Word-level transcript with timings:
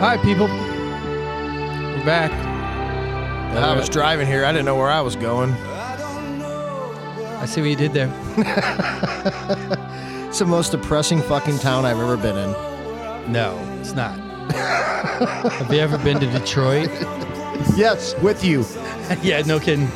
Hi, 0.00 0.16
people. 0.16 0.46
We're 0.46 2.04
back. 2.06 2.32
I 3.54 3.76
was 3.76 3.90
driving 3.90 4.26
here. 4.26 4.46
I 4.46 4.50
didn't 4.50 4.64
know 4.64 4.74
where 4.76 4.88
I 4.88 5.02
was 5.02 5.14
going. 5.14 5.52
I 5.52 7.44
see 7.44 7.60
what 7.60 7.68
you 7.68 7.76
did 7.76 7.92
there. 7.92 8.08
It's 10.30 10.38
the 10.38 10.46
most 10.46 10.70
depressing 10.70 11.20
fucking 11.20 11.58
town 11.58 11.84
I've 11.84 11.98
ever 11.98 12.16
been 12.16 12.38
in. 12.38 13.32
No, 13.32 13.58
it's 13.80 13.92
not. 13.92 14.16
Have 14.52 15.70
you 15.70 15.80
ever 15.80 15.98
been 15.98 16.18
to 16.20 16.26
Detroit? 16.30 16.88
Yes, 17.76 18.14
with 18.22 18.42
you. 18.42 18.64
yeah, 19.22 19.42
no 19.42 19.60
kidding. 19.60 19.86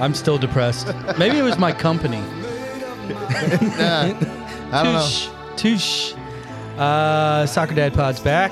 I'm 0.00 0.14
still 0.14 0.36
depressed. 0.36 0.92
Maybe 1.16 1.38
it 1.38 1.42
was 1.42 1.58
my 1.58 1.70
company. 1.70 2.18
Nah, 3.78 4.14
I 4.72 4.82
don't 4.82 4.94
know. 4.94 5.08
Touche. 5.56 6.12
Touche. 6.12 6.14
Uh, 6.76 7.46
Soccer 7.46 7.76
Dad 7.76 7.94
Pod's 7.94 8.18
back. 8.18 8.50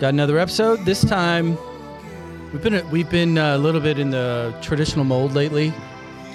Got 0.00 0.14
another 0.14 0.38
episode. 0.38 0.86
This 0.86 1.04
time, 1.04 1.58
we've 2.54 2.62
been 2.62 2.90
we've 2.90 3.10
been 3.10 3.36
uh, 3.36 3.56
a 3.56 3.58
little 3.58 3.82
bit 3.82 3.98
in 3.98 4.08
the 4.08 4.56
traditional 4.62 5.04
mold 5.04 5.34
lately. 5.34 5.74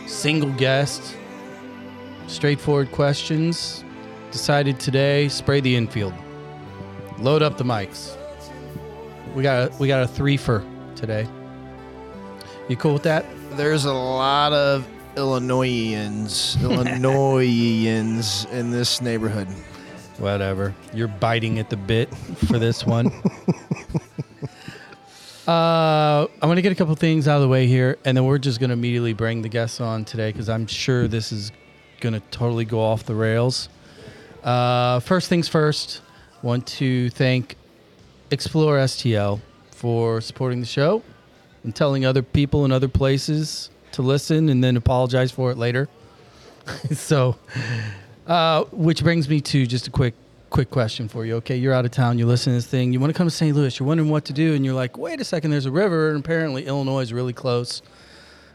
Single 0.05 0.51
guest, 0.51 1.17
straightforward 2.27 2.91
questions. 2.91 3.83
Decided 4.29 4.79
today, 4.79 5.29
spray 5.29 5.61
the 5.61 5.75
infield. 5.75 6.13
Load 7.17 7.41
up 7.41 7.57
the 7.57 7.63
mics. 7.63 8.15
We 9.33 9.41
got 9.41 9.71
a, 9.71 9.77
we 9.79 9.87
got 9.87 10.03
a 10.03 10.07
three 10.07 10.37
for 10.37 10.63
today. 10.95 11.27
You 12.69 12.75
cool 12.75 12.93
with 12.93 13.03
that? 13.03 13.25
There's 13.53 13.85
a 13.85 13.93
lot 13.93 14.53
of 14.53 14.87
Illinoisans, 15.17 16.55
Illinoisans 16.61 18.45
in 18.51 18.69
this 18.69 19.01
neighborhood. 19.01 19.47
Whatever. 20.17 20.73
You're 20.93 21.07
biting 21.07 21.59
at 21.59 21.69
the 21.69 21.77
bit 21.77 22.13
for 22.47 22.57
this 22.57 22.85
one. 22.85 23.07
uh, 25.47 26.25
I'm 26.25 26.39
going 26.41 26.55
to 26.55 26.61
get 26.61 26.71
a 26.71 26.75
couple 26.75 26.95
things 26.95 27.27
out 27.27 27.35
of 27.35 27.41
the 27.41 27.49
way 27.49 27.67
here, 27.67 27.97
and 28.05 28.15
then 28.15 28.25
we're 28.25 28.37
just 28.37 28.59
going 28.59 28.69
to 28.69 28.73
immediately 28.73 29.13
bring 29.13 29.41
the 29.41 29.49
guests 29.49 29.81
on 29.81 30.05
today 30.05 30.31
because 30.31 30.47
I'm 30.47 30.67
sure 30.67 31.07
this 31.07 31.31
is 31.31 31.51
going 31.99 32.13
to 32.13 32.21
totally 32.31 32.65
go 32.65 32.79
off 32.79 33.03
the 33.03 33.15
rails. 33.15 33.67
Uh, 34.43 34.99
first 35.01 35.27
things 35.27 35.47
first, 35.47 36.01
want 36.41 36.65
to 36.67 37.09
thank 37.09 37.57
Explore 38.31 38.77
STL 38.77 39.41
for 39.71 40.21
supporting 40.21 40.59
the 40.59 40.65
show 40.65 41.03
and 41.63 41.75
telling 41.75 42.05
other 42.05 42.21
people 42.21 42.65
in 42.65 42.71
other 42.71 42.87
places 42.87 43.69
to 43.91 44.01
listen 44.01 44.49
and 44.49 44.63
then 44.63 44.77
apologize 44.77 45.31
for 45.31 45.51
it 45.51 45.57
later. 45.57 45.89
so, 46.93 47.35
uh, 48.27 48.63
which 48.71 49.03
brings 49.03 49.29
me 49.29 49.41
to 49.41 49.65
just 49.65 49.87
a 49.87 49.91
quick 49.91 50.13
quick 50.49 50.69
question 50.69 51.09
for 51.09 51.25
you. 51.25 51.35
Okay, 51.35 51.57
you're 51.57 51.73
out 51.73 51.83
of 51.83 51.91
town, 51.91 52.17
you 52.17 52.25
listen 52.25 52.53
to 52.53 52.57
this 52.57 52.67
thing, 52.67 52.93
you 52.93 52.99
want 52.99 53.11
to 53.11 53.17
come 53.17 53.27
to 53.27 53.31
St. 53.31 53.53
Louis, 53.53 53.77
you're 53.77 53.87
wondering 53.87 54.09
what 54.09 54.23
to 54.25 54.33
do, 54.33 54.53
and 54.53 54.63
you're 54.63 54.73
like, 54.73 54.97
wait 54.97 55.19
a 55.19 55.25
second, 55.25 55.51
there's 55.51 55.65
a 55.65 55.71
river, 55.71 56.11
and 56.11 56.23
apparently 56.23 56.65
Illinois 56.65 57.01
is 57.01 57.11
really 57.11 57.33
close. 57.33 57.81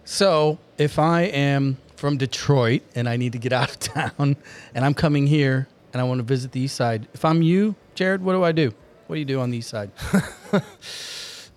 So 0.04 0.58
if 0.78 0.98
I 0.98 1.22
am 1.22 1.76
from 1.96 2.16
Detroit 2.16 2.82
and 2.94 3.08
I 3.08 3.16
need 3.16 3.32
to 3.32 3.38
get 3.38 3.52
out 3.60 3.70
of 3.70 3.78
town 3.78 4.36
and 4.74 4.84
I'm 4.84 4.94
coming 4.94 5.26
here 5.26 5.68
and 5.92 6.00
I 6.00 6.04
want 6.04 6.18
to 6.18 6.22
visit 6.22 6.52
the 6.52 6.60
east 6.60 6.76
side, 6.76 7.06
if 7.12 7.24
I'm 7.24 7.42
you, 7.42 7.74
Jared, 7.94 8.22
what 8.22 8.32
do 8.32 8.42
I 8.42 8.52
do? 8.52 8.72
What 9.06 9.16
do 9.16 9.18
you 9.18 9.26
do 9.26 9.40
on 9.40 9.50
the 9.50 9.58
east 9.58 9.68
side? 9.68 9.90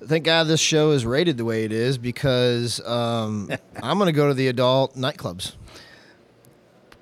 Thank 0.06 0.26
God 0.26 0.48
this 0.48 0.60
show 0.60 0.92
is 0.92 1.06
rated 1.06 1.38
the 1.38 1.46
way 1.46 1.64
it 1.64 1.72
is 1.72 1.98
because 1.98 2.86
um, 2.86 3.50
I'm 3.82 3.98
going 3.98 4.08
to 4.08 4.12
go 4.12 4.28
to 4.28 4.34
the 4.34 4.50
adult 4.50 4.96
nightclubs. 4.96 5.54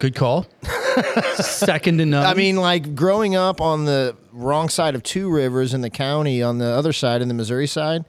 Good 0.02 0.16
call. 0.16 0.48
Second 1.36 2.00
to 2.00 2.08
none. 2.08 2.26
I 2.26 2.34
mean, 2.34 2.56
like 2.56 2.96
growing 2.96 3.36
up 3.36 3.62
on 3.62 3.86
the 3.86 4.16
wrong 4.34 4.68
side 4.68 4.96
of 4.96 5.04
two 5.04 5.30
rivers 5.30 5.76
in 5.76 5.82
the 5.82 5.92
county, 5.92 6.42
on 6.42 6.58
the 6.58 6.66
other 6.66 6.92
side, 6.92 7.22
in 7.22 7.28
the 7.28 7.36
Missouri 7.36 7.68
side, 7.68 8.04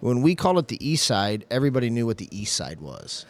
when 0.00 0.20
we 0.20 0.34
called 0.34 0.58
it 0.58 0.68
the 0.68 0.86
east 0.86 1.06
side, 1.06 1.46
everybody 1.50 1.88
knew 1.88 2.04
what 2.04 2.18
the 2.18 2.28
east 2.30 2.54
side 2.54 2.82
was. 2.82 3.24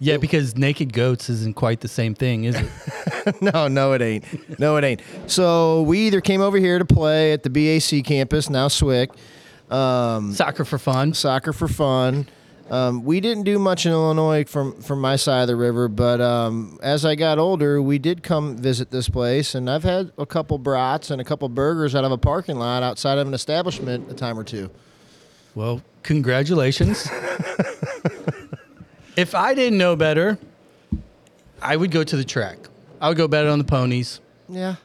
yeah, 0.00 0.16
because 0.16 0.56
naked 0.56 0.94
goats 0.94 1.28
isn't 1.28 1.54
quite 1.54 1.82
the 1.82 1.88
same 1.88 2.14
thing, 2.14 2.44
is 2.44 2.56
it? 2.56 3.42
no, 3.42 3.68
no, 3.68 3.92
it 3.92 4.00
ain't. 4.00 4.58
No, 4.58 4.76
it 4.76 4.84
ain't. 4.84 5.02
So 5.26 5.82
we 5.82 5.98
either 6.06 6.22
came 6.22 6.40
over 6.40 6.56
here 6.56 6.78
to 6.78 6.86
play 6.86 7.34
at 7.34 7.42
the 7.42 7.50
BAC 7.50 8.06
campus, 8.06 8.48
now 8.48 8.68
SWIC, 8.68 9.10
um, 9.70 10.32
Soccer 10.32 10.64
for 10.64 10.78
fun. 10.78 11.12
soccer 11.12 11.52
for 11.52 11.68
fun. 11.68 12.26
Um, 12.70 13.04
we 13.04 13.20
didn't 13.20 13.44
do 13.44 13.58
much 13.58 13.84
in 13.84 13.92
Illinois 13.92 14.44
from 14.44 14.80
from 14.80 15.00
my 15.00 15.16
side 15.16 15.42
of 15.42 15.48
the 15.48 15.56
river, 15.56 15.86
but 15.86 16.20
um, 16.20 16.78
as 16.82 17.04
I 17.04 17.14
got 17.14 17.38
older, 17.38 17.82
we 17.82 17.98
did 17.98 18.22
come 18.22 18.56
visit 18.56 18.90
this 18.90 19.08
place, 19.08 19.54
and 19.54 19.68
I've 19.68 19.84
had 19.84 20.12
a 20.16 20.24
couple 20.24 20.56
brats 20.56 21.10
and 21.10 21.20
a 21.20 21.24
couple 21.24 21.48
burgers 21.50 21.94
out 21.94 22.04
of 22.04 22.12
a 22.12 22.16
parking 22.18 22.56
lot 22.56 22.82
outside 22.82 23.18
of 23.18 23.28
an 23.28 23.34
establishment 23.34 24.10
a 24.10 24.14
time 24.14 24.38
or 24.38 24.44
two. 24.44 24.70
Well, 25.54 25.82
congratulations. 26.02 27.06
if 29.16 29.34
I 29.34 29.54
didn't 29.54 29.78
know 29.78 29.94
better, 29.94 30.38
I 31.60 31.76
would 31.76 31.90
go 31.90 32.02
to 32.02 32.16
the 32.16 32.24
track. 32.24 32.58
I 33.00 33.08
would 33.08 33.18
go 33.18 33.28
bet 33.28 33.46
on 33.46 33.58
the 33.58 33.64
ponies. 33.64 34.20
Yeah. 34.48 34.76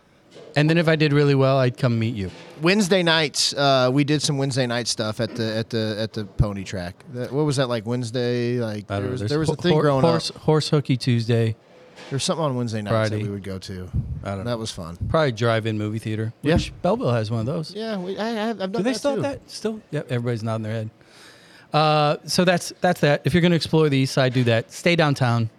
And 0.55 0.69
then 0.69 0.77
if 0.77 0.87
I 0.87 0.95
did 0.95 1.13
really 1.13 1.35
well, 1.35 1.57
I'd 1.57 1.77
come 1.77 1.99
meet 1.99 2.15
you. 2.15 2.31
Wednesday 2.61 3.03
nights, 3.03 3.53
uh, 3.53 3.89
we 3.93 4.03
did 4.03 4.21
some 4.21 4.37
Wednesday 4.37 4.65
night 4.67 4.87
stuff 4.87 5.19
at 5.19 5.35
the 5.35 5.55
at 5.57 5.69
the 5.69 5.95
at 5.99 6.13
the 6.13 6.25
pony 6.25 6.63
track. 6.63 7.03
That- 7.13 7.31
what 7.31 7.45
was 7.45 7.57
that 7.57 7.69
like 7.69 7.85
Wednesday? 7.85 8.59
Like 8.59 8.87
there 8.87 9.01
was, 9.09 9.21
there 9.21 9.39
was 9.39 9.49
a 9.49 9.55
thing 9.55 9.73
hor- 9.73 9.81
growing 9.83 10.01
horse, 10.03 10.31
up. 10.31 10.37
Horse 10.37 10.69
hooky 10.69 10.97
Tuesday. 10.97 11.55
There's 12.09 12.23
something 12.23 12.43
on 12.43 12.55
Wednesday 12.55 12.81
nights 12.81 12.91
Friday. 12.91 13.17
that 13.17 13.23
we 13.23 13.29
would 13.29 13.43
go 13.43 13.59
to. 13.59 13.89
I 14.23 14.29
don't 14.29 14.39
know. 14.39 14.43
That 14.45 14.57
was 14.57 14.71
fun. 14.71 14.97
Probably 15.09 15.31
drive-in 15.31 15.77
movie 15.77 15.99
theater. 15.99 16.33
Yeah. 16.41 16.55
Which 16.55 16.73
Belleville 16.81 17.11
has 17.11 17.29
one 17.29 17.41
of 17.41 17.45
those. 17.45 17.71
Yeah, 17.75 17.97
we, 17.97 18.17
I, 18.17 18.29
have, 18.29 18.61
I've 18.61 18.71
done 18.71 18.81
Do 18.81 18.83
they 18.83 18.93
that 18.93 18.97
still 18.99 19.11
have 19.11 19.21
that? 19.21 19.49
Still? 19.49 19.79
Yep. 19.91 20.11
Everybody's 20.11 20.41
nodding 20.41 20.63
their 20.63 20.73
head. 20.73 20.89
Uh, 21.71 22.17
so 22.25 22.43
that's 22.45 22.73
that's 22.81 23.01
that. 23.01 23.21
If 23.25 23.33
you're 23.35 23.41
going 23.41 23.51
to 23.51 23.55
explore 23.55 23.89
the 23.89 23.97
east 23.97 24.13
side, 24.13 24.33
do 24.33 24.43
that. 24.45 24.71
Stay 24.71 24.95
downtown. 24.95 25.51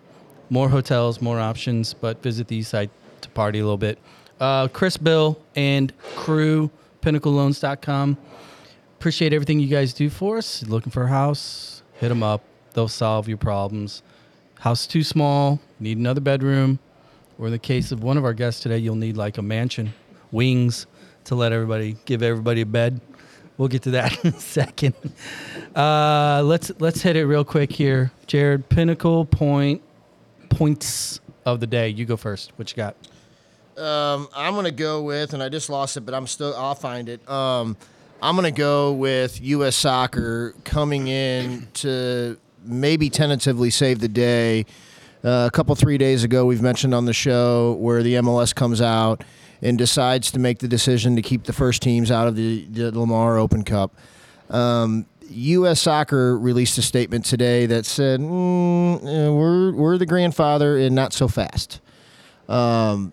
More 0.48 0.68
hotels, 0.68 1.20
more 1.20 1.38
options, 1.38 1.94
but 1.94 2.20
visit 2.22 2.48
the 2.48 2.56
east 2.56 2.70
side 2.70 2.90
to 3.20 3.28
party 3.28 3.60
a 3.60 3.62
little 3.62 3.78
bit. 3.78 3.98
Uh, 4.40 4.68
Chris, 4.68 4.96
Bill, 4.96 5.38
and 5.54 5.92
crew, 6.16 6.70
pinnacleloans.com. 7.02 8.16
Appreciate 8.98 9.32
everything 9.32 9.60
you 9.60 9.68
guys 9.68 9.92
do 9.92 10.10
for 10.10 10.38
us. 10.38 10.62
Looking 10.66 10.90
for 10.90 11.04
a 11.04 11.08
house? 11.08 11.82
Hit 11.94 12.08
them 12.08 12.22
up. 12.22 12.42
They'll 12.72 12.88
solve 12.88 13.28
your 13.28 13.36
problems. 13.36 14.02
House 14.60 14.86
too 14.86 15.02
small? 15.02 15.60
Need 15.78 15.98
another 15.98 16.20
bedroom? 16.20 16.78
Or 17.38 17.46
in 17.46 17.52
the 17.52 17.58
case 17.58 17.92
of 17.92 18.02
one 18.02 18.16
of 18.16 18.24
our 18.24 18.34
guests 18.34 18.62
today, 18.62 18.78
you'll 18.78 18.96
need 18.96 19.16
like 19.16 19.38
a 19.38 19.42
mansion, 19.42 19.92
wings 20.30 20.86
to 21.24 21.34
let 21.34 21.52
everybody 21.52 21.96
give 22.04 22.22
everybody 22.22 22.62
a 22.62 22.66
bed. 22.66 23.00
We'll 23.56 23.68
get 23.68 23.82
to 23.82 23.90
that 23.92 24.24
in 24.24 24.34
a 24.34 24.40
second. 24.40 24.94
Uh, 25.74 26.42
let's 26.44 26.70
let's 26.78 27.02
hit 27.02 27.16
it 27.16 27.26
real 27.26 27.44
quick 27.44 27.72
here, 27.72 28.10
Jared. 28.26 28.68
Pinnacle 28.68 29.24
point 29.24 29.82
points 30.48 31.20
of 31.46 31.60
the 31.60 31.66
day. 31.66 31.88
You 31.88 32.04
go 32.04 32.16
first. 32.16 32.52
What 32.56 32.70
you 32.70 32.76
got? 32.76 32.96
Um, 33.80 34.28
I'm 34.34 34.54
gonna 34.54 34.70
go 34.70 35.02
with, 35.02 35.32
and 35.32 35.42
I 35.42 35.48
just 35.48 35.70
lost 35.70 35.96
it, 35.96 36.02
but 36.02 36.14
I'm 36.14 36.26
still. 36.26 36.54
I'll 36.56 36.74
find 36.74 37.08
it. 37.08 37.28
Um, 37.28 37.76
I'm 38.22 38.36
gonna 38.36 38.50
go 38.50 38.92
with 38.92 39.40
U.S. 39.40 39.76
Soccer 39.76 40.54
coming 40.64 41.08
in 41.08 41.66
to 41.74 42.38
maybe 42.64 43.10
tentatively 43.10 43.70
save 43.70 44.00
the 44.00 44.08
day. 44.08 44.66
Uh, 45.24 45.46
a 45.46 45.50
couple 45.50 45.74
three 45.74 45.98
days 45.98 46.24
ago, 46.24 46.46
we've 46.46 46.62
mentioned 46.62 46.94
on 46.94 47.04
the 47.04 47.12
show 47.12 47.74
where 47.74 48.02
the 48.02 48.14
MLS 48.14 48.54
comes 48.54 48.80
out 48.80 49.22
and 49.62 49.76
decides 49.76 50.30
to 50.32 50.38
make 50.38 50.58
the 50.58 50.68
decision 50.68 51.16
to 51.16 51.22
keep 51.22 51.44
the 51.44 51.52
first 51.52 51.82
teams 51.82 52.10
out 52.10 52.26
of 52.26 52.36
the, 52.36 52.64
the 52.70 52.98
Lamar 52.98 53.36
Open 53.36 53.62
Cup. 53.62 53.94
Um, 54.48 55.06
U.S. 55.28 55.80
Soccer 55.80 56.38
released 56.38 56.76
a 56.78 56.82
statement 56.82 57.24
today 57.24 57.66
that 57.66 57.86
said, 57.86 58.20
mm, 58.20 58.96
eh, 59.04 59.28
"We're 59.28 59.72
we're 59.72 59.98
the 59.98 60.06
grandfather 60.06 60.76
and 60.76 60.94
not 60.94 61.12
so 61.12 61.28
fast." 61.28 61.80
Um, 62.48 63.12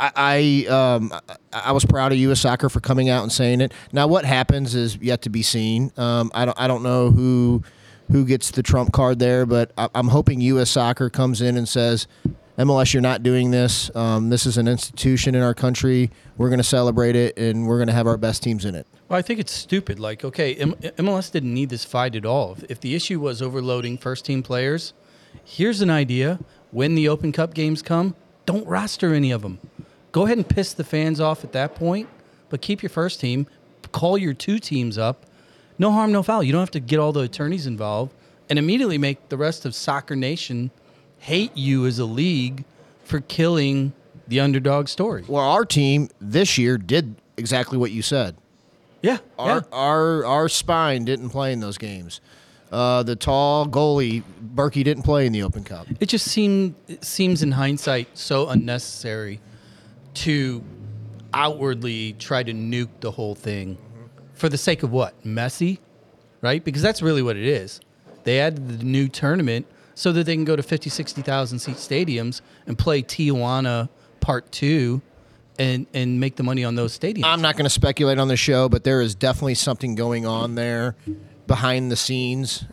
I 0.00 0.12
I, 0.16 0.66
um, 0.66 1.12
I 1.52 1.72
was 1.72 1.84
proud 1.84 2.12
of 2.12 2.18
U.S. 2.18 2.40
Soccer 2.40 2.68
for 2.68 2.80
coming 2.80 3.08
out 3.08 3.22
and 3.22 3.30
saying 3.30 3.60
it. 3.60 3.72
Now, 3.92 4.06
what 4.06 4.24
happens 4.24 4.74
is 4.74 4.96
yet 4.96 5.22
to 5.22 5.30
be 5.30 5.42
seen. 5.42 5.92
Um, 5.96 6.30
I 6.34 6.44
don't 6.44 6.58
I 6.60 6.66
don't 6.66 6.82
know 6.82 7.10
who 7.10 7.62
who 8.10 8.24
gets 8.24 8.50
the 8.50 8.62
trump 8.62 8.92
card 8.92 9.18
there, 9.18 9.46
but 9.46 9.72
I, 9.78 9.88
I'm 9.94 10.08
hoping 10.08 10.40
U.S. 10.40 10.70
Soccer 10.70 11.10
comes 11.10 11.40
in 11.40 11.56
and 11.56 11.68
says, 11.68 12.08
MLS, 12.58 12.92
you're 12.92 13.00
not 13.00 13.22
doing 13.22 13.50
this. 13.52 13.94
Um, 13.94 14.30
this 14.30 14.46
is 14.46 14.58
an 14.58 14.68
institution 14.68 15.34
in 15.34 15.42
our 15.42 15.54
country. 15.54 16.10
We're 16.36 16.48
going 16.48 16.58
to 16.58 16.64
celebrate 16.64 17.16
it, 17.16 17.38
and 17.38 17.66
we're 17.66 17.78
going 17.78 17.86
to 17.86 17.94
have 17.94 18.06
our 18.06 18.16
best 18.16 18.42
teams 18.42 18.64
in 18.64 18.74
it. 18.74 18.86
Well, 19.08 19.18
I 19.18 19.22
think 19.22 19.40
it's 19.40 19.52
stupid. 19.52 19.98
Like, 19.98 20.24
okay, 20.24 20.54
M- 20.56 20.74
MLS 20.74 21.30
didn't 21.30 21.54
need 21.54 21.70
this 21.70 21.84
fight 21.84 22.14
at 22.16 22.26
all. 22.26 22.56
If 22.68 22.80
the 22.80 22.94
issue 22.94 23.20
was 23.20 23.40
overloading 23.40 23.96
first 23.96 24.24
team 24.24 24.42
players, 24.42 24.92
here's 25.44 25.80
an 25.80 25.90
idea. 25.90 26.38
When 26.70 26.94
the 26.94 27.08
Open 27.08 27.32
Cup 27.32 27.54
games 27.54 27.82
come, 27.82 28.14
don't 28.46 28.66
roster 28.66 29.14
any 29.14 29.30
of 29.30 29.42
them. 29.42 29.58
Go 30.12 30.24
ahead 30.24 30.38
and 30.38 30.48
piss 30.48 30.72
the 30.72 30.84
fans 30.84 31.20
off 31.20 31.44
at 31.44 31.52
that 31.52 31.74
point, 31.74 32.08
but 32.48 32.60
keep 32.60 32.82
your 32.82 32.90
first 32.90 33.20
team. 33.20 33.46
Call 33.92 34.18
your 34.18 34.34
two 34.34 34.58
teams 34.58 34.98
up. 34.98 35.26
No 35.78 35.90
harm, 35.92 36.12
no 36.12 36.22
foul. 36.22 36.42
You 36.42 36.52
don't 36.52 36.60
have 36.60 36.70
to 36.72 36.80
get 36.80 36.98
all 36.98 37.12
the 37.12 37.20
attorneys 37.20 37.66
involved 37.66 38.12
and 38.48 38.58
immediately 38.58 38.98
make 38.98 39.28
the 39.28 39.36
rest 39.36 39.64
of 39.64 39.74
Soccer 39.74 40.16
Nation 40.16 40.70
hate 41.18 41.56
you 41.56 41.86
as 41.86 41.98
a 41.98 42.04
league 42.04 42.64
for 43.04 43.20
killing 43.20 43.92
the 44.28 44.40
underdog 44.40 44.88
story. 44.88 45.24
Well, 45.26 45.42
our 45.44 45.64
team 45.64 46.08
this 46.20 46.58
year 46.58 46.76
did 46.78 47.16
exactly 47.36 47.78
what 47.78 47.90
you 47.90 48.02
said. 48.02 48.36
Yeah, 49.02 49.18
Our 49.38 49.56
yeah. 49.56 49.62
our 49.72 50.24
our 50.26 50.48
spine 50.48 51.04
didn't 51.06 51.30
play 51.30 51.52
in 51.52 51.60
those 51.60 51.78
games. 51.78 52.20
Uh, 52.70 53.02
the 53.02 53.16
tall 53.16 53.66
goalie 53.66 54.22
Bürki 54.54 54.84
didn't 54.84 55.02
play 55.04 55.26
in 55.26 55.32
the 55.32 55.42
Open 55.42 55.64
Cup. 55.64 55.86
It 55.98 56.06
just 56.10 56.26
seemed 56.26 56.74
it 56.86 57.02
seems 57.04 57.42
in 57.42 57.52
hindsight 57.52 58.08
so 58.16 58.48
unnecessary 58.48 59.40
to 60.20 60.62
outwardly 61.32 62.14
try 62.14 62.42
to 62.42 62.52
nuke 62.52 62.88
the 63.00 63.10
whole 63.10 63.34
thing 63.34 63.78
for 64.34 64.48
the 64.48 64.58
sake 64.58 64.82
of 64.82 64.90
what? 64.90 65.24
Messy, 65.24 65.80
right? 66.40 66.62
Because 66.64 66.82
that's 66.82 67.02
really 67.02 67.22
what 67.22 67.36
it 67.36 67.46
is. 67.46 67.80
They 68.24 68.40
added 68.40 68.80
the 68.80 68.84
new 68.84 69.08
tournament 69.08 69.66
so 69.94 70.12
that 70.12 70.24
they 70.24 70.34
can 70.34 70.44
go 70.44 70.56
to 70.56 70.62
50, 70.62 70.90
60,000 70.90 71.58
seat 71.58 71.76
stadiums 71.76 72.40
and 72.66 72.78
play 72.78 73.02
Tijuana 73.02 73.88
Part 74.20 74.50
2 74.52 75.00
and 75.58 75.86
and 75.94 76.20
make 76.20 76.36
the 76.36 76.42
money 76.42 76.64
on 76.64 76.74
those 76.74 76.98
stadiums. 76.98 77.24
I'm 77.24 77.42
not 77.42 77.54
going 77.56 77.64
to 77.64 77.70
speculate 77.70 78.18
on 78.18 78.28
the 78.28 78.36
show, 78.36 78.68
but 78.68 78.84
there 78.84 79.00
is 79.00 79.14
definitely 79.14 79.54
something 79.54 79.94
going 79.94 80.26
on 80.26 80.54
there 80.54 80.96
behind 81.46 81.90
the 81.90 81.96
scenes 81.96 82.64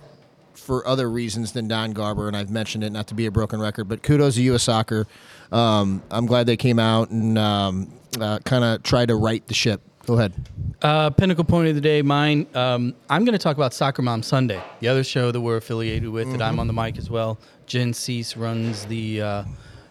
for 0.53 0.85
other 0.85 1.09
reasons 1.09 1.53
than 1.53 1.67
Don 1.67 1.91
Garber, 1.91 2.27
and 2.27 2.35
I've 2.35 2.49
mentioned 2.49 2.83
it 2.83 2.91
not 2.91 3.07
to 3.07 3.13
be 3.13 3.25
a 3.25 3.31
broken 3.31 3.59
record, 3.61 3.85
but 3.85 4.03
kudos 4.03 4.35
to 4.35 4.41
U.S. 4.43 4.63
Soccer. 4.63 5.07
Um, 5.51 6.03
I'm 6.11 6.25
glad 6.25 6.45
they 6.45 6.57
came 6.57 6.79
out 6.79 7.09
and 7.09 7.37
um, 7.37 7.93
uh, 8.19 8.39
kind 8.39 8.63
of 8.63 8.83
tried 8.83 9.09
to 9.09 9.15
right 9.15 9.45
the 9.47 9.53
ship. 9.53 9.81
Go 10.05 10.13
ahead. 10.13 10.33
Uh, 10.81 11.09
pinnacle 11.09 11.43
point 11.43 11.67
of 11.67 11.75
the 11.75 11.81
day, 11.81 12.01
mine. 12.01 12.47
Um, 12.53 12.95
I'm 13.09 13.25
going 13.25 13.33
to 13.33 13.39
talk 13.39 13.57
about 13.57 13.73
Soccer 13.73 14.01
Mom 14.01 14.23
Sunday, 14.23 14.61
the 14.79 14.87
other 14.87 15.03
show 15.03 15.31
that 15.31 15.41
we're 15.41 15.57
affiliated 15.57 16.09
with, 16.09 16.31
that 16.31 16.41
I'm 16.41 16.59
on 16.59 16.67
the 16.67 16.73
mic 16.73 16.97
as 16.97 17.09
well. 17.09 17.37
Jen 17.65 17.93
Cease 17.93 18.37
runs 18.37 18.85
the 18.85 19.21
uh, 19.21 19.43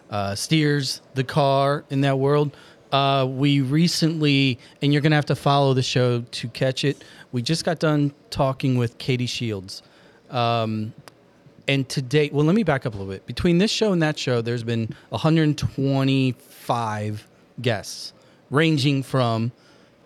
uh, 0.09 0.33
steers 0.33 1.01
the 1.13 1.23
car 1.23 1.85
in 1.89 2.01
that 2.01 2.17
world. 2.17 2.55
Uh, 2.91 3.27
we 3.29 3.61
recently, 3.61 4.57
and 4.81 4.93
you're 4.93 5.01
going 5.01 5.11
to 5.11 5.17
have 5.17 5.25
to 5.25 5.35
follow 5.35 5.73
the 5.73 5.83
show 5.83 6.21
to 6.21 6.47
catch 6.49 6.83
it. 6.83 7.03
We 7.31 7.41
just 7.41 7.65
got 7.65 7.79
done 7.79 8.13
talking 8.29 8.77
with 8.77 8.97
Katie 8.97 9.25
Shields. 9.25 9.83
Um, 10.29 10.93
and 11.67 11.87
to 11.89 12.01
date, 12.01 12.31
well, 12.33 12.45
let 12.45 12.55
me 12.55 12.63
back 12.63 12.85
up 12.85 12.93
a 12.93 12.97
little 12.97 13.11
bit. 13.11 13.25
Between 13.25 13.57
this 13.57 13.71
show 13.71 13.91
and 13.91 14.01
that 14.01 14.17
show, 14.17 14.41
there's 14.41 14.63
been 14.63 14.93
125 15.09 17.27
guests, 17.61 18.13
ranging 18.49 19.03
from 19.03 19.51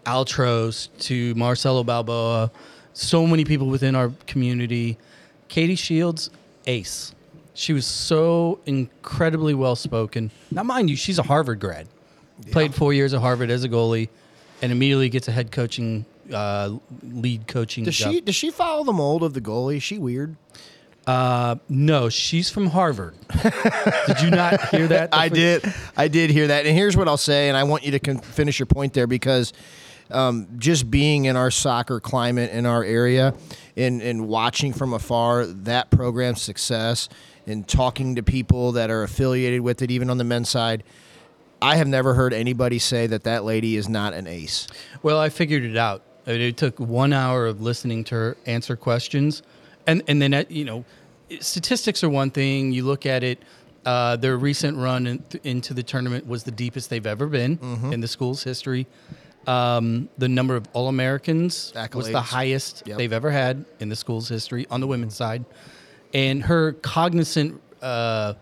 Altros 0.05 0.89
to 0.99 1.35
Marcelo 1.35 1.83
Balboa, 1.83 2.51
so 2.93 3.27
many 3.27 3.45
people 3.45 3.67
within 3.67 3.95
our 3.95 4.11
community. 4.27 4.97
Katie 5.47 5.75
Shields, 5.75 6.29
ace. 6.65 7.13
She 7.53 7.73
was 7.73 7.85
so 7.85 8.59
incredibly 8.65 9.53
well 9.53 9.75
spoken. 9.75 10.31
Now, 10.49 10.63
mind 10.63 10.89
you, 10.89 10.95
she's 10.95 11.19
a 11.19 11.23
Harvard 11.23 11.59
grad. 11.59 11.87
Played 12.51 12.73
four 12.73 12.93
years 12.93 13.13
at 13.13 13.21
Harvard 13.21 13.51
as 13.51 13.63
a 13.63 13.69
goalie, 13.69 14.09
and 14.63 14.71
immediately 14.71 15.09
gets 15.09 15.27
a 15.27 15.31
head 15.31 15.51
coaching, 15.51 16.05
uh, 16.33 16.75
lead 17.03 17.47
coaching 17.47 17.83
Does 17.83 17.97
job. 17.97 18.13
she 18.13 18.21
does 18.21 18.33
she 18.33 18.49
follow 18.49 18.83
the 18.83 18.93
mold 18.93 19.21
of 19.21 19.35
the 19.35 19.41
goalie? 19.41 19.77
Is 19.77 19.83
she 19.83 19.99
weird? 19.99 20.35
Uh, 21.07 21.55
no, 21.67 22.09
she's 22.09 22.49
from 22.49 22.67
Harvard. 22.67 23.15
did 24.07 24.21
you 24.21 24.29
not 24.29 24.69
hear 24.69 24.87
that? 24.87 25.09
I 25.13 25.29
did. 25.29 25.63
I 25.97 26.07
did 26.07 26.29
hear 26.29 26.47
that. 26.47 26.65
And 26.65 26.75
here's 26.75 26.95
what 26.95 27.07
I'll 27.07 27.17
say, 27.17 27.47
and 27.47 27.57
I 27.57 27.63
want 27.63 27.83
you 27.83 27.91
to 27.91 27.99
con- 27.99 28.19
finish 28.19 28.59
your 28.59 28.67
point 28.67 28.93
there 28.93 29.07
because 29.07 29.51
um, 30.11 30.47
just 30.57 30.91
being 30.91 31.25
in 31.25 31.35
our 31.35 31.49
soccer 31.51 31.99
climate 31.99 32.51
in 32.51 32.65
our 32.65 32.83
area 32.83 33.33
and, 33.75 34.01
and 34.01 34.27
watching 34.27 34.73
from 34.73 34.93
afar 34.93 35.45
that 35.45 35.89
program's 35.89 36.41
success 36.41 37.09
and 37.47 37.67
talking 37.67 38.15
to 38.15 38.23
people 38.23 38.73
that 38.73 38.89
are 38.91 39.03
affiliated 39.03 39.61
with 39.61 39.81
it, 39.81 39.89
even 39.89 40.09
on 40.09 40.17
the 40.17 40.23
men's 40.23 40.49
side, 40.49 40.83
I 41.61 41.75
have 41.75 41.87
never 41.87 42.13
heard 42.13 42.33
anybody 42.33 42.79
say 42.79 43.07
that 43.07 43.23
that 43.23 43.43
lady 43.43 43.75
is 43.75 43.87
not 43.87 44.13
an 44.13 44.27
ace. 44.27 44.67
Well, 45.03 45.19
I 45.19 45.29
figured 45.29 45.63
it 45.63 45.77
out. 45.77 46.03
I 46.27 46.31
mean, 46.31 46.41
it 46.41 46.57
took 46.57 46.79
one 46.79 47.13
hour 47.13 47.47
of 47.47 47.61
listening 47.61 48.03
to 48.05 48.15
her 48.15 48.37
answer 48.45 48.75
questions, 48.75 49.41
and 49.87 50.01
and 50.07 50.21
then 50.21 50.33
uh, 50.33 50.43
you 50.49 50.65
know, 50.65 50.85
statistics 51.39 52.03
are 52.03 52.09
one 52.09 52.31
thing. 52.31 52.71
You 52.71 52.83
look 52.85 53.05
at 53.05 53.23
it. 53.23 53.39
Uh, 53.83 54.15
their 54.15 54.37
recent 54.37 54.77
run 54.77 55.07
in, 55.07 55.23
into 55.43 55.73
the 55.73 55.81
tournament 55.81 56.27
was 56.27 56.43
the 56.43 56.51
deepest 56.51 56.91
they've 56.91 57.07
ever 57.07 57.25
been 57.25 57.57
Mm-hmm. 57.57 57.93
in 57.93 57.99
the 58.01 58.07
school's 58.07 58.43
history. 58.43 58.85
Um, 59.47 60.07
the 60.19 60.29
number 60.29 60.55
of 60.55 60.67
All 60.73 60.87
Americans 60.87 61.73
was 61.95 62.11
the 62.11 62.21
highest 62.21 62.83
Yep. 62.85 62.97
they've 62.99 63.11
ever 63.13 63.31
had 63.31 63.65
in 63.79 63.89
the 63.89 63.95
school's 63.95 64.29
history 64.29 64.67
on 64.69 64.81
the 64.81 64.87
women's 64.87 65.15
side, 65.15 65.45
and 66.13 66.43
her 66.43 66.73
cognizant 66.73 67.59
uh, 67.81 68.35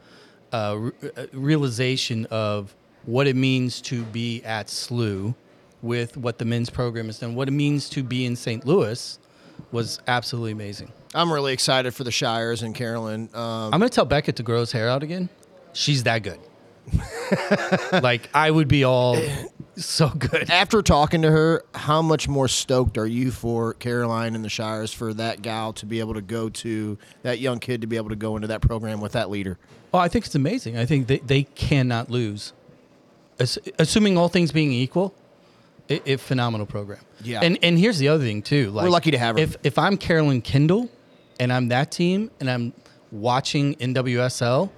uh, 0.51 0.75
re- 0.77 0.91
uh, 1.15 1.25
realization 1.31 2.25
of 2.31 2.75
what 3.05 3.25
it 3.27 3.37
means 3.37 3.79
to 3.83 4.03
be 4.03 4.43
at 4.43 4.67
SLU 4.67 5.33
with 5.81 6.17
what 6.17 6.37
the 6.37 6.43
men's 6.43 6.69
program 6.69 7.05
has 7.05 7.19
done, 7.19 7.33
what 7.33 7.47
it 7.47 7.51
means 7.51 7.87
to 7.91 8.03
be 8.03 8.25
in 8.25 8.35
St. 8.35 8.65
Louis 8.65 9.17
was 9.71 10.01
absolutely 10.07 10.51
amazing. 10.51 10.91
I'm 11.13 11.31
really 11.31 11.53
excited 11.53 11.93
for 11.93 12.03
the 12.03 12.11
Shires 12.11 12.61
and 12.61 12.75
Carolyn. 12.75 13.29
Um, 13.33 13.73
I'm 13.73 13.79
going 13.79 13.89
to 13.89 13.95
tell 13.95 14.05
Beckett 14.05 14.35
to 14.37 14.43
grow 14.43 14.59
his 14.59 14.71
hair 14.71 14.89
out 14.89 15.01
again. 15.03 15.29
She's 15.73 16.03
that 16.03 16.23
good. 16.23 16.39
like, 18.03 18.29
I 18.33 18.49
would 18.51 18.67
be 18.67 18.83
all 18.83 19.19
so 19.75 20.09
good. 20.09 20.49
after 20.49 20.81
talking 20.81 21.21
to 21.23 21.31
her, 21.31 21.63
how 21.73 22.01
much 22.01 22.27
more 22.27 22.47
stoked 22.47 22.97
are 22.97 23.07
you 23.07 23.31
for 23.31 23.73
Caroline 23.75 24.35
and 24.35 24.43
the 24.43 24.49
Shires 24.49 24.93
for 24.93 25.13
that 25.15 25.41
gal 25.41 25.73
to 25.73 25.85
be 25.85 25.99
able 25.99 26.13
to 26.13 26.21
go 26.21 26.49
to 26.49 26.97
that 27.23 27.39
young 27.39 27.59
kid 27.59 27.81
to 27.81 27.87
be 27.87 27.97
able 27.97 28.09
to 28.09 28.15
go 28.15 28.35
into 28.35 28.47
that 28.47 28.61
program 28.61 29.01
with 29.01 29.13
that 29.13 29.29
leader? 29.29 29.57
Well, 29.91 30.01
I 30.01 30.07
think 30.07 30.25
it's 30.25 30.35
amazing. 30.35 30.77
I 30.77 30.85
think 30.85 31.07
they, 31.07 31.17
they 31.19 31.43
cannot 31.43 32.09
lose. 32.09 32.53
As, 33.39 33.57
assuming 33.79 34.17
all 34.17 34.29
things 34.29 34.51
being 34.51 34.71
equal, 34.71 35.15
a, 35.89 36.11
a 36.13 36.17
phenomenal 36.17 36.67
program. 36.67 36.99
Yeah. 37.23 37.41
And 37.41 37.57
and 37.63 37.77
here's 37.77 37.97
the 37.97 38.09
other 38.09 38.23
thing 38.23 38.41
too. 38.41 38.69
Like 38.69 38.83
We're 38.83 38.91
lucky 38.91 39.11
to 39.11 39.17
have 39.17 39.37
her. 39.37 39.41
If 39.41 39.57
if 39.63 39.79
I'm 39.79 39.97
Carolyn 39.97 40.41
Kindle 40.41 40.89
and 41.39 41.51
I'm 41.53 41.69
that 41.69 41.91
team 41.91 42.31
and 42.39 42.49
I'm 42.49 42.73
watching 43.11 43.75
NWSL 43.75 44.69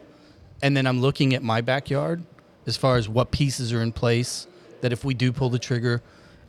and 0.62 0.78
then 0.78 0.86
I'm 0.88 1.02
looking 1.02 1.34
at 1.34 1.44
my 1.44 1.62
backyard 1.62 2.24
as 2.68 2.78
far 2.78 2.98
as 2.98 3.10
what 3.10 3.32
pieces 3.32 3.74
are 3.74 3.82
in 3.82 3.92
place 3.92 4.48
that 4.82 4.94
if 4.94 5.04
we 5.04 5.14
do 5.14 5.32
pull 5.32 5.50
the 5.50 5.60
trigger, 5.60 6.02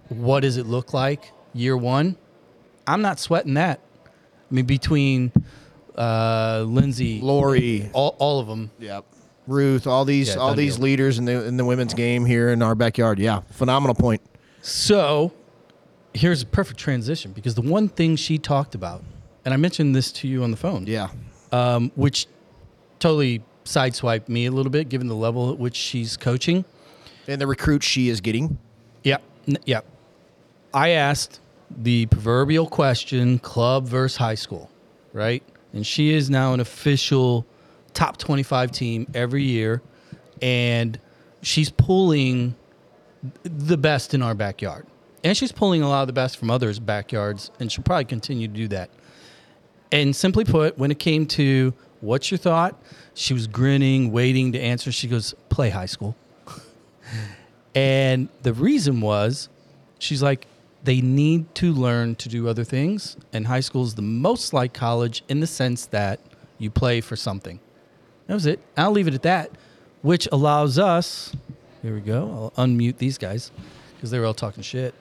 what 0.08 0.40
does 0.40 0.56
it 0.56 0.66
look 0.66 0.92
like 0.92 1.32
year 1.54 1.76
one? 1.76 2.16
I'm 2.86 3.02
not 3.02 3.18
sweating 3.18 3.54
that. 3.54 3.80
I 4.06 4.54
mean, 4.54 4.66
between 4.66 5.32
uh, 5.96 6.64
Lindsay, 6.66 7.20
Lori, 7.20 7.88
all, 7.92 8.16
all 8.18 8.40
of 8.40 8.46
them. 8.46 8.70
yep. 8.78 9.04
Ruth, 9.46 9.86
all 9.86 10.04
these 10.04 10.28
Yeah, 10.28 10.36
all 10.36 10.54
these 10.54 10.76
deal. 10.76 10.84
leaders 10.84 11.18
in 11.18 11.24
the 11.24 11.44
in 11.46 11.56
the 11.56 11.64
women's 11.64 11.94
game 11.94 12.24
here 12.24 12.50
in 12.50 12.62
our 12.62 12.74
backyard. 12.74 13.18
Yeah, 13.18 13.40
phenomenal 13.50 13.94
point. 13.94 14.20
So 14.60 15.32
here's 16.14 16.42
a 16.42 16.46
perfect 16.46 16.78
transition 16.78 17.32
because 17.32 17.54
the 17.56 17.62
one 17.62 17.88
thing 17.88 18.14
she 18.16 18.38
talked 18.38 18.74
about, 18.74 19.02
and 19.44 19.52
I 19.54 19.56
mentioned 19.56 19.94
this 19.94 20.12
to 20.12 20.28
you 20.28 20.42
on 20.44 20.50
the 20.50 20.56
phone, 20.56 20.86
Yeah, 20.86 21.08
um, 21.50 21.90
which 21.94 22.26
totally 22.98 23.42
sideswiped 23.64 24.28
me 24.28 24.46
a 24.46 24.50
little 24.50 24.70
bit 24.70 24.88
given 24.88 25.06
the 25.08 25.14
level 25.16 25.52
at 25.52 25.58
which 25.58 25.76
she's 25.76 26.16
coaching. 26.16 26.64
and 27.28 27.40
the 27.40 27.46
recruits 27.46 27.86
she 27.86 28.08
is 28.08 28.20
getting. 28.20 28.58
Yeah, 29.04 29.18
n- 29.48 29.58
yeah. 29.64 29.80
I 30.74 30.90
asked 30.90 31.40
the 31.70 32.06
proverbial 32.06 32.66
question: 32.66 33.38
club 33.38 33.86
versus 33.86 34.16
high 34.16 34.34
school, 34.36 34.70
right? 35.12 35.42
And 35.72 35.86
she 35.86 36.12
is 36.14 36.28
now 36.30 36.52
an 36.54 36.60
official 36.60 37.46
top 37.94 38.16
twenty-five 38.18 38.70
team 38.72 39.06
every 39.14 39.42
year, 39.44 39.82
and 40.40 40.98
she's 41.42 41.70
pulling 41.70 42.54
the 43.44 43.76
best 43.76 44.14
in 44.14 44.22
our 44.22 44.34
backyard, 44.34 44.86
and 45.24 45.36
she's 45.36 45.52
pulling 45.52 45.82
a 45.82 45.88
lot 45.88 46.00
of 46.02 46.06
the 46.08 46.12
best 46.12 46.36
from 46.38 46.50
others' 46.50 46.78
backyards, 46.80 47.50
and 47.60 47.70
she'll 47.70 47.84
probably 47.84 48.04
continue 48.04 48.48
to 48.48 48.54
do 48.54 48.68
that. 48.68 48.90
And 49.92 50.16
simply 50.16 50.44
put, 50.44 50.78
when 50.78 50.90
it 50.90 50.98
came 50.98 51.26
to 51.26 51.74
what's 52.00 52.30
your 52.30 52.38
thought, 52.38 52.82
she 53.14 53.34
was 53.34 53.46
grinning, 53.46 54.10
waiting 54.10 54.52
to 54.52 54.60
answer. 54.60 54.90
She 54.90 55.06
goes, 55.06 55.34
"Play 55.48 55.70
high 55.70 55.86
school." 55.86 56.16
And 57.74 58.28
the 58.42 58.52
reason 58.52 59.00
was, 59.00 59.48
she's 59.98 60.22
like, 60.22 60.46
they 60.84 61.00
need 61.00 61.54
to 61.56 61.72
learn 61.72 62.16
to 62.16 62.28
do 62.28 62.48
other 62.48 62.64
things. 62.64 63.16
And 63.32 63.46
high 63.46 63.60
school 63.60 63.84
is 63.84 63.94
the 63.94 64.02
most 64.02 64.52
like 64.52 64.74
college 64.74 65.22
in 65.28 65.40
the 65.40 65.46
sense 65.46 65.86
that 65.86 66.20
you 66.58 66.70
play 66.70 67.00
for 67.00 67.16
something. 67.16 67.60
That 68.26 68.34
was 68.34 68.46
it. 68.46 68.60
I'll 68.76 68.90
leave 68.90 69.08
it 69.08 69.14
at 69.14 69.22
that, 69.22 69.50
which 70.02 70.28
allows 70.32 70.78
us. 70.78 71.34
Here 71.82 71.94
we 71.94 72.00
go. 72.00 72.52
I'll 72.56 72.66
unmute 72.66 72.98
these 72.98 73.18
guys 73.18 73.50
because 73.94 74.10
they 74.10 74.18
were 74.18 74.26
all 74.26 74.34
talking 74.34 74.62
shit. 74.62 74.94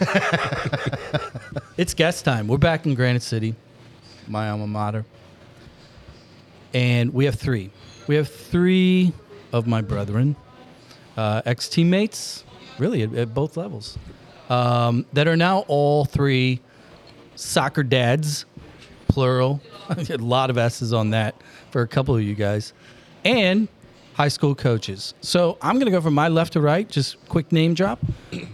it's 1.76 1.94
guest 1.94 2.24
time. 2.24 2.48
We're 2.48 2.58
back 2.58 2.86
in 2.86 2.94
Granite 2.94 3.22
City, 3.22 3.54
my 4.28 4.50
alma 4.50 4.66
mater. 4.66 5.04
And 6.74 7.12
we 7.12 7.24
have 7.24 7.36
three. 7.36 7.70
We 8.06 8.16
have 8.16 8.28
three 8.28 9.12
of 9.52 9.66
my 9.66 9.80
brethren 9.80 10.36
uh, 11.16 11.42
ex 11.46 11.68
teammates, 11.68 12.44
really 12.78 13.02
at, 13.02 13.14
at 13.14 13.34
both 13.34 13.56
levels, 13.56 13.98
um, 14.50 15.06
that 15.12 15.26
are 15.26 15.36
now 15.36 15.60
all 15.68 16.04
three 16.04 16.60
soccer 17.34 17.82
dads, 17.82 18.44
plural. 19.08 19.60
a 19.88 20.16
lot 20.16 20.50
of 20.50 20.58
S's 20.58 20.92
on 20.92 21.10
that 21.10 21.34
for 21.70 21.82
a 21.82 21.88
couple 21.88 22.14
of 22.14 22.22
you 22.22 22.34
guys, 22.34 22.72
and 23.24 23.68
high 24.14 24.28
school 24.28 24.54
coaches. 24.54 25.14
So 25.20 25.58
I'm 25.62 25.74
going 25.76 25.86
to 25.86 25.90
go 25.90 26.00
from 26.00 26.14
my 26.14 26.28
left 26.28 26.54
to 26.54 26.60
right, 26.60 26.88
just 26.88 27.26
quick 27.28 27.52
name 27.52 27.74
drop. 27.74 27.98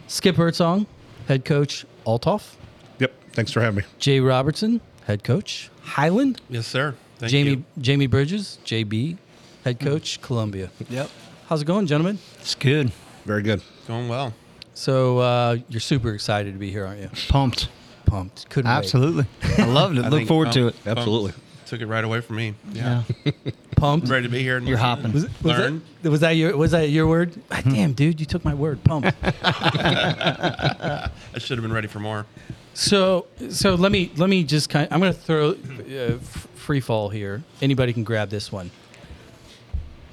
Skip 0.07 0.37
Birdsong, 0.37 0.87
head 1.29 1.45
coach 1.45 1.85
Althoff, 2.05 2.57
Yep. 2.99 3.13
Thanks 3.33 3.53
for 3.53 3.61
having 3.61 3.79
me. 3.79 3.85
Jay 3.99 4.21
Robertson, 4.21 4.81
head 5.07 5.25
coach 5.25 5.71
Highland, 5.83 6.41
Yes, 6.49 6.67
sir. 6.67 6.95
Thank 7.19 7.33
Jamey 7.33 7.45
you. 7.51 7.65
Jamey 7.81 8.11
Bridges, 8.11 8.59
JB, 8.65 9.17
head 9.65 9.79
coach 9.81 10.21
Columbia. 10.23 10.71
Yep. 10.89 11.11
How's 11.49 11.63
it 11.63 11.67
going, 11.67 11.87
gentlemen? 11.87 12.19
It's 12.41 12.55
good. 12.55 12.91
Very 13.25 13.43
good. 13.43 13.63
Going 13.87 14.09
well. 14.09 14.33
So 14.75 15.19
uh, 15.19 15.57
you're 15.69 15.81
super 15.81 16.13
excited 16.15 16.53
to 16.55 16.59
be 16.59 16.71
here, 16.71 16.87
aren't 16.87 17.01
you? 17.01 17.11
Pumped. 17.29 17.69
Pumped. 18.07 18.49
Couldn't 18.51 18.71
wait. 18.71 18.77
Absolutely. 18.77 19.27
I 19.59 19.67
loved 19.67 19.99
it. 19.99 20.05
I 20.07 20.09
Look 20.09 20.27
forward 20.27 20.47
pump- 20.47 20.55
to 20.55 20.67
it. 20.69 20.85
pump 20.85 20.99
Absolutely. 20.99 21.33
Took 21.67 21.81
it 21.81 21.87
right 21.87 22.05
away 22.05 22.21
from 22.21 22.37
me. 22.37 22.55
Yeah. 22.73 23.03
Yeah. 23.25 23.33
Pumped. 23.77 24.09
Ready 24.09 24.27
to 24.27 24.29
be 24.33 24.43
here. 24.43 24.57
and 24.57 24.67
You're 24.67 24.77
listen. 24.77 24.89
hopping. 24.89 25.13
Was, 25.13 25.25
was 25.25 25.59
Learn. 25.59 25.83
that, 26.03 26.11
was 26.11 26.21
that 26.21 26.31
your 26.33 26.57
was 26.57 26.71
that 26.73 26.89
your 26.91 27.07
word? 27.07 27.35
Ah, 27.51 27.61
damn, 27.65 27.93
dude, 27.95 28.21
you 28.21 28.27
took 28.27 28.45
my 28.45 28.55
word. 28.55 28.83
Pumped. 28.85 29.13
I 29.23 31.11
should 31.39 31.57
have 31.59 31.63
been 31.63 31.73
ready 31.73 31.89
for 31.89 31.99
more. 32.01 32.27
So, 32.75 33.27
so 33.51 33.75
let 33.75 33.93
me 33.93 34.11
let 34.17 34.31
me 34.31 34.45
just 34.45 34.71
kind. 34.71 34.87
Of, 34.87 34.93
I'm 34.93 35.01
going 35.01 35.13
to 35.13 35.19
throw 35.19 35.51
uh, 35.51 36.19
free 36.55 36.81
fall 36.81 37.09
here. 37.09 37.43
Anybody 37.61 37.93
can 37.93 38.05
grab 38.05 38.31
this 38.31 38.51
one. 38.51 38.71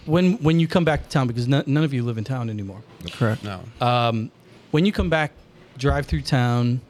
When 0.05 0.33
when 0.37 0.59
you 0.59 0.67
come 0.67 0.83
back 0.83 1.03
to 1.03 1.09
town, 1.09 1.27
because 1.27 1.47
none, 1.47 1.63
none 1.67 1.83
of 1.83 1.93
you 1.93 2.03
live 2.03 2.17
in 2.17 2.23
town 2.23 2.49
anymore. 2.49 2.81
Correct. 3.11 3.43
No. 3.43 3.61
Um, 3.79 4.31
when 4.71 4.85
you 4.85 4.91
come 4.91 5.09
back, 5.09 5.31
drive 5.77 6.05
through 6.05 6.23
town. 6.23 6.81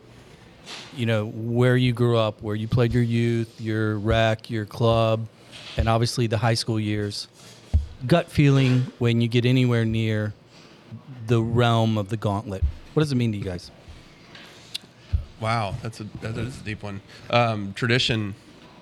You 0.95 1.05
know 1.05 1.25
where 1.25 1.75
you 1.77 1.93
grew 1.93 2.17
up, 2.17 2.41
where 2.41 2.55
you 2.55 2.67
played 2.67 2.93
your 2.93 3.03
youth, 3.03 3.59
your 3.59 3.97
rec, 3.97 4.49
your 4.49 4.65
club, 4.65 5.27
and 5.77 5.89
obviously 5.89 6.27
the 6.27 6.37
high 6.37 6.53
school 6.53 6.79
years. 6.79 7.27
Gut 8.05 8.29
feeling 8.29 8.85
when 8.99 9.19
you 9.19 9.27
get 9.27 9.45
anywhere 9.45 9.83
near 9.83 10.33
the 11.27 11.41
realm 11.41 11.97
of 11.97 12.09
the 12.09 12.17
gauntlet. 12.17 12.63
What 12.93 13.01
does 13.01 13.11
it 13.11 13.15
mean 13.15 13.31
to 13.31 13.37
you 13.37 13.43
guys? 13.43 13.71
Wow, 15.39 15.75
that's 15.81 16.01
a 16.01 16.03
that 16.21 16.37
is 16.37 16.59
a 16.59 16.63
deep 16.63 16.83
one. 16.83 17.01
Um, 17.29 17.73
tradition 17.73 18.35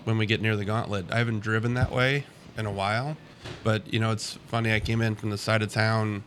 when 0.05 0.17
we 0.17 0.25
get 0.25 0.41
near 0.41 0.55
the 0.55 0.65
gauntlet. 0.65 1.05
I 1.11 1.17
haven't 1.17 1.41
driven 1.41 1.75
that 1.75 1.91
way 1.91 2.25
in 2.57 2.65
a 2.65 2.71
while, 2.71 3.15
but 3.63 3.93
you 3.93 3.99
know 3.99 4.11
it's 4.11 4.33
funny. 4.47 4.73
I 4.73 4.79
came 4.79 5.01
in 5.01 5.15
from 5.15 5.29
the 5.29 5.37
side 5.37 5.61
of 5.61 5.71
town, 5.71 6.23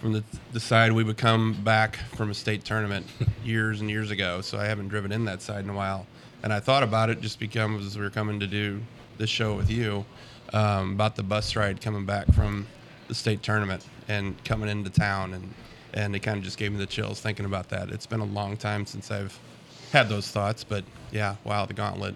from 0.00 0.12
the 0.12 0.24
the 0.52 0.60
side 0.60 0.92
we 0.92 1.02
would 1.02 1.16
come 1.16 1.54
back 1.64 1.96
from 2.14 2.30
a 2.30 2.34
state 2.34 2.64
tournament 2.64 3.06
years 3.44 3.80
and 3.80 3.88
years 3.88 4.10
ago. 4.10 4.42
So 4.42 4.58
I 4.58 4.66
haven't 4.66 4.88
driven 4.88 5.12
in 5.12 5.24
that 5.24 5.40
side 5.40 5.64
in 5.64 5.70
a 5.70 5.74
while, 5.74 6.06
and 6.42 6.52
I 6.52 6.60
thought 6.60 6.82
about 6.82 7.08
it 7.08 7.22
just 7.22 7.40
because 7.40 7.96
we 7.96 8.02
were 8.02 8.10
coming 8.10 8.40
to 8.40 8.46
do 8.46 8.82
this 9.16 9.30
show 9.30 9.54
with 9.54 9.70
you 9.70 10.04
um, 10.52 10.92
about 10.92 11.16
the 11.16 11.22
bus 11.22 11.56
ride 11.56 11.80
coming 11.80 12.04
back 12.04 12.26
from 12.34 12.66
the 13.08 13.14
state 13.14 13.42
tournament 13.42 13.84
and 14.08 14.42
coming 14.44 14.68
into 14.68 14.90
town 14.90 15.32
and 15.32 15.54
and 15.94 16.14
it 16.14 16.20
kind 16.20 16.38
of 16.38 16.44
just 16.44 16.58
gave 16.58 16.72
me 16.72 16.78
the 16.78 16.86
chills 16.86 17.20
thinking 17.20 17.46
about 17.46 17.68
that. 17.70 17.90
It's 17.90 18.06
been 18.06 18.20
a 18.20 18.24
long 18.24 18.56
time 18.56 18.86
since 18.86 19.10
I've 19.10 19.38
had 19.92 20.08
those 20.08 20.28
thoughts, 20.28 20.64
but 20.64 20.84
yeah, 21.10 21.36
wow, 21.44 21.64
the 21.66 21.74
gauntlet. 21.74 22.14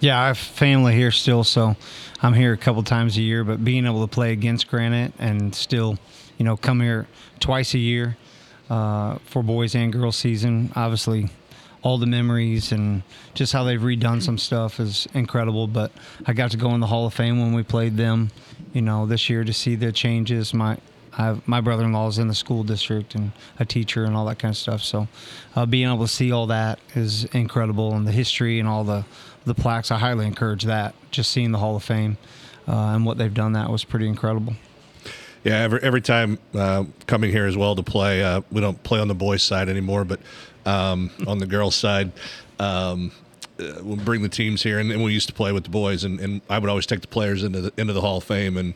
Yeah, 0.00 0.20
I 0.20 0.26
have 0.26 0.38
family 0.38 0.94
here 0.94 1.10
still, 1.10 1.42
so 1.42 1.74
I'm 2.20 2.34
here 2.34 2.52
a 2.52 2.56
couple 2.56 2.82
times 2.82 3.16
a 3.16 3.22
year. 3.22 3.44
But 3.44 3.64
being 3.64 3.86
able 3.86 4.06
to 4.06 4.12
play 4.12 4.32
against 4.32 4.68
Granite 4.68 5.12
and 5.18 5.54
still, 5.54 5.98
you 6.36 6.44
know, 6.44 6.56
come 6.56 6.80
here 6.80 7.06
twice 7.40 7.72
a 7.74 7.78
year 7.78 8.16
uh, 8.68 9.16
for 9.24 9.42
boys 9.42 9.74
and 9.74 9.92
girls 9.92 10.16
season, 10.16 10.70
obviously, 10.76 11.30
all 11.82 11.98
the 11.98 12.06
memories 12.06 12.72
and 12.72 13.02
just 13.32 13.52
how 13.52 13.64
they've 13.64 13.80
redone 13.80 14.20
some 14.20 14.36
stuff 14.36 14.80
is 14.80 15.06
incredible. 15.14 15.66
But 15.66 15.92
I 16.26 16.34
got 16.34 16.50
to 16.50 16.56
go 16.56 16.74
in 16.74 16.80
the 16.80 16.88
Hall 16.88 17.06
of 17.06 17.14
Fame 17.14 17.40
when 17.40 17.54
we 17.54 17.62
played 17.62 17.96
them, 17.96 18.30
you 18.74 18.82
know, 18.82 19.06
this 19.06 19.30
year 19.30 19.44
to 19.44 19.52
see 19.52 19.76
the 19.76 19.92
changes. 19.92 20.52
My 20.52 20.76
I 21.18 21.24
have, 21.24 21.48
my 21.48 21.60
brother-in-law 21.60 22.08
is 22.08 22.18
in 22.18 22.28
the 22.28 22.34
school 22.34 22.62
district 22.62 23.14
and 23.14 23.32
a 23.58 23.64
teacher 23.64 24.04
and 24.04 24.14
all 24.14 24.26
that 24.26 24.38
kind 24.38 24.52
of 24.52 24.58
stuff. 24.58 24.82
So, 24.82 25.08
uh, 25.54 25.66
being 25.66 25.88
able 25.88 26.06
to 26.06 26.12
see 26.12 26.30
all 26.30 26.46
that 26.48 26.78
is 26.94 27.24
incredible, 27.26 27.94
and 27.94 28.06
the 28.06 28.12
history 28.12 28.60
and 28.60 28.68
all 28.68 28.84
the 28.84 29.04
the 29.46 29.54
plaques. 29.54 29.90
I 29.90 29.98
highly 29.98 30.26
encourage 30.26 30.64
that. 30.64 30.94
Just 31.10 31.30
seeing 31.30 31.52
the 31.52 31.58
Hall 31.58 31.76
of 31.76 31.84
Fame 31.84 32.18
uh, 32.68 32.94
and 32.94 33.06
what 33.06 33.16
they've 33.16 33.32
done, 33.32 33.52
that 33.52 33.70
was 33.70 33.84
pretty 33.84 34.08
incredible. 34.08 34.54
Yeah, 35.44 35.58
every 35.58 35.80
every 35.80 36.00
time 36.00 36.38
uh, 36.54 36.84
coming 37.06 37.30
here 37.30 37.46
as 37.46 37.56
well 37.56 37.76
to 37.76 37.82
play. 37.82 38.22
Uh, 38.22 38.42
we 38.50 38.60
don't 38.60 38.82
play 38.82 38.98
on 38.98 39.08
the 39.08 39.14
boys' 39.14 39.42
side 39.42 39.68
anymore, 39.68 40.04
but 40.04 40.20
um, 40.66 41.10
on 41.26 41.38
the 41.38 41.46
girls' 41.46 41.76
side, 41.76 42.10
um, 42.58 43.12
uh, 43.58 43.74
we'll 43.82 43.96
bring 43.96 44.22
the 44.22 44.28
teams 44.28 44.62
here, 44.62 44.80
and, 44.80 44.90
and 44.90 45.02
we 45.02 45.12
used 45.12 45.28
to 45.28 45.34
play 45.34 45.52
with 45.52 45.64
the 45.64 45.70
boys, 45.70 46.04
and, 46.04 46.18
and 46.20 46.40
I 46.50 46.58
would 46.58 46.68
always 46.68 46.86
take 46.86 47.00
the 47.00 47.06
players 47.06 47.44
into 47.44 47.60
the 47.60 47.72
into 47.76 47.92
the 47.92 48.00
Hall 48.00 48.18
of 48.18 48.24
Fame, 48.24 48.56
and 48.56 48.74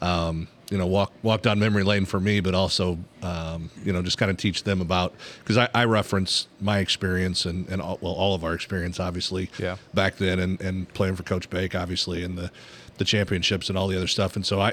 um, 0.00 0.46
you 0.72 0.78
know 0.78 0.86
walk 0.86 1.12
walk 1.22 1.42
down 1.42 1.58
memory 1.58 1.84
lane 1.84 2.06
for 2.06 2.18
me, 2.18 2.40
but 2.40 2.54
also 2.54 2.98
um, 3.22 3.70
you 3.84 3.92
know 3.92 4.02
just 4.02 4.16
kind 4.16 4.30
of 4.30 4.38
teach 4.38 4.64
them 4.64 4.80
about 4.80 5.14
because 5.40 5.58
I, 5.58 5.68
I 5.74 5.84
reference 5.84 6.48
my 6.60 6.78
experience 6.78 7.44
and 7.44 7.68
and 7.68 7.82
all, 7.82 7.98
well 8.00 8.14
all 8.14 8.34
of 8.34 8.42
our 8.42 8.54
experience 8.54 8.98
obviously 8.98 9.50
Yeah. 9.58 9.76
back 9.92 10.16
then, 10.16 10.38
and, 10.40 10.60
and 10.62 10.92
playing 10.94 11.16
for 11.16 11.22
Coach 11.24 11.50
Bake 11.50 11.74
obviously, 11.74 12.24
and 12.24 12.38
the 12.38 12.50
the 12.96 13.04
championships 13.04 13.68
and 13.68 13.76
all 13.76 13.86
the 13.86 13.96
other 13.96 14.06
stuff, 14.06 14.34
and 14.34 14.44
so 14.46 14.60
I 14.60 14.72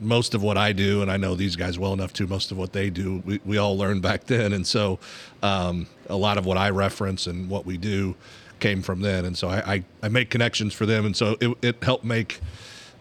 most 0.00 0.34
of 0.34 0.42
what 0.42 0.56
I 0.56 0.72
do, 0.72 1.02
and 1.02 1.10
I 1.10 1.16
know 1.16 1.34
these 1.34 1.56
guys 1.56 1.78
well 1.78 1.92
enough 1.92 2.12
too. 2.12 2.26
Most 2.26 2.50
of 2.52 2.56
what 2.56 2.72
they 2.72 2.88
do, 2.88 3.22
we, 3.26 3.40
we 3.44 3.58
all 3.58 3.76
learned 3.76 4.00
back 4.00 4.24
then, 4.24 4.52
and 4.54 4.66
so 4.66 4.98
um, 5.42 5.88
a 6.08 6.16
lot 6.16 6.38
of 6.38 6.46
what 6.46 6.56
I 6.56 6.70
reference 6.70 7.26
and 7.26 7.50
what 7.50 7.66
we 7.66 7.76
do 7.76 8.14
came 8.60 8.80
from 8.80 9.00
then, 9.02 9.24
and 9.24 9.36
so 9.36 9.48
I, 9.48 9.74
I, 9.74 9.84
I 10.04 10.08
make 10.08 10.30
connections 10.30 10.72
for 10.72 10.86
them, 10.86 11.04
and 11.04 11.14
so 11.16 11.36
it, 11.40 11.56
it 11.62 11.82
helped 11.84 12.04
make 12.04 12.40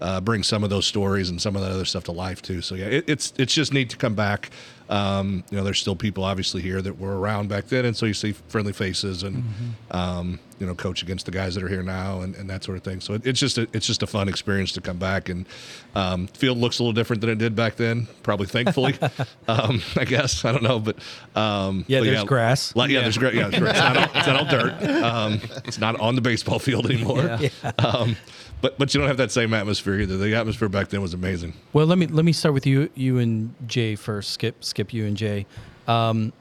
uh, 0.01 0.21
bring 0.21 0.43
some 0.43 0.63
of 0.63 0.69
those 0.69 0.85
stories 0.85 1.29
and 1.29 1.41
some 1.41 1.55
of 1.55 1.61
that 1.61 1.71
other 1.71 1.85
stuff 1.85 2.03
to 2.05 2.11
life 2.11 2.41
too. 2.41 2.61
So 2.61 2.75
yeah, 2.75 2.85
it, 2.85 3.05
it's 3.07 3.33
it's 3.37 3.53
just 3.53 3.73
neat 3.73 3.89
to 3.91 3.97
come 3.97 4.15
back. 4.15 4.49
Um, 4.89 5.43
you 5.51 5.57
know, 5.57 5.65
there's 5.65 5.79
still 5.79 5.97
people 5.97 6.23
obviously 6.23 6.61
here 6.61 6.81
that 6.81 6.97
were 6.97 7.19
around 7.19 7.49
back 7.49 7.65
then, 7.67 7.83
and 7.83 7.95
so 7.95 8.05
you 8.05 8.13
see 8.13 8.31
friendly 8.47 8.71
faces 8.71 9.21
and 9.23 9.43
um, 9.91 10.39
you 10.59 10.65
know 10.65 10.75
coach 10.75 11.01
against 11.03 11.25
the 11.25 11.31
guys 11.31 11.55
that 11.55 11.63
are 11.63 11.67
here 11.67 11.83
now 11.83 12.21
and, 12.21 12.35
and 12.35 12.49
that 12.49 12.63
sort 12.63 12.77
of 12.77 12.83
thing. 12.85 13.01
So 13.01 13.15
it, 13.15 13.27
it's 13.27 13.39
just 13.39 13.57
a, 13.57 13.67
it's 13.73 13.85
just 13.85 14.01
a 14.01 14.07
fun 14.07 14.29
experience 14.29 14.71
to 14.73 14.81
come 14.81 14.97
back 14.97 15.27
and 15.27 15.45
um, 15.93 16.27
field 16.27 16.57
looks 16.57 16.79
a 16.79 16.83
little 16.83 16.93
different 16.93 17.19
than 17.19 17.29
it 17.31 17.37
did 17.37 17.53
back 17.53 17.75
then. 17.75 18.07
Probably 18.23 18.47
thankfully, 18.47 18.95
um, 19.49 19.81
I 19.97 20.05
guess 20.05 20.45
I 20.45 20.53
don't 20.53 20.63
know, 20.63 20.79
but 20.79 20.95
um, 21.35 21.83
Yeah, 21.87 21.99
but 21.99 22.05
there's 22.05 22.23
grass. 22.23 22.73
Like, 22.73 22.89
yeah, 22.89 23.01
there's 23.01 23.17
gra- 23.17 23.35
yeah, 23.35 23.49
there's 23.49 23.61
grass. 23.61 23.75
It's 23.75 23.83
not, 23.83 23.97
all, 23.97 24.17
it's 24.17 24.27
not 24.27 24.35
all 24.37 24.45
dirt. 24.45 25.03
Um, 25.17 25.41
it's 25.65 25.79
not 25.79 25.99
on 25.99 26.15
the 26.15 26.21
baseball 26.21 26.59
field 26.59 26.85
anymore. 26.89 27.39
Um, 27.79 28.15
but 28.61 28.77
but 28.77 28.93
you 28.93 28.99
don't 28.99 29.07
have 29.07 29.17
that 29.17 29.31
same 29.31 29.53
atmosphere 29.53 29.99
either. 29.99 30.17
The 30.17 30.35
atmosphere 30.35 30.69
back 30.69 30.89
then 30.89 31.01
was 31.01 31.13
amazing. 31.13 31.53
Well, 31.73 31.85
let 31.85 31.97
me 31.97 32.07
let 32.07 32.25
me 32.25 32.33
start 32.33 32.53
with 32.53 32.65
you 32.65 32.89
you 32.95 33.19
and 33.19 33.53
Jay 33.67 33.95
first. 33.95 34.31
Skip 34.31 34.63
skip 34.63 34.93
you 34.93 35.05
and 35.05 35.15
Jay. 35.15 35.45
Um, 35.87 36.33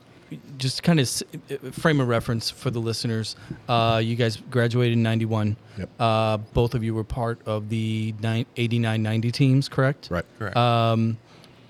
just 0.58 0.82
kind 0.82 0.98
of 0.98 1.08
frame 1.72 2.00
a 2.00 2.04
reference 2.04 2.50
for 2.50 2.70
the 2.70 2.80
listeners. 2.80 3.36
Uh, 3.68 4.00
you 4.02 4.16
guys 4.16 4.36
graduated 4.50 4.94
in 4.94 5.02
'91. 5.02 5.56
Yep. 5.78 5.90
Uh, 6.00 6.36
both 6.38 6.74
of 6.74 6.82
you 6.82 6.94
were 6.94 7.04
part 7.04 7.38
of 7.46 7.68
the 7.68 8.12
89-90 8.12 9.32
teams, 9.32 9.68
correct? 9.68 10.08
Right. 10.10 10.24
Correct. 10.38 10.56
Um, 10.56 11.18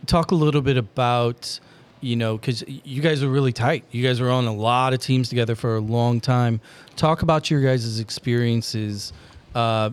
talk 0.06 0.30
a 0.30 0.34
little 0.34 0.62
bit 0.62 0.78
about 0.78 1.60
you 2.00 2.16
know 2.16 2.36
because 2.36 2.62
you 2.66 3.02
guys 3.02 3.22
are 3.22 3.28
really 3.28 3.52
tight 3.52 3.82
you 3.90 4.02
guys 4.02 4.20
were 4.20 4.30
on 4.30 4.46
a 4.46 4.54
lot 4.54 4.92
of 4.92 5.00
teams 5.00 5.28
together 5.30 5.54
for 5.54 5.76
a 5.76 5.80
long 5.80 6.20
time 6.20 6.60
talk 6.94 7.22
about 7.22 7.50
your 7.50 7.62
guys' 7.62 7.98
experiences 7.98 9.12
uh, 9.54 9.90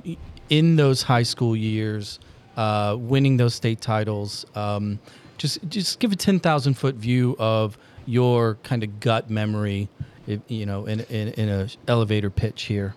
in 0.50 0.76
those 0.76 1.02
high 1.04 1.24
school 1.24 1.56
years 1.56 2.20
uh, 2.58 2.96
winning 3.00 3.38
those 3.38 3.56
state 3.56 3.82
titles 3.82 4.46
um, 4.56 5.00
just 5.38 5.60
just 5.70 6.00
give 6.00 6.12
a 6.12 6.16
10000 6.16 6.74
foot 6.76 6.96
view 6.96 7.36
of 7.40 7.78
your 8.06 8.56
kind 8.64 8.84
of 8.84 9.00
gut 9.00 9.30
memory 9.30 9.88
if, 10.28 10.40
you 10.48 10.66
know 10.66 10.86
in, 10.86 11.00
in, 11.02 11.30
in 11.30 11.50
a 11.50 11.68
elevator 11.88 12.30
pitch 12.30 12.64
here 12.64 12.94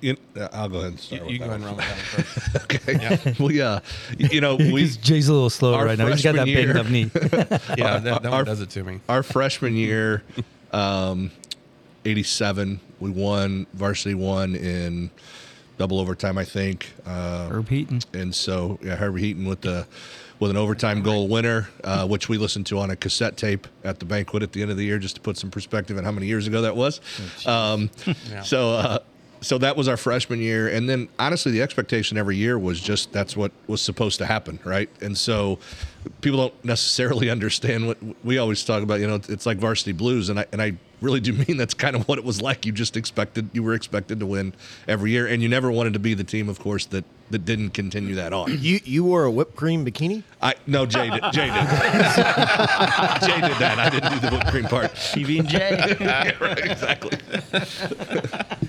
You- 0.00 0.16
uh, 0.36 0.48
I'll 0.52 0.68
go 0.68 0.78
ahead 0.78 0.90
and 0.90 1.00
start 1.00 1.22
you 1.30 1.38
with 1.40 1.48
go 1.48 1.58
that 1.58 1.62
ahead 1.62 1.68
and 1.68 1.76
one. 1.76 1.76
run 1.76 1.76
with 1.76 1.86
that 1.86 2.74
one 2.76 2.98
first. 3.08 3.24
Okay. 3.24 3.34
well, 3.40 3.50
yeah. 3.52 3.80
You 4.18 4.40
know, 4.42 4.56
we 4.56 4.86
Jay's 5.02 5.28
a 5.28 5.32
little 5.32 5.48
slow 5.50 5.82
right 5.82 5.96
now. 5.96 6.08
He's 6.08 6.22
got 6.22 6.34
that 6.34 6.46
freshman 6.46 6.74
banged 6.74 6.76
up 6.76 6.90
knee. 6.90 7.10
Yeah, 7.78 7.98
that, 8.00 8.22
that 8.22 8.26
Our- 8.26 8.30
one 8.40 8.44
does 8.44 8.60
it 8.60 8.68
to 8.70 8.84
me. 8.84 9.00
our 9.08 9.22
freshman 9.22 9.74
year, 9.76 10.22
um, 10.72 11.30
'87, 12.04 12.80
we 13.00 13.10
won 13.10 13.66
varsity 13.72 14.14
one 14.14 14.54
in 14.56 15.10
double 15.78 15.98
overtime, 16.00 16.38
I 16.38 16.44
think. 16.44 16.92
Uh, 17.06 17.48
Herb 17.48 17.68
Heaton. 17.68 18.00
and 18.12 18.34
so 18.34 18.78
yeah, 18.82 18.96
Herbie 18.96 19.20
Heaton 19.22 19.46
with 19.46 19.60
the 19.62 19.86
with 20.40 20.50
an 20.50 20.56
overtime 20.56 21.00
goal 21.02 21.28
winner, 21.28 21.68
uh, 21.84 22.06
which 22.06 22.28
we 22.28 22.38
listened 22.38 22.66
to 22.66 22.78
on 22.78 22.90
a 22.90 22.96
cassette 22.96 23.36
tape 23.36 23.66
at 23.84 23.98
the 24.00 24.04
banquet 24.04 24.42
at 24.42 24.52
the 24.52 24.62
end 24.62 24.70
of 24.70 24.76
the 24.76 24.84
year, 24.84 24.98
just 24.98 25.14
to 25.14 25.20
put 25.20 25.36
some 25.36 25.50
perspective 25.50 25.96
on 25.96 26.04
how 26.04 26.10
many 26.12 26.26
years 26.26 26.46
ago 26.46 26.62
that 26.62 26.74
was. 26.76 27.00
um, 27.46 27.90
Yeah. 28.30 28.42
So. 28.42 28.70
Uh, 28.72 28.98
so 29.40 29.58
that 29.58 29.76
was 29.76 29.88
our 29.88 29.98
freshman 29.98 30.40
year, 30.40 30.68
and 30.68 30.88
then 30.88 31.06
honestly, 31.18 31.52
the 31.52 31.60
expectation 31.60 32.16
every 32.16 32.34
year 32.34 32.58
was 32.58 32.80
just 32.80 33.12
that's 33.12 33.36
what 33.36 33.52
was 33.66 33.82
supposed 33.82 34.16
to 34.20 34.24
happen, 34.24 34.58
right? 34.64 34.88
And 35.02 35.18
so 35.18 35.58
people 36.22 36.38
don't 36.38 36.64
necessarily 36.64 37.28
understand 37.36 37.86
what 37.86 37.98
we 38.24 38.38
always 38.38 38.64
talk 38.64 38.82
about. 38.82 39.00
You 39.00 39.06
know, 39.06 39.20
it's 39.28 39.44
like 39.44 39.58
varsity 39.58 39.92
blues, 39.92 40.30
and 40.30 40.40
I 40.40 40.46
and 40.50 40.62
I 40.62 40.78
really 41.00 41.20
do 41.20 41.32
mean 41.32 41.56
that's 41.56 41.74
kind 41.74 41.96
of 41.96 42.06
what 42.08 42.18
it 42.18 42.24
was 42.24 42.40
like. 42.40 42.66
You 42.66 42.72
just 42.72 42.96
expected 42.96 43.50
you 43.52 43.62
were 43.62 43.74
expected 43.74 44.20
to 44.20 44.26
win 44.26 44.54
every 44.88 45.10
year, 45.10 45.26
and 45.26 45.42
you 45.42 45.48
never 45.48 45.70
wanted 45.70 45.92
to 45.94 45.98
be 45.98 46.14
the 46.14 46.24
team, 46.24 46.48
of 46.48 46.58
course, 46.58 46.86
that 46.86 47.04
that 47.30 47.44
didn't 47.44 47.70
continue 47.70 48.14
that 48.16 48.32
on. 48.32 48.58
You 48.60 48.80
you 48.84 49.04
wore 49.04 49.24
a 49.24 49.30
whipped 49.30 49.56
cream 49.56 49.84
bikini? 49.84 50.22
I 50.42 50.54
no 50.66 50.86
Jay 50.86 51.10
did 51.10 51.22
Jay 51.32 51.46
did 51.46 51.54
Jay 53.24 53.40
did 53.40 53.58
that. 53.58 53.76
I 53.78 53.90
didn't 53.90 54.12
do 54.12 54.20
the 54.20 54.30
whipped 54.30 54.48
cream 54.48 54.64
part. 54.64 54.92
PB 54.92 55.40
and 55.40 55.48
Jay. 55.48 55.96
yeah, 56.00 56.32
right, 56.40 56.58
exactly. 56.58 57.18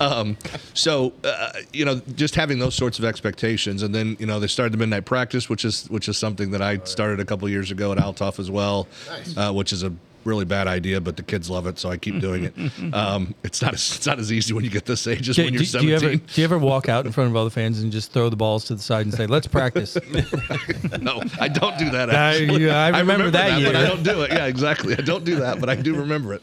um, 0.00 0.36
so 0.74 1.12
uh, 1.24 1.52
you 1.72 1.84
know, 1.84 2.00
just 2.14 2.34
having 2.34 2.58
those 2.58 2.74
sorts 2.74 2.98
of 2.98 3.04
expectations, 3.04 3.82
and 3.82 3.94
then 3.94 4.16
you 4.18 4.26
know 4.26 4.40
they 4.40 4.46
started 4.46 4.72
the 4.72 4.78
midnight 4.78 5.04
practice, 5.04 5.48
which 5.48 5.64
is 5.64 5.88
which 5.90 6.08
is 6.08 6.16
something 6.16 6.50
that 6.52 6.62
I 6.62 6.78
started 6.84 7.20
a 7.20 7.24
couple 7.24 7.48
years 7.48 7.70
ago 7.70 7.92
at 7.92 7.98
Althoff 7.98 8.38
as 8.38 8.50
well, 8.50 8.88
uh, 9.36 9.52
which 9.52 9.72
is 9.72 9.82
a 9.82 9.92
really 10.26 10.44
bad 10.44 10.66
idea, 10.66 11.00
but 11.00 11.16
the 11.16 11.22
kids 11.22 11.48
love 11.48 11.66
it, 11.66 11.78
so 11.78 11.88
I 11.88 11.96
keep 11.96 12.20
doing 12.20 12.44
it. 12.44 12.54
Um, 12.92 13.34
it's 13.42 13.60
not 13.62 13.74
as, 13.74 13.96
it's 13.96 14.06
not 14.06 14.18
as 14.18 14.32
easy 14.32 14.52
when 14.54 14.64
you 14.64 14.70
get 14.70 14.84
this 14.86 15.06
age 15.06 15.28
as 15.28 15.36
Do, 15.36 15.44
when 15.44 15.52
you're 15.54 15.58
do 15.62 15.64
you 15.64 15.70
17. 15.70 15.94
ever 15.94 16.16
do 16.16 16.40
you 16.40 16.44
ever 16.44 16.58
walk 16.58 16.88
out 16.88 17.04
in 17.04 17.12
front 17.12 17.30
of 17.30 17.36
all 17.36 17.44
the 17.44 17.50
fans 17.50 17.80
and 17.82 17.90
just 17.92 18.12
throw 18.12 18.28
the 18.28 18.36
balls 18.36 18.64
to 18.66 18.74
the 18.74 18.82
side 18.82 19.06
and 19.06 19.14
say, 19.14 19.26
"Let's 19.26 19.46
practice"? 19.46 19.96
no, 21.00 21.22
I 21.40 21.48
don't 21.48 21.76
do 21.78 21.90
that. 21.90 22.10
I- 22.10 22.36
Actually. 22.36 22.62
you- 22.62 22.70
I 22.70 22.98
remember 22.98 23.30
that 23.30 23.62
but 23.62 23.76
I 23.76 23.86
don't 23.86 24.02
do 24.02 24.22
it. 24.22 24.32
Yeah, 24.32 24.46
exactly. 24.46 24.94
I 24.94 25.00
don't 25.02 25.24
do 25.24 25.36
that, 25.36 25.60
but 25.60 25.68
I 25.68 25.74
do 25.74 25.94
remember 25.96 26.34
it. 26.34 26.42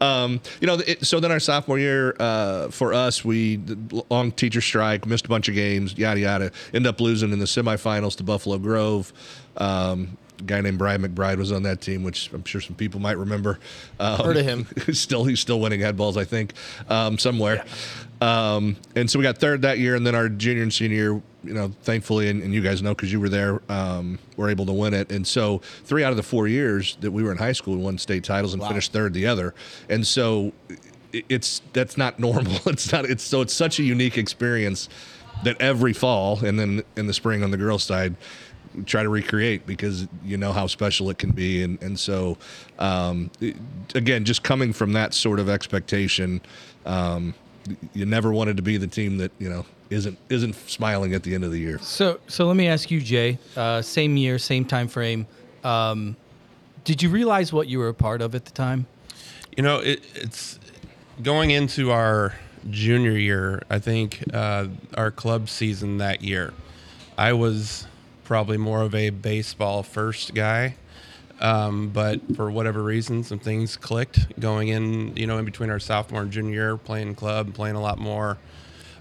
Um, 0.00 0.40
you 0.60 0.66
know, 0.66 0.74
it, 0.86 1.06
so 1.06 1.20
then 1.20 1.30
our 1.32 1.40
sophomore 1.40 1.78
year 1.78 2.14
uh, 2.20 2.68
for 2.68 2.92
us, 2.92 3.24
we 3.24 3.56
the 3.56 4.04
long 4.10 4.32
teacher 4.32 4.60
strike, 4.60 5.06
missed 5.06 5.26
a 5.26 5.28
bunch 5.28 5.48
of 5.48 5.54
games, 5.54 5.96
yada 5.96 6.20
yada. 6.20 6.52
End 6.74 6.86
up 6.86 7.00
losing 7.00 7.32
in 7.32 7.38
the 7.38 7.46
semifinals 7.46 8.16
to 8.16 8.22
Buffalo 8.22 8.58
Grove. 8.58 9.12
Um, 9.56 10.16
a 10.25 10.25
guy 10.44 10.60
named 10.60 10.78
Brian 10.78 11.02
McBride 11.02 11.38
was 11.38 11.52
on 11.52 11.62
that 11.62 11.80
team, 11.80 12.02
which 12.02 12.30
I'm 12.32 12.44
sure 12.44 12.60
some 12.60 12.76
people 12.76 13.00
might 13.00 13.16
remember. 13.16 13.58
Um, 13.98 14.18
Heard 14.18 14.36
of 14.36 14.44
him. 14.44 14.66
he's 14.86 15.00
still 15.00 15.24
he's 15.24 15.40
still 15.40 15.60
winning 15.60 15.80
head 15.80 15.96
balls, 15.96 16.16
I 16.16 16.24
think, 16.24 16.52
um, 16.88 17.18
somewhere. 17.18 17.64
Um, 18.20 18.76
and 18.94 19.10
so 19.10 19.18
we 19.18 19.22
got 19.22 19.38
third 19.38 19.62
that 19.62 19.78
year, 19.78 19.94
and 19.94 20.06
then 20.06 20.14
our 20.14 20.28
junior 20.28 20.62
and 20.62 20.72
senior 20.72 20.96
year, 20.96 21.22
you 21.44 21.54
know, 21.54 21.72
thankfully, 21.82 22.28
and, 22.28 22.42
and 22.42 22.52
you 22.52 22.62
guys 22.62 22.82
know 22.82 22.94
because 22.94 23.12
you 23.12 23.20
were 23.20 23.28
there, 23.28 23.60
um, 23.68 24.18
were 24.36 24.48
able 24.48 24.66
to 24.66 24.72
win 24.72 24.94
it. 24.94 25.12
And 25.12 25.26
so 25.26 25.58
three 25.84 26.02
out 26.02 26.10
of 26.10 26.16
the 26.16 26.22
four 26.22 26.48
years 26.48 26.96
that 27.00 27.10
we 27.10 27.22
were 27.22 27.30
in 27.30 27.38
high 27.38 27.52
school, 27.52 27.76
we 27.76 27.82
won 27.82 27.98
state 27.98 28.24
titles 28.24 28.54
and 28.54 28.62
finished 28.62 28.92
third 28.92 29.12
the 29.12 29.26
other. 29.26 29.54
And 29.88 30.06
so 30.06 30.52
it's 31.12 31.62
that's 31.72 31.96
not 31.96 32.18
normal. 32.18 32.58
It's 32.66 32.90
not. 32.92 33.04
It's 33.04 33.22
so 33.22 33.40
it's 33.40 33.54
such 33.54 33.78
a 33.78 33.82
unique 33.82 34.18
experience 34.18 34.88
that 35.44 35.60
every 35.60 35.92
fall 35.92 36.44
and 36.44 36.58
then 36.58 36.82
in 36.96 37.06
the 37.06 37.12
spring 37.12 37.42
on 37.42 37.50
the 37.50 37.56
girls' 37.56 37.84
side 37.84 38.14
try 38.84 39.02
to 39.02 39.08
recreate 39.08 39.66
because 39.66 40.06
you 40.24 40.36
know 40.36 40.52
how 40.52 40.66
special 40.66 41.08
it 41.10 41.18
can 41.18 41.30
be 41.30 41.62
and 41.62 41.80
and 41.82 41.98
so 41.98 42.36
um, 42.78 43.30
it- 43.40 43.56
again 43.94 44.24
just 44.24 44.42
coming 44.42 44.72
from 44.72 44.92
that 44.92 45.14
sort 45.14 45.38
of 45.40 45.48
expectation 45.48 46.40
um, 46.84 47.34
you 47.94 48.06
never 48.06 48.32
wanted 48.32 48.56
to 48.56 48.62
be 48.62 48.76
the 48.76 48.86
team 48.86 49.18
that 49.18 49.32
you 49.38 49.48
know 49.48 49.64
isn't 49.90 50.18
isn't 50.30 50.54
smiling 50.68 51.14
at 51.14 51.22
the 51.22 51.34
end 51.34 51.44
of 51.44 51.50
the 51.52 51.58
year 51.58 51.78
So, 51.78 52.18
so 52.28 52.46
let 52.46 52.56
me 52.56 52.66
ask 52.68 52.90
you, 52.90 53.00
Jay. 53.00 53.38
Uh, 53.56 53.80
same 53.82 54.16
year, 54.16 54.38
same 54.38 54.64
time 54.64 54.88
frame. 54.88 55.26
Um, 55.64 56.16
did 56.84 57.02
you 57.02 57.08
realize 57.10 57.52
what 57.52 57.68
you 57.68 57.78
were 57.78 57.88
a 57.88 57.94
part 57.94 58.20
of 58.20 58.34
at 58.34 58.44
the 58.44 58.50
time? 58.52 58.86
You 59.56 59.62
know, 59.62 59.78
it, 59.78 60.00
it's 60.14 60.58
going 61.22 61.50
into 61.50 61.90
our 61.92 62.34
junior 62.70 63.12
year. 63.16 63.62
I 63.70 63.78
think 63.78 64.22
uh, 64.34 64.66
our 64.94 65.10
club 65.10 65.48
season 65.48 65.98
that 65.98 66.22
year, 66.22 66.52
I 67.16 67.32
was 67.32 67.86
probably 68.26 68.56
more 68.56 68.82
of 68.82 68.94
a 68.94 69.10
baseball 69.10 69.82
first 69.82 70.34
guy. 70.34 70.74
Um, 71.40 71.88
but 71.90 72.20
for 72.34 72.50
whatever 72.50 72.82
reason, 72.82 73.22
some 73.22 73.38
things 73.38 73.76
clicked 73.76 74.38
going 74.40 74.68
in, 74.68 75.16
you 75.16 75.26
know, 75.26 75.38
in 75.38 75.44
between 75.44 75.70
our 75.70 75.78
sophomore 75.78 76.22
and 76.22 76.30
junior 76.30 76.52
year, 76.52 76.76
playing 76.76 77.14
club, 77.14 77.54
playing 77.54 77.76
a 77.76 77.80
lot 77.80 77.98
more. 77.98 78.38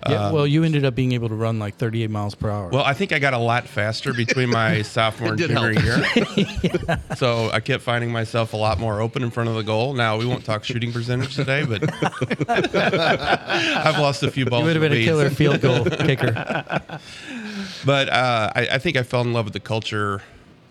Yeah. 0.07 0.31
well, 0.31 0.45
you 0.45 0.63
ended 0.63 0.85
up 0.85 0.93
being 0.93 1.13
able 1.13 1.29
to 1.29 1.35
run 1.35 1.57
like 1.57 1.77
38 1.77 2.11
miles 2.11 2.35
per 2.35 2.47
hour. 2.49 2.69
Well, 2.69 2.83
I 2.83 2.93
think 2.93 3.11
I 3.11 3.17
got 3.17 3.33
a 3.33 3.39
lot 3.39 3.67
faster 3.67 4.13
between 4.13 4.51
my 4.51 4.81
sophomore 4.83 5.31
and 5.31 5.39
junior 5.39 5.71
year. 5.71 6.05
So 7.15 7.49
I 7.49 7.59
kept 7.61 7.81
finding 7.81 8.11
myself 8.11 8.53
a 8.53 8.57
lot 8.57 8.77
more 8.77 8.99
open 9.01 9.23
in 9.23 9.31
front 9.31 9.49
of 9.49 9.55
the 9.55 9.63
goal. 9.63 9.93
Now 9.93 10.17
we 10.17 10.25
won't 10.25 10.43
talk 10.45 10.63
shooting 10.63 10.91
percentage 10.91 11.33
today, 11.35 11.65
but 11.65 11.81
I've 12.49 13.97
lost 13.97 14.21
a 14.21 14.29
few 14.29 14.45
balls. 14.45 14.61
you 14.61 14.65
would 14.67 14.75
have 14.75 14.81
been 14.81 14.91
a 14.93 15.03
killer 15.03 15.29
field 15.29 15.61
goal 15.61 15.85
kicker. 15.85 16.99
But 17.85 18.09
uh, 18.09 18.51
I, 18.55 18.67
I 18.73 18.77
think 18.77 18.97
I 18.97 19.03
fell 19.03 19.21
in 19.21 19.33
love 19.33 19.45
with 19.45 19.53
the 19.53 19.59
culture 19.59 20.21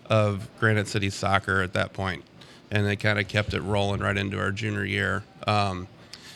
of 0.09 0.47
Granite 0.59 0.87
City 0.87 1.09
soccer 1.09 1.61
at 1.61 1.73
that 1.73 1.93
point, 1.93 2.23
and 2.71 2.85
they 2.85 2.95
kind 2.95 3.19
of 3.19 3.27
kept 3.27 3.53
it 3.53 3.61
rolling 3.61 4.01
right 4.01 4.17
into 4.17 4.39
our 4.39 4.51
junior 4.51 4.85
year. 4.85 5.23
Um, 5.47 5.87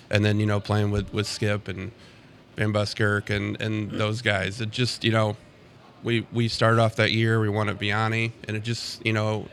and 0.10 0.26
then 0.26 0.39
you 0.39 0.45
know 0.45 0.60
playing 0.60 0.91
with 0.91 1.13
with 1.13 1.28
Skip 1.28 1.67
and 1.67 1.91
Van 2.56 2.72
Buskirk 2.72 3.30
and 3.30 3.62
and 3.62 3.91
those 3.91 4.22
guys, 4.22 4.62
it 4.62 4.72
just 4.72 5.04
you 5.04 5.12
know 5.12 5.38
we 6.04 6.26
we 6.32 6.48
started 6.48 6.80
off 6.80 6.95
that 6.95 7.12
year 7.12 7.39
we 7.39 7.50
won 7.50 7.69
at 7.69 7.80
Vianney, 7.80 8.32
and 8.48 8.58
it 8.58 8.63
just 8.63 9.06
you 9.06 9.13
know 9.13 9.48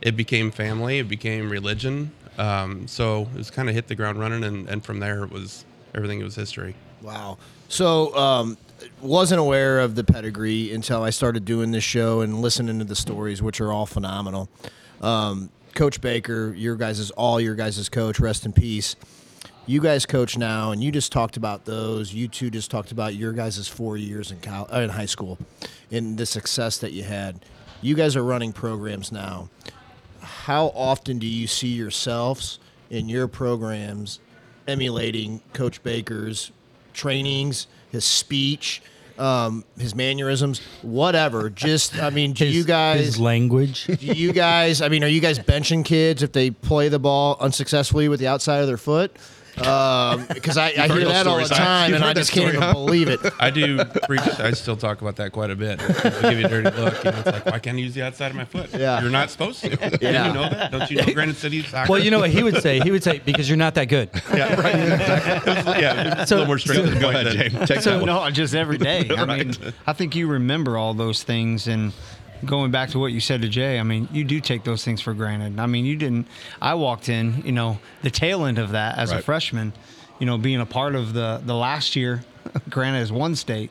it 0.00 0.16
became 0.16 0.50
family, 0.50 0.98
it 0.98 1.08
became 1.08 1.50
religion. 1.50 2.12
Um, 2.38 2.86
so 2.86 3.22
it 3.22 3.38
was 3.38 3.50
kind 3.50 3.68
of 3.68 3.74
hit 3.74 3.88
the 3.88 3.96
ground 3.96 4.20
running, 4.20 4.44
and, 4.44 4.68
and 4.68 4.84
from 4.84 5.00
there 5.00 5.24
it 5.24 5.30
was 5.30 5.64
everything 5.94 6.20
it 6.20 6.24
was 6.24 6.36
history. 6.36 6.74
Wow. 7.02 7.38
So, 7.68 8.14
um, 8.16 8.56
wasn't 9.00 9.40
aware 9.40 9.80
of 9.80 9.94
the 9.94 10.04
pedigree 10.04 10.72
until 10.72 11.02
I 11.02 11.10
started 11.10 11.44
doing 11.44 11.70
this 11.70 11.84
show 11.84 12.20
and 12.20 12.40
listening 12.40 12.78
to 12.78 12.84
the 12.84 12.96
stories, 12.96 13.42
which 13.42 13.60
are 13.60 13.72
all 13.72 13.86
phenomenal. 13.86 14.48
Um, 15.00 15.50
coach 15.74 16.00
Baker, 16.00 16.52
your 16.56 16.76
guys 16.76 16.98
is 16.98 17.10
all 17.12 17.40
your 17.40 17.54
guys' 17.54 17.88
coach. 17.88 18.18
Rest 18.18 18.44
in 18.44 18.52
peace. 18.52 18.96
You 19.66 19.80
guys 19.80 20.06
coach 20.06 20.38
now, 20.38 20.70
and 20.72 20.82
you 20.82 20.90
just 20.90 21.12
talked 21.12 21.36
about 21.36 21.66
those. 21.66 22.12
You 22.14 22.26
two 22.26 22.50
just 22.50 22.70
talked 22.70 22.90
about 22.90 23.14
your 23.14 23.32
guys' 23.32 23.68
four 23.68 23.96
years 23.96 24.30
in 24.30 24.40
col- 24.40 24.68
uh, 24.72 24.80
in 24.80 24.90
high 24.90 25.06
school, 25.06 25.38
and 25.90 26.16
the 26.16 26.26
success 26.26 26.78
that 26.78 26.92
you 26.92 27.02
had. 27.02 27.44
You 27.82 27.94
guys 27.94 28.16
are 28.16 28.24
running 28.24 28.52
programs 28.52 29.12
now. 29.12 29.50
How 30.20 30.68
often 30.68 31.18
do 31.18 31.26
you 31.26 31.46
see 31.46 31.68
yourselves 31.68 32.58
in 32.90 33.08
your 33.08 33.28
programs 33.28 34.20
emulating 34.66 35.42
Coach 35.52 35.82
Baker's 35.82 36.50
trainings, 36.92 37.66
his 37.90 38.04
speech, 38.04 38.82
um, 39.18 39.64
his 39.78 39.94
mannerisms, 39.94 40.60
whatever? 40.82 41.50
Just, 41.50 41.96
I 42.00 42.10
mean, 42.10 42.32
do 42.32 42.44
His, 42.44 42.54
you 42.54 42.64
guys? 42.64 43.00
his 43.04 43.18
language. 43.20 43.86
do 43.86 43.94
you 44.06 44.32
guys? 44.32 44.80
I 44.82 44.88
mean, 44.88 45.02
are 45.04 45.08
you 45.08 45.20
guys 45.20 45.38
benching 45.38 45.84
kids 45.84 46.22
if 46.22 46.32
they 46.32 46.50
play 46.50 46.88
the 46.88 46.98
ball 46.98 47.36
unsuccessfully 47.40 48.08
with 48.08 48.20
the 48.20 48.26
outside 48.28 48.58
of 48.60 48.66
their 48.66 48.76
foot? 48.76 49.16
Um, 49.66 50.26
because 50.32 50.56
I, 50.56 50.66
I 50.78 50.88
hear 50.88 51.04
that 51.06 51.26
all 51.26 51.38
the 51.38 51.44
time, 51.46 51.88
You've 51.90 51.96
and 51.96 52.04
I 52.04 52.08
heard 52.08 52.16
that 52.16 52.20
just 52.20 52.32
can't 52.32 52.50
story, 52.50 52.56
even 52.56 52.62
huh? 52.62 52.72
believe 52.74 53.08
it. 53.08 53.20
I 53.40 53.50
do. 53.50 53.84
Preach, 54.06 54.20
I 54.40 54.52
still 54.52 54.76
talk 54.76 55.00
about 55.00 55.16
that 55.16 55.32
quite 55.32 55.50
a 55.50 55.56
bit. 55.56 55.80
I'll 55.80 56.30
give 56.30 56.38
you 56.40 56.46
a 56.46 56.48
dirty 56.48 56.76
look. 56.76 57.04
You 57.04 57.10
know, 57.10 57.18
it's 57.18 57.26
like, 57.26 57.46
why 57.46 57.58
can't 57.58 57.76
I 57.76 57.80
use 57.80 57.94
the 57.94 58.02
outside 58.02 58.30
of 58.30 58.36
my 58.36 58.44
foot? 58.44 58.70
Yeah. 58.72 59.00
You're 59.00 59.10
not 59.10 59.30
supposed 59.30 59.60
to. 59.62 59.70
Didn't 59.70 60.02
Yeah. 60.02 60.28
you 60.28 60.32
know 60.34 60.48
that? 60.48 60.70
Don't 60.72 60.90
you 60.90 60.96
know 60.98 61.12
Granite 61.14 61.36
City 61.36 61.62
soccer? 61.62 61.90
Well, 61.90 62.02
you 62.02 62.10
know 62.10 62.20
what 62.20 62.30
he 62.30 62.42
would 62.42 62.62
say? 62.62 62.80
He 62.80 62.90
would 62.90 63.02
say 63.02 63.18
because 63.20 63.48
you're 63.48 63.56
not 63.58 63.74
that 63.74 63.86
good. 63.86 64.10
yeah, 64.34 64.60
right. 64.60 64.74
Exactly. 64.74 65.52
Yeah, 65.82 66.24
So- 66.24 66.36
a 66.36 66.38
little 66.38 66.46
more 66.46 66.58
straight 66.58 66.76
to 66.84 66.90
the 66.90 67.00
go 67.00 67.08
ahead 67.10 67.26
than- 67.26 67.50
James 67.50 67.68
take 67.68 67.82
that 67.82 68.04
no, 68.04 68.30
just 68.30 68.54
every 68.54 68.78
day. 68.78 69.08
I 69.16 69.24
mean, 69.24 69.52
I 69.86 69.92
think 69.92 70.14
you 70.14 70.26
remember 70.28 70.76
all 70.78 70.94
those 70.94 71.22
things 71.22 71.66
and 71.68 71.92
going 72.44 72.70
back 72.70 72.90
to 72.90 72.98
what 72.98 73.12
you 73.12 73.20
said 73.20 73.42
to 73.42 73.48
Jay, 73.48 73.78
I 73.78 73.82
mean, 73.82 74.08
you 74.12 74.24
do 74.24 74.40
take 74.40 74.64
those 74.64 74.84
things 74.84 75.00
for 75.00 75.14
granted. 75.14 75.58
I 75.58 75.66
mean, 75.66 75.84
you 75.84 75.96
didn't 75.96 76.26
I 76.60 76.74
walked 76.74 77.08
in, 77.08 77.42
you 77.44 77.52
know, 77.52 77.78
the 78.02 78.10
tail 78.10 78.44
end 78.44 78.58
of 78.58 78.70
that 78.70 78.98
as 78.98 79.12
a 79.12 79.22
freshman, 79.22 79.72
you 80.18 80.26
know, 80.26 80.38
being 80.38 80.60
a 80.60 80.66
part 80.66 80.94
of 80.94 81.12
the 81.12 81.40
the 81.44 81.54
last 81.54 81.96
year, 81.96 82.24
granted 82.70 83.00
as 83.00 83.12
one 83.12 83.34
state, 83.36 83.70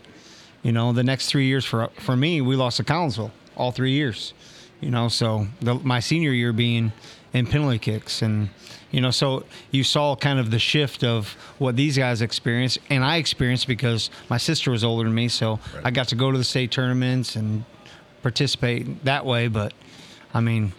you 0.64 0.72
know, 0.72 0.94
the 0.94 1.04
next 1.04 1.30
3 1.30 1.46
years 1.46 1.66
for 1.66 1.90
for 2.00 2.16
me, 2.16 2.42
we 2.42 2.56
lost 2.56 2.78
to 2.78 2.84
Collinsville 2.84 3.32
all 3.56 3.72
3 3.72 3.92
years. 3.92 4.34
You 4.80 4.92
know, 4.92 5.08
so 5.08 5.48
the, 5.60 5.74
my 5.74 6.00
senior 6.00 6.32
year 6.32 6.54
being 6.54 6.92
in 7.34 7.46
penalty 7.46 7.80
kicks 7.80 8.22
and 8.22 8.50
you 8.92 9.02
know 9.02 9.12
so 9.12 9.44
you 9.72 9.84
saw 9.84 10.16
kind 10.16 10.40
of 10.40 10.50
the 10.50 10.60
shift 10.60 11.04
of 11.04 11.34
what 11.58 11.76
these 11.76 11.98
guys 11.98 12.22
experienced 12.22 12.80
and 12.90 13.04
i 13.04 13.18
experienced 13.18 13.68
because 13.68 14.10
my 14.30 14.38
sister 14.38 14.72
was 14.72 14.84
older 14.84 15.04
than 15.04 15.14
me 15.14 15.28
so 15.28 15.60
i 15.84 15.92
got 15.92 16.08
to 16.08 16.16
go 16.16 16.32
to 16.32 16.38
the 16.38 16.44
state 16.44 16.72
tournaments 16.72 17.36
and 17.36 17.66
participate 18.28 19.06
that 19.06 19.26
way 19.26 19.48
but 19.48 19.74
i 20.34 20.42
mean 20.42 20.74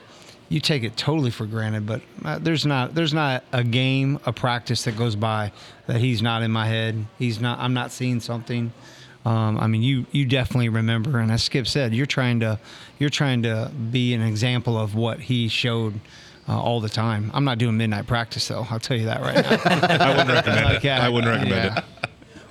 you 0.50 0.60
take 0.60 0.82
it 0.82 0.98
totally 0.98 1.30
for 1.30 1.46
granted 1.46 1.86
but 1.86 2.02
uh, 2.26 2.38
there's 2.38 2.66
not 2.66 2.94
there's 2.94 3.14
not 3.14 3.42
a 3.52 3.64
game 3.64 4.20
a 4.26 4.32
practice 4.34 4.84
that 4.84 4.94
goes 4.98 5.16
by 5.16 5.50
that 5.86 5.96
he's 5.96 6.20
not 6.20 6.42
in 6.42 6.50
my 6.50 6.66
head 6.66 7.06
he's 7.18 7.40
not 7.40 7.58
i'm 7.58 7.72
not 7.72 7.90
seeing 7.90 8.20
something 8.20 8.70
um, 9.26 9.58
I 9.58 9.66
mean, 9.66 9.82
you 9.82 10.06
you 10.10 10.24
definitely 10.24 10.70
remember, 10.70 11.18
and 11.18 11.30
as 11.30 11.42
Skip 11.42 11.66
said, 11.66 11.92
you're 11.92 12.06
trying 12.06 12.40
to 12.40 12.58
you're 12.98 13.10
trying 13.10 13.42
to 13.42 13.70
be 13.90 14.14
an 14.14 14.22
example 14.22 14.78
of 14.78 14.94
what 14.94 15.20
he 15.20 15.48
showed 15.48 16.00
uh, 16.48 16.58
all 16.58 16.80
the 16.80 16.88
time. 16.88 17.30
I'm 17.34 17.44
not 17.44 17.58
doing 17.58 17.76
midnight 17.76 18.06
practice 18.06 18.48
though. 18.48 18.66
I'll 18.70 18.80
tell 18.80 18.96
you 18.96 19.04
that 19.04 19.20
right 19.20 19.34
now. 19.34 19.50
I 20.04 20.10
wouldn't 20.10 20.30
recommend 20.30 20.76
it 20.76 20.84
yeah, 20.84 21.04
I 21.04 21.08
wouldn't 21.10 21.30
recommend 21.30 21.64
yeah. 21.64 21.78
it 21.78 21.84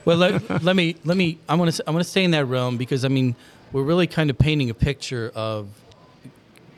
Well, 0.05 0.17
let, 0.17 0.63
let 0.63 0.75
me 0.75 0.97
let 1.03 1.17
me. 1.17 1.39
I 1.49 1.55
want 1.55 1.73
to 1.73 1.83
I 1.87 1.91
want 1.91 2.03
to 2.03 2.09
stay 2.09 2.23
in 2.23 2.31
that 2.31 2.45
realm 2.45 2.77
because 2.77 3.03
I 3.05 3.07
mean 3.07 3.35
we're 3.71 3.83
really 3.83 4.07
kind 4.07 4.29
of 4.29 4.37
painting 4.37 4.69
a 4.69 4.73
picture 4.73 5.31
of 5.35 5.67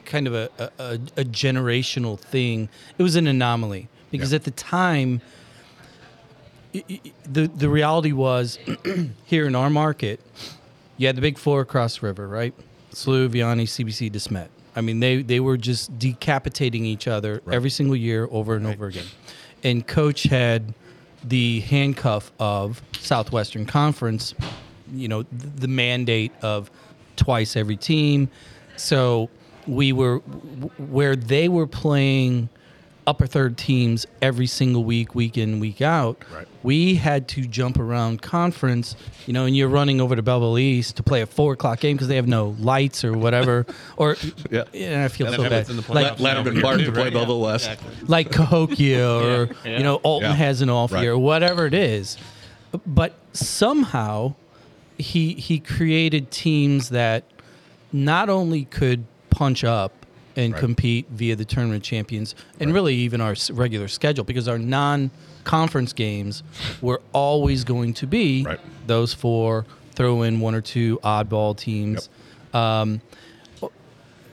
kind 0.05 0.27
of 0.27 0.33
a, 0.33 0.49
a, 0.79 0.93
a, 1.17 1.23
generational 1.23 2.19
thing. 2.19 2.67
It 2.97 3.03
was 3.03 3.15
an 3.15 3.27
anomaly 3.27 3.87
because 4.09 4.31
Yeah. 4.31 4.37
at 4.37 4.43
the 4.43 4.51
time, 4.51 5.21
the 6.73 7.47
the 7.47 7.69
reality 7.69 8.11
was 8.11 8.57
here 9.25 9.45
in 9.45 9.55
our 9.55 9.69
market, 9.69 10.19
you 10.97 11.07
had 11.07 11.15
the 11.15 11.21
big 11.21 11.37
four 11.37 11.61
across 11.61 11.99
the 11.99 12.07
river, 12.07 12.27
right? 12.27 12.53
SLU, 12.91 13.29
Vianney, 13.29 13.63
CBC, 13.63 14.11
DeSmet. 14.11 14.47
I 14.75 14.81
mean, 14.81 14.99
they 14.99 15.21
they 15.21 15.39
were 15.39 15.57
just 15.57 15.97
decapitating 15.99 16.85
each 16.85 17.07
other 17.07 17.41
every 17.51 17.69
single 17.69 17.95
year 17.95 18.27
over 18.31 18.55
and 18.55 18.65
over 18.67 18.87
again. 18.87 19.05
And 19.63 19.85
coach 19.85 20.23
had 20.23 20.73
the 21.23 21.59
handcuff 21.61 22.31
of 22.39 22.81
Southwestern 22.99 23.65
Conference, 23.65 24.33
you 24.93 25.07
know, 25.07 25.23
the 25.31 25.67
mandate 25.67 26.31
of 26.41 26.69
twice 27.15 27.55
every 27.55 27.77
team. 27.77 28.29
So 28.75 29.29
we 29.67 29.91
were 29.91 30.19
where 30.77 31.15
they 31.15 31.47
were 31.49 31.67
playing 31.67 32.49
upper 33.07 33.25
third 33.25 33.57
teams 33.57 34.05
every 34.21 34.45
single 34.45 34.83
week, 34.83 35.15
week 35.15 35.35
in, 35.35 35.59
week 35.59 35.81
out. 35.81 36.23
Right. 36.33 36.47
We 36.61 36.93
had 36.95 37.27
to 37.29 37.41
jump 37.41 37.79
around 37.79 38.21
conference, 38.21 38.95
you 39.25 39.33
know, 39.33 39.45
and 39.45 39.57
you're 39.57 39.67
running 39.69 39.99
over 39.99 40.15
to 40.15 40.21
Belleville 40.21 40.59
East 40.59 40.97
to 40.97 41.03
play 41.03 41.21
a 41.21 41.25
four 41.25 41.53
o'clock 41.53 41.79
game 41.79 41.95
because 41.95 42.07
they 42.07 42.17
have 42.17 42.27
no 42.27 42.55
lights 42.59 43.03
or 43.03 43.13
whatever. 43.17 43.65
or 43.97 44.15
Yeah. 44.51 44.63
and 44.75 45.01
I 45.03 45.07
feel 45.07 45.25
That's 45.27 45.41
so 45.41 45.49
bad. 45.49 45.69
in 45.71 45.77
the 45.77 45.91
Like, 45.91 46.17
playoffs. 46.17 46.43
Letterman 46.43 46.61
Park 46.61 46.79
to 46.81 46.91
play 46.91 47.09
Belleville 47.09 47.41
West. 47.41 47.71
like 48.07 48.31
Cahokia 48.31 49.09
or 49.25 49.49
you 49.65 49.79
know 49.83 49.95
Alton 49.97 50.29
Yeah. 50.29 50.35
has 50.35 50.61
an 50.61 50.69
off 50.69 50.91
Right. 50.91 51.01
year, 51.03 51.17
whatever 51.17 51.65
it 51.65 51.73
is. 51.73 52.15
But 52.85 53.15
somehow 53.33 54.35
he 54.99 55.33
he 55.33 55.59
created 55.59 56.29
teams 56.29 56.89
that 56.89 57.23
not 57.91 58.29
only 58.29 58.65
could 58.65 59.05
punch 59.31 59.63
up 59.63 59.93
and 60.35 60.53
Right. 60.53 60.59
compete 60.59 61.07
via 61.09 61.35
the 61.35 61.45
tournament 61.45 61.83
champions 61.83 62.35
and 62.59 62.73
really 62.73 62.93
even 62.95 63.19
our 63.21 63.35
regular 63.51 63.87
schedule 63.87 64.23
because 64.23 64.47
our 64.47 64.59
non-conference 64.59 65.93
games 65.93 66.43
were 66.81 67.01
always 67.13 67.63
going 67.63 67.93
to 67.95 68.05
be 68.05 68.43
Right. 68.43 68.59
those 68.87 69.13
four 69.13 69.65
throw 69.95 70.21
in 70.21 70.39
one 70.39 70.53
or 70.53 70.61
two 70.61 70.99
oddball 71.03 71.57
teams 71.57 72.09
um, 72.53 73.01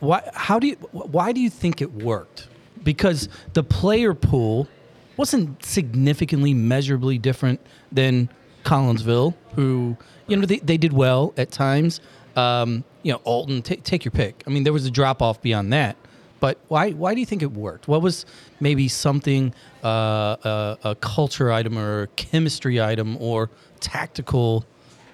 why 0.00 0.22
how 0.34 0.58
do 0.58 0.66
you 0.68 0.74
why 0.92 1.32
do 1.32 1.40
you 1.40 1.50
think 1.50 1.80
it 1.80 1.92
worked 1.94 2.48
because 2.84 3.28
the 3.54 3.62
player 3.62 4.14
pool 4.14 4.68
wasn't 5.16 5.64
significantly 5.64 6.52
measurably 6.52 7.16
different 7.18 7.58
than 7.90 8.28
Collinsville 8.66 9.32
who 9.54 9.96
you 10.26 10.36
know 10.36 10.44
they, 10.44 10.58
they 10.58 10.76
did 10.76 10.92
well 10.92 11.32
at 11.36 11.50
times. 11.50 12.00
Um, 12.34 12.84
you 13.02 13.12
know 13.12 13.20
Alton 13.24 13.62
ta 13.62 13.76
take 13.84 14.04
your 14.04 14.12
pick. 14.12 14.42
I 14.46 14.50
mean 14.50 14.64
there 14.64 14.72
was 14.72 14.84
a 14.84 14.90
drop 14.90 15.22
off 15.22 15.40
beyond 15.40 15.72
that. 15.72 15.96
But 16.40 16.58
why 16.68 16.90
why 16.90 17.14
do 17.14 17.20
you 17.20 17.26
think 17.26 17.42
it 17.42 17.52
worked? 17.52 17.88
What 17.88 18.02
was 18.02 18.26
maybe 18.60 18.88
something 18.88 19.54
uh, 19.82 20.36
a, 20.44 20.78
a 20.84 20.94
culture 20.96 21.50
item 21.50 21.78
or 21.78 22.02
a 22.02 22.06
chemistry 22.08 22.80
item 22.82 23.16
or 23.20 23.48
tactical? 23.80 24.64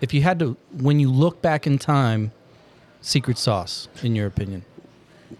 If 0.00 0.12
you 0.12 0.22
had 0.22 0.38
to 0.40 0.56
when 0.78 0.98
you 0.98 1.12
look 1.12 1.42
back 1.42 1.66
in 1.66 1.78
time 1.78 2.32
secret 3.02 3.38
sauce 3.38 3.88
in 4.02 4.16
your 4.16 4.26
opinion? 4.26 4.64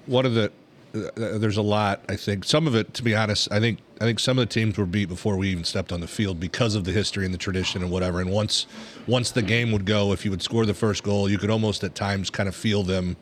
One 0.07 0.27
of 0.27 0.35
the 0.35 0.53
uh, 0.95 1.39
there's 1.39 1.57
a 1.57 1.63
lot 1.63 2.05
i 2.11 2.17
think. 2.17 2.45
Some 2.45 2.67
of 2.67 2.75
it 2.75 2.93
to 2.95 3.03
be 3.03 3.17
honest 3.17 3.51
i 3.51 3.59
think 3.59 3.79
i 4.03 4.05
think 4.05 4.19
some 4.19 4.37
of 4.37 4.49
the 4.49 4.53
teams 4.53 4.77
were 4.77 4.85
beat 4.85 5.09
before 5.09 5.37
we 5.37 5.49
even 5.49 5.63
stepped 5.63 5.93
on 5.93 6.01
the 6.01 6.09
field 6.09 6.41
because 6.41 6.75
of 6.75 6.83
the 6.83 6.91
history 6.91 7.25
and 7.25 7.33
the 7.33 7.39
tradition 7.39 7.83
and 7.83 7.91
whatever. 7.91 8.21
And 8.21 8.31
once 8.31 8.67
once 9.07 9.31
the 9.31 9.43
game 9.43 9.71
would 9.71 9.87
go 9.87 10.13
if 10.13 10.25
you 10.25 10.31
would 10.33 10.43
score 10.43 10.67
the 10.67 10.75
first 10.75 11.05
goal 11.05 11.31
you 11.31 11.39
could 11.39 11.51
almost 11.51 11.85
at 11.85 11.95
times 11.95 12.29
kind 12.29 12.49
of 12.49 12.57
feel 12.57 12.83
them 12.83 13.17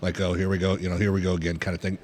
like 0.00 0.20
oh 0.20 0.32
here 0.32 0.48
we 0.48 0.58
go 0.58 0.76
you 0.76 0.88
know 0.88 0.96
here 0.96 1.10
we 1.10 1.20
go 1.20 1.34
again 1.34 1.58
kind 1.58 1.74
of 1.74 1.80
thing. 1.80 1.98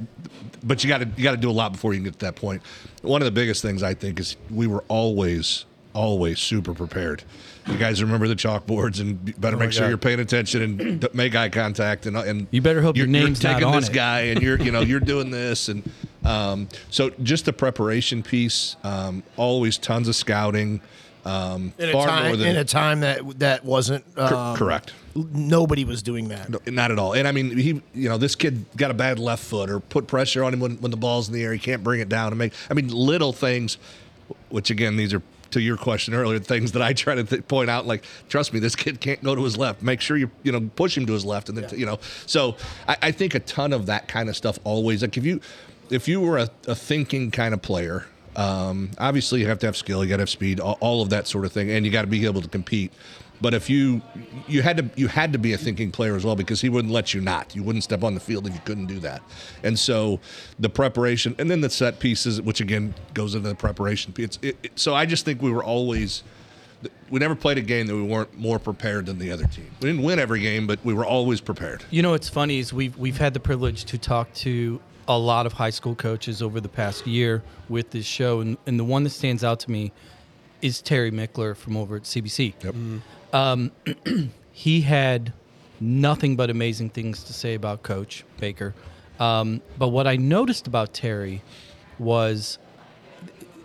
But 0.65 0.83
you 0.83 0.89
got 0.89 0.99
to 0.99 1.09
you 1.17 1.23
got 1.23 1.31
to 1.31 1.37
do 1.37 1.49
a 1.49 1.53
lot 1.53 1.73
before 1.73 1.93
you 1.95 1.99
can 1.99 2.05
get 2.05 2.19
to 2.19 2.27
that 2.27 2.35
point. 2.35 2.61
One 3.03 3.23
of 3.23 3.27
the 3.27 3.33
biggest 3.33 3.63
things 3.63 3.85
i 3.85 3.95
think 3.95 4.19
is 4.19 4.37
we 4.51 4.67
were 4.67 4.85
always 4.89 5.65
always 5.99 6.39
super 6.39 6.73
prepared 6.75 7.23
you 7.67 7.77
guys 7.77 8.01
remember 8.03 8.29
the 8.29 8.37
chalkboards 8.37 9.01
and 9.01 9.19
you 9.29 9.35
better 9.35 9.57
make 9.57 9.73
sure 9.73 9.83
God. 9.83 9.89
you're 9.89 9.99
paying 9.99 10.21
attention 10.21 10.63
and 10.81 11.09
make 11.15 11.35
eye 11.35 11.49
contact 11.49 12.07
and 12.07 12.17
and 12.17 12.47
You 12.53 12.63
better 12.63 12.81
hope 12.81 12.97
your 12.97 13.07
you're- 13.07 13.19
you're 13.19 13.27
name's 13.27 13.43
not 13.43 13.55
taking 13.55 13.67
on 13.67 13.81
this 13.81 13.89
it. 13.89 13.93
guy 13.95 14.21
and 14.31 14.41
you're 14.41 14.59
you 14.59 14.71
know 14.71 14.81
you're 14.81 15.01
doing 15.15 15.31
this 15.31 15.69
and 15.69 15.83
um, 16.25 16.69
so 16.91 17.11
just 17.23 17.45
the 17.47 17.53
preparation 17.53 18.23
piece 18.23 18.77
um, 18.85 19.23
always 19.37 19.77
tons 19.77 20.09
of 20.09 20.15
scouting 20.17 20.81
um, 21.25 21.73
In 21.79 21.89
a 21.91 21.93
time 21.93 22.27
more 22.29 22.37
than 22.37 22.49
in 22.49 22.57
a 22.57 22.65
time 22.65 23.01
that 23.01 23.39
that 23.41 23.65
wasn't 23.65 24.05
Cor- 24.15 24.35
um, 24.35 24.57
correct 24.57 24.93
Nobody 25.33 25.85
was 25.85 26.01
doing 26.03 26.29
that. 26.29 26.69
not 26.73 26.91
at 26.93 26.99
all 26.99 27.13
and 27.13 27.27
i 27.27 27.33
mean 27.33 27.57
he 27.57 27.83
you 27.93 28.09
know 28.09 28.17
this 28.19 28.35
kid 28.37 28.65
got 28.77 28.91
a 28.93 28.95
bad 28.95 29.19
left 29.19 29.43
foot 29.45 29.69
or 29.69 29.81
put 29.81 30.07
pressure 30.07 30.45
on 30.45 30.55
him 30.55 30.61
when, 30.61 30.77
when 30.77 30.91
the 30.93 30.97
ball's 30.97 31.27
in 31.29 31.35
the 31.35 31.43
air 31.43 31.53
he 31.53 31.59
can't 31.59 31.83
bring 31.83 32.01
it 32.01 32.09
down 32.09 32.29
and 32.29 32.39
make 32.39 32.53
i 32.71 32.75
mean 32.75 32.89
little 32.89 33.33
things 33.33 33.77
which 34.49 34.71
again 34.71 34.97
these 34.97 35.13
are 35.13 35.23
to 35.51 35.61
your 35.61 35.77
question 35.77 36.15
earlier 36.15 36.39
things 36.39 36.73
that 36.73 36.83
i 36.83 36.93
try 36.93 37.15
to 37.15 37.25
th- 37.25 37.47
point 37.49 37.71
out 37.71 37.87
like 37.87 38.05
trust 38.29 38.53
me 38.53 38.61
this 38.61 38.77
kid 38.77 39.01
can't 39.01 39.23
go 39.23 39.35
to 39.35 39.43
his 39.45 39.57
left. 39.57 39.83
Make 39.83 40.01
sure 40.01 40.17
you 40.17 40.31
you 40.43 40.53
know 40.53 40.71
push 40.77 40.97
him 40.97 41.07
to 41.07 41.13
his 41.13 41.25
left 41.25 41.49
and 41.49 41.59
then 41.59 41.79
you 41.79 41.87
know. 41.87 41.99
So 42.27 42.57
I, 42.87 42.97
I 43.03 43.11
think 43.13 43.35
a 43.35 43.41
ton 43.41 43.73
of 43.73 43.87
that 43.87 44.09
kind 44.09 44.29
of 44.29 44.37
stuff 44.37 44.59
always 44.65 45.03
like 45.03 45.17
if 45.17 45.25
you 45.25 45.41
if 45.91 46.09
you 46.09 46.21
were 46.21 46.39
a, 46.39 46.51
a 46.67 46.75
thinking 46.75 47.31
kind 47.31 47.55
of 47.55 47.63
player 47.63 48.07
um, 48.37 48.91
obviously 48.99 49.41
you 49.41 49.47
have 49.47 49.59
to 49.61 49.67
have 49.67 49.77
skill 49.77 50.05
you 50.05 50.11
got 50.11 50.17
to 50.17 50.23
have 50.23 50.31
speed 50.31 50.61
all, 50.61 50.79
all 50.81 51.03
of 51.03 51.11
that 51.11 51.27
sort 51.27 51.45
of 51.45 51.53
thing 51.53 51.71
and 51.71 51.85
you 51.85 51.91
got 51.91 52.03
to 52.03 52.09
be 52.09 52.25
able 52.25 52.43
to 52.43 52.49
compete 52.49 52.93
but 53.41 53.55
if 53.55 53.71
you 53.71 54.03
you 54.47 54.63
had 54.63 54.77
to 54.77 54.91
you 54.97 55.09
had 55.09 55.33
to 55.33 55.39
be 55.39 55.53
a 55.53 55.59
thinking 55.59 55.91
player 55.91 56.17
as 56.17 56.25
well 56.25 56.37
because 56.37 56.61
he 56.61 56.69
wouldn't 56.69 56.93
let 56.93 57.15
you 57.15 57.21
not. 57.21 57.55
You 57.55 57.63
wouldn't 57.63 57.85
step 57.85 58.03
on 58.03 58.15
the 58.15 58.21
field 58.21 58.47
if 58.47 58.55
you 58.55 58.61
couldn't 58.65 58.87
do 58.87 58.99
that. 59.01 59.23
And 59.63 59.79
so 59.79 60.21
the 60.59 60.69
preparation 60.69 61.35
and 61.39 61.51
then 61.51 61.61
the 61.61 61.71
set 61.71 62.01
pieces, 62.01 62.41
which 62.43 62.61
again 62.61 62.95
goes 63.15 63.35
into 63.35 63.49
the 63.49 63.55
preparation 63.55 64.13
piece. 64.13 64.39
It, 64.43 64.57
it, 64.63 64.73
so 64.79 64.95
I 64.95 65.07
just 65.07 65.25
think 65.25 65.43
we 65.43 65.53
were 65.53 65.65
always 65.65 66.23
we 67.11 67.19
never 67.19 67.35
played 67.35 67.59
a 67.59 67.63
game 67.63 67.87
that 67.87 67.95
we 67.95 68.03
weren't 68.03 68.39
more 68.39 68.59
prepared 68.59 69.07
than 69.07 69.19
the 69.19 69.33
other 69.33 69.47
team. 69.47 69.71
We 69.81 69.89
didn't 69.89 70.05
win 70.05 70.19
every 70.19 70.41
game, 70.41 70.67
but 70.67 70.79
we 70.85 70.95
were 70.95 71.07
always 71.07 71.41
prepared. 71.41 71.85
You 71.91 72.03
know 72.03 72.11
what's 72.11 72.29
funny 72.29 72.59
is 72.59 72.73
we've 72.73 72.97
we've 72.97 73.19
had 73.19 73.35
the 73.35 73.41
privilege 73.41 73.85
to 73.87 73.99
talk 73.99 74.33
to 74.35 74.81
a 75.09 75.19
lot 75.19 75.47
of 75.47 75.55
high 75.55 75.71
school 75.71 75.95
coaches 75.95 76.43
over 76.43 76.61
the 76.61 76.69
past 76.69 77.07
year 77.07 77.43
with 77.69 77.91
this 77.91 78.05
show, 78.05 78.41
and, 78.41 78.59
and 78.67 78.79
the 78.79 78.85
one 78.85 79.05
that 79.05 79.11
stands 79.11 79.43
out 79.43 79.59
to 79.61 79.71
me 79.71 79.91
is 80.61 80.83
Terry 80.83 81.11
Michler 81.11 81.57
from 81.57 81.77
over 81.77 81.97
at 81.97 82.03
CBC. 82.03 82.55
Yep. 82.63 82.75
Mm-hmm. 82.75 82.99
He 84.59 84.81
had 84.81 85.33
nothing 85.79 86.35
but 86.35 86.51
amazing 86.51 86.91
things 86.91 87.23
to 87.23 87.33
say 87.33 87.55
about 87.55 87.85
Coach 87.85 88.25
Baker. 88.41 88.75
Um, 89.21 89.63
but 89.79 89.91
what 89.91 90.09
I 90.09 90.17
noticed 90.17 90.67
about 90.67 90.93
Terry 90.93 91.43
was 92.01 92.59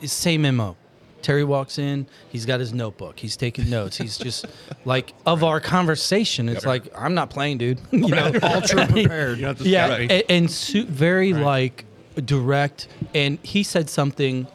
same 0.05 0.43
MO. 0.55 0.75
Terry 1.23 1.43
walks 1.43 1.79
in, 1.79 2.05
he's 2.29 2.45
got 2.45 2.59
his 2.59 2.73
notebook, 2.73 3.17
he's 3.17 3.35
taking 3.35 3.71
notes. 3.71 3.97
He's 3.97 4.19
just 4.19 4.45
like 4.85 5.15
of 5.25 5.43
our 5.43 5.59
conversation. 5.59 6.47
It's 6.47 6.63
like 6.63 6.83
I'm 6.95 7.15
not 7.15 7.31
playing, 7.31 7.57
dude. 7.57 7.79
you 7.91 8.09
know, 8.09 8.31
ultra 8.43 8.85
prepared. 8.87 9.39
You 9.39 9.45
don't 9.45 9.57
have 9.57 9.65
to 9.65 9.67
yeah, 9.67 9.95
and, 9.95 10.23
and 10.29 10.51
su- 10.51 10.85
very 10.85 11.33
like 11.33 11.85
direct. 12.23 12.87
And 13.15 13.39
he 13.41 13.63
said 13.63 13.89
something 13.89 14.45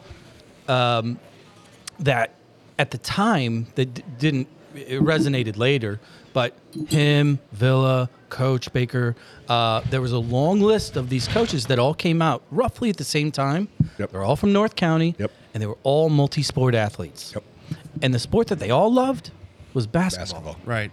um, 0.69 1.19
that 1.99 2.35
at 2.77 2.91
the 2.91 2.97
time 2.99 3.67
that 3.75 3.93
d- 3.93 4.03
didn't 4.19 4.47
it 4.87 5.01
resonated 5.01 5.57
later 5.57 5.99
but 6.33 6.53
him 6.89 7.39
villa 7.51 8.09
coach 8.29 8.71
baker 8.73 9.15
uh, 9.47 9.81
there 9.89 10.01
was 10.01 10.11
a 10.11 10.19
long 10.19 10.59
list 10.61 10.95
of 10.95 11.09
these 11.09 11.27
coaches 11.27 11.65
that 11.67 11.79
all 11.79 11.93
came 11.93 12.21
out 12.21 12.41
roughly 12.51 12.89
at 12.89 12.97
the 12.97 13.03
same 13.03 13.31
time 13.31 13.67
Yep. 13.97 14.11
they're 14.11 14.23
all 14.23 14.35
from 14.35 14.53
north 14.53 14.75
county 14.75 15.15
Yep. 15.17 15.31
and 15.53 15.61
they 15.63 15.67
were 15.67 15.77
all 15.83 16.09
multi-sport 16.09 16.75
athletes 16.75 17.33
Yep. 17.33 17.43
and 18.01 18.13
the 18.13 18.19
sport 18.19 18.47
that 18.47 18.59
they 18.59 18.69
all 18.69 18.91
loved 18.93 19.31
was 19.73 19.85
basketball, 19.87 20.41
Basketball. 20.41 20.57
Right. 20.65 20.91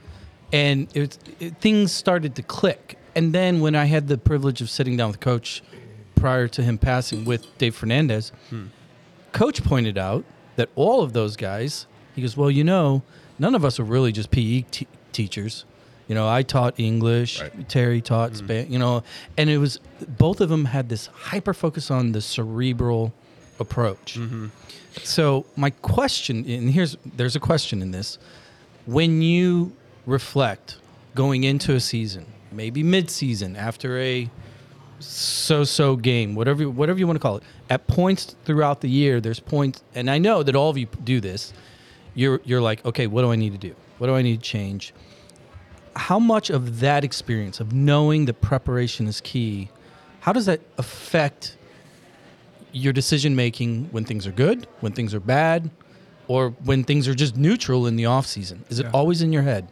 and 0.53 0.88
it, 0.94 1.18
it, 1.40 1.57
things 1.61 1.92
started 1.92 2.35
to 2.37 2.42
click. 2.42 2.99
And 3.14 3.33
then 3.33 3.61
when 3.61 3.75
I 3.75 3.87
had 3.87 4.07
the 4.09 4.18
privilege 4.18 4.61
of 4.61 4.68
sitting 4.68 4.94
down 4.99 5.09
with 5.11 5.20
Coach 5.20 5.62
prior 6.16 6.46
to 6.49 6.62
him 6.62 6.77
passing 6.77 7.25
with 7.25 7.46
Dave 7.57 7.75
Fernandez, 7.75 8.33
Coach 9.33 9.62
pointed 9.64 9.96
out 9.99 10.25
that 10.57 10.68
all 10.75 11.03
of 11.03 11.14
those 11.14 11.37
guys, 11.37 11.87
he 12.14 12.20
goes, 12.22 12.37
well, 12.37 12.51
you 12.51 12.64
know, 12.64 13.03
none 13.38 13.55
of 13.55 13.64
us 13.64 13.79
were 13.79 13.85
really 13.85 14.12
just 14.12 14.31
PE 14.31 14.62
te- 14.70 14.88
teachers. 15.12 15.64
You 16.09 16.14
know, 16.14 16.29
I 16.29 16.42
taught 16.42 16.79
English, 16.79 17.40
Right. 17.40 17.68
Terry 17.68 18.01
taught 18.01 18.31
mm-hmm. 18.31 18.46
Spanish, 18.46 18.70
you 18.70 18.79
know, 18.79 19.03
and 19.37 19.51
it 19.51 19.59
was 19.59 19.81
both 20.07 20.40
of 20.40 20.49
them 20.49 20.66
had 20.66 20.88
this 20.88 21.07
hyper 21.07 21.53
focus 21.53 21.90
on 21.90 22.12
the 22.12 22.20
cerebral 22.20 23.12
approach. 23.59 24.16
Mm-hmm. 24.18 24.46
So 25.03 25.46
my 25.57 25.70
question, 25.70 26.44
and 26.49 26.70
here's 26.70 26.96
there's 27.05 27.37
a 27.37 27.40
question 27.40 27.83
in 27.83 27.90
this: 27.90 28.18
when 28.87 29.20
you 29.20 29.72
reflect 30.07 30.79
going 31.14 31.44
into 31.44 31.75
a 31.75 31.81
season, 31.81 32.27
maybe 32.53 32.83
mid-season 32.83 33.57
after 33.57 33.99
a 33.99 34.31
so-so 35.01 35.96
game, 35.96 36.35
whatever 36.35 36.70
whatever 36.70 36.99
you 36.99 37.07
want 37.07 37.16
to 37.16 37.20
call 37.20 37.37
it, 37.38 37.42
at 37.68 37.87
points 37.87 38.37
throughout 38.44 38.81
the 38.81 38.88
year, 38.88 39.20
there's 39.20 39.40
points, 39.40 39.83
and 39.94 40.11
I 40.11 40.18
know 40.18 40.42
that 40.42 40.55
all 40.55 40.70
of 40.70 40.79
you 40.79 40.87
do 41.05 41.20
this. 41.20 41.53
You're 42.16 42.40
you're 42.44 42.61
like, 42.61 42.85
okay, 42.85 43.07
what 43.07 43.22
do 43.22 43.31
I 43.31 43.37
need 43.37 43.52
to 43.52 43.59
do? 43.59 43.76
What 43.98 44.09
do 44.09 44.14
I 44.16 44.22
need 44.22 44.42
to 44.42 44.42
change? 44.42 44.92
How 45.94 46.18
much 46.18 46.50
of 46.50 46.81
that 46.81 47.05
experience 47.05 47.61
of 47.61 47.72
knowing 47.72 48.24
that 48.24 48.40
preparation 48.40 49.07
is 49.07 49.20
key? 49.20 49.70
How 50.20 50.33
does 50.33 50.46
that 50.46 50.61
affect 50.79 51.57
your 52.72 52.92
decision 52.92 53.37
making 53.37 53.85
when 53.92 54.05
things 54.05 54.26
are 54.26 54.33
good, 54.33 54.66
when 54.81 54.92
things 54.92 55.14
are 55.14 55.20
bad, 55.20 55.70
or 56.26 56.50
when 56.64 56.85
things 56.85 57.07
are 57.07 57.14
just 57.14 57.37
neutral 57.37 57.87
in 57.87 57.96
the 57.96 58.07
off 58.07 58.26
season? 58.26 58.64
Is 58.68 58.81
it 58.81 58.87
always 58.92 59.22
in 59.22 59.33
your 59.33 59.42
head? 59.42 59.70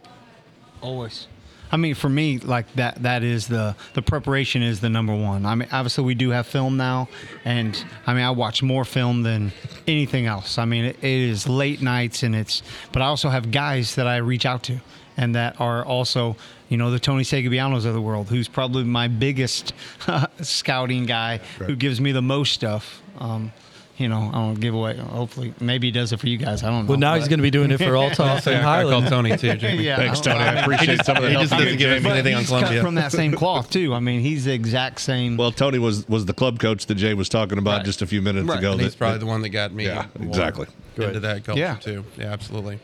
Always. 0.81 1.27
I 1.75 1.77
mean, 1.77 1.93
for 1.93 2.07
me, 2.07 2.39
like 2.39 2.71
that, 2.75 3.03
that 3.03 3.21
is 3.21 3.49
the 3.49 3.75
the 3.95 4.01
preparation 4.01 4.63
is 4.63 4.79
the 4.79 4.87
number 4.87 5.13
one. 5.13 5.45
I 5.45 5.55
mean, 5.55 5.67
obviously 5.73 6.05
we 6.05 6.15
do 6.15 6.29
have 6.29 6.47
film 6.47 6.77
now, 6.77 7.09
and 7.43 7.75
I 8.07 8.13
mean, 8.13 8.23
I 8.23 8.31
watch 8.31 8.63
more 8.63 8.85
film 8.85 9.23
than 9.23 9.51
anything 9.85 10.25
else. 10.25 10.57
I 10.57 10.63
mean, 10.63 10.85
it, 10.85 10.95
it 10.99 11.03
is 11.03 11.49
late 11.49 11.81
nights, 11.81 12.23
and 12.23 12.33
it's. 12.33 12.63
But 12.93 13.01
I 13.01 13.07
also 13.07 13.27
have 13.27 13.51
guys 13.51 13.95
that 13.95 14.07
I 14.07 14.15
reach 14.17 14.45
out 14.45 14.63
to, 14.63 14.79
and 15.17 15.35
that 15.35 15.59
are 15.59 15.83
also, 15.83 16.37
you 16.69 16.77
know, 16.77 16.91
the 16.91 16.99
Tony 16.99 17.23
Segabianos 17.23 17.85
of 17.85 17.93
the 17.93 18.01
world, 18.01 18.29
who's 18.29 18.47
probably 18.47 18.85
my 18.85 19.09
biggest 19.09 19.73
scouting 20.39 21.05
guy, 21.05 21.39
who 21.57 21.75
gives 21.75 21.99
me 21.99 22.13
the 22.13 22.21
most 22.21 22.53
stuff. 22.53 23.01
Um, 23.19 23.51
you 23.97 24.09
know, 24.09 24.29
I 24.33 24.37
don't 24.39 24.55
give 24.59 24.73
away. 24.73 24.97
Hopefully, 24.97 25.53
maybe 25.61 25.87
he 25.87 25.91
does 25.91 26.11
it 26.11 26.19
for 26.19 26.27
you 26.27 26.37
guys. 26.37 26.63
I 26.63 26.69
don't 26.69 26.85
know. 26.85 26.89
Well, 26.89 26.99
now 26.99 27.15
he's 27.15 27.29
going 27.29 27.39
to 27.39 27.43
be 27.43 27.49
doing 27.49 27.71
it 27.71 27.77
for 27.77 27.83
Althoff 27.95 28.45
and 28.47 28.65
I 28.65 28.83
call 28.83 29.01
Tony 29.03 29.37
too. 29.37 29.47
Jamey. 29.51 29.79
Yeah, 29.83 29.95
Thanks, 29.95 30.19
Tony. 30.19 30.39
I 30.39 30.61
appreciate 30.61 31.05
some 31.05 31.15
of 31.17 31.23
the 31.23 31.29
he 31.29 31.35
just 31.35 31.51
you 31.53 31.57
doesn't 31.59 31.77
gave 31.77 31.79
give 31.79 32.01
Jamey. 32.01 32.03
me 32.03 32.09
anything 32.11 32.33
on 32.35 32.39
he's 32.41 32.47
Columbia. 32.49 32.81
from 32.81 32.95
that 32.95 33.11
same 33.13 33.31
cloth 33.31 33.69
too. 33.69 33.93
I 33.93 33.99
mean, 34.01 34.19
he's 34.19 34.45
the 34.45 34.53
exact 34.53 34.99
same. 34.99 35.37
Well, 35.37 35.51
Tony 35.53 35.79
was 35.79 36.07
was 36.09 36.25
the 36.25 36.33
club 36.33 36.59
coach 36.59 36.87
that 36.87 36.95
Jay 36.95 37.13
was 37.13 37.29
talking 37.29 37.57
about 37.57 37.77
Right. 37.77 37.85
just 37.85 38.01
a 38.01 38.07
few 38.07 38.21
minutes 38.21 38.47
Right. 38.47 38.59
ago. 38.59 38.71
And 38.71 38.79
that- 38.81 38.83
he's 38.83 38.95
probably 38.95 39.13
that- 39.15 39.19
the 39.19 39.25
one 39.27 39.41
that 39.43 39.49
got 39.49 39.71
me 39.73 39.85
Yeah, 39.85 40.07
exactly. 40.19 40.67
into 40.97 41.19
that 41.21 41.43
culture 41.45 41.59
Yeah. 41.61 41.75
too. 41.75 42.03
Yeah, 42.17 42.25
absolutely. 42.33 42.79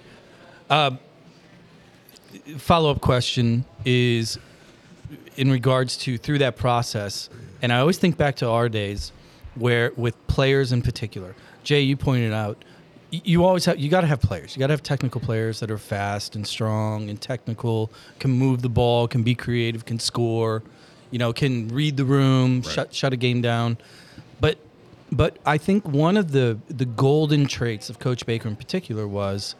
Uh, 0.69 0.91
follow 2.57 2.89
up 2.91 3.01
question 3.01 3.65
is 3.85 4.37
in 5.35 5.51
regards 5.51 5.97
to 5.97 6.17
through 6.17 6.37
that 6.39 6.55
process, 6.55 7.29
and 7.61 7.73
I 7.73 7.79
always 7.79 7.97
think 7.97 8.17
back 8.17 8.37
to 8.37 8.47
our 8.47 8.69
days 8.69 9.11
where 9.55 9.91
with 9.95 10.15
players 10.27 10.71
in 10.71 10.81
particular. 10.81 11.35
Jay, 11.63 11.81
you 11.81 11.97
pointed 11.97 12.33
out 12.33 12.63
you 13.11 13.43
always 13.43 13.65
have 13.65 13.77
you 13.77 13.89
got 13.89 14.01
to 14.01 14.07
have 14.07 14.21
players. 14.21 14.55
You 14.55 14.61
got 14.61 14.67
to 14.67 14.73
have 14.73 14.83
technical 14.83 15.19
players 15.19 15.59
that 15.59 15.69
are 15.69 15.77
fast 15.77 16.35
and 16.35 16.47
strong 16.47 17.09
and 17.09 17.19
technical, 17.19 17.91
can 18.19 18.31
move 18.31 18.61
the 18.61 18.69
ball, 18.69 19.07
can 19.07 19.21
be 19.21 19.35
creative, 19.35 19.85
can 19.85 19.99
score, 19.99 20.63
you 21.11 21.19
know, 21.19 21.33
can 21.33 21.67
read 21.67 21.97
the 21.97 22.05
room, 22.05 22.61
shut 22.61 22.93
shut 22.93 23.11
a 23.11 23.17
game 23.17 23.41
down. 23.41 23.77
But 24.39 24.57
but 25.11 25.37
I 25.45 25.57
think 25.57 25.85
one 25.85 26.15
of 26.15 26.31
the 26.31 26.57
the 26.69 26.85
golden 26.85 27.47
traits 27.47 27.89
of 27.89 27.99
Coach 27.99 28.25
Baker 28.25 28.47
in 28.47 28.55
particular 28.55 29.07
was 29.07 29.55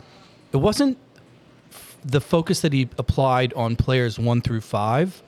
it 0.54 0.58
wasn't 0.58 0.98
the 2.04 2.22
focus 2.22 2.62
that 2.62 2.74
he 2.74 2.90
applied 2.98 3.54
on 3.54 3.76
players 3.76 4.18
one 4.18 4.42
through 4.42 4.62
five, 4.62 5.22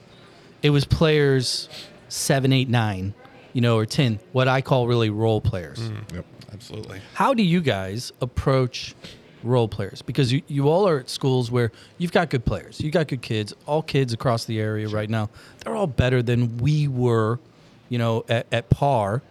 it 0.62 0.70
was 0.70 0.86
players 0.86 1.68
seven, 2.08 2.54
eight, 2.54 2.70
nine, 2.70 3.14
you 3.54 3.62
know, 3.62 3.78
or 3.78 3.86
ten, 3.86 4.20
what 4.32 4.48
I 4.48 4.62
call 4.62 4.88
really 4.88 5.10
role 5.10 5.42
players. 5.42 5.80
Mm. 5.80 6.14
Yep. 6.14 6.26
Absolutely. 6.54 7.02
How 7.16 7.34
do 7.34 7.42
you 7.44 7.62
guys 7.62 8.12
approach 8.22 8.94
role 9.42 9.68
players? 9.68 10.02
Because 10.02 10.32
you, 10.32 10.42
you 10.48 10.70
all 10.70 10.88
are 10.88 11.00
at 11.00 11.10
schools 11.10 11.50
where 11.50 11.72
you've 11.98 12.12
got 12.12 12.30
good 12.30 12.46
players, 12.46 12.80
you've 12.80 12.94
got 12.94 13.08
good 13.08 13.22
kids, 13.22 13.54
all 13.66 13.82
kids 13.82 14.14
across 14.14 14.46
the 14.46 14.60
area 14.60 14.88
right 14.88 15.10
now, 15.10 15.30
they're 15.60 15.76
all 15.76 15.88
better 15.88 16.22
than 16.22 16.58
we 16.58 16.88
were, 16.88 17.40
you 17.90 17.98
know, 17.98 18.24
at, 18.30 18.46
at 18.52 18.70
par. 18.70 19.22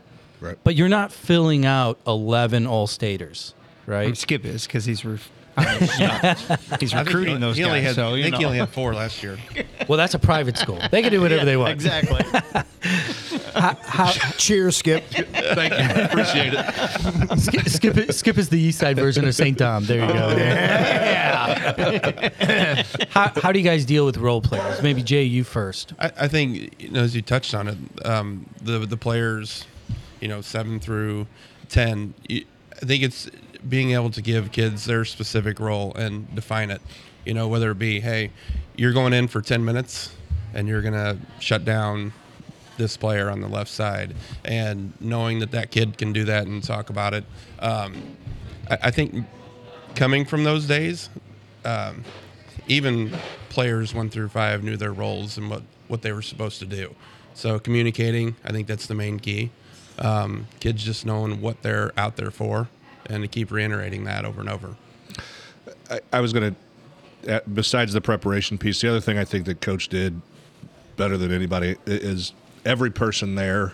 Right. 0.40 0.58
But 0.64 0.74
you're 0.74 0.88
not 0.88 1.12
filling 1.12 1.64
out 1.64 2.00
11 2.06 2.66
all 2.66 2.88
staters, 2.88 3.54
I 3.87 3.90
right? 3.90 4.16
Skip 4.16 4.44
is 4.44 4.66
because 4.66 4.85
he's 4.85 5.04
ref- 5.04 5.30
I 5.56 5.64
mean, 5.64 5.80
you 5.80 5.86
he's 5.88 6.00
I 6.94 6.98
think 6.98 7.06
recruiting 7.08 7.34
he- 7.36 7.40
those 7.40 7.56
he 7.56 7.62
guys. 7.62 7.68
Only 7.70 7.82
had, 7.82 7.94
so 7.94 8.08
I 8.08 8.16
you 8.16 8.22
think 8.24 8.36
he 8.36 8.42
know. 8.42 8.48
only 8.48 8.58
had 8.58 8.68
four 8.70 8.94
last 8.94 9.22
year. 9.22 9.38
well, 9.88 9.96
that's 9.98 10.14
a 10.14 10.18
private 10.18 10.56
school. 10.56 10.78
They 10.90 11.02
can 11.02 11.10
do 11.12 11.20
whatever 11.22 11.44
they 11.44 11.56
want. 11.56 11.72
exactly. 11.72 12.20
Cheers, 14.38 14.76
Skip. 14.76 15.04
Thank 15.10 15.74
you. 15.74 16.04
Appreciate 16.04 16.54
it. 16.54 17.38
Skip, 17.40 17.68
skip, 17.68 17.96
it- 17.96 18.14
skip 18.14 18.38
is 18.38 18.48
the 18.48 18.58
East 18.58 18.78
Side 18.78 18.96
version 18.96 19.26
of 19.26 19.34
St. 19.34 19.58
Tom. 19.58 19.84
There 19.84 20.00
you 20.00 20.12
go. 20.12 20.28
Yeah. 20.36 21.62
how, 23.10 23.30
how 23.36 23.52
do 23.52 23.58
you 23.58 23.64
guys 23.64 23.84
deal 23.84 24.04
with 24.06 24.16
role 24.16 24.40
players? 24.40 24.82
Maybe 24.82 25.02
Jay, 25.02 25.22
you 25.24 25.44
first. 25.44 25.92
I, 25.98 26.10
I 26.20 26.28
think 26.28 26.80
you 26.82 26.90
know, 26.90 27.00
as 27.02 27.14
you 27.14 27.22
touched 27.22 27.54
on 27.54 27.68
it, 27.68 27.76
um, 28.06 28.46
the 28.62 28.78
the 28.80 28.96
players, 28.96 29.66
you 30.20 30.28
know, 30.28 30.40
seven 30.40 30.80
through 30.80 31.26
ten. 31.68 32.14
You, 32.28 32.44
I 32.80 32.84
think 32.86 33.02
it's 33.04 33.28
being 33.68 33.92
able 33.92 34.11
to 34.11 34.22
give 34.22 34.53
kids 34.53 34.85
their 34.85 35.05
specific 35.05 35.61
role 35.61 35.94
and 35.94 36.33
define 36.35 36.70
it. 36.70 36.81
You 37.25 37.35
know, 37.35 37.48
whether 37.48 37.70
it 37.70 37.79
be, 37.79 38.01
hey, 38.01 38.31
you're 38.77 38.92
going 38.92 39.12
in 39.12 39.29
for 39.29 39.40
ten 39.40 39.64
minutes 39.64 40.14
and 40.55 40.68
you're 40.68 40.83
gonna 40.83 41.18
shut 41.40 41.64
down 41.64 42.12
this 42.79 42.96
player 42.96 43.31
on 43.31 43.40
the 43.40 43.48
left 43.48 43.70
side, 43.70 44.14
and 44.44 44.92
knowing 44.98 45.38
that 45.40 45.51
that 45.51 45.70
kid 45.70 45.98
can 45.98 46.12
do 46.12 46.25
that 46.25 46.46
and 46.46 46.64
talk 46.64 46.90
about 46.90 47.14
it. 47.14 47.25
Um, 47.59 48.16
I, 48.70 48.79
I 48.85 48.90
think 48.90 49.27
coming 49.94 50.25
from 50.25 50.42
those 50.42 50.66
days, 50.66 51.11
um, 51.64 52.03
even 52.66 53.12
players 53.51 53.94
one 53.94 54.09
through 54.09 54.29
five 54.29 54.64
knew 54.64 54.77
their 54.77 54.92
roles 54.92 55.37
and 55.37 55.51
what, 55.51 55.62
what 55.88 56.01
they 56.01 56.12
were 56.12 56.22
supposed 56.22 56.59
to 56.61 56.66
do. 56.66 56.94
So 57.35 57.59
communicating, 57.59 58.37
I 58.44 58.53
think 58.53 58.66
that's 58.66 58.87
the 58.87 58.94
main 58.94 59.18
key. 59.18 59.51
Um, 59.98 60.46
kids 60.59 60.83
just 60.83 61.05
knowing 61.05 61.40
what 61.42 61.62
they're 61.62 61.92
out 61.98 62.16
there 62.16 62.31
for, 62.31 62.68
and 63.06 63.22
to 63.22 63.28
keep 63.28 63.50
reiterating 63.50 64.04
that 64.04 64.24
over 64.24 64.40
and 64.40 64.48
over. 64.48 64.76
I, 65.90 66.00
I 66.12 66.20
was 66.20 66.32
going 66.32 66.54
to, 67.24 67.36
uh, 67.36 67.40
besides 67.52 67.92
the 67.92 68.00
preparation 68.00 68.58
piece, 68.58 68.80
the 68.80 68.88
other 68.88 69.00
thing 69.00 69.18
I 69.18 69.24
think 69.24 69.46
that 69.46 69.60
coach 69.60 69.88
did 69.88 70.20
better 70.96 71.16
than 71.16 71.32
anybody 71.32 71.76
is 71.86 72.32
every 72.64 72.90
person 72.90 73.34
there 73.34 73.72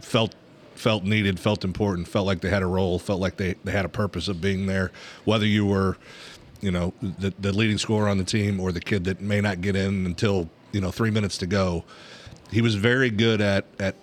felt 0.00 0.34
felt 0.74 1.04
needed, 1.04 1.40
felt 1.40 1.64
important, 1.64 2.06
felt 2.06 2.26
like 2.26 2.42
they 2.42 2.50
had 2.50 2.62
a 2.62 2.66
role, 2.66 2.98
felt 2.98 3.18
like 3.18 3.38
they, 3.38 3.54
they 3.64 3.72
had 3.72 3.86
a 3.86 3.88
purpose 3.88 4.28
of 4.28 4.42
being 4.42 4.66
there. 4.66 4.92
Whether 5.24 5.46
you 5.46 5.64
were, 5.64 5.96
you 6.60 6.70
know, 6.70 6.92
the, 7.00 7.32
the 7.38 7.50
leading 7.50 7.78
scorer 7.78 8.08
on 8.08 8.18
the 8.18 8.24
team 8.24 8.60
or 8.60 8.72
the 8.72 8.80
kid 8.80 9.04
that 9.04 9.20
may 9.20 9.40
not 9.40 9.62
get 9.62 9.74
in 9.74 10.04
until 10.04 10.50
you 10.72 10.80
know 10.80 10.90
three 10.90 11.10
minutes 11.10 11.38
to 11.38 11.46
go, 11.46 11.84
he 12.50 12.60
was 12.60 12.74
very 12.74 13.10
good 13.10 13.40
at 13.40 13.64
at 13.78 13.94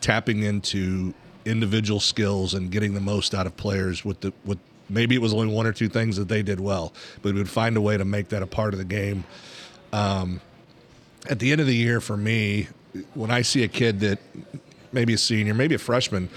tapping 0.00 0.42
into 0.42 1.14
individual 1.48 2.00
skills 2.00 2.54
and 2.54 2.70
getting 2.70 2.94
the 2.94 3.00
most 3.00 3.34
out 3.34 3.46
of 3.46 3.56
players 3.56 4.04
with 4.04 4.20
the 4.20 4.32
with 4.44 4.58
maybe 4.90 5.14
it 5.14 5.22
was 5.22 5.34
only 5.34 5.52
one 5.52 5.66
or 5.66 5.72
two 5.72 5.88
things 5.88 6.16
that 6.16 6.28
they 6.28 6.42
did 6.42 6.60
well, 6.60 6.92
but 7.22 7.34
we 7.34 7.40
would 7.40 7.48
find 7.48 7.76
a 7.76 7.80
way 7.80 7.96
to 7.96 8.04
make 8.04 8.28
that 8.28 8.42
a 8.42 8.46
part 8.46 8.72
of 8.72 8.78
the 8.78 8.84
game. 8.84 9.24
Um, 9.92 10.40
at 11.28 11.38
the 11.38 11.52
end 11.52 11.60
of 11.60 11.66
the 11.66 11.74
year, 11.76 12.00
for 12.00 12.16
me, 12.16 12.68
when 13.14 13.30
I 13.30 13.42
see 13.42 13.64
a 13.64 13.68
kid 13.68 14.00
that 14.00 14.18
maybe 14.92 15.12
a 15.14 15.18
senior, 15.18 15.54
maybe 15.54 15.74
a 15.74 15.78
freshman, 15.78 16.28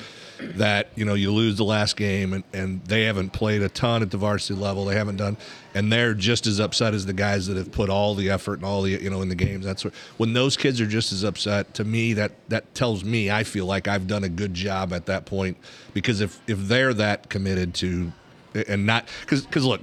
that 0.56 0.90
you 0.96 1.06
know 1.06 1.14
you 1.14 1.32
lose 1.32 1.58
the 1.58 1.64
last 1.64 1.96
game 1.96 2.34
and, 2.34 2.44
and 2.54 2.84
they 2.86 3.04
haven't 3.04 3.32
played 3.32 3.62
a 3.62 3.70
ton 3.70 4.02
at 4.02 4.12
the 4.12 4.18
varsity 4.18 4.60
level, 4.60 4.86
they 4.86 4.96
haven't 4.96 5.18
done, 5.18 5.38
and 5.74 5.92
they're 5.92 6.14
just 6.14 6.48
as 6.48 6.60
upset 6.60 6.94
as 6.94 7.06
the 7.06 7.14
guys 7.14 7.48
that 7.48 7.58
have 7.58 7.72
put 7.72 7.90
all 7.90 8.16
the 8.16 8.30
effort 8.30 8.56
and 8.56 8.66
all 8.66 8.82
the 8.82 8.92
you 8.92 9.10
know 9.10 9.22
in 9.22 9.30
the 9.30 9.36
games. 9.36 9.66
That's 9.66 9.86
what, 9.86 9.94
when 10.18 10.34
those 10.34 10.58
kids 10.58 10.82
are 10.82 10.88
just 10.88 11.12
as 11.12 11.24
upset. 11.24 11.74
To 11.76 11.84
me, 11.84 12.14
that 12.14 12.32
that 12.50 12.74
tells 12.76 13.04
me 13.04 13.32
I 13.32 13.44
feel 13.44 13.66
like 13.66 13.88
I've 13.88 14.08
done 14.08 14.24
a 14.24 14.30
good 14.30 14.54
job 14.54 14.94
at 14.94 15.06
that 15.08 15.26
point 15.26 15.58
because 15.94 16.22
if 16.22 16.40
if 16.48 16.58
they're 16.60 16.94
that 16.94 17.30
committed 17.30 17.74
to 17.76 18.12
and 18.54 18.86
not 18.86 19.08
because 19.22 19.46
because 19.46 19.66
look 19.66 19.82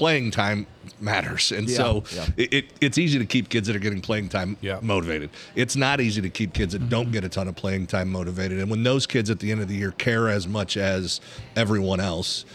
playing 0.00 0.30
time 0.30 0.66
matters. 0.98 1.52
And 1.52 1.68
Yeah, 1.68 1.76
so 1.76 2.04
yeah. 2.14 2.26
it, 2.38 2.54
it, 2.54 2.64
it's 2.80 2.96
easy 2.96 3.18
to 3.18 3.26
keep 3.26 3.50
kids 3.50 3.66
that 3.66 3.76
are 3.76 3.80
getting 3.80 4.00
playing 4.00 4.30
time 4.30 4.56
Yeah. 4.62 4.78
motivated. 4.80 5.28
It's 5.54 5.76
not 5.76 6.00
easy 6.00 6.22
to 6.22 6.30
keep 6.30 6.54
kids 6.54 6.72
that 6.72 6.88
don't 6.88 7.12
get 7.12 7.22
a 7.22 7.28
ton 7.28 7.48
of 7.48 7.54
playing 7.54 7.86
time 7.86 8.10
motivated. 8.10 8.60
And 8.60 8.70
when 8.70 8.82
those 8.82 9.06
kids 9.06 9.28
at 9.28 9.40
the 9.40 9.52
end 9.52 9.60
of 9.60 9.68
the 9.68 9.74
year 9.76 9.90
care 9.92 10.30
as 10.30 10.48
much 10.48 10.78
as 10.78 11.20
everyone 11.54 12.00
else 12.00 12.46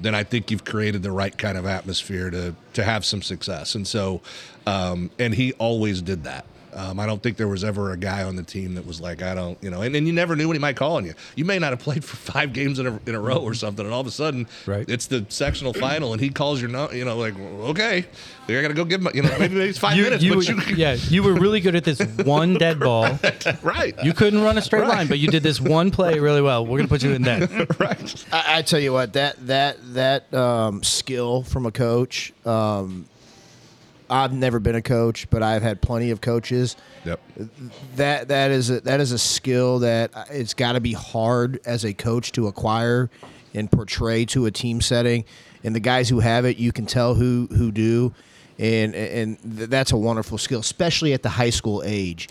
then 0.00 0.12
I 0.14 0.24
think 0.24 0.50
you've 0.50 0.64
created 0.64 1.04
the 1.04 1.12
right 1.12 1.36
kind 1.38 1.56
of 1.56 1.66
atmosphere 1.66 2.28
to 2.30 2.54
to 2.72 2.82
have 2.82 3.04
some 3.04 3.22
success. 3.22 3.76
And 3.76 3.86
so 3.86 4.22
um, 4.66 5.10
and 5.20 5.32
he 5.34 5.52
always 5.52 6.02
did 6.02 6.24
that 6.24 6.44
um, 6.74 6.98
I 7.00 7.06
don't 7.06 7.22
think 7.22 7.36
there 7.36 7.48
was 7.48 7.64
ever 7.64 7.92
a 7.92 7.96
guy 7.96 8.22
on 8.24 8.36
the 8.36 8.42
team 8.42 8.74
that 8.74 8.86
was 8.86 9.00
like, 9.00 9.22
I 9.22 9.34
don't, 9.34 9.56
you 9.62 9.70
know, 9.70 9.82
and, 9.82 9.94
and 9.96 10.06
you 10.06 10.12
never 10.12 10.34
knew 10.36 10.46
what 10.48 10.54
he 10.54 10.60
might 10.60 10.76
call 10.76 10.96
on 10.96 11.04
you. 11.06 11.14
You 11.36 11.44
may 11.44 11.58
not 11.58 11.70
have 11.70 11.78
played 11.88 12.04
for 12.04 12.16
five 12.16 12.52
games 12.52 12.78
in 12.78 12.86
a, 12.86 13.00
in 13.06 13.14
a 13.14 13.20
row 13.20 13.36
or 13.38 13.54
something, 13.54 13.84
and 13.84 13.94
all 13.94 14.00
of 14.00 14.06
a 14.06 14.10
sudden, 14.10 14.46
Right. 14.66 14.88
it's 14.88 15.06
the 15.06 15.24
sectional 15.28 15.72
final, 15.72 16.12
and 16.12 16.20
he 16.20 16.30
calls 16.30 16.60
your, 16.60 16.70
no, 16.70 16.90
you 16.90 17.04
know, 17.04 17.16
like, 17.16 17.34
well, 17.36 17.68
okay, 17.70 18.04
I 18.46 18.60
got 18.60 18.68
to 18.68 18.74
go 18.74 18.84
give 18.84 19.00
him, 19.00 19.08
you 19.14 19.22
know, 19.22 19.30
maybe, 19.38 19.54
maybe 19.54 19.70
it's 19.70 19.78
five 19.78 19.96
minutes, 20.00 20.24
but 20.24 20.48
you, 20.68 20.76
yeah, 20.76 20.94
you 21.08 21.22
were 21.22 21.34
really 21.34 21.60
good 21.60 21.74
at 21.76 21.84
this 21.84 22.00
one 22.24 22.54
dead 22.54 22.78
ball. 22.80 23.18
right, 23.62 23.94
You 24.04 24.12
couldn't 24.12 24.42
run 24.42 24.58
a 24.58 24.62
straight 24.62 24.86
line, 24.86 25.06
but 25.06 25.18
you 25.18 25.28
did 25.28 25.42
this 25.42 25.60
one 25.60 25.90
play 25.90 26.18
really 26.18 26.42
well. 26.42 26.66
We're 26.66 26.78
gonna 26.78 26.88
put 26.88 27.02
you 27.02 27.12
in 27.12 27.22
that. 27.22 27.78
right. 27.80 28.24
I, 28.32 28.58
I 28.58 28.62
tell 28.62 28.80
you 28.80 28.92
what, 28.92 29.12
that 29.14 29.46
that 29.46 29.76
that 29.94 30.34
um, 30.34 30.82
skill 30.82 31.42
from 31.42 31.66
a 31.66 31.70
coach. 31.72 32.32
Um, 32.44 33.06
I've 34.14 34.32
never 34.32 34.60
been 34.60 34.76
a 34.76 34.82
coach, 34.82 35.28
but 35.28 35.42
I've 35.42 35.62
had 35.62 35.82
plenty 35.82 36.12
of 36.12 36.20
coaches. 36.20 36.76
Yep. 37.04 37.20
That 37.96 38.28
that 38.28 38.52
is 38.52 38.70
a, 38.70 38.80
that 38.82 39.00
is 39.00 39.10
a 39.10 39.18
skill 39.18 39.80
that 39.80 40.12
it's 40.30 40.54
got 40.54 40.72
to 40.72 40.80
be 40.80 40.92
hard 40.92 41.58
as 41.66 41.84
a 41.84 41.92
coach 41.92 42.30
to 42.32 42.46
acquire 42.46 43.10
and 43.54 43.68
portray 43.70 44.24
to 44.26 44.46
a 44.46 44.52
team 44.52 44.80
setting. 44.80 45.24
And 45.64 45.74
the 45.74 45.80
guys 45.80 46.08
who 46.08 46.20
have 46.20 46.44
it, 46.44 46.58
you 46.58 46.70
can 46.70 46.86
tell 46.86 47.14
who 47.14 47.48
who 47.50 47.72
do, 47.72 48.14
and 48.56 48.94
and 48.94 49.36
th- 49.56 49.68
that's 49.68 49.90
a 49.90 49.96
wonderful 49.96 50.38
skill, 50.38 50.60
especially 50.60 51.12
at 51.12 51.24
the 51.24 51.30
high 51.30 51.50
school 51.50 51.82
age. 51.84 52.28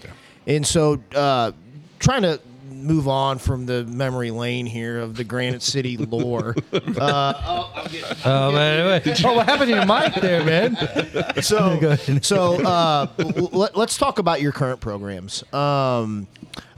And 0.48 0.65
so, 0.65 1.02
uh, 1.13 1.52
trying 2.00 2.22
to 2.22 2.39
move 2.84 3.08
on 3.08 3.38
from 3.39 3.65
the 3.65 3.84
memory 3.86 4.30
lane 4.32 4.65
here 4.65 5.00
of 5.00 5.15
the 5.15 5.24
Granite 5.24 5.62
City 5.63 5.98
lore. 5.98 6.56
Uh, 6.74 7.34
oh, 7.46 7.72
I'm 7.76 7.91
getting- 7.91 8.17
Oh, 8.26 8.52
man, 8.52 9.02
wait. 9.06 9.26
oh, 9.26 9.34
what 9.36 9.46
happened 9.46 9.69
to 9.72 9.76
your 9.78 9.86
mic 9.86 10.13
there, 10.15 10.43
man? 10.43 10.76
so 11.41 11.96
so 12.22 12.63
uh, 12.63 13.08
l- 13.19 13.50
let, 13.54 13.76
us 13.78 13.98
talk 13.98 14.19
about 14.19 14.41
your 14.41 14.52
current 14.52 14.80
programs. 14.80 15.43
Um, 15.54 16.28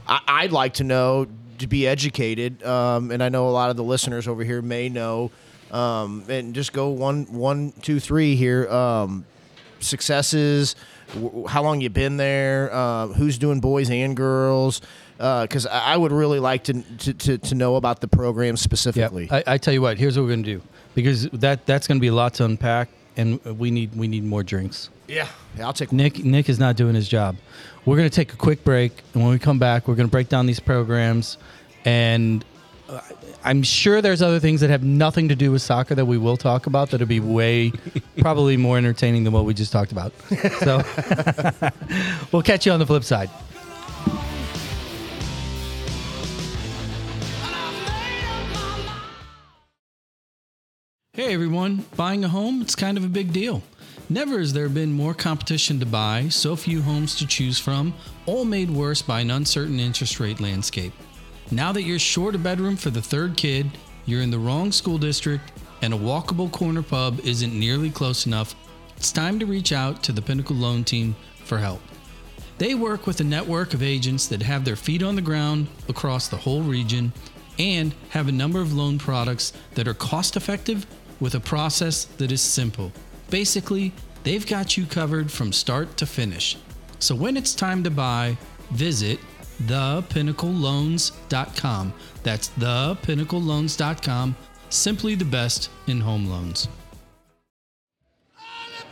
I, 0.08 0.22
I'd 0.28 0.52
like 0.52 0.76
to 0.76 0.84
know 0.84 1.28
to 1.60 1.68
be 1.68 1.88
educated, 1.88 2.64
um, 2.64 3.12
and 3.12 3.24
I 3.24 3.30
know 3.30 3.48
a 3.48 3.52
lot 3.52 3.70
of 3.70 3.76
the 3.78 3.84
listeners 3.84 4.28
over 4.28 4.44
here 4.44 4.62
may 4.62 4.90
know. 4.90 5.32
Um, 5.72 6.24
and 6.30 6.54
just 6.56 6.72
go 6.74 6.90
one, 6.90 7.26
one, 7.26 7.74
two, 7.82 8.00
three 8.00 8.36
here. 8.36 8.70
Um, 8.70 9.26
successes, 9.80 10.76
w- 11.14 11.46
how 11.48 11.64
long 11.64 11.82
you 11.82 11.90
been 11.90 12.18
there, 12.18 12.74
uh, 12.74 13.08
who's 13.08 13.38
doing 13.38 13.60
boys 13.60 13.90
and 13.90 14.16
girls. 14.16 14.82
Because 15.18 15.66
I 15.66 15.94
I 15.94 15.98
would 15.98 16.12
really 16.12 16.40
like 16.40 16.64
to, 16.66 16.82
to, 16.82 17.14
to, 17.14 17.38
to 17.38 17.56
know 17.56 17.76
about 17.78 18.02
the 18.02 18.08
program 18.08 18.56
Yeah, 18.56 18.60
specifically. 18.60 19.28
I, 19.32 19.44
I 19.48 19.58
tell 19.58 19.74
you 19.74 19.82
what. 19.82 19.98
Here's 19.98 20.18
what 20.18 20.24
we're 20.24 20.32
gonna 20.32 20.44
do 20.44 20.62
because 20.94 21.30
that 21.30 21.66
that's 21.66 21.88
gonna 21.88 22.00
be 22.00 22.08
a 22.08 22.14
lot 22.14 22.34
to 22.36 22.46
unpack, 22.46 22.90
and 23.18 23.44
we 23.46 23.72
need 23.72 23.96
we 23.96 24.08
need 24.08 24.24
more 24.24 24.44
drinks. 24.44 24.90
yeah, 25.08 25.28
yeah, 25.58 25.66
I'll 25.66 25.74
take 25.74 25.92
Nick 25.92 26.24
Nick 26.24 26.50
is 26.50 26.60
not 26.60 26.76
doing 26.76 26.96
his 26.96 27.08
job. 27.08 27.38
We're 27.86 27.98
gonna 27.98 28.10
take 28.10 28.34
a 28.34 28.38
quick 28.38 28.64
break, 28.64 28.92
and 29.14 29.24
when 29.24 29.32
we 29.32 29.40
come 29.40 29.60
back, 29.60 29.88
we're 29.88 29.96
gonna 29.96 30.10
break 30.10 30.28
down 30.28 30.48
these 30.48 30.60
programs, 30.60 31.38
and 31.86 32.44
uh, 32.90 33.00
I'm 33.44 33.64
sure 33.64 34.02
there's 34.02 34.22
other 34.22 34.40
things 34.40 34.60
that 34.62 34.70
have 34.70 34.84
nothing 34.84 35.30
to 35.30 35.36
do 35.36 35.52
with 35.52 35.62
soccer 35.62 35.96
that 35.96 36.06
we 36.06 36.18
will 36.18 36.38
talk 36.38 36.66
about 36.68 36.90
that'll 36.90 37.08
be 37.08 37.20
way 37.20 37.72
probably 38.20 38.58
more 38.58 38.78
entertaining 38.78 39.24
than 39.24 39.32
what 39.34 39.46
we 39.46 39.54
just 39.54 39.72
talked 39.72 39.92
about. 39.92 40.12
So 40.60 40.82
we'll 42.32 42.42
catch 42.44 42.66
you 42.66 42.72
on 42.72 42.80
the 42.80 42.86
flip 42.86 43.04
side. 43.04 43.30
Hey 51.16 51.34
everyone, 51.34 51.86
buying 51.96 52.26
a 52.26 52.28
home, 52.28 52.62
it's 52.62 52.76
kind 52.76 52.98
of 52.98 53.06
a 53.06 53.08
big 53.08 53.32
deal. 53.32 53.64
Never 54.10 54.38
has 54.38 54.52
there 54.52 54.68
been 54.68 54.92
more 54.92 55.14
competition 55.14 55.80
to 55.80 55.86
buy, 55.86 56.28
so 56.28 56.58
few 56.58 56.82
homes 56.82 57.16
to 57.16 57.26
choose 57.26 57.58
from, 57.58 57.94
all 58.26 58.44
made 58.44 58.70
worse 58.70 59.02
by 59.02 59.22
an 59.22 59.32
uncertain 59.32 59.80
interest 59.80 60.20
rate 60.20 60.42
landscape. 60.42 60.92
Now 61.52 61.72
that 61.72 61.84
you're 61.84 62.00
short 62.00 62.36
a 62.36 62.38
bedroom 62.38 62.76
for 62.76 62.90
the 62.90 63.02
third 63.02 63.38
kid, 63.38 63.78
you're 64.06 64.24
in 64.24 64.30
the 64.30 64.38
wrong 64.38 64.74
school 64.74 64.98
district, 64.98 65.54
and 65.82 65.94
a 65.94 65.98
walkable 65.98 66.52
corner 66.52 66.84
pub 66.84 67.22
isn't 67.22 67.58
nearly 67.58 67.92
close 67.92 68.26
enough, 68.26 68.54
it's 68.98 69.14
time 69.14 69.40
to 69.40 69.46
reach 69.46 69.72
out 69.72 70.04
to 70.04 70.12
the 70.12 70.22
Pinnacle 70.22 70.58
Loan 70.58 70.84
Team 70.84 71.16
for 71.46 71.60
help. 71.60 71.80
They 72.58 72.76
work 72.76 73.08
with 73.08 73.22
a 73.22 73.24
network 73.24 73.74
of 73.74 73.82
agents 73.82 74.28
that 74.28 74.42
have 74.42 74.66
their 74.66 74.76
feet 74.76 75.02
on 75.02 75.16
the 75.16 75.22
ground 75.22 75.68
across 75.88 76.28
the 76.28 76.36
whole 76.36 76.62
region 76.62 77.14
and 77.58 77.94
have 78.10 78.28
a 78.28 78.34
number 78.34 78.60
of 78.60 78.74
loan 78.74 79.00
products 79.00 79.54
that 79.76 79.88
are 79.88 79.94
cost 79.94 80.36
effective 80.36 80.86
with 81.20 81.36
a 81.36 81.40
process 81.40 82.06
that 82.18 82.32
is 82.32 82.42
simple. 82.42 82.92
Basically, 83.30 83.92
they've 84.24 84.46
got 84.46 84.78
you 84.78 84.86
covered 84.86 85.32
from 85.32 85.52
start 85.52 85.98
to 85.98 86.06
finish. 86.06 86.58
So 87.00 87.16
when 87.16 87.36
it's 87.38 87.54
time 87.54 87.84
to 87.84 87.92
buy, 87.92 88.38
visit 88.72 89.20
thepinnacleloans.com. 89.64 91.94
That's 92.24 92.50
thepinnacleloans.com. 92.50 94.36
Simply 94.70 95.16
the 95.16 95.26
best 95.26 95.70
in 95.88 96.02
home 96.02 96.28
loans. 96.28 96.68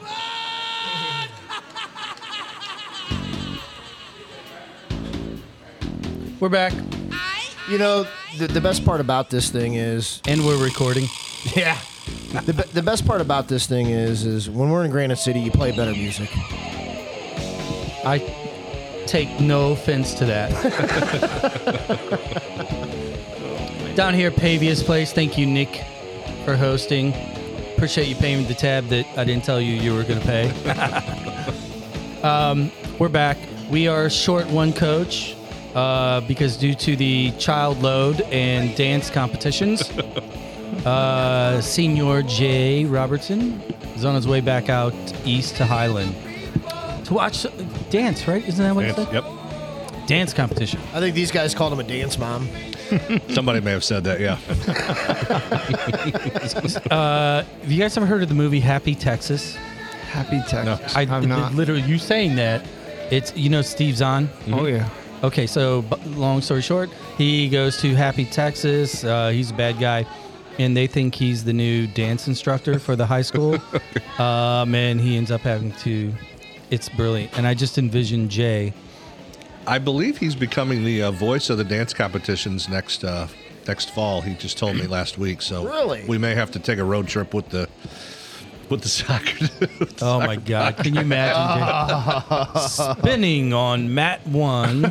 We're 6.39 6.49
back 6.49 6.73
You 7.69 7.77
know, 7.77 8.05
the, 8.37 8.47
the 8.47 8.59
best 8.59 8.83
part 8.83 8.99
about 8.99 9.29
this 9.29 9.49
thing 9.49 9.75
is 9.75 10.21
and 10.27 10.45
we're 10.45 10.61
recording. 10.61 11.05
Yeah. 11.55 11.79
The, 12.45 12.53
be- 12.53 12.71
the 12.73 12.81
best 12.81 13.05
part 13.05 13.21
about 13.21 13.47
this 13.47 13.67
thing 13.67 13.87
is 13.87 14.25
is 14.25 14.49
when 14.49 14.69
we're 14.69 14.83
in 14.85 14.91
Granite 14.91 15.17
City, 15.17 15.39
you 15.39 15.51
play 15.51 15.71
better 15.71 15.91
music. 15.91 16.29
I 18.05 18.19
take 19.05 19.39
no 19.39 19.71
offense 19.71 20.13
to 20.15 20.25
that. 20.25 20.51
Down 23.95 24.13
here 24.13 24.31
Pavia's 24.31 24.81
Place, 24.81 25.13
thank 25.13 25.37
you, 25.37 25.45
Nick, 25.45 25.83
for 26.45 26.55
hosting. 26.55 27.13
Appreciate 27.75 28.07
you 28.07 28.15
paying 28.15 28.47
the 28.47 28.53
tab 28.53 28.87
that 28.87 29.05
I 29.17 29.23
didn't 29.23 29.43
tell 29.43 29.61
you 29.61 29.73
you 29.73 29.93
were 29.93 30.03
going 30.03 30.19
to 30.19 30.25
pay. 30.25 30.49
um, 32.23 32.71
we're 32.97 33.09
back. 33.09 33.37
We 33.69 33.87
are 33.87 34.09
short 34.09 34.47
one 34.47 34.73
coach 34.73 35.35
uh, 35.75 36.21
because 36.21 36.57
due 36.57 36.73
to 36.75 36.95
the 36.95 37.31
child 37.37 37.81
load 37.81 38.21
and 38.31 38.75
dance 38.75 39.09
competitions, 39.09 39.91
uh, 40.85 41.61
Senior 41.61 42.21
Jay 42.23 42.85
Robertson 42.85 43.61
is 43.95 44.05
on 44.05 44.15
his 44.15 44.27
way 44.27 44.41
back 44.41 44.69
out 44.69 44.93
east 45.25 45.55
to 45.57 45.65
Highland 45.65 46.15
to 47.05 47.13
watch 47.13 47.45
dance, 47.89 48.27
right? 48.27 48.45
Isn't 48.47 48.63
that 48.63 48.75
what 48.75 48.85
it 48.85 48.95
Dance. 48.95 49.09
said? 49.09 49.13
Yep. 49.13 50.07
Dance 50.07 50.33
competition. 50.33 50.79
I 50.93 50.99
think 50.99 51.15
these 51.15 51.31
guys 51.31 51.53
called 51.55 51.71
him 51.73 51.79
a 51.79 51.83
dance 51.83 52.17
mom. 52.17 52.47
Somebody 53.29 53.61
may 53.61 53.71
have 53.71 53.83
said 53.83 54.03
that. 54.03 54.19
Yeah. 54.19 54.37
Uh, 56.91 57.43
Have 57.61 57.71
you 57.71 57.79
guys 57.79 57.95
ever 57.97 58.05
heard 58.05 58.21
of 58.23 58.29
the 58.29 58.35
movie 58.35 58.59
Happy 58.59 58.95
Texas? 58.95 59.55
Happy 60.11 60.41
Texas. 60.47 60.95
I 60.95 61.05
have 61.05 61.27
not. 61.27 61.53
literally 61.53 61.81
you 61.81 61.97
saying 61.97 62.35
that. 62.35 62.65
It's 63.11 63.35
you 63.35 63.49
know 63.49 63.61
Steve 63.61 63.95
Zahn. 63.97 64.29
Oh 64.51 64.65
yeah. 64.65 64.89
Okay, 65.23 65.47
so 65.47 65.81
b- 65.83 65.95
long 66.05 66.41
story 66.41 66.61
short, 66.61 66.89
he 67.17 67.47
goes 67.49 67.77
to 67.77 67.95
Happy 67.95 68.25
Texas. 68.25 69.03
Uh, 69.03 69.29
he's 69.29 69.51
a 69.51 69.53
bad 69.53 69.79
guy, 69.79 70.05
and 70.59 70.75
they 70.75 70.87
think 70.87 71.15
he's 71.15 71.43
the 71.43 71.53
new 71.53 71.87
dance 71.87 72.27
instructor 72.27 72.79
for 72.79 72.95
the 72.95 73.05
high 73.05 73.21
school. 73.21 73.57
um, 74.19 74.75
and 74.75 74.99
he 74.99 75.17
ends 75.17 75.31
up 75.31 75.41
having 75.41 75.71
to. 75.73 76.13
It's 76.71 76.89
brilliant, 76.89 77.37
and 77.37 77.45
I 77.45 77.53
just 77.53 77.77
envision 77.77 78.29
Jay. 78.29 78.73
I 79.67 79.77
believe 79.79 80.17
he's 80.17 80.35
becoming 80.35 80.83
the 80.83 81.03
uh, 81.03 81.11
voice 81.11 81.49
of 81.49 81.57
the 81.57 81.63
dance 81.63 81.93
competitions 81.93 82.67
next 82.67 83.03
uh, 83.03 83.27
next 83.67 83.91
fall. 83.91 84.21
He 84.21 84.33
just 84.35 84.57
told 84.57 84.75
me 84.75 84.87
last 84.87 85.17
week. 85.17 85.41
So 85.41 85.65
Really? 85.65 86.03
we 86.07 86.17
may 86.17 86.33
have 86.35 86.51
to 86.51 86.59
take 86.59 86.79
a 86.79 86.83
road 86.83 87.07
trip 87.07 87.33
with 87.33 87.49
the 87.49 87.69
with 88.69 88.81
the 88.81 88.89
soccer. 88.89 89.35
with 89.79 89.97
the 89.97 90.05
Oh 90.05 90.19
soccer 90.19 90.27
my 90.27 90.35
God! 90.35 90.77
Can 90.77 90.95
you 90.95 91.01
imagine 91.01 92.67
spinning 92.67 93.53
on 93.53 93.93
mat 93.93 94.25
one, 94.27 94.83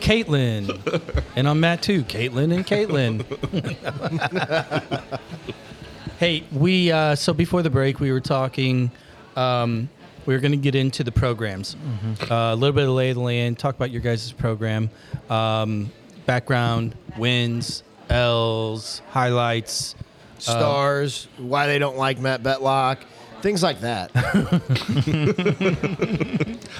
Caitlin, 0.00 1.02
and 1.36 1.48
on 1.48 1.60
mat 1.60 1.82
two, 1.82 2.02
Caitlin 2.04 2.54
and 2.54 2.66
Caitlin. 2.66 3.24
hey, 6.18 6.44
we 6.52 6.90
uh, 6.92 7.14
so 7.14 7.32
before 7.32 7.62
the 7.62 7.70
break 7.70 8.00
we 8.00 8.12
were 8.12 8.20
talking. 8.20 8.90
Um, 9.36 9.88
we 10.26 10.34
were 10.34 10.40
going 10.40 10.52
to 10.52 10.58
get 10.58 10.74
into 10.74 11.02
the 11.02 11.12
programs, 11.12 11.74
uh, 12.30 12.34
a 12.34 12.54
little 12.54 12.74
bit 12.74 12.84
of 12.84 12.90
lay 12.90 13.08
of 13.08 13.14
the 13.16 13.22
land, 13.22 13.58
talk 13.58 13.74
about 13.74 13.90
your 13.90 14.02
guys' 14.02 14.30
program, 14.30 14.90
um, 15.30 15.90
background, 16.26 16.94
wins, 17.16 17.82
L's, 18.10 19.00
highlights. 19.08 19.94
Uh, 20.38 20.58
stars, 20.58 21.28
why 21.38 21.66
they 21.66 21.78
don't 21.78 21.96
like 21.96 22.18
Matt 22.18 22.42
Betlock, 22.42 22.98
things 23.42 23.62
like 23.62 23.80
that. 23.80 24.10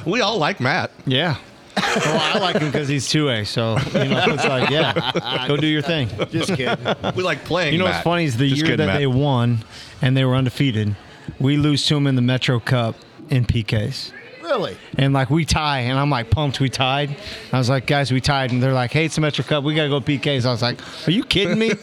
We 0.06 0.20
all 0.20 0.38
like 0.38 0.60
Matt. 0.60 0.90
Yeah. 1.06 1.36
well, 1.76 2.20
I 2.34 2.38
like 2.38 2.56
him 2.56 2.70
because 2.70 2.88
he's 2.88 3.08
two 3.08 3.28
A. 3.28 3.44
So 3.44 3.76
you 3.94 4.08
know, 4.08 4.24
it's 4.28 4.44
like, 4.44 4.70
yeah, 4.70 5.44
go 5.46 5.56
do 5.56 5.66
your 5.66 5.82
thing. 5.82 6.08
Just 6.30 6.54
kidding. 6.54 6.78
We 7.14 7.22
like 7.22 7.44
playing. 7.44 7.72
You 7.72 7.78
know 7.78 7.84
Matt. 7.84 7.94
what's 7.96 8.04
funny 8.04 8.24
is 8.24 8.36
the 8.36 8.48
Just 8.48 8.58
year 8.58 8.66
kidding, 8.72 8.86
that 8.86 8.92
Matt. 8.94 8.98
they 8.98 9.06
won 9.06 9.64
and 10.02 10.16
they 10.16 10.24
were 10.24 10.34
undefeated, 10.34 10.96
we 11.38 11.56
lose 11.56 11.86
to 11.86 11.94
them 11.94 12.06
in 12.06 12.14
the 12.16 12.22
Metro 12.22 12.58
Cup 12.58 12.96
in 13.30 13.44
PKs. 13.44 14.12
Really? 14.48 14.76
And 14.96 15.12
like 15.12 15.28
we 15.28 15.44
tie, 15.44 15.80
and 15.80 15.98
I'm 15.98 16.08
like 16.08 16.30
pumped 16.30 16.58
we 16.58 16.70
tied. 16.70 17.14
I 17.52 17.58
was 17.58 17.68
like, 17.68 17.86
guys, 17.86 18.10
we 18.10 18.20
tied, 18.22 18.50
and 18.50 18.62
they're 18.62 18.72
like, 18.72 18.90
hey, 18.92 19.04
it's 19.04 19.14
the 19.16 19.20
Metro 19.20 19.44
Cup, 19.44 19.62
we 19.62 19.74
gotta 19.74 19.90
go 19.90 20.00
PKs. 20.00 20.46
I 20.46 20.50
was 20.50 20.62
like, 20.62 20.80
are 21.06 21.10
you 21.10 21.22
kidding 21.24 21.58
me? 21.58 21.72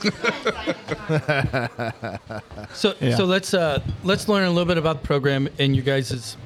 So 2.73 2.93
Yeah. 2.99 3.15
so 3.15 3.25
let's 3.25 3.53
uh 3.53 3.81
let's 4.03 4.27
learn 4.27 4.45
a 4.45 4.49
little 4.49 4.65
bit 4.65 4.77
about 4.77 5.01
the 5.01 5.07
program 5.07 5.47
and 5.59 5.75
you 5.75 5.81
guys' 5.81 6.37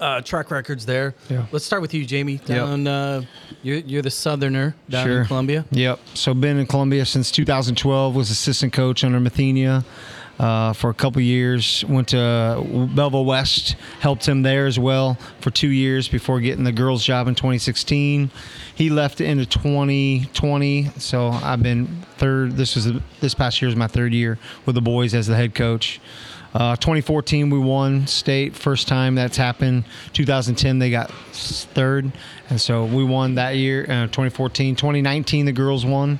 uh, 0.00 0.20
track 0.22 0.50
records 0.50 0.86
there. 0.86 1.14
Yeah. 1.28 1.44
Let's 1.52 1.64
start 1.66 1.82
with 1.82 1.92
you, 1.92 2.06
Jamey. 2.06 2.42
Down 2.44 2.86
uh, 2.86 3.22
you're 3.62 3.78
you're 3.78 4.02
the 4.02 4.10
southerner 4.10 4.74
down 4.88 5.06
Sure. 5.06 5.20
in 5.20 5.26
Columbia. 5.26 5.64
Yep. 5.70 6.00
So 6.14 6.32
been 6.34 6.58
in 6.58 6.66
Columbia 6.66 7.04
since 7.04 7.30
2012. 7.30 8.14
Was 8.16 8.30
assistant 8.30 8.72
coach 8.72 9.04
under 9.04 9.20
Mathenia 9.20 9.84
uh, 10.40 10.72
for 10.72 10.88
a 10.88 10.94
couple 10.94 11.20
years. 11.20 11.84
Went 11.84 12.08
to 12.08 12.88
Belleville 12.94 13.26
West. 13.26 13.76
Helped 14.00 14.26
him 14.26 14.40
there 14.40 14.66
as 14.66 14.78
well 14.78 15.18
for 15.40 15.50
two 15.50 15.68
years 15.68 16.08
before 16.08 16.40
getting 16.40 16.64
the 16.64 16.72
girls' 16.72 17.04
job 17.04 17.28
in 17.28 17.34
2016. 17.34 18.30
He 18.74 18.88
left 18.88 19.20
into 19.20 19.44
2020. 19.44 20.84
So 20.96 21.28
I've 21.28 21.62
been 21.62 21.86
third. 22.16 22.52
This 22.52 22.74
was 22.74 22.90
this 23.20 23.34
past 23.34 23.60
year 23.60 23.68
is 23.68 23.76
my 23.76 23.86
third 23.86 24.14
year 24.14 24.38
with 24.64 24.74
the 24.74 24.80
boys 24.80 25.14
as 25.14 25.26
the 25.26 25.36
head 25.36 25.54
coach. 25.54 26.00
Uh, 26.52 26.74
2014 26.74 27.48
we 27.48 27.60
won 27.60 28.08
state 28.08 28.56
first 28.56 28.88
time 28.88 29.14
that's 29.14 29.36
happened. 29.36 29.84
2010 30.14 30.80
they 30.80 30.90
got 30.90 31.12
third, 31.32 32.10
and 32.48 32.60
so 32.60 32.86
we 32.86 33.04
won 33.04 33.36
that 33.36 33.54
year. 33.54 33.82
Uh, 33.84 34.06
2014, 34.06 34.74
2019 34.74 35.46
the 35.46 35.52
girls 35.52 35.86
won, 35.86 36.18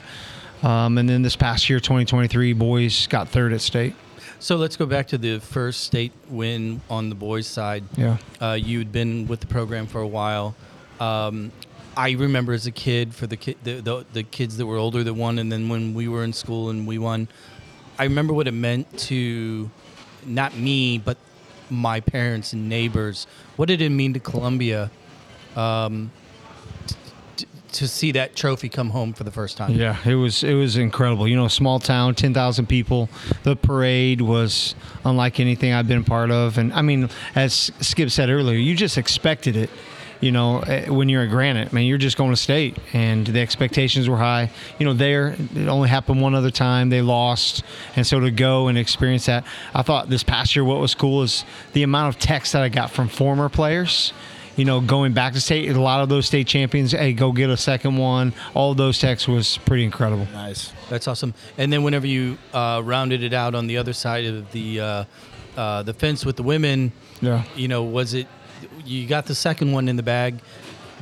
um, 0.62 0.98
and 0.98 1.08
then 1.08 1.22
this 1.22 1.34
past 1.34 1.68
year 1.68 1.80
2023 1.80 2.52
boys 2.52 3.08
got 3.08 3.28
third 3.28 3.52
at 3.52 3.60
state. 3.60 3.94
So 4.40 4.56
let's 4.56 4.76
go 4.76 4.86
back 4.86 5.06
to 5.08 5.18
the 5.18 5.38
first 5.38 5.84
state 5.84 6.12
win 6.30 6.80
on 6.88 7.10
the 7.10 7.14
boys' 7.14 7.46
side. 7.46 7.84
Yeah. 7.96 8.16
Uh, 8.40 8.52
you'd 8.52 8.90
been 8.90 9.28
with 9.28 9.40
the 9.40 9.46
program 9.46 9.86
for 9.86 10.00
a 10.00 10.06
while. 10.06 10.54
Um, 10.98 11.52
I 11.94 12.12
remember 12.12 12.54
as 12.54 12.66
a 12.66 12.70
kid 12.70 13.14
for 13.14 13.26
the, 13.26 13.36
ki- 13.36 13.56
the, 13.62 13.80
the 13.80 14.06
the 14.14 14.22
kids 14.22 14.56
that 14.56 14.64
were 14.64 14.78
older 14.78 15.04
that 15.04 15.12
won, 15.12 15.38
and 15.38 15.52
then 15.52 15.68
when 15.68 15.92
we 15.92 16.08
were 16.08 16.24
in 16.24 16.32
school 16.32 16.70
and 16.70 16.86
we 16.86 16.96
won, 16.96 17.28
I 17.98 18.04
remember 18.04 18.32
what 18.32 18.48
it 18.48 18.52
meant 18.52 18.98
to 19.10 19.70
not 20.24 20.56
me 20.56 20.96
but 20.98 21.18
my 21.68 22.00
parents 22.00 22.54
and 22.54 22.68
neighbors. 22.68 23.26
What 23.56 23.68
did 23.68 23.82
it 23.82 23.90
mean 23.90 24.14
to 24.14 24.20
Columbia 24.20 24.90
um, 25.54 26.10
to 27.72 27.88
see 27.88 28.12
that 28.12 28.36
trophy 28.36 28.68
come 28.68 28.90
home 28.90 29.12
for 29.12 29.24
the 29.24 29.30
first 29.30 29.56
time? 29.56 29.72
Yeah, 29.72 29.96
it 30.04 30.14
was 30.14 30.42
it 30.42 30.54
was 30.54 30.76
incredible. 30.76 31.26
You 31.28 31.36
know, 31.36 31.48
small 31.48 31.78
town, 31.78 32.14
ten 32.14 32.34
thousand 32.34 32.66
people. 32.66 33.08
The 33.42 33.56
parade 33.56 34.20
was 34.20 34.74
unlike 35.04 35.40
anything 35.40 35.72
I've 35.72 35.88
been 35.88 36.04
part 36.04 36.30
of, 36.30 36.58
and 36.58 36.72
I 36.72 36.82
mean, 36.82 37.08
as 37.34 37.72
Skip 37.80 38.10
said 38.10 38.30
earlier, 38.30 38.58
you 38.58 38.74
just 38.74 38.98
expected 38.98 39.56
it. 39.56 39.70
You 40.20 40.32
know, 40.32 40.60
eh, 40.60 40.90
when 40.90 41.08
you're 41.08 41.22
at 41.22 41.30
Granite, 41.30 41.72
man, 41.72 41.84
you're 41.84 41.96
just 41.96 42.18
going 42.18 42.28
to 42.28 42.36
state, 42.36 42.76
and 42.92 43.26
the 43.26 43.40
expectations 43.40 44.06
were 44.06 44.18
high. 44.18 44.50
You 44.78 44.84
know, 44.84 44.92
there 44.92 45.34
it 45.54 45.66
only 45.66 45.88
happened 45.88 46.20
one 46.20 46.34
other 46.34 46.50
time. 46.50 46.90
They 46.90 47.00
lost, 47.00 47.62
and 47.96 48.06
so 48.06 48.20
to 48.20 48.30
go 48.30 48.68
and 48.68 48.76
experience 48.76 49.26
that, 49.26 49.44
I 49.74 49.80
thought 49.80 50.10
this 50.10 50.22
past 50.22 50.54
year 50.54 50.64
what 50.64 50.78
was 50.78 50.94
cool 50.94 51.22
is 51.22 51.44
the 51.72 51.82
amount 51.82 52.14
of 52.14 52.20
texts 52.20 52.52
that 52.52 52.62
I 52.62 52.68
got 52.68 52.90
from 52.90 53.08
former 53.08 53.48
players 53.48 54.12
you 54.56 54.64
know, 54.64 54.80
going 54.80 55.12
back 55.12 55.32
to 55.34 55.40
state, 55.40 55.70
a 55.70 55.80
lot 55.80 56.00
of 56.02 56.08
those 56.08 56.26
state 56.26 56.46
champions, 56.46 56.92
hey, 56.92 57.12
go 57.12 57.32
get 57.32 57.50
a 57.50 57.56
second 57.56 57.96
one. 57.96 58.32
All 58.54 58.72
of 58.72 58.76
those 58.76 58.98
texts 58.98 59.26
was 59.28 59.58
pretty 59.58 59.84
incredible. 59.84 60.26
Nice. 60.32 60.72
That's 60.88 61.06
awesome. 61.08 61.34
And 61.56 61.72
then 61.72 61.82
whenever 61.82 62.06
you 62.06 62.36
uh, 62.52 62.82
rounded 62.84 63.22
it 63.22 63.32
out 63.32 63.54
on 63.54 63.66
the 63.66 63.78
other 63.78 63.92
side 63.92 64.24
of 64.26 64.50
the 64.52 64.80
uh, 64.80 65.04
uh, 65.56 65.82
the 65.82 65.94
fence 65.94 66.24
with 66.26 66.36
the 66.36 66.42
women, 66.42 66.92
Yeah. 67.20 67.42
you 67.56 67.68
know, 67.68 67.82
was 67.82 68.14
it 68.14 68.26
you 68.84 69.06
got 69.06 69.26
the 69.26 69.34
second 69.34 69.72
one 69.72 69.88
in 69.88 69.96
the 69.96 70.02
bag? 70.02 70.40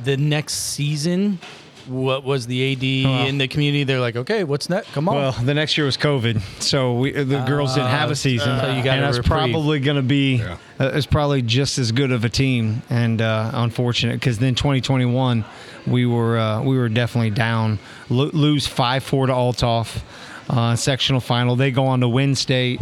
The 0.03 0.15
next 0.15 0.53
season, 0.53 1.39
what 1.87 2.23
was 2.23 2.45
the 2.47 2.73
AD 2.73 3.05
Well- 3.05 3.27
in 3.27 3.37
the 3.37 3.47
community? 3.47 3.83
They're 3.83 3.99
like, 3.99 4.15
okay, 4.15 4.43
what's 4.43 4.69
next? 4.69 4.91
Come 4.93 5.09
on. 5.09 5.15
Well, 5.15 5.31
the 5.31 5.53
next 5.53 5.77
year 5.77 5.85
was 5.85 5.97
COVID, 5.97 6.41
so 6.61 6.95
we, 6.99 7.11
the 7.11 7.39
girls 7.45 7.75
didn't 7.75 7.89
have 7.89 8.11
a 8.11 8.15
season, 8.15 8.59
so 8.59 8.71
you 8.71 8.83
got 8.83 8.97
and 8.97 9.03
a 9.03 9.07
that's 9.07 9.17
reprieve. 9.17 9.51
probably 9.51 9.79
going 9.79 9.97
to 9.97 10.03
be 10.03 10.37
Yeah. 10.37 10.57
uh, 10.79 10.91
it's 10.93 11.05
probably 11.05 11.41
just 11.41 11.77
as 11.77 11.91
good 11.91 12.11
of 12.11 12.23
a 12.25 12.29
team. 12.29 12.81
And 12.89 13.21
uh, 13.21 13.51
unfortunate 13.53 14.19
because 14.19 14.37
then 14.39 14.55
2021 14.55 15.45
we 15.87 16.05
were 16.05 16.37
uh, 16.37 16.61
we 16.61 16.77
were 16.77 16.89
definitely 16.89 17.31
down, 17.31 17.79
Lo- 18.09 18.29
lose 18.33 18.67
five 18.67 19.03
four 19.03 19.25
to 19.27 19.33
Althoff, 19.33 20.01
uh, 20.49 20.75
sectional 20.75 21.21
final. 21.21 21.55
They 21.55 21.71
go 21.71 21.85
on 21.87 22.01
to 22.01 22.07
win 22.09 22.35
state. 22.35 22.79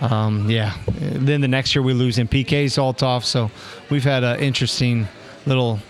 Um, 0.00 0.48
yeah, 0.50 0.74
then 0.88 1.40
the 1.40 1.48
next 1.48 1.74
year 1.74 1.82
we 1.82 1.92
lose 1.94 2.18
in 2.18 2.28
PKs 2.28 2.74
to 2.74 2.80
Althoff. 2.82 3.24
So 3.24 3.50
we've 3.90 4.04
had 4.04 4.24
an 4.24 4.40
interesting 4.40 5.08
little. 5.46 5.80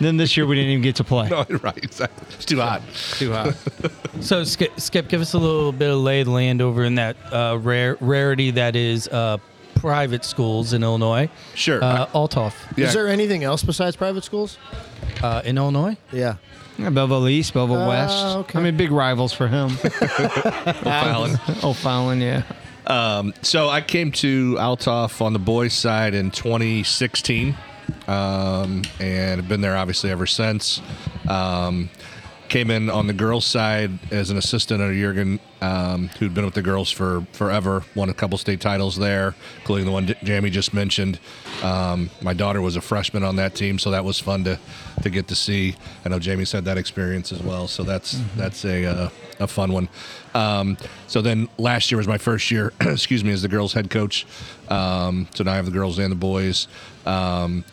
Then 0.00 0.16
this 0.16 0.36
year 0.36 0.46
we 0.46 0.56
didn't 0.56 0.70
even 0.70 0.82
get 0.82 0.96
to 0.96 1.04
play. 1.04 1.28
No, 1.30 1.44
right, 1.62 1.76
exactly. 1.76 2.26
It's 2.34 2.44
too 2.44 2.60
hot. 2.60 2.82
Too 3.18 3.32
hot. 3.32 3.54
so 4.20 4.44
Skip, 4.44 4.80
Skip, 4.80 5.08
give 5.08 5.20
us 5.20 5.34
a 5.34 5.38
little 5.38 5.72
bit 5.72 5.90
of 5.90 5.98
lay 5.98 6.20
of 6.20 6.26
the 6.26 6.32
land 6.32 6.62
over 6.62 6.84
in 6.84 6.94
that 6.96 7.16
uh, 7.32 7.58
rare 7.60 7.96
rarity 8.00 8.50
that 8.52 8.74
is 8.76 9.08
uh, 9.08 9.36
private 9.74 10.24
schools 10.24 10.72
in 10.72 10.82
Illinois. 10.82 11.28
Sure. 11.54 11.82
Uh, 11.84 12.06
Althoff 12.14 12.54
Yeah. 12.76 12.86
Is 12.86 12.94
there 12.94 13.08
anything 13.08 13.44
else 13.44 13.62
besides 13.62 13.94
private 13.96 14.24
schools? 14.24 14.58
uh, 15.22 15.42
in 15.44 15.58
Illinois. 15.58 15.96
Yeah. 16.12 16.36
Yeah, 16.78 16.88
Belleville 16.88 17.28
East, 17.28 17.52
Belleville 17.52 17.82
Ah, 17.82 17.88
West. 17.88 18.36
okay. 18.38 18.58
I 18.58 18.62
mean, 18.62 18.76
big 18.78 18.90
rivals 18.90 19.34
for 19.34 19.48
him. 19.48 19.68
Fallon. 19.70 21.38
oh, 21.62 21.74
Fallon, 21.74 22.20
yeah. 22.22 22.42
Um, 22.86 23.34
so 23.42 23.68
I 23.68 23.82
came 23.82 24.12
to 24.12 24.54
Althoff 24.58 25.20
on 25.20 25.32
the 25.34 25.38
boys' 25.38 25.74
side 25.74 26.14
in 26.14 26.30
2016, 26.30 27.54
um, 28.08 28.82
and 28.98 29.40
have 29.40 29.48
been 29.48 29.60
there 29.60 29.76
obviously 29.76 30.10
ever 30.10 30.26
since. 30.26 30.80
Um, 31.28 31.90
came 32.50 32.70
in 32.70 32.90
on 32.90 33.06
the 33.06 33.12
girls' 33.12 33.46
side 33.46 33.92
as 34.10 34.30
an 34.30 34.36
assistant 34.36 34.82
under 34.82 34.94
Jurgen, 34.94 35.38
um, 35.62 36.08
who'd 36.18 36.34
been 36.34 36.44
with 36.44 36.54
the 36.54 36.62
girls 36.62 36.90
for 36.90 37.24
forever. 37.32 37.84
Won 37.94 38.10
a 38.10 38.14
couple 38.14 38.36
state 38.36 38.60
titles 38.60 38.96
there, 38.96 39.34
including 39.58 39.86
the 39.86 39.92
one 39.92 40.08
Jamey 40.08 40.50
just 40.50 40.74
mentioned. 40.74 41.20
Um, 41.62 42.10
my 42.20 42.34
daughter 42.34 42.60
was 42.60 42.76
a 42.76 42.80
freshman 42.80 43.22
on 43.22 43.36
that 43.36 43.54
team, 43.54 43.78
so 43.78 43.92
that 43.92 44.04
was 44.04 44.18
fun 44.18 44.44
to 44.44 44.58
to 45.02 45.10
get 45.10 45.28
to 45.28 45.34
see. 45.34 45.76
I 46.04 46.10
know 46.10 46.18
Jamey's 46.18 46.52
had 46.52 46.64
that 46.66 46.76
experience 46.76 47.32
as 47.32 47.40
well, 47.40 47.68
so 47.68 47.84
that's 47.84 48.20
that's 48.36 48.64
a 48.64 48.84
uh, 48.84 49.08
a 49.40 49.46
fun 49.46 49.72
one. 49.72 49.88
Um, 50.34 50.76
so 51.06 51.20
then 51.22 51.48
last 51.58 51.90
year 51.90 51.98
was 51.98 52.06
my 52.08 52.18
first 52.18 52.50
year, 52.50 52.72
excuse 52.80 53.24
me, 53.24 53.32
as 53.32 53.42
the 53.42 53.48
girls' 53.48 53.72
head 53.72 53.90
coach. 53.90 54.26
Um, 54.68 55.28
so 55.34 55.44
now 55.44 55.52
I 55.52 55.56
have 55.56 55.66
the 55.66 55.72
girls 55.72 55.98
and 55.98 56.12
the 56.12 56.16
boys. 56.16 56.68
Um, 57.06 57.64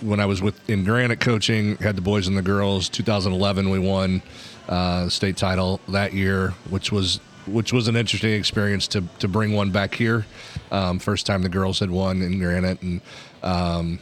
when 0.00 0.20
I 0.20 0.26
was 0.26 0.42
with 0.42 0.68
in 0.68 0.84
Granite 0.84 1.20
coaching, 1.20 1.76
had 1.76 1.96
the 1.96 2.02
boys 2.02 2.26
and 2.28 2.36
the 2.36 2.42
girls. 2.42 2.88
2011, 2.88 3.70
we 3.70 3.78
won 3.78 4.22
uh, 4.68 5.08
state 5.08 5.36
title 5.36 5.80
that 5.88 6.12
year, 6.12 6.50
which 6.70 6.92
was 6.92 7.20
which 7.46 7.72
was 7.72 7.88
an 7.88 7.96
interesting 7.96 8.32
experience 8.32 8.86
to 8.88 9.02
to 9.18 9.28
bring 9.28 9.52
one 9.52 9.70
back 9.70 9.94
here. 9.94 10.26
Um, 10.70 10.98
first 10.98 11.26
time 11.26 11.42
the 11.42 11.48
girls 11.48 11.78
had 11.78 11.90
won 11.90 12.22
in 12.22 12.38
Granite, 12.38 12.82
and 12.82 13.00
um, 13.42 13.98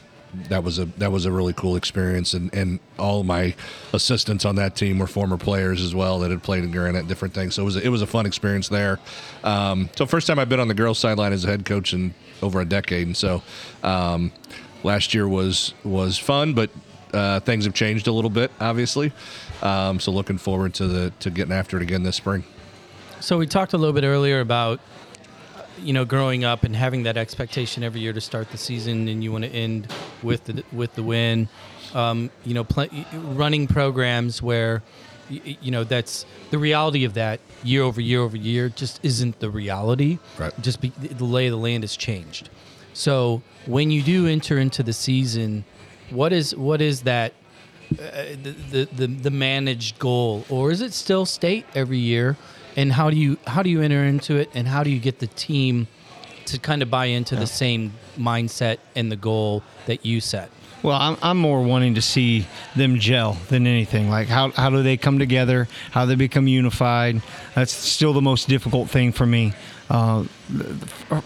that 0.49 0.63
was 0.63 0.79
a 0.79 0.87
that 0.99 1.13
was 1.13 1.27
a 1.27 1.33
really 1.33 1.53
cool 1.53 1.77
experience. 1.77 2.35
And 2.35 2.53
and 2.55 2.81
all 2.99 3.25
my 3.25 3.55
assistants 3.93 4.45
on 4.45 4.57
that 4.57 4.77
team 4.77 4.99
were 4.99 5.07
former 5.07 5.37
players 5.37 5.83
as 5.83 5.95
well 5.95 6.19
that 6.21 6.31
had 6.31 6.43
played 6.43 6.65
in 6.65 6.71
Granite, 6.71 7.09
different 7.09 7.35
things. 7.35 7.55
So 7.55 7.63
it 7.63 7.65
was 7.65 7.77
a, 7.77 7.83
it 7.83 7.89
was 7.89 8.03
a 8.03 8.07
fun 8.07 8.27
experience 8.27 8.69
there. 8.69 8.99
Um, 9.45 9.91
so 9.97 10.07
first 10.07 10.27
time 10.27 10.39
I've 10.39 10.49
been 10.49 10.61
on 10.61 10.69
the 10.69 10.75
girls' 10.75 10.99
sideline 10.99 11.33
as 11.33 11.45
a 11.45 11.49
head 11.49 11.65
coach 11.65 11.93
in 11.93 12.15
over 12.43 12.61
a 12.61 12.65
decade, 12.65 13.07
and 13.07 13.17
so. 13.17 13.43
Um, 13.83 14.33
last 14.83 15.15
year 15.15 15.29
was 15.29 15.75
was 15.85 16.19
fun, 16.19 16.55
but 16.55 16.71
uh, 17.13 17.41
things 17.41 17.65
have 17.65 17.75
changed 17.75 18.07
a 18.07 18.13
little 18.13 18.31
bit, 18.31 18.51
obviously. 18.61 19.13
Um, 19.63 20.01
so 20.01 20.11
looking 20.13 20.39
forward 20.39 20.75
to 20.75 20.87
the 20.87 21.13
to 21.21 21.31
getting 21.31 21.53
after 21.53 21.77
it 21.77 21.83
again 21.83 22.03
this 22.03 22.17
spring. 22.17 22.45
So 23.21 23.37
we 23.37 23.47
talked 23.47 23.75
a 23.75 23.79
little 23.79 23.93
bit 23.93 24.05
earlier 24.05 24.41
about 24.41 24.81
you 25.83 25.93
know 25.93 26.05
growing 26.05 26.45
up 26.45 26.65
and 26.65 26.75
having 26.75 27.05
that 27.05 27.17
expectation 27.17 27.83
every 27.83 28.01
year 28.01 28.13
to 28.13 28.21
start 28.21 28.51
the 28.51 28.59
season, 28.59 29.09
and 29.09 29.23
you 29.23 29.33
want 29.33 29.45
to 29.45 29.51
end 29.51 29.93
with 30.23 30.45
the 30.45 30.65
with 30.73 30.95
the 30.95 31.03
win. 31.03 31.49
Um, 31.95 32.31
you 32.45 32.55
know, 32.55 32.65
pl- 32.65 32.89
running 33.13 33.67
programs 33.67 34.41
where 34.41 34.83
you 35.29 35.71
know 35.71 35.85
that's 35.85 36.27
the 36.51 36.59
reality 36.59 37.05
of 37.05 37.15
that 37.15 37.41
year 37.63 37.83
over 37.83 38.01
year 38.01 38.21
over 38.21 38.37
year 38.37 38.69
just 38.69 39.01
isn't 39.03 39.41
the 39.41 39.51
reality. 39.51 40.19
Right. 40.39 40.53
Just 40.61 40.81
be, 40.81 40.91
the 40.91 41.25
lay 41.25 41.47
of 41.47 41.53
the 41.53 41.59
land 41.59 41.85
has 41.85 41.97
changed. 41.97 42.51
So 42.93 43.43
when 43.67 43.91
you 43.91 44.03
do 44.03 44.27
enter 44.27 44.59
into 44.59 44.83
the 44.83 44.93
season, 44.93 45.65
what 46.11 46.33
is 46.33 46.55
what 46.57 46.81
is 46.81 47.03
that 47.03 47.33
uh, 47.93 48.37
the 48.43 48.89
the 48.93 49.07
the 49.07 49.31
managed 49.31 49.99
goal, 49.99 50.45
or 50.49 50.71
is 50.71 50.81
it 50.81 50.93
still 50.93 51.27
state 51.27 51.67
every 51.75 51.99
year? 51.99 52.37
And 52.81 52.91
how 52.91 53.11
do 53.11 53.17
you 53.17 53.37
how 53.47 53.63
do 53.63 53.69
you 53.69 53.83
enter 53.83 54.03
into 54.05 54.37
it, 54.37 54.49
and 54.55 54.67
how 54.67 54.83
do 54.83 54.89
you 54.89 54.99
get 54.99 55.19
the 55.19 55.27
team 55.27 55.87
to 56.47 56.59
kind 56.59 56.81
of 56.81 56.91
buy 56.91 57.07
into 57.07 57.37
the 57.37 57.47
same 57.47 57.93
mindset 58.17 58.79
and 58.97 59.13
the 59.13 59.17
goal 59.17 59.63
that 59.85 60.07
you 60.07 60.23
set? 60.23 60.51
Well, 60.83 60.97
I'm, 60.97 61.19
I'm 61.23 61.37
more 61.37 61.63
wanting 61.63 61.97
to 61.97 62.01
see 62.01 62.47
them 62.75 62.99
gel 62.99 63.37
than 63.51 63.67
anything. 63.67 64.09
Like, 64.09 64.29
how, 64.29 64.51
how 64.53 64.71
do 64.71 64.83
they 64.83 64.97
come 64.97 65.19
together? 65.19 65.69
How 65.91 66.07
they 66.07 66.15
become 66.15 66.49
unified? 66.49 67.21
That's 67.55 67.71
still 67.71 68.15
the 68.15 68.23
most 68.23 68.49
difficult 68.49 68.89
thing 68.89 69.13
for 69.13 69.27
me. 69.27 69.53
Uh, 69.91 70.25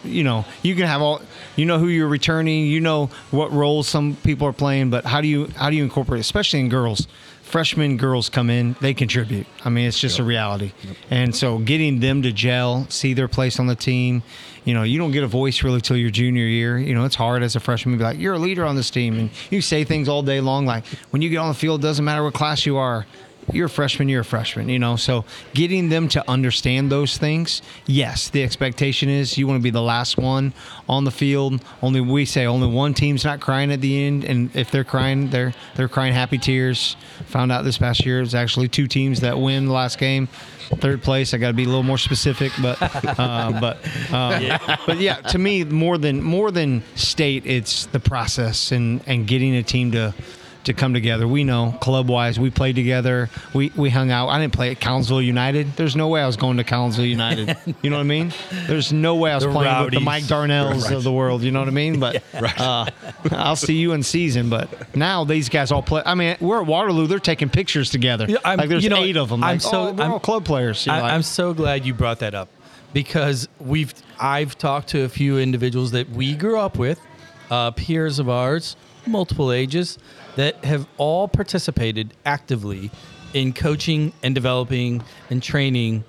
you 0.03 0.25
know, 0.25 0.45
you 0.63 0.75
can 0.75 0.87
have 0.87 1.03
all, 1.03 1.23
you 1.55 1.67
know 1.67 1.79
who 1.79 1.87
you're 1.87 2.09
returning, 2.09 2.67
you 2.67 2.81
know 2.81 3.11
what 3.31 3.53
roles 3.53 3.87
some 3.87 4.17
people 4.25 4.49
are 4.49 4.53
playing, 4.53 4.91
but 4.91 5.05
how 5.05 5.21
do 5.21 5.29
you 5.29 5.47
how 5.55 5.71
do 5.71 5.77
you 5.77 5.85
incorporate, 5.85 6.21
especially 6.21 6.59
in 6.61 6.69
girls? 6.69 7.07
Freshmen 7.55 7.97
girls 7.97 8.29
come 8.29 8.51
in, 8.51 8.75
they 8.81 8.93
contribute. 8.93 9.47
I 9.65 9.69
mean, 9.69 9.87
it's 9.87 10.01
just 10.01 10.19
a 10.19 10.25
reality. 10.25 10.73
And 11.09 11.33
so, 11.37 11.59
getting 11.59 12.01
them 12.01 12.21
to 12.23 12.33
gel, 12.33 12.85
see 12.89 13.15
their 13.15 13.29
place 13.29 13.61
on 13.61 13.69
the 13.69 13.77
team. 13.77 14.25
You 14.65 14.75
know, 14.75 14.83
you 14.83 14.99
don't 14.99 15.13
get 15.13 15.23
a 15.23 15.29
voice 15.29 15.63
really 15.63 15.81
till 15.81 15.97
your 15.97 16.11
junior 16.11 16.47
year. 16.47 16.79
You 16.79 16.97
know, 16.97 17.05
it's 17.05 17.15
hard 17.15 17.45
as 17.45 17.55
a 17.55 17.61
freshman 17.61 17.93
to 17.93 17.99
be 17.99 18.03
like, 18.03 18.19
you're 18.19 18.35
a 18.35 18.41
leader 18.41 18.65
on 18.65 18.75
this 18.75 18.91
team, 18.91 19.17
and 19.21 19.31
you 19.51 19.61
say 19.61 19.85
things 19.85 20.09
all 20.09 20.21
day 20.21 20.41
long 20.41 20.67
like, 20.67 20.85
when 21.11 21.23
you 21.23 21.31
get 21.31 21.37
on 21.37 21.47
the 21.47 21.55
field, 21.55 21.81
doesn't 21.81 22.05
matter 22.05 22.25
what 22.25 22.35
class 22.35 22.67
you 22.67 22.77
are. 22.77 23.07
You're 23.53 23.67
a 23.67 23.71
freshman, 23.71 24.09
you're 24.09 24.23
a 24.23 24.25
freshman, 24.25 24.69
you 24.69 24.79
know. 24.79 24.97
So 24.97 25.25
getting 25.53 25.89
them 25.89 26.09
to 26.09 26.31
understand 26.31 26.91
those 26.91 27.19
things, 27.19 27.63
yes, 27.87 28.31
the 28.31 28.43
expectation 28.43 29.09
is 29.09 29.37
you 29.37 29.47
want 29.47 29.61
to 29.61 29.63
be 29.63 29.71
the 29.71 29.83
last 29.83 30.17
one 30.17 30.53
on 30.89 31.05
the 31.05 31.11
field. 31.11 31.63
Only 31.83 32.01
we 32.01 32.25
say 32.25 32.47
only 32.47 32.69
one 32.69 32.95
team's 32.95 33.25
not 33.25 33.41
crying 33.41 33.73
at 33.73 33.81
the 33.81 34.05
end, 34.05 34.25
and 34.25 34.55
if 34.55 34.71
they're 34.71 34.85
crying, 34.85 35.31
they're 35.31 35.55
they're 35.77 35.89
crying 35.89 36.13
happy 36.13 36.39
tears. 36.39 36.97
Found 37.27 37.53
out 37.53 37.65
this 37.65 37.79
past 37.79 38.05
year 38.05 38.21
it's 38.21 38.35
actually 38.35 38.69
two 38.69 38.87
teams 38.87 39.21
that 39.21 39.39
win 39.39 39.67
the 39.67 39.73
last 39.73 39.99
game. 39.99 40.29
Third 40.77 41.03
place. 41.03 41.35
I 41.35 41.39
got 41.39 41.49
to 41.49 41.55
be 41.55 41.65
a 41.65 41.67
little 41.67 41.83
more 41.83 41.99
specific, 41.99 42.53
but 42.61 42.79
uh, 42.81 43.53
but 43.61 43.77
um, 44.13 44.77
but 44.87 44.99
yeah, 44.99 45.17
to 45.17 45.39
me 45.39 45.65
more 45.65 45.99
than 45.99 46.23
more 46.23 46.51
than 46.51 46.83
state, 46.95 47.45
it's 47.47 47.87
the 47.87 48.01
process 48.01 48.73
and 48.73 49.03
and 49.07 49.27
getting 49.27 49.55
a 49.55 49.63
team 49.63 49.93
to 49.93 50.15
to 50.65 50.75
come 50.75 50.95
together. 50.95 51.27
We 51.29 51.45
know 51.45 51.77
club 51.81 52.09
wise, 52.09 52.39
we 52.41 52.51
played 52.51 52.75
together. 52.77 53.31
We 53.53 53.73
we 53.77 53.91
hung 53.91 54.11
out. 54.11 54.29
I 54.29 54.41
didn't 54.41 54.53
play 54.55 54.71
at 54.71 54.81
Collinsville 54.81 55.25
United. 55.25 55.77
There's 55.77 55.95
no 55.97 56.09
way 56.09 56.23
I 56.23 56.27
was 56.27 56.37
going 56.37 56.57
to 56.59 56.65
Collinsville 56.65 57.09
United. 57.09 57.57
You 57.83 57.91
know 57.91 57.97
what 57.97 58.03
I 58.03 58.07
mean? 58.07 58.33
There's 58.67 58.93
no 58.93 59.17
way 59.17 59.31
I 59.31 59.35
was 59.35 59.45
The 59.45 59.51
playing 59.51 59.85
with 59.85 59.95
the. 59.95 60.01
Mike 60.01 60.25
Darnells 60.25 60.91
of 60.95 61.03
the 61.03 61.13
world. 61.13 61.43
You 61.43 61.51
know 61.51 61.59
what 61.61 61.69
I 61.69 61.73
mean? 61.73 62.01
But 62.01 62.23
uh, 62.61 62.87
I'll 63.31 63.57
see 63.57 63.77
you 63.77 63.93
in 63.93 64.03
season. 64.03 64.49
But 64.49 64.97
now 64.97 65.25
these 65.25 65.49
guys 65.49 65.71
all 65.71 65.83
play. 65.83 66.03
I 66.07 66.15
mean, 66.15 66.37
we're 66.41 66.61
at 66.61 66.67
Waterloo. 66.67 67.07
They're 67.07 67.19
taking 67.19 67.49
pictures 67.51 67.91
together. 67.91 68.27
Yeah, 68.29 68.39
I'm- 68.45 68.59
like 68.59 68.69
there's 68.71 68.85
you 68.85 68.91
know, 68.91 69.03
eight 69.03 69.17
of 69.17 69.29
them. 69.29 69.45
I'm 69.45 69.61
so- 69.61 69.89
oh, 69.89 69.93
we're 69.93 70.03
I'm- 70.03 70.13
all 70.13 70.21
club 70.21 70.45
players. 70.45 70.87
I, 70.89 71.01
like, 71.01 71.13
I'm 71.13 71.23
so 71.23 71.53
glad 71.53 71.85
you 71.85 71.93
brought 71.95 72.21
that 72.21 72.35
up 72.35 72.49
because 72.93 73.49
we've 73.61 73.93
I've 74.19 74.57
talked 74.57 74.89
to 74.91 75.03
a 75.03 75.09
few 75.09 75.39
individuals 75.39 75.91
that 75.93 76.09
we 76.11 76.35
grew 76.35 76.59
up 76.59 76.79
with, 76.79 77.01
uh, 77.51 77.73
peers 77.73 78.19
of 78.19 78.29
ours, 78.29 78.77
multiple 79.07 79.53
ages, 79.53 79.99
that 80.37 80.65
have 80.65 80.87
all 80.99 81.29
participated 81.29 82.15
actively 82.27 82.91
in 83.33 83.53
coaching 83.53 84.13
and 84.23 84.35
developing 84.35 85.03
and 85.31 85.43
training 85.43 86.05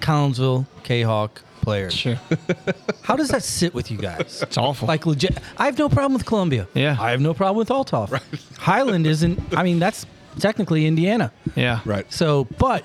Collinsville 0.00 0.66
Kahok 0.84 1.30
players. 1.60 1.94
sure. 1.94 2.18
How 3.02 3.14
does 3.16 3.28
that 3.28 3.42
sit 3.42 3.72
with 3.74 3.90
you 3.90 3.98
guys? 3.98 4.42
It's 4.42 4.58
awful. 4.58 4.88
Like 4.88 5.06
legit, 5.06 5.38
I 5.58 5.66
have 5.66 5.78
no 5.78 5.88
problem 5.88 6.14
with 6.14 6.26
Columbia. 6.26 6.66
Yeah. 6.74 6.96
I 6.98 7.10
have 7.12 7.20
no 7.20 7.34
problem 7.34 7.56
with 7.58 7.68
Althoff. 7.68 8.20
Highland 8.58 9.06
isn't. 9.06 9.38
I 9.56 9.62
mean, 9.62 9.78
that's 9.78 10.04
technically 10.40 10.86
Indiana. 10.86 11.30
yeah. 11.54 11.80
Right. 11.84 12.10
So, 12.12 12.44
but 12.58 12.84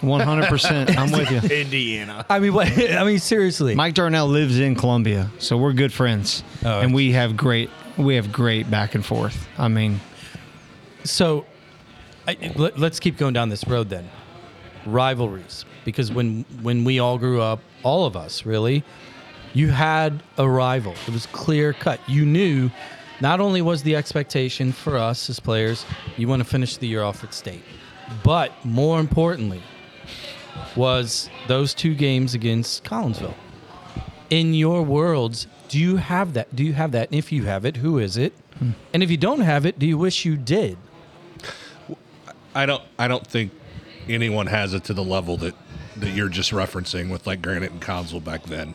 100. 0.00 0.46
percent 0.48 0.96
I'm 0.98 1.10
with 1.12 1.30
you. 1.30 1.38
Indiana. 1.60 2.24
I 2.30 2.38
mean, 2.38 2.54
what, 2.54 2.68
I 2.92 3.04
mean, 3.04 3.18
seriously. 3.18 3.74
Mike 3.74 3.94
Darnell 3.94 4.28
lives 4.28 4.58
in 4.58 4.74
Columbia, 4.74 5.28
so 5.38 5.56
we're 5.58 5.72
good 5.74 5.92
friends, 5.92 6.42
Oh, 6.64 6.80
and 6.80 6.94
we 6.94 7.12
have 7.12 7.36
great 7.36 7.68
we 8.00 8.16
have 8.16 8.32
great 8.32 8.70
back 8.70 8.94
and 8.94 9.04
forth. 9.04 9.48
I 9.58 9.68
mean, 9.68 10.00
So, 11.04 11.46
I, 12.26 12.52
let, 12.56 12.78
us 12.82 13.00
keep 13.00 13.16
going 13.16 13.32
down 13.32 13.48
this 13.48 13.66
road 13.66 13.88
then. 13.88 14.08
Rivalries, 14.86 15.64
because 15.84 16.10
when 16.10 16.44
when 16.62 16.84
we 16.84 16.98
all 16.98 17.18
grew 17.18 17.40
up, 17.40 17.60
all 17.82 18.06
of 18.06 18.16
us 18.16 18.46
really, 18.46 18.82
you 19.52 19.68
had 19.68 20.22
a 20.38 20.48
rival. 20.48 20.94
It 21.06 21.12
was 21.12 21.26
clear 21.26 21.72
cut. 21.72 22.00
You 22.08 22.24
knew. 22.24 22.70
Not 23.20 23.38
only 23.38 23.60
was 23.60 23.82
the 23.82 23.96
expectation 23.96 24.72
for 24.72 24.96
us 24.96 25.28
as 25.28 25.38
players, 25.38 25.84
you 26.16 26.26
want 26.26 26.42
to 26.42 26.48
finish 26.48 26.78
the 26.78 26.86
year 26.86 27.02
off 27.02 27.22
at 27.22 27.34
state, 27.34 27.62
but 28.24 28.50
more 28.64 28.98
importantly, 28.98 29.60
was 30.74 31.28
those 31.46 31.74
two 31.74 31.94
games 31.94 32.32
against 32.32 32.82
Collinsville. 32.84 33.34
In 34.30 34.54
your 34.54 34.82
worlds, 34.82 35.48
do 35.70 35.78
you 35.78 35.96
have 35.96 36.34
that? 36.34 36.54
Do 36.54 36.64
you 36.64 36.72
have 36.72 36.90
that? 36.92 37.10
And 37.10 37.18
if 37.18 37.30
you 37.30 37.44
have 37.44 37.64
it, 37.64 37.76
who 37.76 37.98
is 37.98 38.16
it? 38.16 38.32
And 38.92 39.02
if 39.02 39.10
you 39.10 39.16
don't 39.16 39.40
have 39.40 39.64
it, 39.64 39.78
do 39.78 39.86
you 39.86 39.96
wish 39.96 40.24
you 40.24 40.36
did? 40.36 40.76
I 42.54 42.66
don't. 42.66 42.82
I 42.98 43.06
don't 43.06 43.26
think 43.26 43.52
anyone 44.08 44.48
has 44.48 44.74
it 44.74 44.84
to 44.84 44.94
the 44.94 45.04
level 45.04 45.36
that 45.38 45.54
that 45.96 46.10
you're 46.10 46.28
just 46.28 46.50
referencing 46.50 47.08
with 47.08 47.24
like 47.26 47.40
Granite 47.40 47.70
and 47.70 47.80
Console 47.80 48.20
back 48.20 48.42
then. 48.44 48.74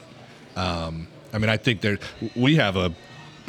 Um, 0.55 1.07
I 1.33 1.37
mean, 1.37 1.49
I 1.49 1.57
think 1.57 1.81
there 1.81 1.99
we 2.35 2.55
have 2.55 2.77
a 2.77 2.93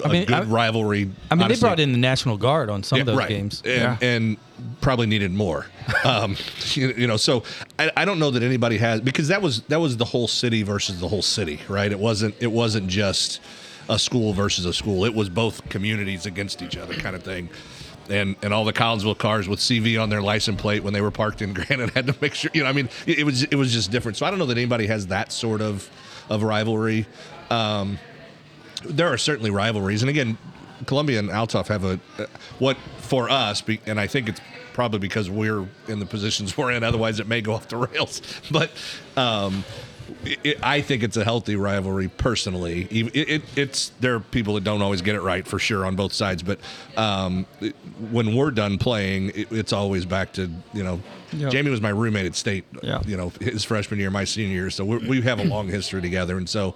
I 0.05 0.09
mean, 0.09 0.25
good 0.27 0.35
I- 0.35 0.43
rivalry. 0.43 1.11
I 1.31 1.35
mean, 1.35 1.45
honestly. 1.45 1.55
they 1.55 1.61
brought 1.61 1.81
in 1.81 1.93
the 1.93 1.99
National 1.99 2.37
Guard 2.37 2.71
on 2.71 2.83
some 2.83 3.01
of 3.01 3.07
those 3.07 3.17
right. 3.19 3.29
games. 3.29 3.63
and, 3.65 3.75
Yeah. 3.75 3.97
and 4.01 4.37
probably 4.81 5.07
needed 5.07 5.33
more. 5.33 5.67
Um, 6.05 6.37
you, 6.75 6.93
you 6.97 7.07
know, 7.07 7.17
so 7.17 7.43
I, 7.79 7.91
I 7.97 8.05
don't 8.05 8.19
know 8.19 8.31
that 8.33 8.43
anybody 8.43 8.77
has 8.79 9.01
because 9.01 9.29
that 9.29 9.41
was 9.41 9.63
that 9.63 9.81
was 9.81 9.97
the 9.97 10.05
whole 10.05 10.27
city 10.29 10.63
versus 10.65 11.01
the 11.01 11.07
whole 11.09 11.23
city, 11.23 11.61
right? 11.69 11.91
It 11.91 11.99
wasn't 11.99 12.35
it 12.41 12.49
wasn't 12.49 12.89
just 12.89 13.41
a 13.89 13.99
school 13.99 14.33
versus 14.33 14.65
a 14.67 14.73
school. 14.73 15.05
It 15.05 15.15
was 15.15 15.29
both 15.29 15.69
communities 15.69 16.27
against 16.27 16.61
each 16.63 16.77
other, 16.77 16.95
kind 16.95 17.15
of 17.15 17.23
thing. 17.23 17.49
And 18.11 18.35
and 18.43 18.53
all 18.53 18.65
the 18.65 18.73
Collinsville 18.73 19.19
cars 19.19 19.49
with 19.49 19.61
CV 19.61 20.01
on 20.01 20.11
their 20.11 20.23
license 20.23 20.61
plate 20.61 20.83
when 20.83 20.93
they 20.93 21.01
were 21.01 21.11
parked 21.13 21.41
in 21.43 21.53
Granite 21.55 21.91
had 21.91 22.07
to 22.09 22.17
make 22.21 22.35
sure. 22.35 22.51
You 22.55 22.65
know, 22.65 22.69
I 22.69 22.73
mean, 22.73 22.89
it, 23.07 23.21
it 23.21 23.25
was 23.25 23.45
it 23.45 23.55
was 23.57 23.73
just 23.73 23.91
different. 23.93 24.17
So 24.17 24.27
I 24.27 24.31
don't 24.31 24.39
know 24.41 24.47
that 24.47 24.59
anybody 24.59 24.87
has 24.89 25.07
that 25.09 25.31
sort 25.33 25.61
of 25.61 25.89
of 26.29 26.43
rivalry. 26.43 27.07
Um, 27.51 27.99
there 28.85 29.13
are 29.13 29.19
certainly 29.19 29.51
rivalries, 29.51 30.03
and 30.03 30.11
again, 30.11 30.39
Columbia 30.87 31.19
and 31.19 31.31
Althoff 31.31 31.69
have 31.69 31.85
a 31.85 31.99
uh, 32.19 32.27
what 32.59 32.77
for 32.99 33.31
us, 33.31 33.63
be, 33.63 33.81
and 33.87 33.99
I 33.99 34.07
think 34.07 34.29
it's 34.29 34.41
probably 34.73 34.99
because 34.99 35.31
we're 35.31 35.67
in 35.89 36.01
the 36.01 36.07
positions 36.07 36.57
we're 36.57 36.71
in. 36.71 36.85
Otherwise, 36.85 37.19
it 37.19 37.27
may 37.27 37.41
go 37.41 37.55
off 37.55 37.69
the 37.69 37.77
rails. 37.93 38.21
But 38.51 38.71
um, 39.17 39.65
it, 40.25 40.59
I 40.63 40.83
think 40.83 41.03
it's 41.03 41.17
a 41.17 41.25
healthy 41.25 41.57
rivalry 41.57 42.09
personally. 42.09 42.83
It, 42.91 43.17
it, 43.17 43.43
it's 43.57 43.89
there 44.01 44.15
are 44.15 44.21
people 44.21 44.55
that 44.55 44.65
don't 44.65 44.83
always 44.83 45.03
get 45.03 45.15
it 45.15 45.23
right 45.23 45.47
for 45.47 45.59
sure 45.59 45.87
on 45.87 45.97
both 45.97 46.13
sides, 46.13 46.43
but 46.43 46.61
um, 46.97 47.47
when 48.11 48.35
we're 48.35 48.51
done 48.51 48.79
playing, 48.79 49.31
it, 49.31 49.51
it's 49.51 49.73
always 49.73 50.05
back 50.05 50.33
to 50.35 50.51
you 50.73 50.85
know. 50.85 51.01
Yeah. 51.33 51.49
Jamey 51.49 51.71
was 51.71 51.81
my 51.81 51.89
roommate 51.89 52.27
at 52.27 52.35
state, 52.37 52.65
Yeah. 52.83 53.01
you 53.07 53.17
know, 53.17 53.31
his 53.41 53.65
freshman 53.65 53.99
year, 53.99 54.11
my 54.11 54.25
senior 54.25 54.55
year. 54.55 54.71
So 54.71 54.85
we're, 54.85 55.01
we 55.01 55.21
have 55.23 55.41
a 55.41 55.45
long 55.45 55.69
history 55.69 56.01
together, 56.01 56.37
and 56.37 56.49
so 56.49 56.75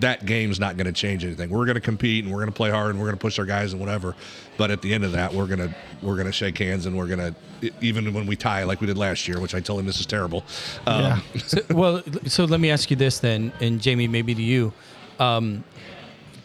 that 0.00 0.26
game's 0.26 0.60
not 0.60 0.76
going 0.76 0.86
to 0.86 0.92
change 0.92 1.24
anything. 1.24 1.50
We're 1.50 1.64
going 1.64 1.76
to 1.76 1.80
compete 1.80 2.24
and 2.24 2.32
we're 2.32 2.40
going 2.40 2.50
to 2.50 2.56
play 2.56 2.70
hard 2.70 2.90
and 2.90 2.98
we're 2.98 3.06
going 3.06 3.16
to 3.18 3.20
push 3.22 3.38
our 3.38 3.44
guys 3.44 3.72
and 3.72 3.80
whatever. 3.80 4.14
But 4.58 4.70
at 4.70 4.82
the 4.82 4.92
end 4.92 5.04
of 5.04 5.12
that, 5.12 5.32
we're 5.32 5.46
going 5.46 5.60
to 5.60 5.74
we're 6.02 6.14
going 6.16 6.26
to 6.26 6.32
shake 6.32 6.58
hands 6.58 6.86
and 6.86 6.96
we're 6.96 7.06
going 7.06 7.34
to 7.60 7.70
even 7.80 8.12
when 8.12 8.26
we 8.26 8.36
tie 8.36 8.64
like 8.64 8.80
we 8.80 8.86
did 8.86 8.98
last 8.98 9.26
year, 9.28 9.40
which 9.40 9.54
I 9.54 9.60
told 9.60 9.80
him 9.80 9.86
this 9.86 10.00
is 10.00 10.06
terrible. 10.06 10.44
Um, 10.86 11.02
yeah. 11.02 11.20
so, 11.46 11.58
well, 11.70 12.02
so 12.26 12.44
let 12.44 12.60
me 12.60 12.70
ask 12.70 12.90
you 12.90 12.96
this 12.96 13.20
then, 13.20 13.52
and 13.60 13.80
Jamey, 13.80 14.10
maybe 14.10 14.34
to 14.34 14.42
you. 14.42 14.72
Um, 15.18 15.64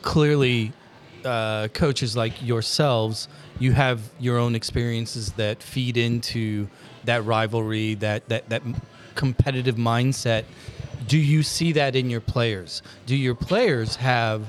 clearly, 0.01 0.71
uh, 1.25 1.67
coaches 1.73 2.15
like 2.15 2.41
yourselves, 2.45 3.27
you 3.59 3.71
have 3.73 4.01
your 4.19 4.37
own 4.37 4.55
experiences 4.55 5.31
that 5.33 5.61
feed 5.63 5.97
into 5.97 6.67
that 7.07 7.25
rivalry, 7.25 7.95
that 7.95 8.29
that 8.29 8.47
that 8.49 8.61
competitive 9.15 9.75
mindset. 9.75 10.45
Do 11.07 11.17
you 11.17 11.41
see 11.43 11.71
that 11.73 11.95
in 11.95 12.09
your 12.09 12.21
players? 12.21 12.81
Do 13.05 13.15
your 13.15 13.35
players 13.35 13.95
have 13.97 14.43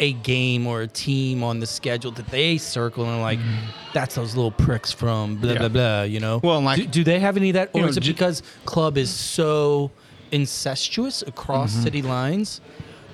a 0.00 0.14
game 0.14 0.66
or 0.66 0.80
a 0.80 0.86
team 0.86 1.42
on 1.44 1.60
the 1.60 1.66
schedule 1.66 2.10
that 2.12 2.26
they 2.28 2.56
circle 2.56 3.04
and 3.04 3.20
like, 3.20 3.38
that's 3.92 4.14
those 4.14 4.34
little 4.34 4.50
pricks 4.50 4.90
from 4.90 5.36
blah 5.36 5.56
blah 5.58 5.68
blah. 5.68 6.02
You 6.02 6.20
know. 6.20 6.40
Well, 6.42 6.60
like- 6.62 6.78
do, 6.78 6.86
do 6.86 7.04
they 7.04 7.20
have 7.20 7.36
any 7.36 7.50
of 7.50 7.54
that, 7.54 7.68
or 7.74 7.80
You 7.80 7.82
know, 7.82 7.88
is 7.90 7.96
it 7.98 8.04
because 8.06 8.42
club 8.64 8.96
is 8.96 9.10
so 9.10 9.90
incestuous 10.32 11.22
across 11.22 11.72
Mm-hmm. 11.72 11.82
city 11.82 12.02
lines? 12.02 12.60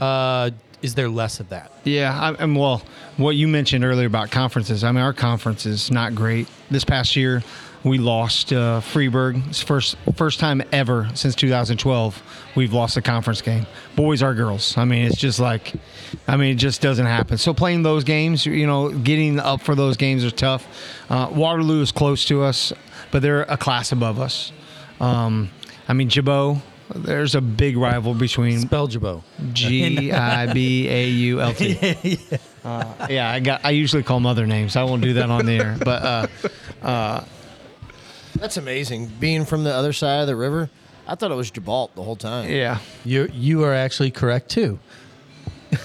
Uh, 0.01 0.51
is 0.83 0.95
there 0.95 1.09
less 1.09 1.41
of 1.41 1.49
that? 1.49 1.73
Yeah, 1.85 2.17
I, 2.19 2.33
and 2.35 2.55
well, 2.57 2.83
what 3.17 3.35
you 3.35 3.49
mentioned 3.49 3.83
earlier 3.85 4.07
about 4.07 4.31
conferences. 4.31 4.85
I 4.85 4.93
mean, 4.93 5.03
our 5.03 5.15
conference 5.15 5.67
is 5.67 5.91
not 5.91 6.15
great. 6.15 6.47
This 6.71 6.85
past 6.85 7.17
year, 7.17 7.43
we 7.87 7.99
lost 7.99 8.53
uh, 8.53 8.81
Freeburg. 8.81 9.47
It's 9.49 9.63
first 9.63 9.97
first 10.17 10.41
time 10.41 10.61
ever 10.73 11.09
since 11.15 11.37
2012 11.37 12.21
we've 12.57 12.73
lost 12.73 12.97
a 12.97 13.03
conference 13.03 13.41
game. 13.41 13.65
Boys 13.95 14.25
or 14.25 14.35
girls. 14.35 14.77
I 14.77 14.85
mean, 14.85 15.07
it's 15.07 15.17
just 15.17 15.39
like, 15.39 15.73
I 16.27 16.37
mean, 16.37 16.53
it 16.53 16.59
just 16.59 16.83
doesn't 16.83 17.07
happen. 17.07 17.39
So 17.39 17.55
playing 17.55 17.85
those 17.85 18.03
games, 18.03 18.45
you 18.45 18.67
know, 18.67 18.91
getting 18.91 19.39
up 19.39 19.61
for 19.61 19.77
those 19.77 19.97
games 19.97 20.25
is 20.25 20.33
tough. 20.33 20.67
Uh, 21.09 21.31
Waterloo 21.33 21.81
is 21.81 21.93
close 21.93 22.25
to 22.27 22.43
us, 22.43 22.73
but 23.13 23.23
they're 23.23 23.43
a 23.43 23.57
class 23.57 23.93
above 23.93 24.19
us. 24.19 24.53
Um, 25.01 25.51
I 25.89 25.93
mean, 25.93 26.09
Gibault. 26.09 26.59
There's 26.95 27.35
a 27.35 27.41
big 27.41 27.77
rival 27.77 28.15
between 28.15 28.61
Spell 28.61 28.87
Gibault. 28.87 29.25
G 29.53 30.13
I 30.13 30.53
B 30.53 30.89
A 30.89 31.09
U 31.09 31.41
L 31.41 31.55
T. 31.55 32.19
Uh, 32.67 33.07
yeah, 33.09 33.31
I 33.31 33.39
got. 33.39 33.61
I 33.65 33.71
usually 33.71 34.03
call 34.03 34.17
them 34.17 34.27
other 34.27 34.45
names. 34.45 34.75
I 34.75 34.83
won't 34.83 35.01
do 35.01 35.13
that 35.13 35.31
on 35.31 35.47
the 35.47 35.53
air. 35.53 35.77
But 35.79 36.29
uh, 36.83 37.25
That's 38.39 38.57
amazing. 38.57 39.11
Being 39.21 39.45
from 39.45 39.65
the 39.65 39.73
other 39.75 39.93
side 39.93 40.21
of 40.21 40.27
the 40.27 40.37
river, 40.37 40.71
I 41.07 41.15
thought 41.15 41.31
it 41.31 41.35
was 41.37 41.51
Jabalt 41.51 41.95
the 41.95 42.03
whole 42.03 42.17
time. 42.17 42.51
yeah, 42.51 42.79
You 43.05 43.29
you 43.33 43.65
are 43.65 43.75
actually 43.75 44.11
correct 44.11 44.49
too. 44.51 44.79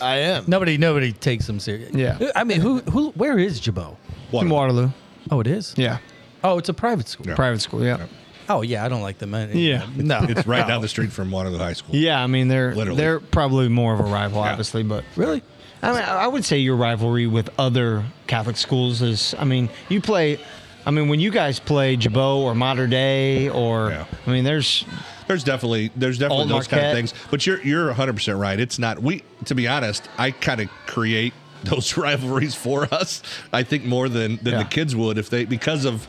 I 0.01 0.17
am. 0.17 0.45
Nobody 0.47 0.77
nobody 0.77 1.11
takes 1.11 1.47
them 1.47 1.59
serious. 1.59 1.91
Yeah. 1.93 2.17
I 2.35 2.43
mean, 2.43 2.61
who 2.61 2.79
who 2.81 3.09
where 3.11 3.37
is 3.39 3.59
Gibault? 3.59 3.97
in 4.33 4.49
Waterloo. 4.49 4.89
Oh, 5.29 5.39
it 5.39 5.47
is. 5.47 5.73
Yeah, 5.77 5.97
Oh, 6.43 6.57
it's 6.57 6.69
a 6.69 6.73
private 6.73 7.07
school. 7.07 7.27
Yeah. 7.27 7.35
private 7.35 7.61
school. 7.61 7.83
Yeah. 7.83 8.05
Oh 8.49 8.61
yeah, 8.63 8.83
I 8.85 8.89
don't 8.89 9.01
like 9.01 9.17
them. 9.19 9.33
any- 9.33 9.67
Yeah. 9.69 9.85
No. 9.95 10.19
It's 10.29 10.45
right 10.47 10.67
down 10.67 10.81
the 10.81 10.87
street 10.87 11.11
from 11.11 11.29
Waterloo 11.31 11.57
High 11.59 11.73
School. 11.73 11.95
Yeah, 11.95 12.21
I 12.23 12.27
mean 12.27 12.47
they're 12.47 12.73
Literally. 12.75 12.97
they're 12.97 13.19
probably 13.19 13.69
more 13.69 13.93
of 13.93 13.99
a 13.99 14.03
rival, 14.03 14.41
Yeah. 14.43 14.51
obviously, 14.51 14.83
but 14.83 15.03
really? 15.15 15.41
I 15.83 15.91
mean 15.93 16.01
I 16.03 16.27
would 16.27 16.45
say 16.45 16.57
your 16.59 16.75
rivalry 16.75 17.27
with 17.27 17.49
other 17.57 18.03
Catholic 18.27 18.57
schools 18.57 19.01
is. 19.01 19.33
I 19.37 19.45
mean 19.45 19.69
you 19.89 19.99
play 20.01 20.39
I 20.85 20.91
mean, 20.91 21.07
when 21.09 21.19
you 21.19 21.29
guys 21.31 21.59
play 21.59 21.95
Gibault 21.95 22.43
or 22.43 22.55
Mater 22.55 22.87
Dei, 22.87 23.49
or 23.49 23.89
Yeah. 23.91 24.05
I 24.25 24.29
mean, 24.31 24.43
there's 24.43 24.85
There's 25.27 25.43
definitely 25.43 25.91
there's 25.95 26.17
definitely 26.17 26.47
those 26.49 26.67
kind 26.67 26.85
of 26.85 26.93
things. 26.93 27.13
But 27.29 27.45
you're 27.45 27.61
you're 27.61 27.87
100 27.87 28.13
percent 28.13 28.37
right. 28.37 28.59
It's 28.59 28.79
not 28.79 28.99
we. 28.99 29.23
To 29.45 29.55
be 29.55 29.67
honest, 29.67 30.09
I 30.17 30.31
kind 30.31 30.59
of 30.61 30.69
create 30.87 31.33
those 31.63 31.95
rivalries 31.97 32.55
for 32.55 32.85
us. 32.93 33.21
I 33.53 33.63
think 33.63 33.85
more 33.85 34.09
than 34.09 34.37
than 34.37 34.53
Yeah. 34.53 34.63
the 34.63 34.69
kids 34.69 34.95
would 34.95 35.17
if 35.17 35.29
they 35.29 35.45
because 35.45 35.85
of 35.85 36.07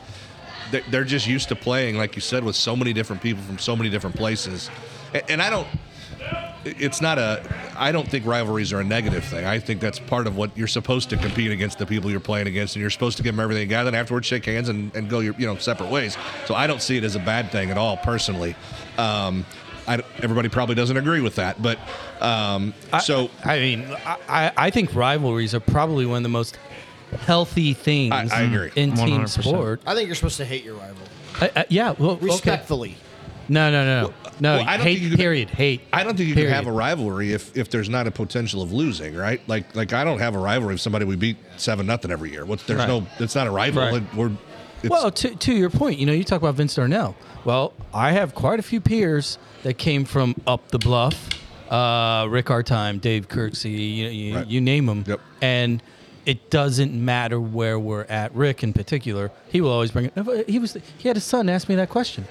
they- 0.70 0.82
they're 0.90 1.04
just 1.04 1.26
used 1.26 1.48
to 1.50 1.54
playing 1.56 1.98
like 1.98 2.14
you 2.16 2.22
said 2.22 2.42
with 2.42 2.56
so 2.56 2.74
many 2.74 2.92
different 2.94 3.20
people 3.22 3.42
from 3.42 3.58
so 3.58 3.76
many 3.76 3.90
different 3.90 4.16
places. 4.16 4.70
And, 5.12 5.22
and 5.28 5.42
I 5.42 5.50
don't. 5.50 5.68
It's 6.64 7.00
not 7.00 7.18
a. 7.18 7.42
I 7.76 7.90
don't 7.92 8.08
think 8.08 8.24
rivalries 8.26 8.72
are 8.72 8.80
a 8.80 8.84
negative 8.84 9.24
thing. 9.24 9.44
I 9.44 9.58
think 9.58 9.80
that's 9.80 9.98
part 9.98 10.26
of 10.26 10.36
what 10.36 10.56
you're 10.56 10.66
supposed 10.68 11.10
to 11.10 11.16
compete 11.16 11.50
against 11.50 11.78
the 11.78 11.86
people 11.86 12.10
you're 12.10 12.20
playing 12.20 12.46
against, 12.46 12.76
and 12.76 12.80
you're 12.80 12.90
supposed 12.90 13.16
to 13.16 13.22
give 13.22 13.34
them 13.34 13.42
everything 13.42 13.62
you 13.62 13.68
got. 13.68 13.84
Then 13.84 13.94
afterwards, 13.94 14.26
shake 14.26 14.44
hands 14.44 14.68
and, 14.68 14.94
and 14.94 15.08
go 15.10 15.20
your 15.20 15.34
you 15.38 15.46
know 15.46 15.56
separate 15.56 15.90
ways. 15.90 16.16
So 16.46 16.54
I 16.54 16.66
don't 16.66 16.80
see 16.82 16.96
it 16.96 17.04
as 17.04 17.16
a 17.16 17.20
bad 17.20 17.50
thing 17.50 17.70
at 17.70 17.78
all, 17.78 17.96
personally. 17.96 18.54
Um, 18.98 19.44
I, 19.88 20.00
everybody 20.22 20.48
probably 20.48 20.76
doesn't 20.76 20.96
agree 20.96 21.20
with 21.20 21.34
that, 21.36 21.60
but 21.60 21.78
um, 22.20 22.72
so 23.02 23.30
I 23.44 23.58
mean, 23.58 23.84
I, 24.06 24.16
I- 24.28 24.52
I 24.56 24.70
think 24.70 24.94
rivalries 24.94 25.54
are 25.54 25.60
probably 25.60 26.06
one 26.06 26.18
of 26.18 26.22
the 26.22 26.28
most 26.28 26.56
healthy 27.22 27.74
things 27.74 28.12
I- 28.12 28.28
I 28.30 28.42
agree. 28.42 28.70
in 28.76 28.94
team 28.94 29.22
100%. 29.22 29.42
sport. 29.42 29.80
I 29.86 29.94
think 29.94 30.06
you're 30.06 30.14
supposed 30.14 30.36
to 30.36 30.44
hate 30.44 30.62
your 30.64 30.76
rival 30.76 31.02
I, 31.40 31.50
I, 31.56 31.64
yeah, 31.68 31.94
well, 31.98 32.12
okay. 32.12 32.26
respectfully. 32.26 32.96
No, 33.48 33.70
no, 33.72 33.84
no, 33.84 34.14
no. 34.40 34.56
well, 34.56 34.68
I 34.68 34.76
don't 34.76 34.86
hate. 34.86 34.92
think 34.94 35.02
you 35.04 35.10
could- 35.10 35.18
period. 35.18 35.50
Hate. 35.50 35.80
I 35.92 36.04
don't 36.04 36.16
think 36.16 36.28
you 36.28 36.34
period. 36.34 36.50
can 36.50 36.64
have 36.64 36.66
a 36.72 36.76
rivalry 36.76 37.32
if, 37.32 37.56
if 37.56 37.70
there's 37.70 37.88
not 37.88 38.06
a 38.06 38.10
potential 38.10 38.62
of 38.62 38.72
losing, 38.72 39.14
right? 39.14 39.40
Like 39.48 39.74
like 39.76 39.92
I 39.92 40.04
don't 40.04 40.18
have 40.18 40.34
a 40.34 40.38
rivalry 40.38 40.74
with 40.74 40.80
somebody 40.80 41.04
we 41.04 41.16
beat 41.16 41.36
seven 41.56 41.86
nothing 41.86 42.10
every 42.10 42.30
year. 42.30 42.44
What's 42.44 42.62
there's 42.64 42.78
Right. 42.80 42.88
no 42.88 43.06
it's 43.18 43.34
not 43.34 43.46
a 43.46 43.50
rival. 43.50 43.82
Right. 43.82 44.02
It- 44.02 44.14
we're 44.16 44.30
Well, 44.88 45.10
to, 45.12 45.34
to 45.34 45.52
your 45.54 45.70
point, 45.70 45.98
you 45.98 46.06
know, 46.06 46.12
you 46.12 46.24
talk 46.24 46.40
about 46.42 46.56
Vince 46.56 46.74
Darnell. 46.74 47.14
Well, 47.44 47.72
I 47.94 48.12
have 48.12 48.34
quite 48.34 48.58
a 48.58 48.62
few 48.62 48.80
peers 48.80 49.38
that 49.62 49.74
came 49.78 50.04
from 50.04 50.34
up 50.46 50.68
the 50.68 50.78
bluff. 50.78 51.28
Uh, 51.70 52.26
Rick 52.28 52.46
Artime, 52.46 53.00
Dave 53.00 53.28
Kirksey, 53.28 53.70
you, 53.70 54.06
you, 54.08 54.34
Right. 54.36 54.46
you 54.46 54.60
name 54.60 54.86
them. 54.86 55.04
Yep. 55.06 55.20
And 55.40 55.82
it 56.26 56.50
doesn't 56.50 56.92
matter 56.92 57.40
where 57.40 57.78
we're 57.78 58.04
at. 58.04 58.34
Rick, 58.34 58.62
in 58.62 58.72
particular, 58.72 59.30
he 59.50 59.60
will 59.60 59.70
always 59.70 59.90
bring 59.90 60.10
it. 60.14 60.48
He 60.48 60.58
was 60.58 60.76
he 60.98 61.08
had 61.08 61.16
his 61.16 61.24
son 61.24 61.48
ask 61.48 61.68
me 61.68 61.74
that 61.76 61.88
question. 61.88 62.26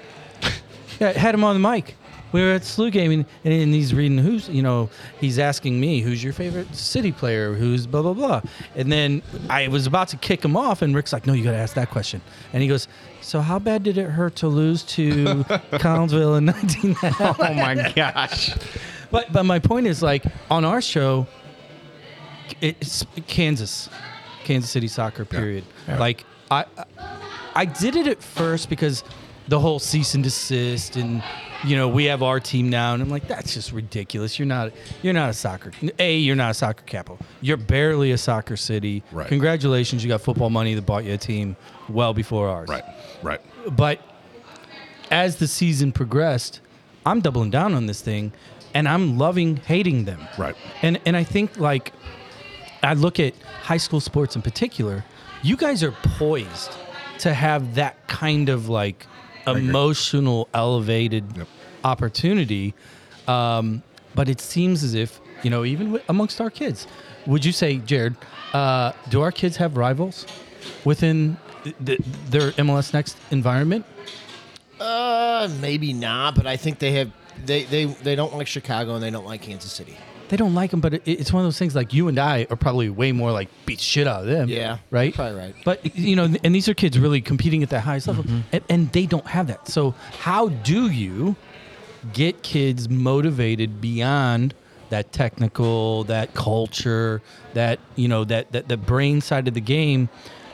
Yeah, 1.02 1.10
I 1.10 1.14
had 1.14 1.36
him 1.36 1.44
on 1.44 1.60
the 1.60 1.70
mic. 1.70 1.96
We 2.32 2.42
were 2.42 2.52
at 2.52 2.62
SLU 2.62 2.92
game 2.92 3.12
and, 3.12 3.26
and 3.44 3.74
he's 3.74 3.94
reading 3.94 4.18
who's 4.18 4.48
you 4.48 4.62
know 4.62 4.90
he's 5.20 5.38
asking 5.38 5.80
me 5.82 6.00
who's 6.00 6.24
your 6.24 6.32
favorite 6.32 6.74
city 6.74 7.12
player 7.12 7.54
who's 7.54 7.86
blah 7.86 8.02
blah 8.02 8.14
blah 8.14 8.42
and 8.74 8.90
then 8.90 9.22
I 9.50 9.68
was 9.68 9.86
about 9.86 10.08
to 10.10 10.18
kick 10.18 10.46
him 10.46 10.56
off 10.56 10.82
and 10.82 10.96
Rick's 10.96 11.12
like 11.12 11.28
no 11.28 11.34
you 11.34 11.44
got 11.44 11.52
to 11.52 11.58
ask 11.58 11.74
that 11.74 11.90
question 11.90 12.22
and 12.54 12.62
he 12.62 12.70
goes 12.70 12.88
so 13.20 13.42
how 13.42 13.60
bad 13.60 13.84
did 13.84 13.98
it 13.98 14.10
hurt 14.10 14.36
to 14.38 14.48
lose 14.48 14.84
to 14.84 15.26
Collinsville 15.74 16.38
in 16.38 16.46
19? 16.46 16.96
oh 17.04 17.36
my 17.40 17.92
gosh. 17.96 18.52
but 19.12 19.32
but 19.34 19.44
my 19.44 19.60
point 19.60 19.88
is 19.88 20.02
like 20.02 20.24
on 20.50 20.64
our 20.64 20.82
show, 20.82 21.28
it's 22.62 23.06
Kansas, 23.28 23.90
Kansas 24.44 24.70
City 24.70 24.88
soccer. 24.88 25.26
Period. 25.26 25.64
Like 25.88 26.26
I, 26.50 26.66
I 27.56 27.66
did 27.66 27.96
it 27.96 28.08
at 28.08 28.24
first 28.24 28.70
because 28.70 29.04
the 29.48 29.60
whole 29.60 29.80
cease 29.80 30.14
and 30.14 30.24
desist 30.24 30.96
and 30.96 31.24
you 31.64 31.76
know 31.76 31.88
we 31.88 32.06
have 32.06 32.24
our 32.24 32.40
team 32.40 32.70
now 32.70 32.94
and 32.94 33.02
I'm 33.02 33.10
like 33.10 33.28
that's 33.28 33.54
just 33.54 33.72
ridiculous. 33.72 34.40
You're 34.40 34.48
not 34.48 34.72
you're 35.02 35.14
not 35.14 35.30
a 35.30 35.34
soccer. 35.34 35.72
A 36.00 36.18
you're 36.18 36.36
not 36.36 36.52
a 36.52 36.54
soccer 36.54 36.84
capital. 36.86 37.20
You're 37.42 37.58
barely 37.58 38.12
a 38.12 38.18
soccer 38.18 38.58
city. 38.58 39.04
Right. 39.12 39.28
Congratulations, 39.28 40.04
you 40.04 40.10
got 40.10 40.22
football 40.22 40.50
money 40.50 40.74
that 40.76 40.86
bought 40.86 41.04
you 41.04 41.14
a 41.14 41.18
team 41.18 41.56
well 41.90 42.14
before 42.14 42.48
ours 42.48 42.70
right, 42.70 42.84
right. 43.22 43.42
but 43.76 44.00
as 45.12 45.36
the 45.36 45.48
season 45.48 45.92
progressed, 45.92 46.62
I'm 47.06 47.20
doubling 47.20 47.52
down 47.52 47.74
on 47.74 47.86
this 47.86 48.02
thing, 48.02 48.32
and 48.74 48.88
I'm 48.88 49.18
loving 49.18 49.58
hating 49.58 50.06
them. 50.06 50.26
Right. 50.38 50.56
And 50.82 51.00
and 51.06 51.16
I 51.18 51.24
think 51.24 51.58
like 51.58 51.92
I 52.82 52.94
look 52.94 53.20
at 53.20 53.36
high 53.62 53.78
school 53.78 54.00
sports 54.00 54.36
in 54.36 54.42
particular. 54.42 55.04
You 55.44 55.58
guys 55.58 55.84
are 55.84 55.92
poised 55.92 56.72
to 57.20 57.34
have 57.34 57.76
that 57.76 58.08
kind 58.08 58.50
of 58.50 58.70
like 58.70 59.06
emotional, 59.48 60.48
elevated 60.54 61.26
Yep. 61.38 61.48
opportunity. 61.84 62.74
Um, 63.28 63.84
but 64.16 64.28
it 64.30 64.42
seems 64.42 64.84
as 64.84 64.94
if 64.94 65.20
you 65.44 65.50
know, 65.50 65.66
even 65.66 65.88
wi- 65.88 66.04
amongst 66.08 66.40
our 66.40 66.52
kids, 66.52 66.86
would 67.26 67.44
you 67.44 67.52
say, 67.52 67.78
Jared, 67.78 68.16
uh, 68.54 68.92
do 69.10 69.22
our 69.22 69.32
kids 69.32 69.58
have 69.58 69.76
rivals 69.76 70.28
within 70.86 71.38
th- 71.64 71.76
th- 71.84 72.00
their 72.30 72.52
MLS 72.54 72.94
Next 72.94 73.18
environment? 73.32 73.84
Uh, 74.80 75.48
maybe 75.60 75.94
not, 75.94 76.36
but 76.36 76.46
I 76.46 76.58
think 76.58 76.78
they 76.80 76.92
have. 76.94 77.12
They, 77.44 77.64
they, 77.64 77.86
they 77.86 78.16
don't 78.16 78.36
like 78.36 78.46
Chicago 78.48 78.94
and 78.96 79.02
they 79.04 79.10
don't 79.10 79.26
like 79.26 79.42
Kansas 79.42 79.72
City. 79.72 79.98
They 80.32 80.38
don't 80.38 80.56
like 80.56 80.72
them, 80.72 80.80
but 80.80 80.94
it, 80.94 81.02
it's 81.06 81.34
one 81.34 81.42
of 81.42 81.46
those 81.46 81.60
things. 81.60 81.76
Like 81.76 81.94
you 81.94 82.08
and 82.08 82.18
I 82.18 82.48
are 82.50 82.56
probably 82.56 82.90
way 82.90 83.12
more 83.12 83.34
like 83.34 83.50
beat 83.66 83.82
shit 83.82 84.08
out 84.08 84.22
of 84.22 84.28
them. 84.28 84.48
Yeah, 84.48 84.78
right. 84.90 85.14
probably 85.14 85.38
right. 85.38 85.54
But 85.66 85.94
you 85.94 86.16
know, 86.16 86.34
and 86.42 86.56
these 86.56 86.70
are 86.70 86.74
kids 86.74 86.98
really 86.98 87.20
competing 87.20 87.64
at 87.64 87.70
that 87.72 87.82
highest 87.82 88.08
level, 88.08 88.24
mm-hmm. 88.24 88.40
and, 88.54 88.64
and 88.70 88.92
they 88.94 89.06
don't 89.06 89.28
have 89.28 89.48
that. 89.48 89.68
So 89.68 89.92
how 90.20 90.48
do 90.48 90.90
you 90.90 91.36
get 92.14 92.44
kids 92.44 92.88
motivated 92.88 93.82
beyond 93.82 94.54
that 94.90 95.12
technical, 95.12 96.06
that 96.06 96.34
culture, 96.34 97.22
that 97.54 97.82
you 97.98 98.08
know, 98.08 98.24
that 98.24 98.54
that 98.54 98.70
the 98.70 98.78
brain 98.78 99.20
side 99.20 99.50
of 99.50 99.54
the 99.54 99.60
game? 99.60 100.08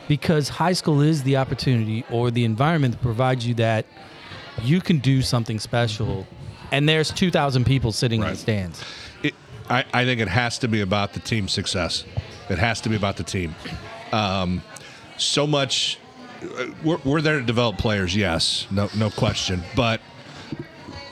Because 0.08 0.50
high 0.50 0.74
school 0.74 1.02
is 1.02 1.22
the 1.22 1.38
opportunity 1.38 2.04
or 2.10 2.32
the 2.32 2.46
environment 2.46 2.96
that 2.96 3.04
provides 3.04 3.46
you 3.46 3.54
that 3.56 3.86
you 4.64 4.82
can 4.82 4.98
do 4.98 5.22
something 5.22 5.60
special, 5.60 6.26
and 6.72 6.90
there's 6.90 7.12
two 7.12 7.30
thousand 7.30 7.66
people 7.66 7.92
sitting 7.92 8.24
in 8.24 8.28
the 8.30 8.36
stands. 8.36 8.84
I, 9.70 9.86
I 9.93 10.05
think 10.05 10.22
it 10.22 10.28
has 10.28 10.59
to 10.59 10.68
be 10.68 10.82
about 10.82 11.13
the 11.13 11.20
team 11.20 11.47
success. 11.47 12.05
It 12.49 12.57
has 12.57 12.82
to 12.82 12.89
be 12.89 12.95
about 12.95 13.18
the 13.18 13.24
team. 13.24 13.55
Um, 14.11 14.61
so 15.18 15.45
much. 15.45 15.99
uh, 16.41 16.68
We're, 16.84 16.99
we're 17.03 17.22
there 17.22 17.39
to 17.39 17.45
develop 17.45 17.78
players, 17.78 18.15
yes, 18.15 18.68
no, 18.72 18.89
no 18.95 19.09
question. 19.09 19.61
But 19.76 19.99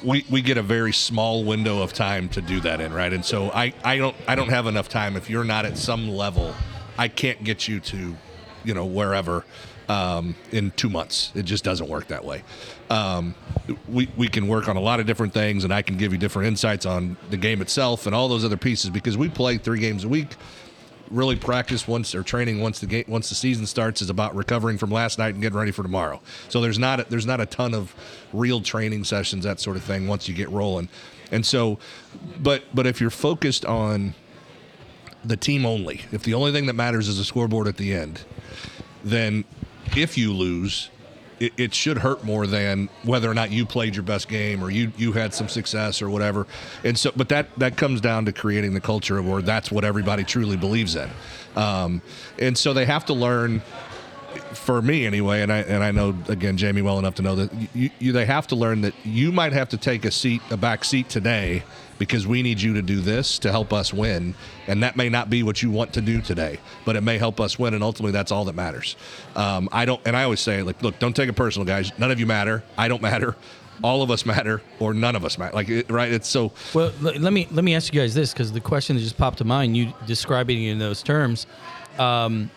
we, 0.03 0.25
we 0.29 0.41
get 0.41 0.57
a 0.57 0.61
very 0.61 0.93
small 0.93 1.43
window 1.43 1.81
of 1.81 1.91
time 1.91 2.29
to 2.29 2.41
do 2.41 2.59
that 2.61 2.79
in, 2.79 2.93
right? 2.93 3.11
And 3.11 3.25
so 3.25 3.49
I, 3.51 3.73
I 3.83 3.97
don't 3.97 4.15
I 4.27 4.35
don't 4.35 4.49
have 4.49 4.67
enough 4.67 4.87
time. 4.87 5.17
If 5.17 5.29
you're 5.29 5.43
not 5.43 5.65
at 5.65 5.77
some 5.77 6.09
level, 6.09 6.53
I 6.97 7.07
can't 7.07 7.43
get 7.43 7.67
you 7.67 7.79
to, 7.81 8.15
you 8.63 8.73
know, 8.73 8.85
wherever 8.85 9.43
um, 9.89 10.36
in 10.51 10.71
two 10.71 10.89
months. 10.89 11.31
It 11.36 11.43
just 11.43 11.63
doesn't 11.63 11.89
work 11.89 12.07
that 12.07 12.23
way. 12.23 12.43
Um, 12.89 13.36
we 13.88 14.09
we 14.15 14.27
can 14.27 14.47
work 14.47 14.67
on 14.67 14.77
a 14.77 14.81
lot 14.81 14.99
of 14.99 15.05
different 15.05 15.33
things, 15.33 15.63
and 15.63 15.73
I 15.73 15.81
can 15.81 15.97
give 15.97 16.11
you 16.11 16.17
different 16.17 16.47
insights 16.47 16.86
on 16.86 17.17
the 17.29 17.38
game 17.38 17.61
itself 17.61 18.05
and 18.05 18.15
all 18.15 18.27
those 18.27 18.45
other 18.45 18.57
pieces 18.57 18.89
because 18.89 19.17
we 19.17 19.29
play 19.29 19.57
three 19.57 19.79
games 19.79 20.03
a 20.03 20.09
week 20.09 20.36
really 21.11 21.36
practice 21.36 21.88
once 21.88 22.15
or 22.15 22.23
training 22.23 22.59
once 22.59 22.79
the 22.79 22.86
game 22.86 23.05
once 23.07 23.29
the 23.29 23.36
season 23.36 23.65
starts 23.65 24.01
is 24.01 24.09
about 24.09 24.36
recovering 24.36 24.77
from 24.77 24.91
last 24.91 25.19
night 25.19 25.33
and 25.33 25.41
getting 25.41 25.57
ready 25.57 25.71
for 25.71 25.83
tomorrow. 25.83 26.19
So 26.49 26.61
there's 26.61 26.79
not 26.79 26.99
a, 26.99 27.05
there's 27.09 27.25
not 27.25 27.39
a 27.39 27.45
ton 27.45 27.73
of 27.73 27.93
real 28.33 28.61
training 28.61 29.03
sessions 29.03 29.43
that 29.43 29.59
sort 29.59 29.77
of 29.77 29.83
thing 29.83 30.07
once 30.07 30.27
you 30.27 30.33
get 30.33 30.49
rolling. 30.49 30.89
And 31.31 31.45
so 31.45 31.79
but 32.41 32.63
but 32.73 32.88
if 32.88 32.99
you're 32.99 33.09
focused 33.09 33.65
on 33.65 34.13
the 35.23 35.38
team 35.38 35.65
only, 35.65 36.01
if 36.11 36.23
the 36.23 36.33
only 36.33 36.51
thing 36.51 36.67
that 36.67 36.73
matters 36.73 37.07
is 37.07 37.19
a 37.19 37.25
scoreboard 37.25 37.67
at 37.67 37.77
the 37.77 37.93
end, 37.93 38.23
then 39.03 39.43
if 39.95 40.17
you 40.17 40.33
lose, 40.33 40.89
it, 41.39 41.53
it 41.57 41.73
should 41.73 41.97
hurt 41.97 42.23
more 42.23 42.47
than 42.47 42.89
whether 43.03 43.29
or 43.29 43.33
not 43.33 43.51
you 43.51 43.65
played 43.65 43.95
your 43.95 44.03
best 44.03 44.27
game 44.27 44.63
or 44.63 44.69
you 44.69 44.91
you 44.97 45.11
had 45.11 45.33
some 45.33 45.49
success 45.49 46.01
or 46.01 46.09
whatever. 46.09 46.47
And 46.83 46.97
so, 46.97 47.11
but 47.15 47.29
that 47.29 47.57
that 47.59 47.77
comes 47.77 48.01
down 48.01 48.25
to 48.25 48.31
creating 48.31 48.73
the 48.73 48.81
culture 48.81 49.17
of 49.17 49.27
where 49.27 49.41
that's 49.41 49.71
what 49.71 49.83
everybody 49.83 50.23
truly 50.23 50.57
believes 50.57 50.95
in. 50.95 51.09
Um, 51.55 52.01
and 52.39 52.57
so 52.57 52.73
they 52.73 52.86
have 52.86 53.05
to 53.05 53.13
learn. 53.13 53.61
For 54.53 54.81
me, 54.81 55.05
anyway, 55.05 55.41
and 55.41 55.51
I 55.51 55.57
and 55.59 55.83
I 55.83 55.91
know 55.91 56.15
again 56.27 56.57
Jamey 56.57 56.81
well 56.81 56.99
enough 56.99 57.15
to 57.15 57.21
know 57.21 57.36
that 57.36 57.51
you, 57.73 57.89
you 57.99 58.11
they 58.11 58.25
have 58.25 58.47
to 58.47 58.55
learn 58.55 58.81
that 58.81 58.93
you 59.03 59.31
might 59.31 59.53
have 59.53 59.69
to 59.69 59.77
take 59.77 60.05
a 60.05 60.11
seat, 60.11 60.41
a 60.49 60.57
back 60.57 60.83
seat 60.83 61.09
today, 61.09 61.63
because 61.99 62.27
we 62.27 62.41
need 62.41 62.61
you 62.61 62.73
to 62.73 62.81
do 62.81 62.99
this 62.99 63.39
to 63.39 63.51
help 63.51 63.73
us 63.73 63.93
win, 63.93 64.36
and 64.67 64.83
that 64.83 64.95
may 64.95 65.09
not 65.09 65.29
be 65.29 65.43
what 65.43 65.61
you 65.61 65.69
want 65.71 65.93
to 65.93 66.01
do 66.01 66.21
today, 66.21 66.59
but 66.86 66.95
it 66.95 67.01
may 67.01 67.17
help 67.17 67.39
us 67.39 67.59
win, 67.59 67.73
and 67.73 67.83
ultimately 67.83 68.11
that's 68.11 68.31
all 68.31 68.45
that 68.45 68.55
matters. 68.55 68.95
Um, 69.36 69.69
I 69.71 69.86
don't, 69.86 70.01
and 70.05 70.15
I 70.15 70.23
always 70.23 70.39
say 70.39 70.61
like, 70.63 70.81
look, 70.81 70.99
don't 70.99 71.15
take 71.15 71.29
it 71.29 71.33
personal, 71.33 71.65
guys. 71.65 71.91
None 71.97 72.11
of 72.11 72.19
you 72.19 72.25
matter. 72.25 72.63
I 72.77 72.88
don't 72.88 73.01
matter. 73.01 73.36
All 73.83 74.01
of 74.01 74.09
us 74.09 74.25
matter, 74.25 74.61
or 74.79 74.93
none 74.93 75.15
of 75.15 75.25
us 75.25 75.38
matter. 75.38 75.53
Like, 75.53 75.69
right? 75.89 76.11
It's 76.11 76.29
so. 76.29 76.53
Well, 76.73 76.93
let 77.01 77.33
me 77.33 77.47
let 77.51 77.65
me 77.65 77.75
ask 77.75 77.93
you 77.93 77.99
guys 77.99 78.13
this 78.13 78.31
because 78.31 78.53
the 78.53 78.61
question 78.61 78.95
that 78.95 79.01
just 79.01 79.17
popped 79.17 79.39
to 79.39 79.43
mind. 79.43 79.75
You 79.75 79.93
describing 80.07 80.63
it 80.63 80.71
in 80.71 80.79
those 80.79 81.03
terms. 81.03 81.45
Um, 81.99 82.49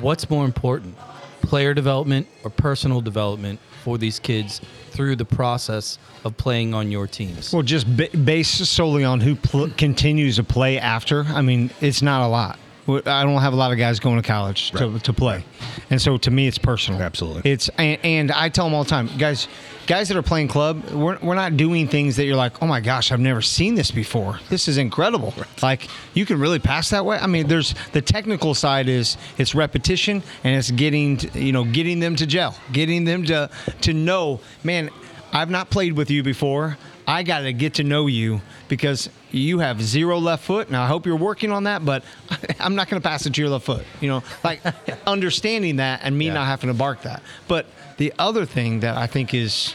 what's 0.00 0.28
more 0.30 0.44
important, 0.44 0.96
player 1.42 1.74
development 1.74 2.26
or 2.44 2.50
personal 2.50 3.00
development 3.00 3.60
for 3.84 3.98
these 3.98 4.18
kids 4.18 4.60
through 4.90 5.16
the 5.16 5.24
process 5.24 5.98
of 6.24 6.36
playing 6.36 6.74
on 6.74 6.90
your 6.90 7.06
teams? 7.06 7.52
Well, 7.52 7.62
just 7.62 7.86
ba- 7.96 8.08
based 8.24 8.64
solely 8.66 9.04
on 9.04 9.20
who 9.20 9.36
pl- 9.36 9.70
continues 9.76 10.36
to 10.36 10.44
play 10.44 10.78
after. 10.78 11.24
I 11.24 11.42
mean, 11.42 11.70
it's 11.80 12.02
not 12.02 12.22
a 12.22 12.28
lot. 12.28 12.58
I 12.88 13.24
don't 13.24 13.40
have 13.40 13.52
a 13.52 13.56
lot 13.56 13.72
of 13.72 13.78
guys 13.78 13.98
going 14.00 14.16
to 14.16 14.26
college 14.26 14.70
to, 14.72 14.98
to 14.98 15.12
play, 15.12 15.44
and 15.90 16.00
so 16.00 16.16
to 16.18 16.30
me, 16.30 16.46
it's 16.46 16.58
personal. 16.58 17.02
Absolutely. 17.02 17.50
it's 17.50 17.68
and, 17.70 17.98
and 18.04 18.32
I 18.32 18.48
tell 18.48 18.66
them 18.66 18.74
all 18.74 18.84
the 18.84 18.90
time, 18.90 19.10
guys, 19.18 19.48
guys 19.86 20.08
that 20.08 20.16
are 20.16 20.22
playing 20.22 20.48
club, 20.48 20.84
we're, 20.90 21.18
we're 21.18 21.34
not 21.34 21.56
doing 21.56 21.88
things 21.88 22.16
that 22.16 22.24
you're 22.24 22.36
like, 22.36 22.62
oh 22.62 22.66
my 22.66 22.80
gosh, 22.80 23.12
I've 23.12 23.20
never 23.20 23.42
seen 23.42 23.74
this 23.74 23.90
before. 23.90 24.40
This 24.48 24.68
is 24.68 24.78
incredible. 24.78 25.34
Like 25.62 25.88
you 26.14 26.26
can 26.26 26.38
really 26.38 26.58
pass 26.58 26.90
that 26.90 27.04
way. 27.04 27.18
I 27.18 27.26
mean, 27.26 27.48
there's 27.48 27.74
the 27.92 28.02
technical 28.02 28.54
side 28.54 28.88
is 28.88 29.16
it's 29.38 29.54
repetition 29.54 30.22
and 30.44 30.56
it's 30.56 30.70
getting 30.70 31.16
to, 31.18 31.40
you 31.40 31.52
know 31.52 31.64
getting 31.64 32.00
them 32.00 32.16
to 32.16 32.26
gel, 32.26 32.56
getting 32.72 33.04
them 33.04 33.24
to 33.24 33.50
to 33.82 33.92
know, 33.92 34.40
man, 34.64 34.90
I've 35.32 35.50
not 35.50 35.70
played 35.70 35.94
with 35.94 36.10
you 36.10 36.22
before. 36.22 36.78
I 37.06 37.22
got 37.22 37.40
to 37.40 37.52
get 37.52 37.74
to 37.74 37.84
know 37.84 38.06
you 38.08 38.40
because 38.68 39.08
you 39.30 39.60
have 39.60 39.80
zero 39.80 40.18
left 40.18 40.44
foot. 40.44 40.70
Now 40.70 40.82
I 40.82 40.86
hope 40.88 41.06
you're 41.06 41.16
working 41.16 41.52
on 41.52 41.64
that, 41.64 41.84
but 41.84 42.04
I'm 42.60 42.74
not 42.74 42.88
going 42.88 43.00
to 43.00 43.08
pass 43.08 43.26
it 43.26 43.34
to 43.34 43.40
your 43.40 43.50
left 43.50 43.64
foot. 43.66 43.84
You 44.00 44.08
know, 44.08 44.22
like 44.42 44.60
understanding 45.06 45.76
that 45.76 46.00
and 46.02 46.16
me 46.18 46.26
Yeah. 46.26 46.34
not 46.34 46.46
having 46.46 46.68
to 46.68 46.74
bark 46.74 47.02
that. 47.02 47.22
But 47.46 47.66
the 47.96 48.12
other 48.18 48.44
thing 48.44 48.80
that 48.80 48.96
I 48.96 49.06
think 49.06 49.34
is, 49.34 49.74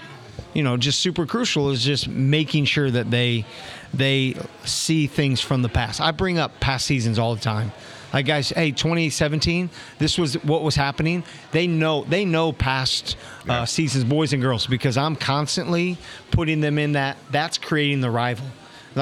you 0.54 0.62
know, 0.64 0.76
just 0.78 1.00
super 1.00 1.26
crucial 1.26 1.70
is 1.70 1.84
just 1.84 2.08
making 2.08 2.66
sure 2.66 2.92
that 2.92 3.10
they 3.12 3.46
they 3.94 4.36
see 4.66 5.08
things 5.08 5.42
from 5.42 5.62
the 5.62 5.70
past. 5.70 6.00
I 6.02 6.12
bring 6.12 6.38
up 6.38 6.60
past 6.60 6.86
seasons 6.86 7.18
all 7.20 7.36
the 7.36 7.42
time. 7.42 7.72
Like 8.14 8.26
guys, 8.26 8.49
hey, 8.49 8.72
2017, 8.72 9.70
this 9.99 10.18
was 10.18 10.36
what 10.43 10.64
was 10.64 10.76
happening. 10.76 11.24
They 11.51 11.68
know 11.68 12.03
they 12.03 12.26
know 12.26 12.51
past 12.51 13.16
uh, 13.47 13.66
seasons, 13.66 14.03
boys 14.03 14.34
and 14.34 14.41
girls, 14.41 14.68
because 14.68 14.97
I'm 14.97 15.16
constantly 15.16 15.97
putting 16.32 16.59
them 16.62 16.78
in 16.78 16.93
that. 16.93 17.18
That's 17.32 17.57
creating 17.57 18.01
the 18.01 18.12
rival. 18.12 18.45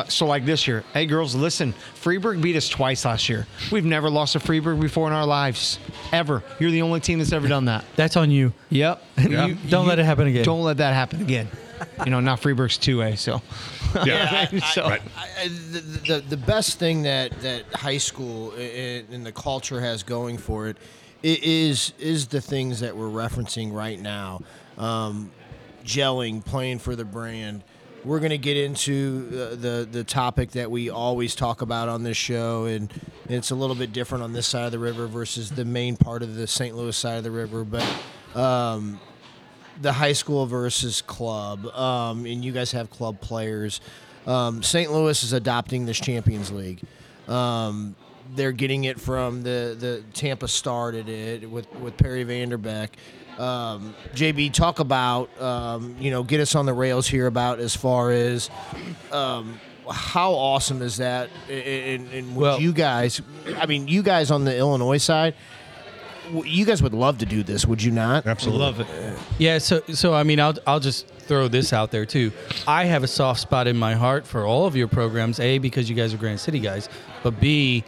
So 0.09 0.27
like 0.27 0.45
this 0.45 0.67
year, 0.67 0.83
hey 0.93 1.07
girls, 1.07 1.33
listen, 1.33 1.73
Freeburg 1.95 2.43
beat 2.43 2.55
us 2.55 2.69
twice 2.69 3.05
last 3.05 3.27
year. 3.27 3.47
We've 3.71 3.85
never 3.85 4.07
lost 4.11 4.33
to 4.33 4.39
Freeburg 4.39 4.79
before 4.79 5.07
in 5.07 5.13
our 5.13 5.25
lives, 5.25 5.79
ever. 6.11 6.43
You're 6.59 6.69
the 6.69 6.83
only 6.83 6.99
team 6.99 7.17
that's 7.17 7.31
ever 7.31 7.47
done 7.47 7.65
that. 7.65 7.85
That's 7.95 8.15
on 8.15 8.29
you. 8.29 8.53
Yep. 8.69 9.03
Yeah. 9.29 9.53
Don't 9.67 9.87
let 9.87 9.97
it 9.99 10.05
happen 10.05 10.27
again. 10.27 10.43
Don't 10.45 10.61
let 10.61 10.77
that 10.77 10.93
happen 10.93 11.21
again. 11.21 11.47
You 12.05 12.11
know, 12.11 12.19
not 12.19 12.39
Freeburg's 12.41 12.77
two 12.77 13.01
A. 13.01 13.15
So, 13.17 13.41
Yeah. 14.05 14.47
so 14.73 14.83
Right. 14.83 15.01
I, 15.17 15.43
I- 15.43 15.47
the, 15.47 15.79
the, 16.07 16.23
the 16.29 16.37
best 16.37 16.79
thing 16.79 17.03
that, 17.03 17.31
that 17.41 17.65
high 17.73 17.97
school 17.97 18.51
and, 18.53 19.07
and 19.11 19.25
the 19.25 19.31
culture 19.31 19.79
has 19.81 20.03
going 20.03 20.37
for 20.37 20.67
it 20.67 20.77
is 21.21 21.39
is 21.41 21.93
is 21.99 22.27
the 22.27 22.39
things 22.39 22.79
that 22.79 22.95
we're 22.95 23.09
referencing 23.09 23.73
right 23.73 23.99
now, 23.99 24.41
um, 24.77 25.31
gelling, 25.83 26.43
playing 26.45 26.79
for 26.79 26.95
the 26.95 27.03
brand. 27.03 27.61
We're 28.05 28.19
going 28.19 28.29
to 28.29 28.37
get 28.37 28.55
into 28.55 29.27
the, 29.29 29.55
the 29.57 29.87
the 29.91 30.03
topic 30.05 30.51
that 30.51 30.71
we 30.71 30.89
always 30.89 31.35
talk 31.35 31.61
about 31.61 31.89
on 31.89 32.03
this 32.03 32.15
show, 32.15 32.65
and 32.65 32.89
it's 33.27 33.51
a 33.51 33.55
little 33.55 33.75
bit 33.75 33.91
different 33.91 34.23
on 34.23 34.31
this 34.31 34.47
side 34.47 34.65
of 34.65 34.71
the 34.71 34.79
river 34.79 35.07
versus 35.07 35.49
the 35.49 35.65
main 35.65 35.97
part 35.97 36.23
of 36.23 36.35
the 36.35 36.47
St. 36.47 36.73
Louis 36.73 36.95
side 36.95 37.17
of 37.17 37.23
the 37.25 37.31
river, 37.31 37.65
but. 37.65 37.85
Um, 38.33 39.01
the 39.81 39.93
high 39.93 40.13
school 40.13 40.45
versus 40.45 41.01
club, 41.01 41.65
um, 41.67 42.25
and 42.25 42.43
you 42.43 42.51
guys 42.51 42.71
have 42.71 42.89
club 42.89 43.19
players. 43.21 43.81
Um, 44.27 44.61
St. 44.61 44.91
Louis 44.91 45.23
is 45.23 45.33
adopting 45.33 45.85
this 45.85 45.99
Champions 45.99 46.51
League. 46.51 46.81
Um, 47.27 47.95
they're 48.35 48.51
getting 48.51 48.83
it 48.83 48.99
from 48.99 49.41
the, 49.43 49.75
the 49.79 50.03
Tampa 50.13 50.47
started 50.47 51.09
it 51.09 51.49
with, 51.49 51.71
with 51.75 51.97
Perry 51.97 52.23
Van 52.23 52.49
der 52.49 52.57
Beck. 52.57 52.95
Um, 53.39 53.95
JB, 54.15 54.51
talk 54.53 54.79
about 54.79 55.29
um, 55.41 55.95
you 55.99 56.11
know 56.11 56.23
get 56.23 56.41
us 56.41 56.55
on 56.55 56.65
the 56.65 56.73
rails 56.73 57.07
here 57.07 57.25
about 57.25 57.59
as 57.59 57.73
far 57.75 58.11
as 58.11 58.49
um, 59.13 59.59
how 59.89 60.33
awesome 60.33 60.81
is 60.81 60.97
that? 60.97 61.29
And, 61.49 62.11
and 62.11 62.35
would 62.35 62.41
Well- 62.41 62.61
you 62.61 62.73
guys, 62.73 63.21
I 63.57 63.65
mean, 63.65 63.87
you 63.87 64.03
guys 64.03 64.29
on 64.29 64.43
the 64.43 64.55
Illinois 64.57 64.97
side, 64.97 65.35
you 66.45 66.65
guys 66.65 66.81
would 66.83 66.93
love 66.93 67.17
to 67.19 67.25
do 67.25 67.43
this, 67.43 67.65
would 67.65 67.81
you 67.81 67.91
not? 67.91 68.25
Absolutely. 68.27 68.61
love 68.65 68.79
it. 68.79 68.87
Yeah, 69.37 69.57
so 69.57 69.81
so 69.93 70.13
I 70.13 70.23
mean, 70.23 70.39
I'll 70.39 70.55
I'll 70.67 70.79
just 70.79 71.07
throw 71.07 71.47
this 71.47 71.73
out 71.73 71.91
there 71.91 72.05
too. 72.05 72.31
I 72.67 72.85
have 72.85 73.03
a 73.03 73.07
soft 73.07 73.39
spot 73.39 73.67
in 73.67 73.77
my 73.77 73.93
heart 73.95 74.25
for 74.27 74.45
all 74.45 74.65
of 74.65 74.75
your 74.75 74.87
programs. 74.87 75.39
A 75.39 75.57
because 75.59 75.89
you 75.89 75.95
guys 75.95 76.13
are 76.13 76.17
Grand 76.17 76.39
City 76.39 76.59
guys, 76.59 76.89
but 77.23 77.39
B, 77.39 77.83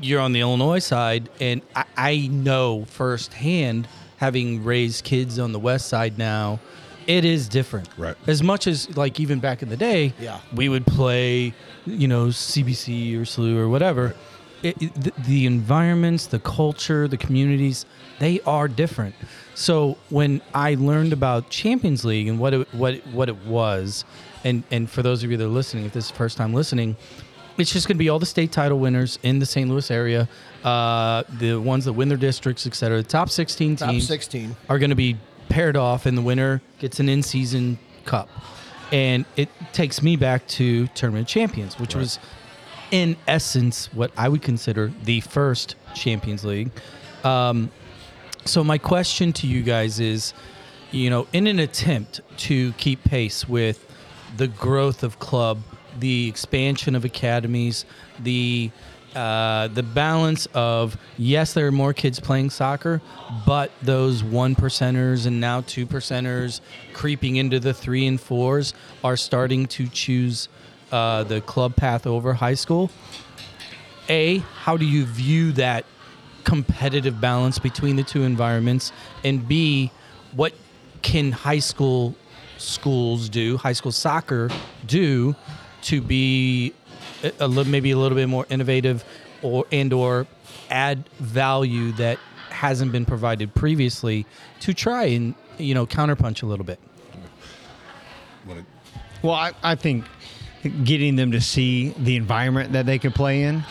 you're 0.00 0.20
on 0.20 0.32
the 0.32 0.40
Illinois 0.40 0.80
side, 0.80 1.28
and 1.40 1.62
I, 1.74 1.84
I 1.96 2.16
know 2.28 2.84
firsthand, 2.86 3.88
having 4.18 4.64
raised 4.64 5.04
kids 5.04 5.38
on 5.38 5.52
the 5.52 5.58
West 5.60 5.88
side 5.88 6.18
now, 6.18 6.60
it 7.06 7.24
is 7.24 7.48
different. 7.48 7.88
Right. 7.98 8.16
As 8.26 8.42
much 8.42 8.66
as 8.66 8.96
like 8.96 9.20
even 9.20 9.38
back 9.40 9.62
in 9.62 9.68
the 9.68 9.76
day, 9.76 10.12
Yeah. 10.18 10.40
we 10.54 10.68
would 10.68 10.86
play, 10.86 11.52
you 11.86 12.08
know, 12.08 12.28
CBC 12.28 13.14
or 13.16 13.22
SLU 13.24 13.56
or 13.58 13.68
whatever. 13.68 14.14
It, 14.64 14.80
it- 14.82 14.94
the, 14.94 15.12
the 15.26 15.46
environments, 15.46 16.26
the 16.26 16.38
culture, 16.40 17.06
the 17.06 17.16
communities, 17.16 17.84
they 18.18 18.40
are 18.46 18.66
different. 18.68 19.14
So 19.54 19.96
when 20.10 20.40
I 20.54 20.74
learned 20.74 21.12
about 21.12 21.50
Champions 21.50 22.04
League 22.04 22.26
and 22.28 22.38
what 22.38 22.54
it, 22.54 22.74
what 22.74 22.94
it- 22.94 23.06
what 23.08 23.28
it 23.28 23.36
was, 23.46 24.04
and 24.42 24.62
and 24.70 24.90
for 24.90 25.02
those 25.02 25.22
of 25.22 25.30
you 25.30 25.36
that 25.36 25.44
are 25.44 25.48
listening, 25.48 25.84
if 25.84 25.92
this 25.92 26.06
is 26.06 26.10
the 26.10 26.16
first 26.16 26.36
time 26.36 26.52
listening, 26.54 26.96
it's 27.58 27.72
just 27.72 27.86
going 27.86 27.96
to 27.96 27.98
be 27.98 28.08
all 28.08 28.18
the 28.18 28.26
state 28.26 28.50
title 28.52 28.78
winners 28.80 29.18
in 29.22 29.38
the 29.38 29.46
St. 29.46 29.68
Louis 29.70 29.88
area, 29.90 30.28
uh, 30.64 31.22
the 31.38 31.56
ones 31.56 31.84
that 31.84 31.92
win 31.92 32.08
their 32.08 32.18
districts, 32.18 32.66
et 32.66 32.74
cetera. 32.74 32.96
The 32.98 33.04
top 33.08 33.30
16 33.30 33.76
Top 33.76 33.90
teams 33.90 34.06
16. 34.08 34.56
are 34.68 34.78
going 34.80 34.90
to 34.90 34.96
be 34.96 35.16
paired 35.50 35.76
off, 35.76 36.04
and 36.06 36.18
the 36.18 36.22
winner 36.22 36.60
gets 36.80 36.98
an 37.00 37.08
in-season 37.08 37.78
cup. 38.06 38.28
And 38.92 39.24
it 39.36 39.48
takes 39.72 40.02
me 40.02 40.16
back 40.16 40.46
to 40.48 40.88
Tournament 40.88 41.28
Champions, 41.28 41.78
which 41.78 41.94
was, 41.94 42.18
in 42.94 43.16
essence, 43.26 43.92
what 43.92 44.12
I 44.16 44.28
would 44.28 44.42
consider 44.42 44.92
the 45.02 45.20
first 45.22 45.74
Champions 45.96 46.44
League. 46.44 46.70
Um, 47.24 47.72
so 48.44 48.62
my 48.62 48.78
question 48.78 49.32
to 49.32 49.48
you 49.48 49.64
guys 49.64 49.98
is, 49.98 50.32
you 50.92 51.10
know, 51.10 51.26
in 51.32 51.48
an 51.48 51.58
attempt 51.58 52.20
to 52.36 52.70
keep 52.74 53.02
pace 53.02 53.48
with 53.48 53.84
the 54.36 54.46
growth 54.46 55.02
of 55.02 55.18
club, 55.18 55.60
the 55.98 56.28
expansion 56.28 56.94
of 56.94 57.04
academies, 57.04 57.84
the 58.20 58.70
uh, 59.16 59.68
the 59.68 59.82
balance 59.82 60.46
of 60.54 60.96
yes, 61.18 61.52
there 61.52 61.66
are 61.66 61.72
more 61.72 61.92
kids 61.92 62.20
playing 62.20 62.50
soccer, 62.50 63.02
but 63.44 63.72
those 63.82 64.22
one 64.22 64.54
percenters 64.54 65.26
and 65.26 65.40
now 65.40 65.62
two 65.62 65.84
percenters 65.84 66.60
creeping 66.92 67.36
into 67.36 67.58
the 67.58 67.74
three 67.74 68.06
and 68.06 68.20
fours 68.20 68.72
are 69.02 69.16
starting 69.16 69.66
to 69.66 69.88
choose 69.88 70.48
uh, 70.94 71.24
the 71.24 71.40
club 71.40 71.74
path 71.74 72.06
over 72.06 72.32
high 72.32 72.54
school. 72.54 72.88
A, 74.08 74.38
how 74.62 74.76
do 74.76 74.86
you 74.86 75.04
view 75.04 75.50
that 75.52 75.84
competitive 76.44 77.20
balance 77.20 77.58
between 77.58 77.96
the 77.96 78.04
two 78.04 78.22
environments? 78.22 78.92
And 79.24 79.46
B, 79.48 79.90
what 80.36 80.54
can 81.02 81.32
high 81.32 81.58
school 81.58 82.14
schools 82.58 83.28
do, 83.28 83.56
high 83.56 83.72
school 83.72 83.90
soccer 83.90 84.50
do 84.86 85.34
to 85.82 86.00
be 86.00 86.72
a, 87.24 87.32
a 87.40 87.48
little, 87.48 87.70
maybe 87.70 87.90
a 87.90 87.98
little 87.98 88.16
bit 88.16 88.28
more 88.28 88.46
innovative 88.48 89.04
or 89.42 89.66
and 89.72 89.92
or 89.92 90.28
add 90.70 91.08
value 91.18 91.90
that 91.92 92.18
hasn't 92.50 92.92
been 92.92 93.04
provided 93.04 93.52
previously 93.52 94.26
to 94.60 94.72
try 94.72 95.06
and 95.06 95.34
you 95.58 95.74
know 95.74 95.86
counterpunch 95.86 96.44
a 96.44 96.46
little 96.46 96.64
bit. 96.64 96.78
Well, 99.22 99.34
I, 99.34 99.52
I 99.62 99.74
think 99.74 100.04
getting 100.70 101.16
them 101.16 101.32
to 101.32 101.40
see 101.40 101.90
the 101.98 102.16
environment 102.16 102.72
that 102.72 102.86
they 102.86 102.98
can 102.98 103.12
play 103.12 103.42
in, 103.42 103.64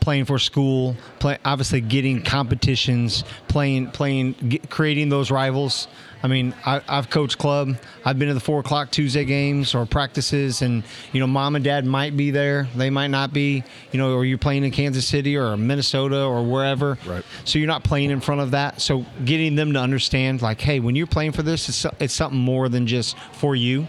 playing 0.00 0.24
for 0.24 0.38
school, 0.38 0.96
play, 1.18 1.38
obviously 1.44 1.80
getting 1.80 2.22
competitions, 2.22 3.24
playing, 3.48 3.90
playing, 3.90 4.32
get, 4.48 4.70
creating 4.70 5.08
those 5.08 5.30
rivals. 5.30 5.88
I 6.22 6.28
mean, 6.28 6.54
I, 6.66 6.82
I've 6.86 7.08
coached 7.08 7.38
club. 7.38 7.76
I've 8.04 8.18
been 8.18 8.28
to 8.28 8.34
the 8.34 8.40
four 8.40 8.60
o'clock 8.60 8.90
Tuesday 8.90 9.24
games 9.24 9.74
or 9.74 9.86
practices, 9.86 10.60
and 10.60 10.82
you 11.12 11.20
know, 11.20 11.26
mom 11.26 11.56
and 11.56 11.64
dad 11.64 11.86
might 11.86 12.16
be 12.16 12.30
there. 12.30 12.68
They 12.76 12.90
might 12.90 13.06
not 13.06 13.32
be. 13.32 13.64
You 13.92 13.98
know, 13.98 14.14
or 14.14 14.24
you're 14.24 14.36
playing 14.36 14.64
in 14.64 14.70
Kansas 14.70 15.06
City 15.06 15.36
or 15.36 15.56
Minnesota 15.56 16.22
or 16.22 16.44
wherever. 16.44 16.98
Right. 17.06 17.24
So 17.44 17.58
you're 17.58 17.68
not 17.68 17.84
playing 17.84 18.10
in 18.10 18.20
front 18.20 18.42
of 18.42 18.50
that. 18.50 18.82
So 18.82 19.06
getting 19.24 19.54
them 19.54 19.72
to 19.72 19.78
understand, 19.78 20.42
like, 20.42 20.60
hey, 20.60 20.78
when 20.80 20.94
you're 20.94 21.06
playing 21.06 21.32
for 21.32 21.42
this, 21.42 21.68
it's, 21.68 21.86
it's 21.98 22.14
something 22.14 22.38
more 22.38 22.68
than 22.68 22.86
just 22.86 23.16
for 23.32 23.56
you 23.56 23.88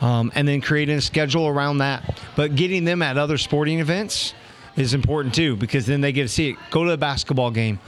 um, 0.00 0.32
and 0.34 0.46
then 0.46 0.60
creating 0.60 0.96
a 0.96 1.00
schedule 1.00 1.46
around 1.46 1.78
that. 1.78 2.20
But 2.36 2.56
getting 2.56 2.84
them 2.84 3.02
at 3.02 3.18
other 3.18 3.38
sporting 3.38 3.80
events 3.80 4.34
is 4.76 4.94
important 4.94 5.34
too 5.34 5.56
because 5.56 5.86
then 5.86 6.00
they 6.00 6.12
get 6.12 6.22
to 6.22 6.28
see 6.28 6.50
it. 6.50 6.56
Go 6.70 6.84
to 6.84 6.92
a 6.92 6.96
basketball 6.96 7.50
game, 7.50 7.78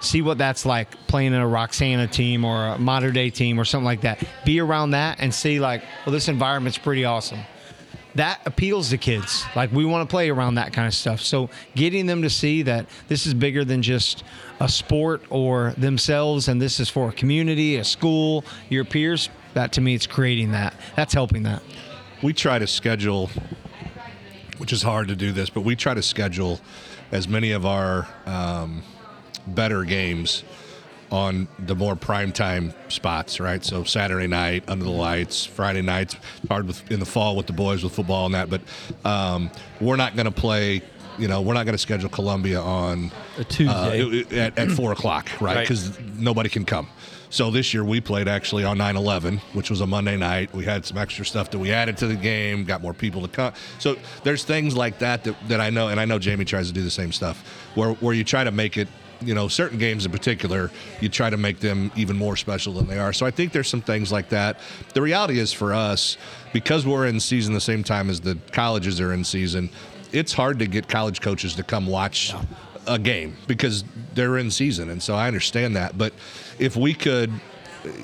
see 0.00 0.22
what 0.22 0.38
that's 0.38 0.66
like 0.66 0.90
playing 1.06 1.32
in 1.32 1.40
a 1.40 1.48
Roxana 1.48 2.06
team 2.06 2.44
or 2.44 2.66
a 2.66 2.78
Mater 2.78 3.10
Dei 3.10 3.30
team 3.30 3.58
or 3.58 3.64
something 3.64 3.84
like 3.84 4.02
that. 4.02 4.22
Be 4.44 4.60
around 4.60 4.90
that 4.90 5.18
and 5.20 5.34
see 5.34 5.60
like, 5.60 5.82
well, 6.04 6.12
this 6.12 6.28
environment's 6.28 6.78
pretty 6.78 7.04
awesome. 7.04 7.40
That 8.14 8.40
appeals 8.46 8.90
to 8.90 8.98
kids. 8.98 9.44
Like 9.56 9.72
we 9.72 9.84
want 9.84 10.08
to 10.08 10.12
play 10.12 10.30
around 10.30 10.54
that 10.54 10.72
kind 10.72 10.86
of 10.86 10.94
stuff. 10.94 11.20
So 11.20 11.50
getting 11.74 12.06
them 12.06 12.22
to 12.22 12.30
see 12.30 12.62
that 12.62 12.86
this 13.08 13.26
is 13.26 13.34
bigger 13.34 13.64
than 13.64 13.82
just 13.82 14.22
a 14.60 14.68
sport 14.68 15.22
or 15.30 15.74
themselves, 15.76 16.46
and 16.46 16.62
this 16.62 16.78
is 16.78 16.88
for 16.88 17.08
a 17.08 17.12
community, 17.12 17.76
a 17.76 17.84
school, 17.84 18.44
your 18.68 18.84
peers. 18.84 19.30
That 19.54 19.72
to 19.72 19.80
me, 19.80 19.94
it's 19.94 20.06
creating 20.06 20.50
that. 20.52 20.74
That's 20.96 21.14
helping 21.14 21.44
that. 21.44 21.62
we 22.22 22.32
try 22.32 22.58
to 22.58 22.66
schedule, 22.66 23.30
which 24.58 24.72
is 24.72 24.82
hard 24.82 25.08
to 25.08 25.16
do 25.16 25.32
this, 25.32 25.50
but 25.50 25.60
we 25.62 25.76
try 25.76 25.94
to 25.94 26.02
schedule 26.02 26.60
as 27.12 27.28
many 27.28 27.52
of 27.52 27.64
our 27.66 28.08
um, 28.26 28.82
better 29.46 29.84
games 29.84 30.42
on 31.10 31.46
the 31.58 31.74
more 31.76 31.94
prime 31.94 32.32
time 32.32 32.72
spots, 32.88 33.38
right? 33.38 33.64
So 33.64 33.84
Saturday 33.84 34.26
night 34.26 34.64
under 34.68 34.84
the 34.84 34.90
lights, 34.90 35.44
Friday 35.44 35.82
nights 35.82 36.16
hard 36.48 36.66
with, 36.66 36.90
in 36.90 36.98
the 36.98 37.06
fall 37.06 37.36
with 37.36 37.46
the 37.46 37.52
boys 37.52 37.84
with 37.84 37.94
football 37.94 38.26
and 38.26 38.34
that. 38.34 38.50
But 38.50 38.62
um, 39.04 39.50
we're 39.80 39.96
not 39.96 40.16
going 40.16 40.26
to 40.26 40.32
play. 40.32 40.82
You 41.16 41.28
know, 41.28 41.42
we're 41.42 41.54
not 41.54 41.64
going 41.64 41.74
to 41.74 41.78
schedule 41.78 42.08
Columbia 42.08 42.60
on 42.60 43.12
A 43.38 43.44
Tuesday. 43.44 44.24
uh, 44.24 44.36
at, 44.36 44.58
at 44.58 44.70
four 44.72 44.90
o'clock, 44.90 45.28
right? 45.40 45.54
Right. 45.56 45.60
Because 45.62 46.00
nobody 46.00 46.48
can 46.48 46.64
come. 46.64 46.88
So 47.34 47.50
this 47.50 47.74
year 47.74 47.82
we 47.82 48.00
played 48.00 48.28
actually 48.28 48.62
on 48.62 48.78
9/11, 48.78 49.40
which 49.54 49.68
was 49.68 49.80
a 49.80 49.86
Monday 49.88 50.16
night. 50.16 50.54
We 50.54 50.64
had 50.64 50.86
some 50.86 50.96
extra 50.96 51.26
stuff 51.26 51.50
that 51.50 51.58
we 51.58 51.72
added 51.72 51.96
to 51.96 52.06
the 52.06 52.14
game, 52.14 52.62
got 52.62 52.80
more 52.80 52.94
people 52.94 53.22
to 53.22 53.28
come. 53.28 53.52
So 53.80 53.96
there's 54.22 54.44
things 54.44 54.76
like 54.76 55.00
that 55.00 55.24
that, 55.24 55.48
that 55.48 55.60
I 55.60 55.68
know, 55.68 55.88
and 55.88 55.98
I 55.98 56.04
know 56.04 56.20
Jamey 56.20 56.46
tries 56.46 56.68
to 56.68 56.72
do 56.72 56.84
the 56.84 56.92
same 56.92 57.10
stuff, 57.10 57.42
where 57.74 57.94
where 57.94 58.14
you 58.14 58.22
try 58.22 58.44
to 58.44 58.52
make 58.52 58.76
it. 58.76 58.86
You 59.20 59.34
know, 59.34 59.48
certain 59.48 59.78
games 59.78 60.04
in 60.04 60.12
particular, 60.12 60.70
you 61.00 61.08
try 61.08 61.30
to 61.30 61.36
make 61.36 61.58
them 61.58 61.90
even 61.96 62.16
more 62.16 62.36
special 62.36 62.74
than 62.74 62.86
they 62.86 62.98
are. 62.98 63.12
So 63.12 63.24
I 63.24 63.30
think 63.30 63.52
there's 63.52 63.68
some 63.68 63.80
things 63.80 64.12
like 64.12 64.28
that. 64.28 64.60
The 64.92 65.00
reality 65.00 65.38
is 65.38 65.52
for 65.52 65.72
us, 65.72 66.18
because 66.52 66.86
we're 66.86 67.06
in 67.06 67.18
season 67.20 67.54
the 67.54 67.60
same 67.60 67.82
time 67.82 68.10
as 68.10 68.20
the 68.20 68.36
colleges 68.52 69.00
are 69.00 69.12
in 69.12 69.24
season, 69.24 69.70
it's 70.12 70.32
hard 70.32 70.58
to 70.58 70.66
get 70.66 70.88
college 70.88 71.20
coaches 71.20 71.54
to 71.54 71.62
come 71.62 71.86
watch 71.86 72.34
a 72.86 72.98
game 72.98 73.36
because 73.46 73.84
they're 74.14 74.38
in 74.38 74.50
season, 74.50 74.90
and 74.90 75.02
so 75.02 75.14
I 75.14 75.26
understand 75.26 75.76
that. 75.76 75.96
But 75.96 76.12
if 76.58 76.76
we 76.76 76.94
could, 76.94 77.32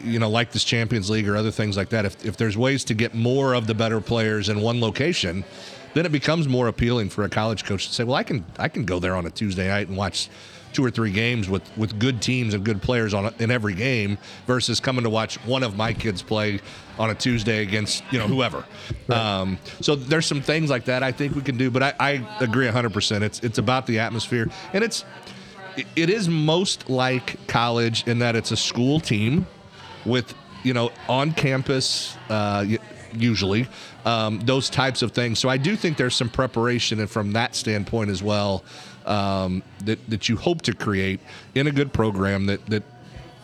you 0.04 0.18
know, 0.18 0.28
like 0.28 0.52
this 0.52 0.64
Champions 0.64 1.10
League 1.10 1.28
or 1.28 1.36
other 1.36 1.50
things 1.50 1.76
like 1.76 1.90
that, 1.90 2.04
if 2.04 2.24
if 2.24 2.36
there's 2.36 2.56
ways 2.56 2.84
to 2.84 2.94
get 2.94 3.14
more 3.14 3.54
of 3.54 3.66
the 3.66 3.74
better 3.74 4.00
players 4.00 4.48
in 4.48 4.60
one 4.60 4.80
location, 4.80 5.44
then 5.94 6.06
it 6.06 6.12
becomes 6.12 6.48
more 6.48 6.68
appealing 6.68 7.10
for 7.10 7.24
a 7.24 7.28
college 7.28 7.64
coach 7.64 7.88
to 7.88 7.94
say, 7.94 8.04
well, 8.04 8.16
I 8.16 8.22
can 8.22 8.44
I 8.58 8.68
can 8.68 8.84
go 8.84 8.98
there 9.00 9.14
on 9.14 9.26
a 9.26 9.30
Tuesday 9.30 9.68
night 9.68 9.88
and 9.88 9.96
watch 9.96 10.28
two 10.72 10.84
or 10.84 10.90
three 10.90 11.10
games 11.12 11.48
with, 11.48 11.62
with 11.76 11.98
good 11.98 12.20
teams 12.22 12.54
and 12.54 12.64
good 12.64 12.80
players 12.82 13.12
on 13.14 13.32
in 13.38 13.50
every 13.50 13.74
game 13.74 14.18
versus 14.46 14.80
coming 14.80 15.04
to 15.04 15.10
watch 15.10 15.36
one 15.46 15.62
of 15.62 15.76
my 15.76 15.92
kids 15.92 16.22
play 16.22 16.60
on 16.98 17.10
a 17.10 17.14
Tuesday 17.14 17.62
against 17.62 18.02
you 18.10 18.18
know 18.18 18.26
whoever. 18.26 18.64
Um, 19.08 19.58
so 19.80 19.94
there's 19.96 20.26
some 20.26 20.42
things 20.42 20.70
like 20.70 20.84
that 20.86 21.02
I 21.02 21.12
think 21.12 21.34
we 21.34 21.42
can 21.42 21.56
do, 21.56 21.70
but 21.70 21.82
I, 21.82 21.94
I 21.98 22.10
agree 22.40 22.66
100. 22.66 22.92
percent 22.92 23.24
It's 23.24 23.40
it's 23.40 23.58
about 23.58 23.86
the 23.86 23.98
atmosphere 23.98 24.48
and 24.72 24.84
it's 24.84 25.04
it- 25.76 25.86
it 25.96 26.10
is 26.10 26.28
most 26.28 26.90
like 26.90 27.46
college 27.46 28.06
in 28.08 28.18
that 28.18 28.34
it's 28.36 28.50
a 28.50 28.56
school 28.56 28.98
team 29.00 29.46
with 30.04 30.34
you 30.64 30.74
know 30.74 30.90
on 31.08 31.32
campus 31.32 32.16
uh, 32.28 32.64
usually 33.12 33.66
um, 34.04 34.38
those 34.40 34.68
types 34.70 35.02
of 35.02 35.12
things. 35.12 35.38
So 35.38 35.48
I 35.48 35.56
do 35.56 35.76
think 35.76 35.96
there's 35.96 36.14
some 36.14 36.28
preparation 36.28 37.00
and 37.00 37.08
from 37.10 37.32
that 37.32 37.54
standpoint 37.54 38.10
as 38.10 38.22
well 38.22 38.62
um, 39.10 39.62
that 39.84 39.98
that 40.08 40.28
you 40.28 40.36
hope 40.36 40.62
to 40.62 40.74
create 40.74 41.20
in 41.54 41.66
a 41.66 41.70
good 41.70 41.92
program 41.92 42.46
that 42.46 42.64
that 42.66 42.82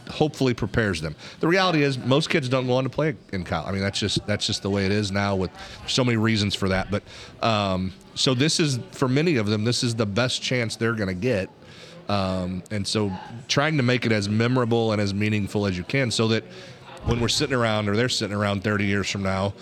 hopefully 0.08 0.54
prepares 0.54 1.00
them. 1.00 1.16
The 1.40 1.48
reality 1.48 1.82
is 1.82 1.98
most 1.98 2.30
kids 2.30 2.48
don't 2.48 2.68
go 2.68 2.74
on 2.74 2.84
to 2.84 2.90
play 2.90 3.16
in 3.32 3.42
college. 3.44 3.68
I 3.68 3.72
mean 3.72 3.82
that's 3.82 3.98
just 3.98 4.24
that's 4.26 4.46
just 4.46 4.62
the 4.62 4.70
way 4.70 4.86
it 4.86 4.92
is 4.92 5.10
now 5.10 5.34
with 5.34 5.50
so 5.86 6.04
many 6.04 6.16
reasons 6.16 6.54
for 6.54 6.68
that. 6.68 6.90
But 6.90 7.02
um, 7.42 7.92
so 8.14 8.32
this 8.32 8.60
is 8.60 8.78
for 8.92 9.08
many 9.08 9.36
of 9.36 9.46
them 9.46 9.64
this 9.64 9.82
is 9.82 9.94
the 9.94 10.06
best 10.06 10.40
chance 10.40 10.76
they're 10.76 10.94
going 10.94 11.08
to 11.08 11.14
get. 11.14 11.50
Um, 12.08 12.62
and 12.70 12.86
so 12.86 13.12
trying 13.48 13.76
to 13.78 13.82
make 13.82 14.06
it 14.06 14.12
as 14.12 14.28
memorable 14.28 14.92
and 14.92 15.02
as 15.02 15.12
meaningful 15.12 15.66
as 15.66 15.76
you 15.76 15.82
can 15.82 16.12
so 16.12 16.28
that 16.28 16.44
when 17.04 17.20
we're 17.20 17.28
sitting 17.28 17.56
around 17.56 17.88
or 17.88 17.96
they're 17.96 18.08
sitting 18.08 18.36
around 18.36 18.62
30 18.62 18.84
years 18.84 19.10
from 19.10 19.24
now, 19.24 19.54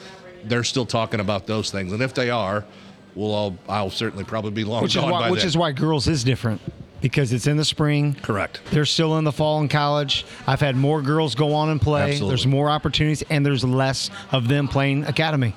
they're 0.45 0.65
still 0.65 0.85
talking 0.85 1.21
about 1.21 1.47
those 1.47 1.71
things. 1.71 1.93
And 1.95 2.03
if 2.03 2.13
they 2.13 2.29
are, 2.29 2.67
we'll 3.15 3.33
all, 3.35 3.57
I'll 3.69 3.91
certainly 3.91 4.25
probably 4.25 4.51
be 4.53 4.65
long 4.65 4.83
which 4.83 4.97
is 4.97 5.01
gone 5.03 5.11
why 5.11 5.21
by 5.23 5.31
which 5.31 5.41
then. 5.41 5.49
is 5.49 5.57
why 5.57 5.73
girls 5.73 6.09
is 6.09 6.25
different 6.25 6.61
because 7.01 7.33
it's 7.33 7.47
in 7.47 7.57
the 7.59 7.65
spring. 7.65 8.15
Correct. 8.23 8.61
They're 8.71 8.87
still 8.87 9.19
in 9.19 9.25
the 9.25 9.33
fall 9.33 9.61
in 9.61 9.69
college. 9.69 10.25
I've 10.47 10.61
had 10.61 10.75
more 10.77 11.03
girls 11.03 11.35
go 11.35 11.53
on 11.55 11.69
and 11.69 11.81
play. 11.81 12.03
Absolutely. 12.03 12.29
There's 12.29 12.47
more 12.47 12.71
opportunities, 12.71 13.23
and 13.29 13.45
there's 13.45 13.63
less 13.63 14.11
of 14.33 14.49
them 14.49 14.69
playing 14.69 15.05
academy. 15.05 15.55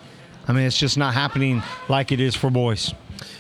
I 0.48 0.54
mean, 0.54 0.64
it's 0.66 0.78
just 0.78 0.98
not 0.98 1.14
happening 1.14 1.62
like 1.90 2.12
it 2.12 2.20
is 2.20 2.36
for 2.36 2.50
boys. 2.50 2.94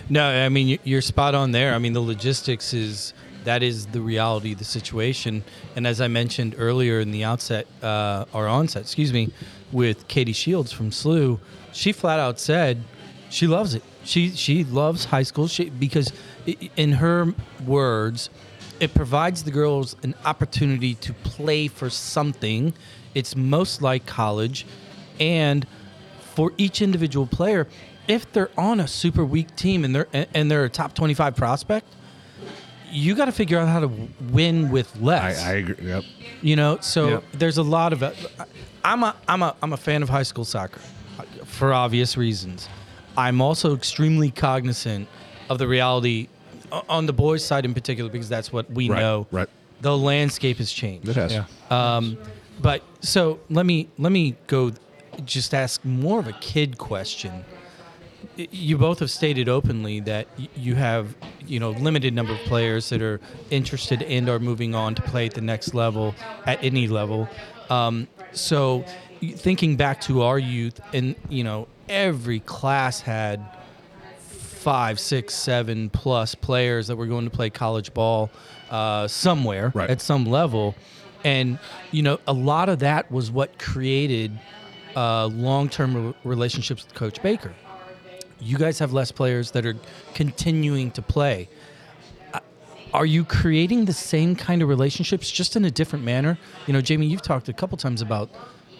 No, 0.09 0.25
I 0.25 0.47
mean 0.49 0.67
you- 0.67 0.79
you're 0.85 1.01
spot 1.01 1.35
on 1.35 1.51
there. 1.51 1.73
I 1.73 1.79
mean 1.79 1.93
the 1.93 2.01
logistics 2.01 2.73
is 2.73 3.13
that 3.43 3.61
is 3.63 3.85
the 3.87 4.01
reality 4.01 4.53
of 4.53 4.59
the 4.59 4.65
situation. 4.65 5.43
And 5.75 5.85
as 5.87 5.99
I 6.01 6.07
mentioned 6.07 6.55
earlier 6.57 6.99
in 6.99 7.11
the 7.11 7.23
outset 7.23 7.65
uh, 7.81 8.25
or 8.33 8.47
onset, 8.47 8.81
excuse 8.83 9.13
me, 9.13 9.31
with 9.71 10.07
Katie 10.07 10.33
Shields 10.33 10.71
from 10.71 10.91
SLU, 10.91 11.39
she 11.71 11.91
flat 11.93 12.19
out 12.19 12.39
said 12.39 12.83
she 13.29 13.47
loves 13.47 13.73
it. 13.73 13.83
She 14.07 14.31
she 14.31 14.63
loves 14.63 15.05
high 15.05 15.23
school 15.23 15.47
she, 15.49 15.69
because 15.69 16.11
i- 16.47 16.57
in 16.77 16.93
her 16.93 17.33
words, 17.65 18.29
it 18.79 18.93
provides 18.93 19.43
the 19.43 19.51
girls 19.51 19.95
an 20.01 20.15
opportunity 20.23 20.95
to 20.95 21.13
play 21.13 21.67
for 21.67 21.89
something. 21.89 22.73
It's 23.13 23.35
most 23.35 23.81
like 23.81 24.05
college, 24.05 24.65
and 25.19 25.67
for 26.35 26.53
each 26.57 26.81
individual 26.81 27.25
player, 27.27 27.67
if 28.07 28.31
they're 28.31 28.51
on 28.57 28.79
a 28.79 28.87
super 28.87 29.25
weak 29.25 29.53
team 29.57 29.83
and 29.83 29.93
they're 29.93 30.07
and 30.33 30.49
they're 30.49 30.63
a 30.63 30.69
top 30.69 30.93
twenty 30.93 31.13
five 31.13 31.35
prospect, 31.35 31.87
you 32.89 33.13
got 33.13 33.25
to 33.25 33.33
figure 33.33 33.59
out 33.59 33.67
how 33.67 33.81
to 33.81 33.91
win 34.31 34.69
with 34.71 34.89
I, 34.95 34.99
less. 35.03 35.43
I 35.43 35.53
agree. 35.55 35.85
Yep. 35.85 36.03
You 36.41 36.55
know, 36.55 36.77
so 36.79 37.09
Yep. 37.09 37.23
there's 37.33 37.57
a 37.57 37.63
lot 37.63 37.91
of. 37.91 38.03
Uh, 38.03 38.11
I'm 38.85 39.03
a 39.03 39.13
I'm 39.27 39.41
a 39.43 39.53
I'm 39.61 39.73
a 39.73 39.77
fan 39.77 40.01
of 40.01 40.07
high 40.09 40.23
school 40.23 40.45
soccer, 40.45 40.79
uh, 41.19 41.23
for 41.43 41.73
obvious 41.73 42.15
reasons. 42.15 42.69
I'm 43.17 43.41
also 43.41 43.75
extremely 43.75 44.31
cognizant 44.31 45.07
of 45.49 45.57
the 45.57 45.67
reality 45.67 46.27
on 46.89 47.05
the 47.05 47.13
boys' 47.13 47.43
side 47.43 47.65
in 47.65 47.73
particular 47.73 48.09
because 48.09 48.29
that's 48.29 48.53
what 48.53 48.69
we 48.71 48.89
Right, 48.89 48.99
know. 48.99 49.27
right. 49.31 49.49
The 49.81 49.97
landscape 49.97 50.57
has 50.57 50.71
changed. 50.71 51.07
It 51.09 51.15
has. 51.15 51.33
Yeah. 51.33 51.45
Um, 51.69 52.17
but 52.61 52.83
so 53.01 53.39
let 53.49 53.65
me 53.65 53.87
let 53.97 54.11
me 54.11 54.35
go, 54.47 54.71
just 55.25 55.53
ask 55.53 55.83
more 55.85 56.19
of 56.19 56.27
a 56.27 56.33
kid 56.33 56.77
question. 56.77 57.43
You 58.35 58.77
both 58.77 58.99
have 58.99 59.09
stated 59.11 59.47
openly 59.49 59.99
that 60.01 60.27
you 60.55 60.75
have 60.75 61.15
you 61.45 61.59
know 61.59 61.71
limited 61.71 62.13
number 62.13 62.33
of 62.33 62.39
players 62.39 62.89
that 62.89 63.01
are 63.01 63.19
interested 63.51 64.01
and 64.03 64.27
are 64.29 64.39
moving 64.39 64.75
on 64.75 64.93
to 64.95 65.01
play 65.03 65.25
at 65.27 65.33
the 65.33 65.41
next 65.41 65.73
level 65.73 66.13
at 66.45 66.63
any 66.63 66.87
level. 66.87 67.27
Um, 67.69 68.07
so 68.33 68.83
thinking 69.21 69.75
back 69.75 70.01
to 70.01 70.21
our 70.23 70.37
youth, 70.39 70.79
and 70.93 71.15
you 71.29 71.43
know 71.43 71.67
every 71.89 72.39
class 72.41 73.01
had 73.01 73.43
five, 74.19 74.99
six, 74.99 75.33
seven 75.33 75.89
plus 75.89 76.35
players 76.35 76.87
that 76.87 76.95
were 76.95 77.05
going 77.05 77.25
to 77.25 77.29
play 77.31 77.49
college 77.49 77.93
ball 77.93 78.29
uh, 78.69 79.07
somewhere 79.07 79.71
Right. 79.73 79.89
at 79.89 80.01
some 80.01 80.25
level. 80.25 80.75
And, 81.23 81.57
you 81.91 82.03
know, 82.03 82.19
a 82.27 82.33
lot 82.33 82.69
of 82.69 82.79
that 82.79 83.11
was 83.11 83.31
what 83.31 83.57
created 83.59 84.37
uh, 84.95 85.27
long 85.27 85.69
term 85.69 86.07
re- 86.07 86.13
relationships 86.23 86.83
with 86.85 86.93
Coach 86.93 87.21
Baker. 87.21 87.53
You 88.39 88.57
guys 88.57 88.77
have 88.79 88.93
less 88.93 89.11
players 89.11 89.51
that 89.51 89.65
are 89.65 89.75
continuing 90.13 90.91
to 90.91 91.01
play. 91.01 91.49
Uh, 92.33 92.39
Are 92.93 93.05
you 93.05 93.23
creating 93.23 93.85
the 93.85 93.93
same 93.93 94.35
kind 94.35 94.61
of 94.61 94.69
relationships 94.69 95.31
just 95.31 95.55
in 95.55 95.65
a 95.65 95.71
different 95.71 96.05
manner? 96.05 96.37
You 96.67 96.73
know, 96.73 96.81
Jamey, 96.81 97.09
you've 97.09 97.21
talked 97.23 97.49
a 97.49 97.53
couple 97.53 97.77
times 97.77 98.01
about 98.01 98.29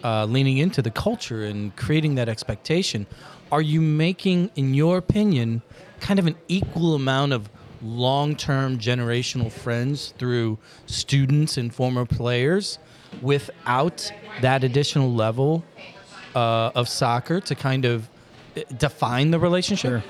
uh, 0.04 0.24
leaning 0.24 0.58
into 0.58 0.82
the 0.82 0.90
culture 0.90 1.44
and 1.44 1.74
creating 1.76 2.14
that 2.16 2.28
expectation. 2.28 3.06
Are 3.50 3.62
you 3.62 3.80
making, 3.80 4.50
in 4.56 4.74
your 4.74 4.98
opinion, 4.98 5.62
kind 6.00 6.18
of 6.18 6.26
an 6.26 6.36
equal 6.48 6.94
amount 6.94 7.32
of 7.32 7.48
long 7.82 8.36
term 8.36 8.78
generational 8.78 9.50
friends 9.50 10.14
through 10.18 10.58
students 10.86 11.56
and 11.56 11.74
former 11.74 12.04
players 12.04 12.78
without 13.22 14.10
that 14.42 14.64
additional 14.64 15.12
level 15.12 15.64
uh, 16.34 16.70
of 16.74 16.88
soccer 16.88 17.40
to 17.40 17.54
kind 17.54 17.84
of 17.84 18.08
uh, 18.56 18.60
define 18.76 19.30
the 19.30 19.38
relationship? 19.38 20.02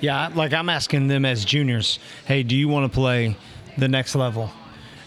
Yeah, 0.00 0.30
like 0.34 0.52
I'm 0.52 0.68
asking 0.68 1.08
them 1.08 1.24
as 1.24 1.44
juniors, 1.44 1.98
hey, 2.26 2.42
do 2.42 2.54
you 2.54 2.68
want 2.68 2.90
to 2.90 2.94
play 2.94 3.36
the 3.78 3.88
next 3.88 4.14
level? 4.14 4.50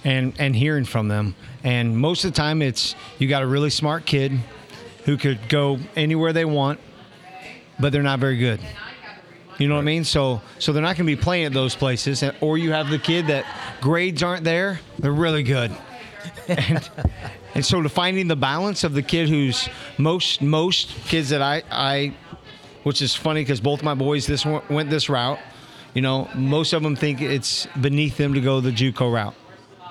And 0.03 0.33
and 0.39 0.55
hearing 0.55 0.85
from 0.85 1.09
them. 1.09 1.35
And 1.63 1.97
most 1.97 2.23
of 2.23 2.31
the 2.31 2.37
time 2.37 2.61
it's 2.61 2.95
you 3.17 3.27
got 3.27 3.43
a 3.43 3.47
really 3.47 3.69
smart 3.69 4.05
kid 4.05 4.39
who 5.05 5.17
could 5.17 5.39
go 5.49 5.79
anywhere 5.95 6.33
they 6.33 6.45
want, 6.45 6.79
but 7.79 7.91
they're 7.91 8.03
not 8.03 8.19
very 8.19 8.37
good. 8.37 8.59
You 9.57 9.67
know 9.67 9.75
what 9.75 9.81
I 9.81 9.83
mean? 9.83 10.05
So 10.05 10.41
so 10.57 10.71
they're 10.71 10.81
not 10.81 10.95
going 10.95 11.07
to 11.07 11.15
be 11.15 11.21
playing 11.21 11.45
at 11.45 11.53
those 11.53 11.75
places 11.75 12.23
or 12.41 12.57
you 12.57 12.71
have 12.71 12.89
the 12.89 12.99
kid 12.99 13.27
that 13.27 13.45
grades 13.81 14.23
aren't 14.23 14.43
there, 14.43 14.79
they're 14.97 15.11
really 15.11 15.43
good. 15.43 15.71
and, 16.47 16.89
and 17.55 17.65
so 17.65 17.81
to 17.81 17.89
finding 17.89 18.27
the 18.27 18.35
balance 18.35 18.83
of 18.83 18.93
the 18.93 19.01
kid 19.01 19.29
who's 19.29 19.69
most 19.97 20.41
most 20.41 20.89
kids 21.05 21.29
that 21.29 21.41
I 21.41 21.63
I 21.69 22.13
which 22.83 23.01
is 23.01 23.15
funny 23.15 23.41
because 23.41 23.59
both 23.59 23.83
my 23.83 23.93
boys 23.93 24.25
this 24.25 24.45
went 24.45 24.89
this 24.89 25.09
route. 25.09 25.39
You 25.93 26.01
know, 26.01 26.29
most 26.35 26.73
of 26.73 26.83
them 26.83 26.95
think 26.95 27.21
it's 27.21 27.67
beneath 27.81 28.17
them 28.17 28.33
to 28.35 28.41
go 28.41 28.61
the 28.61 28.71
JUCO 28.71 29.11
route, 29.11 29.33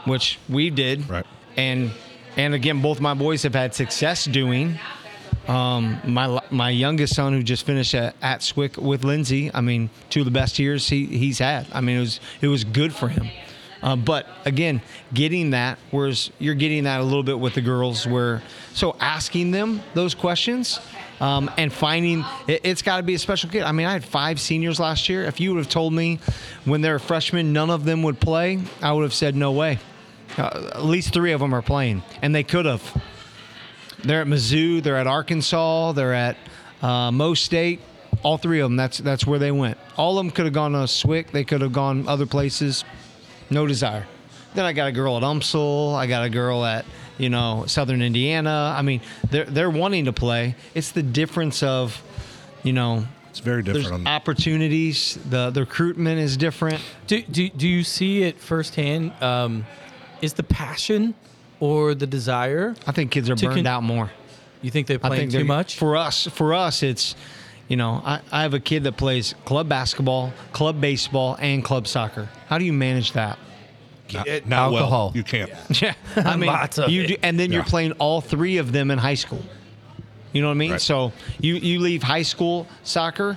which 0.05 0.39
we 0.49 0.71
did. 0.71 1.09
Right. 1.11 1.27
And 1.59 1.91
and 2.37 2.55
again, 2.55 2.81
both 2.81 3.01
my 3.01 3.15
boys 3.15 3.43
have 3.43 3.55
had 3.55 3.75
success 3.75 4.25
doing. 4.25 4.79
Um, 5.49 6.01
my 6.05 6.41
my 6.51 6.71
youngest 6.71 7.17
son, 7.17 7.33
who 7.33 7.43
just 7.43 7.67
finished 7.67 7.95
at, 7.95 8.15
at 8.23 8.41
SWIC 8.41 8.79
with 8.79 9.05
Lindsay, 9.05 9.51
I 9.53 9.61
mean, 9.61 9.91
two 10.09 10.21
of 10.21 10.25
the 10.25 10.31
best 10.31 10.59
years 10.59 10.89
he, 10.89 11.07
he's 11.07 11.41
had. 11.41 11.67
I 11.73 11.81
mean, 11.81 11.97
it 11.97 12.01
was 12.01 12.21
it 12.41 12.49
was 12.49 12.65
good 12.65 12.95
for 12.95 13.09
him. 13.09 13.29
Uh, 13.83 13.97
but 13.97 14.27
again, 14.45 14.83
getting 15.15 15.51
that, 15.51 15.79
whereas 15.91 16.31
you're 16.39 16.55
getting 16.55 16.85
that 16.85 17.01
a 17.01 17.03
little 17.03 17.23
bit 17.23 17.39
with 17.39 17.55
the 17.55 17.61
girls, 17.61 18.07
where 18.07 18.43
so 18.73 18.97
asking 19.01 19.51
them 19.51 19.83
those 19.95 20.15
questions 20.15 20.81
um, 21.21 21.51
and 21.57 21.73
finding 21.73 22.25
it, 22.47 22.65
has 22.67 22.83
got 22.83 22.99
to 22.99 23.03
be 23.03 23.15
a 23.15 23.19
special 23.19 23.51
kid. 23.51 23.63
I 23.63 23.73
mean, 23.73 23.87
I 23.87 23.93
had 23.93 24.05
five 24.05 24.41
seniors 24.41 24.79
last 24.79 25.09
year. 25.09 25.25
If 25.25 25.41
you 25.41 25.55
would 25.55 25.59
have 25.59 25.69
told 25.69 25.93
me 25.93 26.21
when 26.65 26.83
they're 26.83 26.99
freshmen 26.99 27.53
none 27.53 27.71
of 27.71 27.85
them 27.85 28.03
would 28.03 28.21
play, 28.21 28.61
I 28.83 28.93
would 28.93 29.03
have 29.03 29.15
said 29.15 29.35
no 29.35 29.53
way. 29.53 29.79
Uh, 30.37 30.71
at 30.75 30.85
least 30.85 31.13
three 31.13 31.33
of 31.33 31.41
them 31.41 31.55
are 31.55 31.63
playing, 31.63 32.03
and 32.23 32.35
they 32.35 32.45
could 32.45 32.67
have. 32.67 33.03
They're 34.05 34.21
at 34.23 34.27
Mizzou, 34.27 34.83
they're 34.83 34.97
at 34.97 35.07
Arkansas, 35.07 35.93
they're 35.93 36.15
at 36.15 36.37
uh, 36.83 37.11
Mo 37.11 37.35
State. 37.35 37.81
All 38.23 38.37
three 38.39 38.61
of 38.61 38.67
them. 38.71 38.77
That's 38.77 38.99
that's 38.99 39.27
where 39.27 39.39
they 39.39 39.53
went. 39.53 39.79
All 39.97 40.19
of 40.19 40.25
them 40.25 40.33
could 40.33 40.45
have 40.45 40.55
gone 40.55 40.73
to 40.73 40.79
SWIC. 40.79 41.31
They 41.31 41.45
could 41.45 41.61
have 41.61 41.73
gone 41.73 42.09
other 42.09 42.27
places. 42.27 42.85
No 43.49 43.67
desire. 43.67 44.07
Then 44.55 44.65
I 44.65 44.73
got 44.73 44.89
a 44.89 44.93
girl 44.93 45.17
at 45.17 45.23
UMSL. 45.23 45.95
I 45.95 46.07
got 46.07 46.25
a 46.25 46.31
girl 46.31 46.65
at 46.65 46.85
you 47.17 47.29
know 47.29 47.65
Southern 47.67 48.03
Indiana. 48.03 48.75
I 48.77 48.83
mean, 48.83 49.01
they're 49.31 49.45
they're 49.45 49.71
wanting 49.71 50.07
to 50.07 50.13
play. 50.13 50.57
It's 50.75 50.91
the 50.91 51.03
difference 51.03 51.63
of, 51.63 52.03
you 52.65 52.73
know, 52.73 53.07
It's 53.31 53.39
very 53.41 53.63
different. 53.63 53.93
On, 53.93 54.07
opportunities. 54.07 55.19
The 55.29 55.51
the 55.51 55.61
recruitment 55.61 56.19
is 56.19 56.37
different. 56.37 56.81
Do, 57.07 57.23
do, 57.23 57.49
do 57.51 57.69
you 57.69 57.85
see 57.85 58.23
it 58.23 58.39
firsthand? 58.41 59.13
Um, 59.23 59.65
is 60.23 60.33
the 60.35 60.43
passion 60.43 61.15
or 61.61 61.95
the 61.95 62.07
desire? 62.07 62.75
I 62.87 62.93
think 62.93 63.11
kids 63.11 63.29
are 63.31 63.37
burned 63.37 63.55
con- 63.57 63.67
out 63.67 63.83
more. 63.83 64.11
You 64.63 64.71
think 64.71 64.87
they're 64.87 64.99
I 65.03 65.09
playing 65.09 65.21
think 65.23 65.33
too 65.33 65.39
they're- 65.39 65.45
much? 65.47 65.77
for 65.77 65.97
us. 65.97 66.27
For 66.27 66.55
us, 66.55 66.83
it's 66.83 67.15
you 67.69 67.77
know 67.77 68.03
I, 68.05 68.21
I 68.33 68.43
have 68.43 68.55
a 68.55 68.61
kid 68.61 68.85
that 68.85 68.97
plays 68.97 69.35
club 69.45 69.69
basketball, 69.69 70.33
club 70.53 70.81
baseball, 70.81 71.37
and 71.41 71.65
club 71.65 71.87
soccer. 71.87 72.29
How 72.49 72.59
do 72.59 72.65
you 72.65 72.73
manage 72.73 73.13
that? 73.13 73.39
not, 74.13 74.27
not 74.47 74.73
well. 74.73 74.83
alcohol. 74.85 75.13
You 75.15 75.23
can't. 75.23 75.51
Yeah, 75.83 75.93
I 76.17 76.37
mean, 76.37 76.47
Lots 76.49 76.79
of 76.79 76.89
you 76.91 77.07
do, 77.09 77.17
and 77.23 77.39
then 77.39 77.53
you're 77.53 77.63
playing 77.65 77.93
all 77.93 78.21
three 78.23 78.57
of 78.57 78.73
them 78.73 78.91
in 78.91 78.99
high 78.99 79.15
school. 79.15 79.43
You 80.33 80.41
know 80.43 80.49
what 80.49 80.55
I 80.55 80.57
mean? 80.59 80.71
Right. 80.73 80.81
So 80.81 81.13
you 81.41 81.55
you 81.57 81.79
leave 81.81 82.03
high 82.03 82.23
school 82.23 82.67
soccer, 82.85 83.37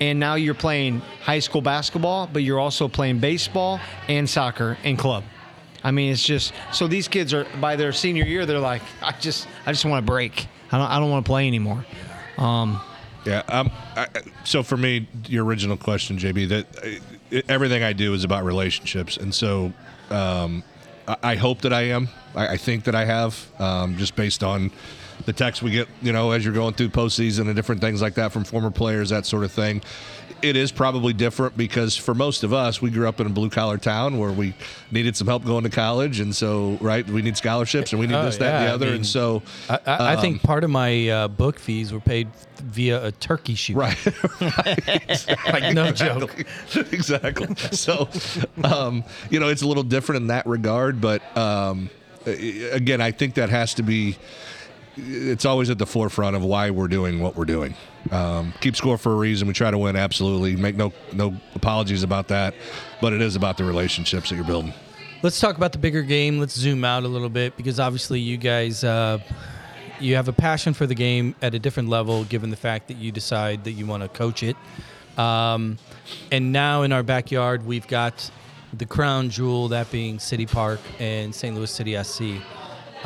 and 0.00 0.20
now 0.20 0.36
you're 0.36 0.54
playing 0.54 1.00
high 1.22 1.40
school 1.40 1.60
basketball, 1.60 2.28
but 2.32 2.42
you're 2.44 2.60
also 2.60 2.86
playing 2.88 3.18
baseball 3.18 3.80
and 4.08 4.28
soccer 4.30 4.78
and 4.84 4.96
club. 4.96 5.24
I 5.84 5.90
mean, 5.90 6.12
it's 6.12 6.24
just 6.24 6.52
so 6.72 6.86
these 6.86 7.08
kids 7.08 7.34
are 7.34 7.46
by 7.60 7.76
their 7.76 7.92
senior 7.92 8.24
year, 8.24 8.46
they're 8.46 8.58
like, 8.58 8.82
I 9.02 9.12
just 9.12 9.48
I 9.66 9.72
just 9.72 9.84
want 9.84 10.04
to 10.04 10.10
break. 10.10 10.46
I 10.70 10.78
don't 10.78 10.90
I 10.90 10.98
don't 10.98 11.10
want 11.10 11.24
to 11.24 11.28
play 11.28 11.46
anymore. 11.46 11.84
Um, 12.38 12.80
Yeah. 13.24 13.42
Um. 13.48 13.70
I, 13.96 14.06
so 14.44 14.62
for 14.62 14.76
me, 14.76 15.08
your 15.28 15.44
original 15.44 15.76
question, 15.76 16.18
JB, 16.18 16.48
that 16.48 16.66
uh, 17.32 17.40
everything 17.48 17.82
I 17.82 17.92
do 17.92 18.14
is 18.14 18.24
about 18.24 18.44
relationships, 18.44 19.16
and 19.16 19.34
so 19.34 19.72
um, 20.10 20.62
I, 21.06 21.16
I 21.22 21.34
hope 21.36 21.60
that 21.62 21.72
I 21.72 21.82
am. 21.82 22.08
I, 22.34 22.48
I 22.48 22.56
think 22.56 22.84
that 22.84 22.94
I 22.94 23.04
have, 23.04 23.46
um, 23.58 23.96
just 23.98 24.16
based 24.16 24.42
on 24.42 24.70
the 25.26 25.32
text 25.32 25.62
we 25.62 25.70
get, 25.70 25.88
you 26.00 26.12
know, 26.12 26.30
as 26.32 26.44
you're 26.44 26.54
going 26.54 26.74
through 26.74 26.90
postseason 26.90 27.46
and 27.46 27.56
different 27.56 27.80
things 27.80 28.02
like 28.02 28.14
that 28.14 28.32
from 28.32 28.44
former 28.44 28.70
players, 28.70 29.10
that 29.10 29.26
sort 29.26 29.44
of 29.44 29.52
thing. 29.52 29.82
It 30.40 30.56
is 30.56 30.72
probably 30.72 31.12
different 31.12 31.56
because 31.56 31.96
for 31.96 32.14
most 32.14 32.42
of 32.42 32.52
us, 32.52 32.82
we 32.82 32.90
grew 32.90 33.06
up 33.06 33.20
in 33.20 33.28
a 33.28 33.30
blue 33.30 33.48
collar 33.48 33.78
town 33.78 34.18
where 34.18 34.32
we 34.32 34.54
needed 34.90 35.14
some 35.16 35.28
help 35.28 35.44
going 35.44 35.62
to 35.62 35.70
college, 35.70 36.18
and 36.18 36.34
so 36.34 36.78
right, 36.80 37.06
we 37.08 37.22
need 37.22 37.36
scholarships 37.36 37.92
and 37.92 38.00
we 38.00 38.08
need 38.08 38.16
Oh, 38.16 38.24
this, 38.24 38.38
that, 38.38 38.54
and 38.54 38.54
yeah, 38.54 38.64
the 38.64 38.70
I 38.70 38.74
other, 38.74 38.86
mean, 38.86 38.94
and 38.96 39.06
so 39.06 39.42
I, 39.70 39.78
I, 39.86 40.12
I 40.14 40.16
think 40.16 40.36
um, 40.36 40.40
part 40.40 40.64
of 40.64 40.70
my 40.70 41.08
uh, 41.08 41.28
book 41.28 41.60
fees 41.60 41.92
were 41.92 42.00
paid 42.00 42.28
via 42.56 43.04
a 43.06 43.12
turkey 43.12 43.54
shoot. 43.54 43.76
right. 43.76 43.96
like 45.52 45.74
no 45.74 45.92
joke. 45.92 46.34
exactly. 46.90 47.54
So, 47.70 48.08
um, 48.64 49.04
you 49.30 49.38
know, 49.38 49.46
it's 49.48 49.62
a 49.62 49.68
little 49.68 49.84
different 49.84 50.22
in 50.22 50.26
that 50.26 50.44
regard, 50.48 51.00
but 51.00 51.22
um, 51.36 51.88
again, 52.26 53.00
I 53.00 53.12
think 53.12 53.34
that 53.34 53.48
has 53.50 53.74
to 53.74 53.84
be. 53.84 54.16
It's 54.96 55.44
always 55.44 55.70
at 55.70 55.78
the 55.78 55.86
forefront 55.86 56.36
of 56.36 56.44
why 56.44 56.70
we're 56.70 56.88
doing 56.88 57.20
what 57.20 57.36
we're 57.36 57.44
doing. 57.46 57.74
Um, 58.10 58.52
keep 58.60 58.76
score 58.76 58.98
for 58.98 59.12
a 59.12 59.16
reason. 59.16 59.48
We 59.48 59.54
try 59.54 59.70
to 59.70 59.78
win, 59.78 59.96
absolutely. 59.96 60.56
Make 60.56 60.76
no 60.76 60.92
no 61.12 61.34
apologies 61.54 62.02
about 62.02 62.28
that, 62.28 62.54
but 63.00 63.12
it 63.12 63.22
is 63.22 63.36
about 63.36 63.56
the 63.56 63.64
relationships 63.64 64.28
that 64.28 64.36
you're 64.36 64.44
building. 64.44 64.74
Let's 65.22 65.38
talk 65.38 65.56
about 65.56 65.72
the 65.72 65.78
bigger 65.78 66.02
game. 66.02 66.40
Let's 66.40 66.54
zoom 66.54 66.84
out 66.84 67.04
a 67.04 67.08
little 67.08 67.28
bit 67.28 67.56
because 67.56 67.78
obviously 67.78 68.18
you 68.18 68.36
guys, 68.36 68.82
uh, 68.82 69.18
you 70.00 70.16
have 70.16 70.26
a 70.26 70.32
passion 70.32 70.74
for 70.74 70.84
the 70.84 70.96
game 70.96 71.36
at 71.40 71.54
a 71.54 71.60
different 71.60 71.88
level, 71.88 72.24
given 72.24 72.50
the 72.50 72.56
fact 72.56 72.88
that 72.88 72.96
you 72.96 73.12
decide 73.12 73.62
that 73.64 73.72
you 73.72 73.86
want 73.86 74.02
to 74.02 74.08
coach 74.08 74.42
it. 74.42 74.56
Um, 75.16 75.78
and 76.32 76.52
now 76.52 76.82
in 76.82 76.92
our 76.92 77.04
backyard, 77.04 77.64
we've 77.64 77.86
got 77.86 78.30
the 78.72 78.86
crown 78.86 79.30
jewel, 79.30 79.68
that 79.68 79.90
being 79.92 80.18
City 80.18 80.46
Park 80.46 80.80
and 80.98 81.32
St. 81.34 81.54
Louis 81.54 81.70
City 81.70 82.02
SC. 82.02 82.42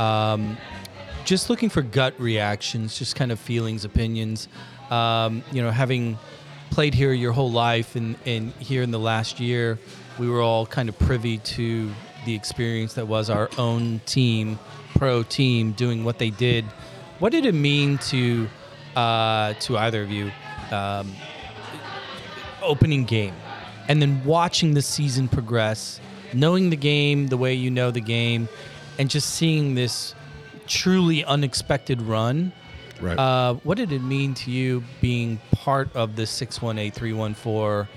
Um, 0.01 0.57
just 1.27 1.51
looking 1.51 1.68
for 1.68 1.83
gut 1.83 2.18
reactions, 2.18 2.99
just 2.99 3.14
kind 3.14 3.31
of 3.31 3.39
feelings, 3.39 3.85
opinions. 3.85 4.49
Um, 4.91 5.43
you 5.53 5.61
know, 5.61 5.70
having 5.70 6.16
played 6.70 6.95
here 6.95 7.12
your 7.12 7.33
whole 7.33 7.51
life 7.51 7.97
and, 7.97 8.16
and 8.24 8.53
here 8.55 8.83
in 8.83 8.91
the 8.91 8.99
last 8.99 9.39
year, 9.39 9.79
we 10.18 10.31
were 10.31 10.41
all 10.41 10.64
kind 10.64 10.89
of 10.89 10.99
privy 10.99 11.39
to 11.39 11.93
the 12.24 12.35
experience 12.35 12.95
that 12.95 13.07
was 13.07 13.29
our 13.29 13.51
own 13.59 14.01
team, 14.07 14.59
pro 14.95 15.22
team, 15.22 15.72
doing 15.72 16.05
what 16.05 16.18
they 16.18 16.31
did. 16.31 16.64
What 17.18 17.33
did 17.33 17.45
it 17.45 17.55
mean 17.55 17.99
to 17.99 18.49
uh, 18.95 19.53
to 19.55 19.77
either 19.77 20.03
of 20.03 20.11
you? 20.11 20.31
Um, 20.70 21.12
opening 22.62 23.05
game 23.05 23.35
and 23.89 24.03
then 24.03 24.24
watching 24.24 24.74
the 24.74 24.83
season 24.83 25.29
progress, 25.29 26.01
knowing 26.33 26.70
the 26.70 26.77
game 26.77 27.29
the 27.29 27.37
way 27.37 27.55
you 27.55 27.70
know 27.70 27.91
the 27.91 28.01
game, 28.01 28.49
and 28.99 29.09
just 29.09 29.35
seeing 29.35 29.74
this 29.74 30.14
truly 30.67 31.25
unexpected 31.25 32.03
run. 32.03 32.53
Right. 33.01 33.19
Uh, 33.19 33.55
what 33.62 33.77
did 33.77 33.93
it 33.93 34.03
mean 34.03 34.35
to 34.35 34.51
you 34.51 34.83
being 35.01 35.41
part 35.53 35.95
of 35.95 36.17
the 36.17 36.27
618 36.27 36.93
314 36.93 37.89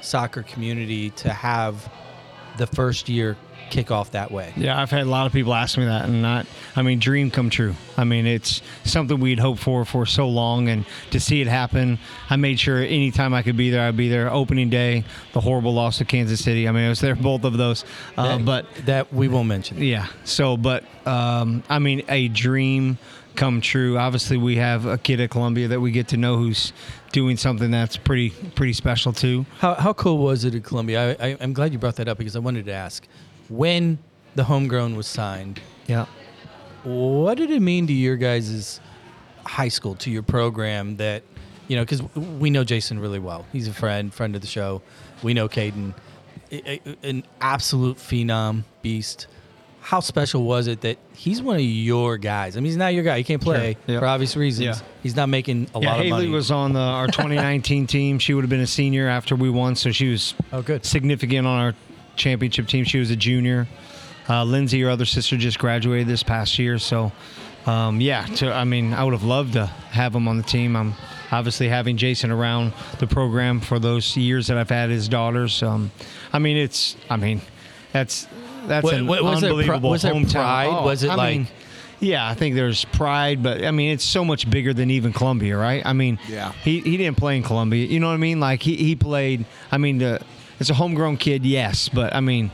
soccer 0.00 0.42
community 0.42 1.10
to 1.10 1.30
have 1.32 1.90
the 2.58 2.66
first 2.66 3.08
year 3.08 3.36
kick 3.74 3.90
off 3.90 4.12
that 4.12 4.30
way? 4.30 4.52
Yeah, 4.56 4.80
I've 4.80 4.90
had 4.90 5.02
a 5.02 5.10
lot 5.10 5.26
of 5.26 5.32
people 5.32 5.52
ask 5.52 5.76
me 5.76 5.84
that, 5.84 6.04
and 6.04 6.22
not. 6.22 6.46
I 6.76 6.82
mean, 6.82 6.98
dream 7.00 7.30
come 7.30 7.50
true. 7.50 7.74
I 7.96 8.04
mean, 8.04 8.24
it's 8.26 8.62
something 8.84 9.18
we'd 9.18 9.40
hoped 9.40 9.60
for 9.60 9.84
for 9.84 10.06
so 10.06 10.28
long, 10.28 10.68
and 10.68 10.84
to 11.10 11.18
see 11.20 11.40
it 11.40 11.48
happen, 11.48 11.98
I 12.30 12.36
made 12.36 12.60
sure 12.60 12.78
anytime 12.78 13.34
I 13.34 13.42
could 13.42 13.56
be 13.56 13.70
there, 13.70 13.86
I'd 13.86 13.96
be 13.96 14.08
there. 14.08 14.30
Opening 14.32 14.70
day, 14.70 15.04
the 15.32 15.40
horrible 15.40 15.74
loss 15.74 15.98
to 15.98 16.04
Kansas 16.04 16.42
City. 16.42 16.68
I 16.68 16.72
mean, 16.72 16.84
I 16.84 16.88
was 16.88 17.00
there 17.00 17.16
both 17.16 17.44
of 17.44 17.56
those. 17.56 17.84
Uh, 18.16 18.38
That- 18.38 18.44
but 18.44 18.66
that 18.86 19.12
we 19.12 19.28
won't 19.28 19.48
mention. 19.48 19.82
yeah, 19.82 20.06
so 20.24 20.56
but 20.56 20.84
um, 21.06 21.62
I 21.68 21.78
mean, 21.80 22.02
a 22.08 22.28
dream 22.28 22.98
come 23.34 23.60
true. 23.60 23.98
Obviously, 23.98 24.36
we 24.36 24.56
have 24.56 24.86
a 24.86 24.96
kid 24.96 25.20
at 25.20 25.30
Columbia 25.30 25.66
that 25.68 25.80
we 25.80 25.90
get 25.90 26.06
to 26.08 26.16
know 26.16 26.36
who's 26.36 26.72
doing 27.10 27.36
something 27.36 27.70
that's 27.70 27.96
pretty 27.96 28.30
pretty 28.30 28.72
special 28.72 29.12
too. 29.12 29.44
How, 29.58 29.74
how 29.74 29.92
cool 29.92 30.18
was 30.18 30.44
it 30.44 30.54
at 30.54 30.62
Columbia? 30.64 31.16
I, 31.20 31.26
I, 31.28 31.36
I'm 31.40 31.52
glad 31.52 31.72
you 31.72 31.78
brought 31.78 31.96
that 31.96 32.06
up 32.08 32.18
because 32.18 32.36
I 32.36 32.40
wanted 32.40 32.64
to 32.66 32.72
ask 32.72 33.06
when 33.48 33.98
the 34.34 34.44
homegrown 34.44 34.96
was 34.96 35.06
signed. 35.06 35.60
Yeah. 35.86 36.06
What 36.84 37.36
did 37.38 37.50
it 37.50 37.60
mean 37.60 37.86
to 37.86 37.92
your 37.92 38.16
guys' 38.16 38.80
high 39.44 39.68
school, 39.68 39.94
to 39.96 40.10
your 40.10 40.22
program 40.22 40.96
that, 40.96 41.22
you 41.68 41.76
know, 41.76 41.82
because 41.82 42.02
we 42.14 42.50
know 42.50 42.64
Jason 42.64 42.98
really 42.98 43.18
well. 43.18 43.46
He's 43.52 43.68
a 43.68 43.72
friend, 43.72 44.12
friend 44.12 44.34
of 44.34 44.40
the 44.42 44.46
show. 44.46 44.82
We 45.22 45.32
know 45.34 45.48
Caden, 45.48 45.94
an 47.02 47.24
absolute 47.40 47.96
phenom, 47.96 48.64
beast. 48.82 49.26
How 49.80 50.00
special 50.00 50.44
was 50.44 50.66
it 50.66 50.80
that 50.80 50.96
he's 51.14 51.42
one 51.42 51.56
of 51.56 51.62
your 51.62 52.16
guys? 52.16 52.56
I 52.56 52.60
mean, 52.60 52.66
he's 52.66 52.76
not 52.76 52.94
your 52.94 53.04
guy. 53.04 53.18
He 53.18 53.24
can't 53.24 53.42
play 53.42 53.74
Sure. 53.86 53.94
Yeah. 53.94 54.00
for 54.00 54.06
obvious 54.06 54.34
reasons. 54.34 54.64
Yeah. 54.80 54.86
He's 55.02 55.14
not 55.14 55.28
making 55.28 55.68
a 55.74 55.80
Yeah, 55.80 55.90
lot 55.90 55.98
of 56.00 56.04
Haley 56.06 56.10
money. 56.10 56.28
was 56.28 56.50
on 56.50 56.72
the, 56.72 56.80
our 56.80 57.06
2019 57.08 57.86
team. 57.86 58.18
She 58.18 58.32
would 58.32 58.44
have 58.44 58.50
been 58.50 58.60
a 58.60 58.66
senior 58.66 59.08
after 59.08 59.36
we 59.36 59.50
won, 59.50 59.74
so 59.76 59.90
she 59.92 60.08
was 60.10 60.34
oh, 60.52 60.62
good. 60.62 60.86
significant 60.86 61.46
on 61.46 61.58
our 61.60 61.74
championship 62.16 62.66
team. 62.68 62.84
She 62.84 62.98
was 62.98 63.10
a 63.10 63.16
junior. 63.16 63.66
Uh, 64.28 64.44
Lindsay, 64.44 64.78
your 64.78 64.90
other 64.90 65.04
sister, 65.04 65.36
just 65.36 65.58
graduated 65.58 66.06
this 66.06 66.22
past 66.22 66.58
year. 66.58 66.78
So, 66.78 67.12
um, 67.66 68.00
yeah, 68.00 68.24
to, 68.36 68.52
I 68.52 68.64
mean, 68.64 68.94
I 68.94 69.04
would 69.04 69.12
have 69.12 69.22
loved 69.24 69.52
to 69.54 69.66
have 69.66 70.14
him 70.14 70.28
on 70.28 70.36
the 70.38 70.42
team. 70.42 70.76
I'm 70.76 70.94
obviously 71.30 71.68
having 71.68 71.96
Jason 71.98 72.30
around 72.30 72.72
the 73.00 73.06
program 73.06 73.60
for 73.60 73.78
those 73.78 74.16
years 74.16 74.46
that 74.46 74.56
I've 74.56 74.70
had 74.70 74.88
his 74.90 75.08
daughters. 75.08 75.62
Um, 75.62 75.90
I 76.32 76.38
mean, 76.38 76.56
it's, 76.56 76.96
I 77.10 77.16
mean, 77.16 77.40
that's 77.92 78.26
that's 78.66 78.84
Wa- 78.84 78.90
an 78.92 79.06
wa- 79.06 79.20
was 79.20 79.40
there 79.42 79.50
pri- 79.50 79.58
unbelievable 79.58 79.90
was 79.90 80.02
there 80.02 80.14
hometown. 80.14 80.32
pride? 80.32 80.68
Oh, 80.70 80.84
Was 80.86 81.02
it 81.02 81.10
I 81.10 81.14
like- 81.16 81.36
mean, 81.36 81.48
yeah, 82.00 82.26
I 82.28 82.34
think 82.34 82.54
there's 82.54 82.84
pride, 82.86 83.42
but 83.42 83.62
I 83.64 83.70
mean, 83.70 83.90
it's 83.92 84.04
so 84.04 84.24
much 84.24 84.48
bigger 84.50 84.72
than 84.74 84.90
even 84.90 85.12
Columbia, 85.12 85.56
right? 85.56 85.84
I 85.84 85.92
mean, 85.92 86.18
Yeah. 86.28 86.52
he, 86.62 86.80
he 86.80 86.96
didn't 86.96 87.16
play 87.18 87.36
in 87.36 87.42
Columbia. 87.42 87.86
You 87.86 88.00
know 88.00 88.08
what 88.08 88.14
I 88.14 88.18
mean? 88.18 88.40
Like 88.40 88.62
he, 88.62 88.76
he 88.76 88.96
played. 88.96 89.44
I 89.70 89.76
mean, 89.78 89.98
the 89.98 90.20
it's 90.60 90.70
a 90.70 90.74
homegrown 90.74 91.16
kid, 91.16 91.44
yes, 91.44 91.88
but 91.88 92.14
I 92.14 92.20
mean, 92.20 92.50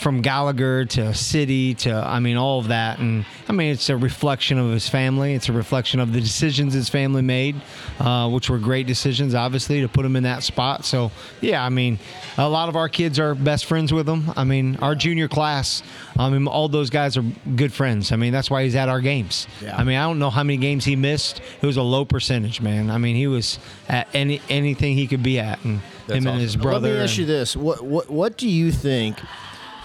from 0.00 0.22
Gallagher 0.22 0.86
to 0.86 1.12
City 1.14 1.74
to 1.74 1.92
I 1.92 2.20
mean 2.20 2.36
all 2.36 2.58
of 2.58 2.68
that, 2.68 2.98
and 2.98 3.26
I 3.48 3.52
mean 3.52 3.72
it's 3.72 3.90
a 3.90 3.96
reflection 3.96 4.58
of 4.58 4.72
his 4.72 4.88
family. 4.88 5.34
It's 5.34 5.48
a 5.48 5.52
reflection 5.52 6.00
of 6.00 6.12
the 6.12 6.20
decisions 6.20 6.72
his 6.72 6.88
family 6.88 7.22
made, 7.22 7.60
uh, 7.98 8.28
which 8.30 8.48
were 8.48 8.58
great 8.58 8.86
decisions, 8.86 9.34
obviously, 9.34 9.82
to 9.82 9.88
put 9.88 10.04
him 10.04 10.16
in 10.16 10.22
that 10.22 10.42
spot. 10.42 10.84
So 10.84 11.12
yeah, 11.40 11.64
I 11.64 11.68
mean, 11.68 11.98
a 12.38 12.48
lot 12.48 12.68
of 12.68 12.76
our 12.76 12.88
kids 12.88 13.18
are 13.18 13.34
best 13.34 13.66
friends 13.66 13.92
with 13.92 14.08
him. 14.08 14.32
I 14.36 14.44
mean, 14.44 14.76
our 14.76 14.94
junior 14.94 15.28
class, 15.28 15.82
I 16.18 16.30
mean, 16.30 16.46
all 16.46 16.68
those 16.68 16.90
guys 16.90 17.16
are 17.16 17.24
good 17.54 17.72
friends. 17.72 18.10
I 18.10 18.16
mean, 18.16 18.32
that's 18.32 18.50
why 18.50 18.64
he's 18.64 18.76
at 18.76 18.88
our 18.88 19.00
games. 19.00 19.46
Yeah. 19.62 19.76
I 19.76 19.84
mean, 19.84 19.98
I 19.98 20.04
don't 20.04 20.18
know 20.18 20.30
how 20.30 20.42
many 20.42 20.56
games 20.56 20.84
he 20.84 20.96
missed. 20.96 21.40
It 21.60 21.66
was 21.66 21.76
a 21.76 21.82
low 21.82 22.04
percentage, 22.04 22.60
man. 22.60 22.90
I 22.90 22.98
mean, 22.98 23.16
he 23.16 23.26
was 23.26 23.58
at 23.88 24.08
any 24.14 24.40
anything 24.48 24.94
he 24.94 25.06
could 25.06 25.22
be 25.22 25.38
at, 25.38 25.62
and 25.64 25.80
him 26.06 26.26
and 26.26 26.40
his 26.40 26.56
brother. 26.56 26.88
Let 26.88 26.96
me 26.96 27.02
ask 27.04 27.18
you 27.18 27.26
this: 27.26 27.56
what 27.56 27.82
what 27.82 28.10
what 28.10 28.36
do 28.36 28.48
you 28.48 28.72
think 28.72 29.18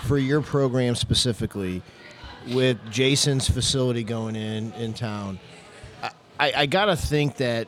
for 0.03 0.17
your 0.17 0.41
program 0.41 0.95
specifically, 0.95 1.81
with 2.53 2.77
Jason's 2.91 3.49
facility 3.49 4.03
going 4.03 4.35
in 4.35 4.73
in 4.73 4.93
town? 4.93 5.39
I 6.01 6.11
I, 6.39 6.53
I 6.57 6.65
gotta 6.65 6.95
think 6.95 7.37
that 7.37 7.67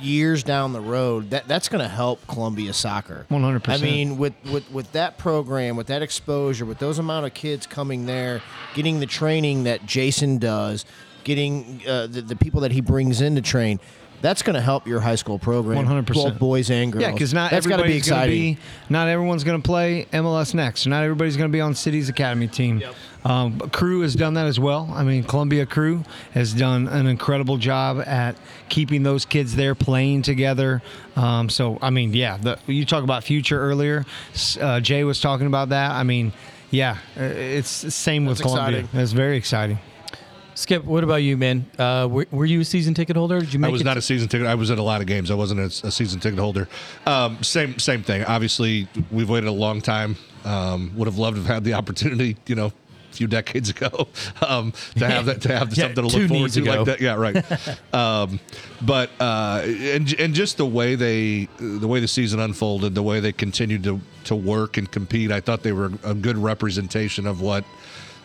years 0.00 0.42
down 0.42 0.72
the 0.72 0.80
road 0.80 1.30
that 1.30 1.48
that's 1.48 1.68
going 1.68 1.82
to 1.82 1.88
help 1.88 2.24
Columbia 2.26 2.72
soccer. 2.72 3.26
100%. 3.30 3.68
I 3.68 3.78
mean, 3.78 4.16
with, 4.18 4.34
with 4.50 4.70
with 4.70 4.92
that 4.92 5.18
program, 5.18 5.76
with 5.76 5.86
that 5.88 6.02
exposure, 6.02 6.64
with 6.64 6.78
those 6.78 6.98
amount 6.98 7.26
of 7.26 7.34
kids 7.34 7.66
coming 7.66 8.06
there, 8.06 8.42
getting 8.74 9.00
the 9.00 9.06
training 9.06 9.64
that 9.64 9.86
Jason 9.86 10.38
does, 10.38 10.84
getting 11.24 11.82
uh, 11.86 12.06
the, 12.06 12.22
the 12.22 12.36
people 12.36 12.60
that 12.62 12.72
he 12.72 12.80
brings 12.80 13.20
in 13.20 13.34
to 13.36 13.42
train. 13.42 13.80
That's 14.24 14.40
going 14.40 14.54
to 14.54 14.62
help 14.62 14.86
your 14.86 15.00
high 15.00 15.16
school 15.16 15.38
program, 15.38 15.84
100%. 15.84 16.38
boys 16.38 16.70
and 16.70 16.90
girls. 16.90 17.02
Yeah, 17.02 17.12
because 17.12 17.34
not 17.34 17.50
that's 17.50 17.66
got 17.66 17.76
to 17.76 17.82
be 17.82 17.98
everybody's 17.98 18.08
going 18.08 18.20
to 18.20 18.26
exciting. 18.26 18.54
be. 18.54 18.60
Not 18.88 19.08
everyone's 19.08 19.44
going 19.44 19.60
to 19.60 19.66
play 19.66 20.06
MLS 20.14 20.54
next. 20.54 20.86
Not 20.86 21.02
everybody's 21.04 21.36
going 21.36 21.50
to 21.50 21.52
be 21.52 21.60
on 21.60 21.74
City's 21.74 22.08
academy 22.08 22.48
team. 22.48 22.82
Um, 23.26 23.58
Crew 23.58 24.00
has 24.00 24.14
done 24.14 24.32
that 24.32 24.46
as 24.46 24.58
well. 24.58 24.90
I 24.94 25.04
mean, 25.04 25.24
Columbia 25.24 25.66
Crew 25.66 26.04
has 26.32 26.54
done 26.54 26.88
an 26.88 27.06
incredible 27.06 27.58
job 27.58 28.02
at 28.06 28.36
keeping 28.70 29.02
those 29.02 29.26
kids 29.26 29.56
there 29.56 29.74
playing 29.74 30.22
together. 30.22 30.80
Um, 31.16 31.50
so, 31.50 31.78
I 31.82 31.90
mean, 31.90 32.14
yeah, 32.14 32.38
the, 32.38 32.58
you 32.66 32.86
talk 32.86 33.04
about 33.04 33.24
future 33.24 33.60
earlier. 33.60 34.06
Uh, 34.58 34.80
Jay 34.80 35.04
was 35.04 35.20
talking 35.20 35.46
about 35.46 35.68
that. 35.68 35.90
I 35.90 36.02
mean, 36.02 36.32
yeah, 36.70 36.96
uh, 37.18 37.24
it's 37.24 37.68
same 37.68 38.24
with 38.24 38.40
Columbia. 38.40 38.80
exciting. 38.80 39.00
It's 39.02 39.12
very 39.12 39.36
exciting. 39.36 39.78
Skip, 40.54 40.84
what 40.84 41.02
about 41.02 41.16
you, 41.16 41.36
man? 41.36 41.66
Uh, 41.78 42.06
were, 42.10 42.26
were 42.30 42.44
you 42.44 42.60
a 42.60 42.64
season 42.64 42.94
ticket 42.94 43.16
holder? 43.16 43.40
Did 43.40 43.52
you 43.52 43.58
make 43.58 43.70
I 43.70 43.72
was 43.72 43.80
it 43.80 43.84
not 43.84 43.96
a 43.96 44.02
season 44.02 44.28
ticket. 44.28 44.46
I 44.46 44.54
was 44.54 44.70
at 44.70 44.78
a 44.78 44.82
lot 44.82 45.00
of 45.00 45.06
games. 45.06 45.30
I 45.30 45.34
wasn't 45.34 45.60
a, 45.60 45.86
a 45.86 45.90
season 45.90 46.20
ticket 46.20 46.38
holder. 46.38 46.68
Um, 47.06 47.42
same 47.42 47.78
same 47.78 48.02
thing. 48.02 48.24
Obviously, 48.24 48.86
we've 49.10 49.28
waited 49.28 49.48
a 49.48 49.52
long 49.52 49.80
time. 49.80 50.16
Um, 50.44 50.92
would 50.96 51.06
have 51.06 51.18
loved 51.18 51.36
to 51.36 51.42
have 51.42 51.50
had 51.50 51.64
the 51.64 51.74
opportunity, 51.74 52.36
you 52.46 52.54
know, 52.54 52.66
a 52.66 53.14
few 53.14 53.26
decades 53.26 53.70
ago, 53.70 54.08
um, 54.46 54.72
to 54.96 55.06
have 55.06 55.26
that 55.26 55.40
to 55.42 55.56
have 55.56 55.76
Yeah, 55.76 55.84
something 55.86 56.08
to 56.08 56.18
look 56.18 56.28
forward 56.28 56.52
to 56.52 56.60
ago. 56.62 56.74
like 56.82 56.86
that. 56.86 57.00
Yeah, 57.00 57.14
right. 57.14 57.94
um, 57.94 58.38
but 58.82 59.10
uh, 59.18 59.62
and 59.64 60.14
and 60.20 60.34
just 60.34 60.56
the 60.58 60.66
way 60.66 60.94
they 60.94 61.48
the 61.58 61.88
way 61.88 61.98
the 61.98 62.08
season 62.08 62.38
unfolded, 62.38 62.94
the 62.94 63.02
way 63.02 63.18
they 63.18 63.32
continued 63.32 63.82
to 63.84 64.00
to 64.24 64.36
work 64.36 64.76
and 64.76 64.90
compete, 64.90 65.32
I 65.32 65.40
thought 65.40 65.62
they 65.64 65.72
were 65.72 65.90
a 66.04 66.14
good 66.14 66.36
representation 66.38 67.26
of 67.26 67.40
what 67.40 67.64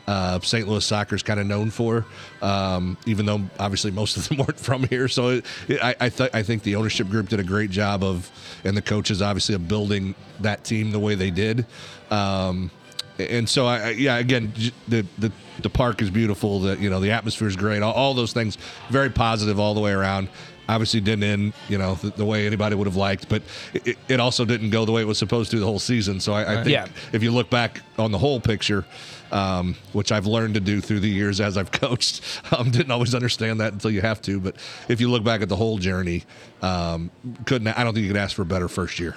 uh, 0.10 0.40
St. 0.42 0.68
Louis 0.68 0.84
soccer 0.84 1.16
is 1.16 1.24
kind 1.24 1.40
of 1.40 1.46
known 1.46 1.70
for, 1.70 2.06
um, 2.42 2.98
even 3.06 3.26
though 3.26 3.42
obviously 3.60 3.92
most 3.92 4.18
of 4.18 4.28
them 4.28 4.38
weren't 4.46 4.60
from 4.60 4.84
here. 4.84 5.08
So 5.08 5.30
it, 5.30 5.46
it, 5.68 5.84
I 5.84 5.96
I, 6.00 6.10
th- 6.10 6.32
I 6.34 6.42
think 6.44 6.64
the 6.64 6.76
ownership 6.76 7.10
group 7.10 7.30
did 7.30 7.40
a 7.40 7.44
great 7.44 7.70
job 7.70 8.04
of, 8.04 8.30
and 8.64 8.76
the 8.76 8.82
coaches 8.82 9.22
obviously 9.22 9.56
of 9.56 9.68
building 9.68 10.16
that 10.40 10.64
team 10.64 10.92
the 10.92 11.00
way 11.00 11.16
they 11.16 11.32
did. 11.32 11.66
Um, 12.10 12.72
and 13.20 13.48
so 13.50 13.68
I, 13.68 13.90
yeah 13.90 14.18
again 14.18 14.54
the, 14.88 15.06
the 15.18 15.30
the 15.62 15.70
park 15.70 16.02
is 16.02 16.10
beautiful 16.10 16.62
the 16.62 16.78
you 16.78 16.90
know 16.90 17.02
the 17.02 17.12
atmosphere 17.12 17.50
is 17.50 17.58
great 17.58 17.82
all, 17.82 17.92
all 17.94 18.14
those 18.14 18.32
things 18.32 18.58
very 18.90 19.10
positive 19.10 19.60
all 19.60 19.74
the 19.74 19.82
way 19.82 19.92
around 19.92 20.30
obviously 20.70 21.02
didn't 21.02 21.24
end 21.26 21.54
you 21.68 21.78
know 21.78 21.96
the, 21.96 22.12
the 22.12 22.24
way 22.24 22.48
anybody 22.48 22.76
would 22.78 22.88
have 22.88 22.96
liked 22.96 23.28
but 23.28 23.42
it, 23.74 23.98
it 24.08 24.20
also 24.22 24.46
didn't 24.46 24.70
go 24.70 24.86
the 24.86 24.94
way 24.94 25.02
it 25.02 25.08
was 25.08 25.18
supposed 25.18 25.52
to 25.52 25.60
the 25.60 25.66
whole 25.66 25.80
season 25.80 26.22
so 26.22 26.32
I, 26.32 26.54
I 26.54 26.56
think 26.64 26.70
Yeah. 26.70 26.88
if 27.12 27.22
you 27.22 27.32
look 27.32 27.50
back 27.50 27.82
on 27.98 28.14
the 28.14 28.18
whole 28.18 28.40
picture, 28.40 28.86
um, 29.32 29.76
which 29.94 30.12
I've 30.12 30.26
learned 30.26 30.56
to 30.56 30.60
do 30.60 30.82
through 30.82 31.00
the 31.02 31.10
years 31.10 31.40
as 31.42 31.58
I've 31.58 31.72
coached, 31.74 32.22
um, 32.52 32.72
didn't 32.72 32.92
always 32.92 33.16
understand 33.16 33.60
that 33.62 33.74
until 33.74 33.92
you 33.92 34.02
have 34.02 34.22
to. 34.24 34.40
But 34.40 34.56
if 34.88 35.02
you 35.02 35.10
look 35.10 35.24
back 35.24 35.42
at 35.42 35.50
the 35.50 35.56
whole 35.56 35.78
journey, 35.78 36.24
um, 36.62 37.12
couldn't 37.46 37.68
I 37.68 37.84
don't 37.84 37.94
think 37.94 38.06
you 38.06 38.12
could 38.12 38.20
ask 38.20 38.36
for 38.36 38.44
a 38.44 38.46
better 38.46 38.68
first 38.68 39.00
year. 39.00 39.16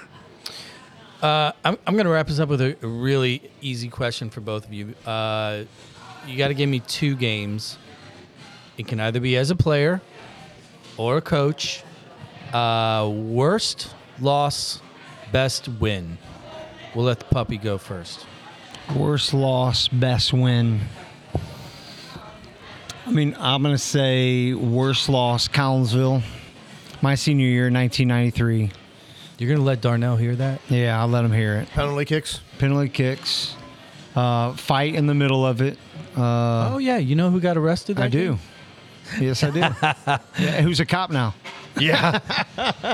Uh, 1.23 1.53
I'm, 1.65 1.79
I'm 1.87 1.95
going 1.95 2.07
to 2.07 2.11
wrap 2.11 2.27
this 2.27 2.41
up 2.41 2.49
with 2.49 2.61
a, 2.61 2.77
really 2.83 3.49
easy 3.61 3.89
question 3.89 4.29
for 4.29 4.41
both 4.41 4.67
of 4.67 4.73
you. 4.73 4.93
Uh, 5.07 5.63
you 6.27 6.37
got 6.37 6.49
to 6.49 6.55
give 6.55 6.69
me 6.69 6.81
two 6.81 7.15
games. 7.15 7.79
It 8.77 8.89
can 8.89 8.99
either 8.99 9.21
be 9.21 9.37
as 9.37 9.51
a 9.51 9.55
player 9.55 10.01
or 10.97 11.19
a 11.19 11.21
coach. 11.21 11.85
Uh, 12.53 13.09
worst 13.15 13.95
loss, 14.21 14.81
best 15.31 15.69
win. 15.69 16.19
We'll 16.93 17.05
let 17.05 17.21
the 17.21 17.27
puppy 17.27 17.57
go 17.57 17.79
first. 17.79 18.27
Worst 18.97 19.33
loss, 19.33 19.89
best 19.89 20.33
win. 20.33 20.81
I 23.07 23.11
mean, 23.11 23.35
I'm 23.39 23.63
going 23.63 23.75
to 23.75 23.79
say 23.79 24.53
worst 24.55 25.09
loss, 25.09 25.49
Collinsville. 25.49 26.23
My 27.01 27.15
senior 27.15 27.47
year, 27.47 27.65
1993. 27.65 28.71
You're 29.39 29.49
going 29.49 29.59
to 29.59 29.65
let 29.65 29.81
Darnell 29.81 30.17
hear 30.17 30.37
that? 30.37 30.61
Yeah, 30.69 31.01
I'll 31.01 31.09
let 31.09 31.25
him 31.25 31.33
hear 31.33 31.57
it. 31.57 31.69
penalty 31.71 32.05
kicks. 32.05 32.41
Penalty 32.59 32.89
kicks, 32.89 33.57
uh, 34.15 34.53
fight 34.53 34.95
in 34.95 35.07
the 35.07 35.15
middle 35.15 35.45
of 35.45 35.61
it. 35.61 35.79
Uh, 36.17 36.75
oh, 36.75 36.79
yeah. 36.79 36.99
You 36.99 37.17
know 37.17 37.31
who 37.31 37.41
got 37.41 37.57
arrested? 37.57 37.99
I 37.99 38.03
that 38.05 38.13
do. 38.13 38.39
Yes, 39.19 39.43
I 39.43 39.51
do. 39.51 39.61
yeah, 40.43 40.61
who's 40.63 40.81
a 40.81 40.87
cop 40.87 41.11
now? 41.11 41.35
Yeah. 41.81 42.21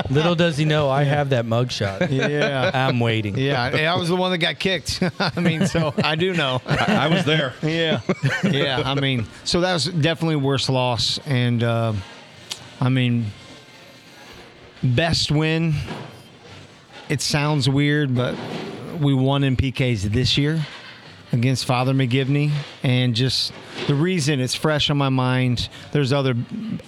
Little 0.09 0.35
does 0.35 0.57
he 0.57 0.65
know 0.65 0.89
I 0.89 1.03
have 1.03 1.31
that 1.31 1.45
mugshot. 1.45 2.11
Yeah. 2.11 2.71
I'm 2.73 3.01
waiting. 3.01 3.37
Yeah, 3.37 3.63
I 3.63 3.97
was 3.97 4.09
the 4.09 4.17
one 4.17 4.31
that 4.31 4.39
got 4.39 4.59
kicked. 4.59 5.03
I 5.19 5.41
mean, 5.41 5.67
so 5.67 5.93
I 6.03 6.15
do 6.15 6.33
know. 6.33 6.63
I, 6.67 7.07
I 7.07 7.09
was 7.09 7.25
there. 7.25 7.55
Yeah, 7.63 8.01
yeah. 8.45 8.83
I 8.85 8.95
mean, 8.95 9.27
so 9.45 9.61
that 9.61 9.73
was 9.73 9.87
definitely 9.87 10.37
worst 10.37 10.69
loss, 10.71 11.19
and 11.27 11.63
uh, 11.63 11.93
I 12.81 12.89
mean, 12.89 13.27
best 14.83 15.31
win. 15.31 15.75
It 17.09 17.21
sounds 17.21 17.69
weird, 17.69 18.15
but 18.15 18.37
we 19.01 19.13
won 19.13 19.45
in 19.45 19.57
PKs 19.57 20.03
this 20.03 20.39
year 20.39 20.65
against 21.33 21.65
Father 21.67 21.93
McGivney, 21.93 22.51
and 22.83 23.15
just 23.15 23.53
the 23.87 23.95
reason 23.95 24.41
it's 24.41 24.55
fresh 24.55 24.91
on 24.91 24.97
my 24.97 25.09
mind. 25.11 25.69
There's 25.93 26.13
other 26.13 26.35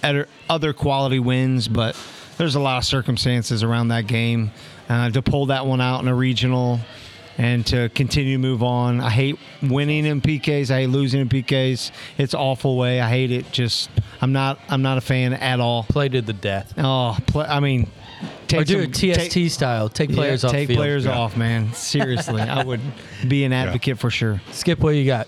other- 0.03 0.27
other 0.49 0.73
quality 0.73 1.19
wins, 1.19 1.67
but 1.67 1.95
there's 2.37 2.55
a 2.55 2.59
lot 2.59 2.77
of 2.77 2.85
circumstances 2.85 3.63
around 3.63 3.89
that 3.89 4.07
game 4.07 4.51
uh, 4.89 5.09
to 5.11 5.21
pull 5.21 5.47
that 5.47 5.65
one 5.65 5.79
out 5.81 6.01
in 6.01 6.07
a 6.07 6.15
regional 6.15 6.79
and 7.37 7.65
to 7.67 7.89
continue 7.89 8.33
to 8.35 8.41
move 8.41 8.61
on. 8.61 8.99
I 8.99 9.09
hate 9.09 9.37
winning 9.63 10.05
in 10.05 10.21
PKs. 10.21 10.69
I 10.69 10.81
hate 10.81 10.87
losing 10.87 11.21
in 11.21 11.29
PKs. 11.29 11.91
It's 12.17 12.33
awful 12.33 12.77
way. 12.77 12.99
I 12.99 13.09
hate 13.09 13.31
it. 13.31 13.51
Just 13.51 13.89
I'm 14.21 14.31
not 14.33 14.59
I'm 14.69 14.81
not 14.81 14.97
a 14.97 15.01
fan 15.01 15.33
at 15.33 15.59
all. 15.59 15.83
Play 15.83 16.09
to 16.09 16.21
the 16.21 16.33
death. 16.33 16.73
Oh, 16.77 17.17
play, 17.27 17.45
I 17.45 17.59
mean, 17.59 17.89
take 18.51 18.61
Or 18.61 18.63
do 18.65 18.73
some- 18.73 18.91
it 19.09 19.15
TST 19.17 19.31
take- 19.31 19.51
style. 19.51 19.89
Take 19.89 20.11
players 20.13 20.43
yeah, 20.43 20.47
off 20.49 20.53
take 20.53 20.67
field. 20.67 20.77
players 20.77 21.05
off, 21.07 21.37
man. 21.37 21.73
Seriously, 21.73 22.41
I 22.41 22.63
would 22.63 22.81
be 23.27 23.43
an 23.45 23.53
advocate 23.63 23.97
for 23.99 24.09
sure. 24.09 24.41
Skip, 24.51 24.79
what 24.79 24.89
you 24.95 25.05
got? 25.05 25.27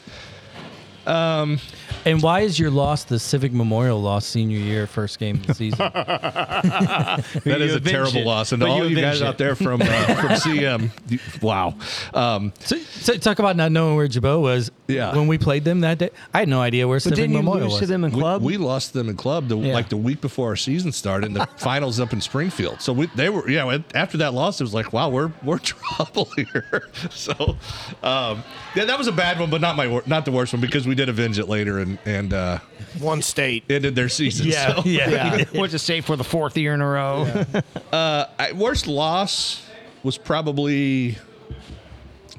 Um, 1.06 1.60
And 2.06 2.22
why 2.22 2.42
is 2.42 2.60
your 2.60 2.70
loss 2.70 3.04
the 3.06 3.20
Civic 3.20 3.52
Memorial 3.54 4.02
loss 4.02 4.26
senior 4.26 4.58
year, 4.58 4.88
first 4.88 5.20
game 5.20 5.36
of 5.38 5.48
the 5.48 5.54
season? 5.54 5.78
that 5.94 7.62
is 7.62 7.76
a 7.76 7.80
terrible 7.80 8.18
it. 8.18 8.26
loss, 8.26 8.52
and 8.52 8.60
But 8.60 8.70
all 8.70 8.78
you 8.80 8.96
you 8.96 8.96
guys 8.96 9.22
avenged 9.22 9.24
out 9.24 9.38
there 9.38 9.56
from 9.56 9.82
uh, 9.82 9.86
from 10.16 10.30
CM, 10.32 11.42
wow. 11.42 11.76
Um, 12.14 12.54
so, 12.60 12.78
so 12.78 13.18
talk 13.18 13.40
about 13.40 13.56
not 13.56 13.72
knowing 13.72 13.96
where 13.96 14.08
Jabot 14.08 14.40
was. 14.42 14.72
Yeah. 14.88 15.16
When 15.16 15.28
we 15.28 15.38
played 15.38 15.64
them 15.64 15.82
that 15.82 15.98
day, 15.98 16.10
I 16.34 16.40
had 16.40 16.50
no 16.50 16.60
idea 16.62 16.88
where 16.88 16.98
But 16.98 17.04
Civic 17.04 17.16
didn't 17.18 17.32
you 17.32 17.38
Memorial 17.38 17.64
lose 17.66 17.74
was. 17.74 17.80
to 17.82 17.86
them 17.88 18.04
in 18.04 18.12
we, 18.12 18.20
club? 18.20 18.42
we 18.42 18.58
lost 18.58 18.94
them 18.94 19.08
in 19.10 19.16
club 19.16 19.48
the, 19.48 19.58
Yeah. 19.58 19.74
like 19.74 19.90
the 19.90 19.98
week 19.98 20.20
before 20.20 20.50
our 20.50 20.56
season 20.58 20.92
started, 20.92 21.28
and 21.28 21.36
the 21.36 21.46
finals 21.58 22.00
up 22.00 22.12
in 22.14 22.20
Springfield. 22.22 22.82
So 22.82 22.92
we, 22.94 23.08
they 23.16 23.30
were, 23.30 23.50
yeah. 23.50 23.78
After 23.96 24.18
that 24.18 24.34
loss, 24.34 24.60
it 24.60 24.64
was 24.64 24.74
like, 24.74 24.92
wow, 24.94 25.10
we're 25.10 25.32
we're 25.44 25.60
trouble 25.60 26.26
here. 26.36 26.90
so, 27.10 27.58
um, 28.04 28.44
yeah, 28.76 28.86
that 28.86 28.98
was 28.98 29.08
a 29.08 29.12
bad 29.12 29.40
one, 29.40 29.50
but 29.50 29.62
not 29.62 29.76
my 29.76 30.02
not 30.06 30.26
the 30.26 30.32
worst 30.32 30.54
one 30.54 30.62
because 30.62 30.86
we 30.86 30.96
did 30.96 31.08
avenge 31.10 31.40
it 31.40 31.48
later 31.48 31.80
and 31.84 32.00
and 32.06 32.34
uh, 32.34 32.60
One 33.00 33.22
state. 33.22 33.64
ended 33.70 33.96
their 33.96 34.10
season. 34.10 34.48
Yeah, 34.48 34.76
So, 34.76 34.90
yeah. 34.90 35.44
Went 35.54 35.72
to 35.72 35.80
state 35.80 36.04
for 36.06 36.16
the 36.16 36.24
fourth 36.24 36.58
year 36.58 36.74
in 36.74 36.82
a 36.82 36.88
row. 36.88 37.44
I, 37.94 38.52
worst 38.56 38.88
loss 38.88 39.66
was 40.04 40.18
probably 40.18 41.18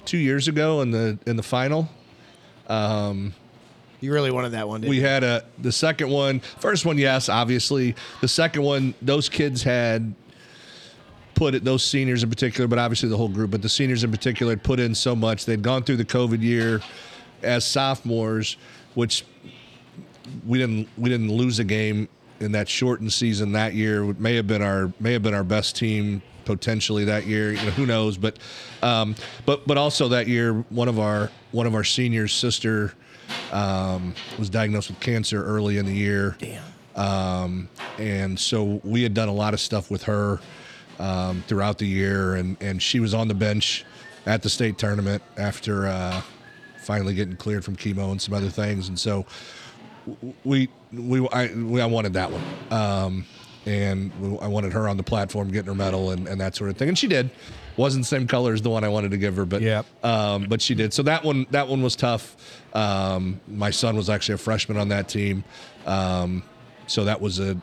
two 0.05 0.19
years 0.19 0.49
ago 0.49 0.81
in 0.83 0.91
the 0.91 1.19
in 1.27 1.37
the 1.37 1.43
final. 1.43 1.89
You 4.01 4.12
really 4.12 4.31
wanted 4.31 4.51
that 4.53 4.69
one, 4.69 4.83
didn't 4.83 4.91
We 4.91 4.97
you? 4.97 5.03
had 5.07 5.25
a 5.25 5.45
the 5.59 5.73
second 5.73 6.11
one, 6.11 6.41
first 6.41 6.85
one, 6.85 6.99
yes, 6.99 7.29
obviously. 7.31 7.95
The 8.21 8.29
second 8.29 8.62
one, 8.62 8.93
those 9.01 9.31
kids 9.31 9.62
had 9.62 10.15
put 11.35 11.55
it, 11.55 11.65
those 11.65 11.83
seniors 11.83 12.23
in 12.23 12.29
particular, 12.29 12.69
but 12.69 12.79
obviously 12.79 13.09
the 13.09 13.16
whole 13.16 13.31
group, 13.31 13.51
but 13.51 13.62
the 13.62 13.69
seniors 13.69 14.05
in 14.05 14.11
particular 14.11 14.53
had 14.53 14.62
put 14.62 14.79
in 14.79 14.95
so 14.95 15.16
much. 15.16 15.47
They'd 15.47 15.62
gone 15.62 15.85
through 15.85 15.97
the 15.97 16.05
COVID 16.05 16.43
year 16.43 16.83
as 17.43 17.65
sophomores, 17.66 18.57
which 18.95 19.25
we 20.47 20.59
didn't 20.59 20.89
we 20.97 21.09
didn't 21.11 21.31
lose 21.31 21.59
a 21.59 21.65
game 21.65 22.09
in 22.41 22.53
that 22.53 22.69
shortened 22.69 23.13
season 23.13 23.53
that 23.53 23.75
year. 23.75 24.11
It 24.11 24.21
may 24.21 24.37
have 24.37 24.47
been 24.47 24.63
our 24.63 24.93
may 25.01 25.13
have 25.13 25.23
been 25.23 25.35
our 25.35 25.45
best 25.45 25.77
team 25.77 26.23
potentially 26.45 27.05
that 27.07 27.27
year. 27.27 27.53
You 27.53 27.65
know, 27.65 27.71
who 27.71 27.87
knows? 27.87 28.17
But 28.17 28.39
um, 28.83 29.15
but 29.47 29.67
but 29.67 29.79
also 29.79 30.09
that 30.09 30.29
year, 30.29 30.53
one 30.71 30.89
of 30.89 30.99
our 30.99 31.31
one 31.53 31.67
of 31.67 31.75
our 31.75 31.85
seniors' 31.85 32.33
sister 32.33 32.95
um, 33.53 34.15
was 34.39 34.51
diagnosed 34.51 34.91
with 34.91 35.01
cancer 35.01 35.45
early 35.45 35.79
in 35.79 35.87
the 35.87 35.95
year. 35.95 36.37
Damn. 36.39 36.63
Um, 36.97 37.69
and 37.99 38.39
so 38.39 38.81
we 38.85 39.03
had 39.03 39.15
done 39.15 39.29
a 39.29 39.33
lot 39.33 39.53
of 39.53 39.61
stuff 39.61 39.91
with 39.91 40.05
her 40.05 40.39
um, 40.99 41.43
throughout 41.49 41.79
the 41.79 41.87
year, 41.87 42.37
and 42.37 42.57
and 42.61 42.83
she 42.83 43.01
was 43.01 43.15
on 43.15 43.29
the 43.29 43.35
bench 43.35 43.85
at 44.27 44.43
the 44.43 44.49
state 44.49 44.79
tournament 44.79 45.23
after 45.37 45.87
uh, 45.87 46.23
finally 46.79 47.15
getting 47.15 47.37
cleared 47.37 47.65
from 47.65 47.77
chemo 47.77 48.11
and 48.11 48.21
some 48.21 48.35
other 48.35 48.51
things, 48.51 48.89
and 48.89 48.99
so 48.99 49.27
we 50.45 50.69
we 50.93 51.29
I, 51.33 51.53
we, 51.55 51.81
I 51.81 51.87
wanted 51.87 52.15
that 52.15 52.31
one. 52.31 52.43
Um, 52.71 53.25
and 53.67 54.13
I 54.43 54.47
wanted 54.47 54.75
her 54.75 54.89
on 54.89 54.99
the 54.99 55.03
platform 55.03 55.51
getting 55.51 55.69
her 55.69 55.75
medal 55.75 56.11
and, 56.11 56.29
and 56.29 56.39
that 56.39 56.55
sort 56.55 56.69
of 56.69 56.77
thing. 56.77 56.89
And 56.91 56.99
she 56.99 57.07
did. 57.07 57.31
Wasn't 57.79 58.05
the 58.05 58.07
same 58.09 58.27
color 58.27 58.53
as 58.53 58.61
the 58.61 58.69
one 58.69 58.85
I 58.85 58.89
wanted 58.89 59.11
to 59.13 59.17
give 59.17 59.37
her, 59.37 59.47
but 59.47 59.63
Yep. 59.63 59.87
um, 60.05 60.47
but 60.51 60.61
she 60.61 60.75
did. 60.75 60.93
So 60.93 61.03
that 61.05 61.25
one 61.25 61.47
that 61.51 61.67
one 61.67 61.83
was 61.83 61.97
tough. 61.97 62.37
Um, 62.75 63.41
my 63.49 63.71
son 63.71 63.97
was 63.97 64.11
actually 64.11 64.35
a 64.35 64.39
freshman 64.39 64.77
on 64.77 64.89
that 64.89 65.09
team, 65.09 65.45
um, 65.87 66.43
so 66.87 67.05
that 67.05 67.21
was 67.21 67.41
a. 67.41 67.57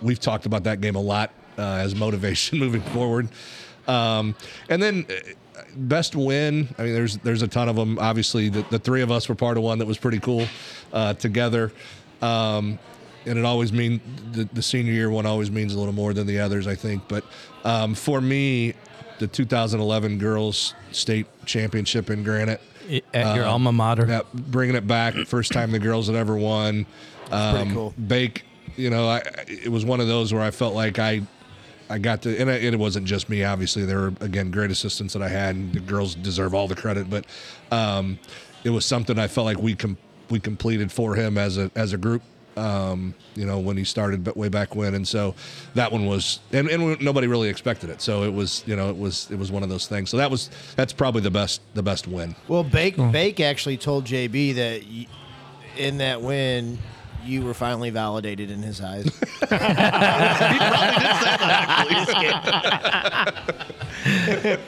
We've 0.00 0.18
talked 0.18 0.46
about 0.46 0.64
that 0.64 0.80
game 0.80 0.96
a 0.96 1.00
lot 1.00 1.30
uh, 1.58 1.62
as 1.62 1.94
motivation 1.94 2.58
moving 2.66 2.80
forward. 2.80 3.28
Um, 3.86 4.34
and 4.68 4.82
then 4.82 5.06
uh, 5.08 5.14
best 5.76 6.16
win. 6.16 6.68
I 6.78 6.82
mean, 6.84 6.94
there's 6.94 7.18
there's 7.18 7.42
a 7.42 7.48
ton 7.48 7.68
of 7.68 7.76
them. 7.76 7.98
Obviously, 7.98 8.48
the, 8.48 8.62
the 8.70 8.78
three 8.78 9.02
of 9.02 9.10
us 9.10 9.28
were 9.28 9.34
part 9.34 9.56
of 9.56 9.62
one 9.62 9.78
that 9.78 9.86
was 9.86 9.98
pretty 9.98 10.20
cool 10.20 10.46
uh, 10.92 11.14
together. 11.14 11.72
Um, 12.22 12.78
and 13.26 13.38
it 13.38 13.44
always 13.44 13.72
mean 13.72 14.00
the, 14.32 14.44
the 14.52 14.62
senior 14.62 14.92
year 14.92 15.10
one 15.10 15.26
always 15.26 15.50
means 15.50 15.74
a 15.74 15.78
little 15.78 15.92
more 15.94 16.14
than 16.14 16.26
the 16.26 16.38
others, 16.38 16.66
I 16.66 16.74
think. 16.76 17.08
But 17.08 17.24
um, 17.64 17.94
for 17.94 18.20
me, 18.20 18.74
the 19.18 19.26
2011 19.26 20.18
girls 20.18 20.74
state 20.92 21.26
championship 21.44 22.08
in 22.10 22.22
Granite, 22.22 22.60
I- 22.88 23.02
At 23.12 23.34
your 23.34 23.44
Um, 23.44 23.50
alma 23.52 23.72
mater. 23.72 24.06
yeah, 24.08 24.20
bringing 24.32 24.76
it 24.76 24.86
back, 24.86 25.14
first 25.26 25.50
time 25.52 25.72
the 25.72 25.78
girls 25.80 26.06
had 26.06 26.14
ever 26.16 26.36
won. 26.36 26.86
Um, 27.32 27.54
pretty 27.56 27.74
cool. 27.74 27.94
Bake, 28.06 28.44
you 28.76 28.90
know, 28.90 29.08
I, 29.08 29.22
it 29.48 29.70
was 29.72 29.84
one 29.84 30.00
of 30.00 30.06
those 30.06 30.32
where 30.32 30.42
I 30.42 30.52
felt 30.52 30.74
like 30.74 31.00
I, 31.00 31.22
I 31.88 31.98
got 31.98 32.22
to, 32.22 32.36
and 32.38 32.50
it, 32.50 32.64
it 32.64 32.78
wasn't 32.78 33.06
just 33.06 33.28
me. 33.28 33.44
Obviously, 33.44 33.84
there 33.84 33.98
were 33.98 34.12
again 34.20 34.50
great 34.50 34.70
assistants 34.70 35.12
that 35.12 35.22
I 35.22 35.28
had, 35.28 35.54
and 35.56 35.72
the 35.72 35.80
girls 35.80 36.14
deserve 36.14 36.54
all 36.54 36.68
the 36.68 36.74
credit. 36.74 37.08
But 37.08 37.26
um, 37.70 38.18
it 38.64 38.70
was 38.70 38.84
something 38.84 39.18
I 39.18 39.28
felt 39.28 39.44
like 39.44 39.58
we 39.58 39.74
com- 39.74 39.98
we 40.30 40.40
completed 40.40 40.90
for 40.90 41.14
him 41.14 41.38
as 41.38 41.58
a 41.58 41.70
as 41.74 41.92
a 41.92 41.96
group. 41.98 42.22
Um, 42.56 43.14
you 43.34 43.44
know, 43.44 43.58
when 43.58 43.76
he 43.76 43.84
started, 43.84 44.24
but 44.24 44.34
way 44.34 44.48
back 44.48 44.74
when, 44.74 44.94
and 44.94 45.06
so 45.06 45.34
that 45.74 45.92
one 45.92 46.06
was, 46.06 46.40
and, 46.52 46.68
and 46.70 46.98
nobody 47.02 47.26
really 47.26 47.50
expected 47.50 47.90
it. 47.90 48.00
So 48.00 48.22
it 48.22 48.32
was, 48.32 48.64
you 48.66 48.74
know, 48.74 48.88
it 48.88 48.96
was 48.96 49.30
it 49.30 49.38
was 49.38 49.52
one 49.52 49.62
of 49.62 49.68
those 49.68 49.86
things. 49.86 50.08
So 50.08 50.16
that 50.16 50.30
was 50.30 50.48
that's 50.74 50.94
probably 50.94 51.20
the 51.20 51.30
best 51.30 51.60
the 51.74 51.82
best 51.82 52.08
win. 52.08 52.34
Well, 52.48 52.64
Bake 52.64 52.96
Bake 52.96 53.40
actually 53.40 53.76
told 53.76 54.06
JB 54.06 54.54
that 54.54 54.82
y 54.84 55.06
in 55.76 55.98
that 55.98 56.22
win, 56.22 56.78
you 57.26 57.42
were 57.42 57.54
finally 57.54 57.90
validated 57.90 58.50
in 58.50 58.62
his 58.62 58.80
eyes. 58.80 59.06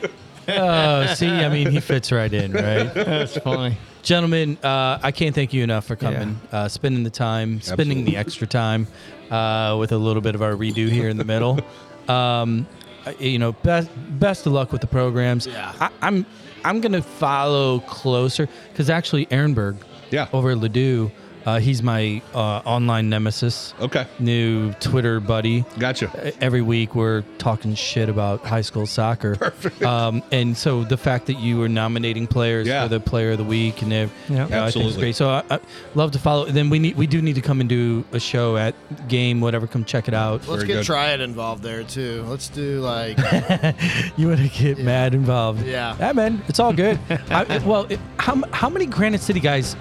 Oh, 0.50 1.04
see, 1.14 1.28
I 1.28 1.50
mean, 1.50 1.70
he 1.70 1.78
fits 1.80 2.10
right 2.10 2.32
in, 2.32 2.52
right? 2.52 2.84
That's 2.94 3.36
funny. 3.36 3.76
Gentlemen, 4.02 4.56
uh, 4.64 4.98
I 5.02 5.12
can't 5.12 5.34
thank 5.34 5.52
you 5.52 5.62
enough 5.62 5.84
for 5.84 5.94
coming, 5.94 6.40
uh, 6.52 6.68
spending 6.68 7.04
the 7.04 7.10
time, 7.10 7.60
spending 7.60 8.06
the 8.06 8.16
extra 8.16 8.46
time 8.46 8.86
uh, 9.30 9.76
with 9.78 9.92
a 9.92 9.98
little 9.98 10.22
bit 10.22 10.34
of 10.34 10.40
our 10.40 10.52
redo 10.52 10.88
here 10.88 11.10
in 11.10 11.16
the 11.18 11.24
middle. 11.24 11.58
Um, 12.08 12.66
uh, 13.04 13.12
you 13.20 13.38
know, 13.38 13.52
best 13.52 13.90
best 14.18 14.46
of 14.46 14.54
luck 14.54 14.72
with 14.72 14.80
the 14.80 14.86
programs. 14.86 15.46
Yeah. 15.46 15.74
I, 15.78 15.90
I'm 16.00 16.24
I'm 16.64 16.80
gonna 16.80 17.02
follow 17.02 17.80
closer 17.80 18.48
because 18.72 18.88
actually, 18.88 19.26
Ehrenberg, 19.26 19.76
Yeah. 20.10 20.26
over 20.32 20.52
at 20.52 20.56
Ladue, 20.56 21.10
uh, 21.46 21.58
he's 21.58 21.82
my 21.82 22.20
uh, 22.34 22.38
online 22.64 23.08
nemesis. 23.08 23.74
Okay, 23.80 24.06
New 24.18 24.72
Twitter 24.74 25.20
buddy. 25.20 25.64
gotcha. 25.78 26.32
every 26.42 26.62
week 26.62 26.94
we're 26.94 27.22
talking 27.38 27.74
shit 27.74 28.08
about 28.08 28.44
high 28.44 28.60
school 28.60 28.86
soccer. 28.86 29.36
Perfect. 29.36 29.82
Um, 29.82 30.22
and 30.32 30.56
so 30.56 30.84
the 30.84 30.96
fact 30.96 31.26
that 31.26 31.38
you 31.38 31.58
were 31.58 31.68
nominating 31.68 32.26
players 32.26 32.66
Yeah. 32.66 32.82
for 32.82 32.88
the 32.88 33.00
player 33.00 33.32
of 33.32 33.38
the 33.38 33.44
week 33.44 33.82
and 33.82 33.92
ev- 33.92 34.12
Yeah. 34.28 34.30
you 34.30 34.36
know, 34.36 34.44
I 34.44 34.46
think 34.48 34.52
it's 34.52 34.76
Absolutely. 34.76 35.00
great. 35.00 35.16
So 35.16 35.30
I, 35.30 35.42
I 35.50 35.60
love 35.94 36.10
to 36.12 36.18
follow. 36.18 36.46
Then 36.46 36.70
we 36.70 36.78
need 36.78 36.96
we 36.96 37.06
do 37.06 37.20
need 37.22 37.34
to 37.34 37.40
come 37.42 37.60
and 37.60 37.68
do 37.68 38.04
a 38.12 38.20
show 38.20 38.56
at 38.56 38.74
game 39.08 39.40
whatever. 39.40 39.66
Come 39.66 39.84
check 39.84 40.08
it 40.08 40.14
out. 40.14 40.46
Let's 40.48 40.62
Very 40.62 40.66
get 40.66 40.72
good. 40.74 40.84
Triad 40.86 41.20
involved 41.20 41.62
there 41.62 41.84
too. 41.84 42.24
Let's 42.28 42.48
do 42.48 42.80
like 42.80 43.16
You 44.16 44.28
want 44.28 44.40
to 44.40 44.48
get 44.48 44.78
mad 44.78 45.14
involved? 45.14 45.64
Yeah. 45.66 45.96
Yeah, 45.98 46.12
man. 46.12 46.42
It's 46.48 46.58
all 46.60 46.72
good. 46.72 46.98
I, 47.30 47.58
well, 47.64 47.86
it, 47.88 48.00
how 48.18 48.40
how 48.52 48.68
many 48.68 48.86
Granite 48.86 49.20
City 49.20 49.40
guys 49.40 49.76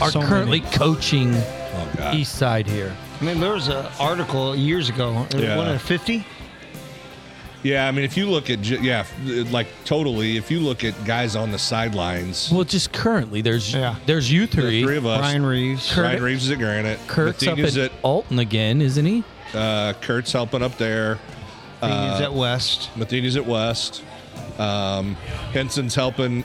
are 0.00 0.10
So 0.10 0.20
currently 0.22 0.60
coaching 0.60 1.32
Oh 1.34 2.10
East 2.14 2.34
Side 2.36 2.66
here? 2.66 2.94
I 3.20 3.24
mean, 3.24 3.40
there 3.40 3.52
was 3.52 3.68
an 3.68 3.86
article 3.98 4.54
years 4.56 4.88
ago. 4.88 5.26
Yeah. 5.36 5.56
One 5.56 5.68
at 5.68 5.80
50? 5.80 6.24
Yeah, 7.62 7.88
I 7.88 7.90
mean, 7.90 8.04
if 8.04 8.16
you 8.16 8.26
look 8.30 8.48
at 8.50 8.64
yeah, 8.64 9.04
like 9.50 9.66
totally, 9.84 10.36
if 10.36 10.50
you 10.50 10.60
look 10.60 10.84
at 10.84 10.92
guys 11.04 11.34
on 11.34 11.50
the 11.50 11.58
sidelines, 11.58 12.50
Well, 12.52 12.62
just 12.64 12.92
currently 12.92 13.40
there's 13.40 13.72
Yeah. 13.74 13.96
there's 14.06 14.30
you 14.30 14.46
the 14.46 14.60
three. 14.62 14.84
three 14.84 14.96
of 14.98 15.06
us, 15.06 15.18
Brian 15.18 15.44
Reeves. 15.44 15.92
Kurt- 15.92 16.04
Ryan 16.04 16.22
Reeves 16.22 16.44
is 16.44 16.50
at 16.52 16.58
Granite, 16.58 17.00
Kurt's 17.08 17.42
up 17.46 17.56
Matheny's 17.58 17.76
at 17.76 17.90
Alton 18.02 18.38
again, 18.38 18.80
isn't 18.80 19.04
he? 19.04 19.24
uh, 19.54 19.94
Kurt's 20.00 20.30
helping 20.32 20.62
up 20.62 20.76
there. 20.78 21.18
He's 21.82 22.20
at 22.20 22.32
West. 22.32 22.90
Matheny's 22.96 23.36
at 23.36 23.46
West. 23.46 24.02
Um, 24.58 25.16
Henson's 25.52 25.94
helping 25.94 26.44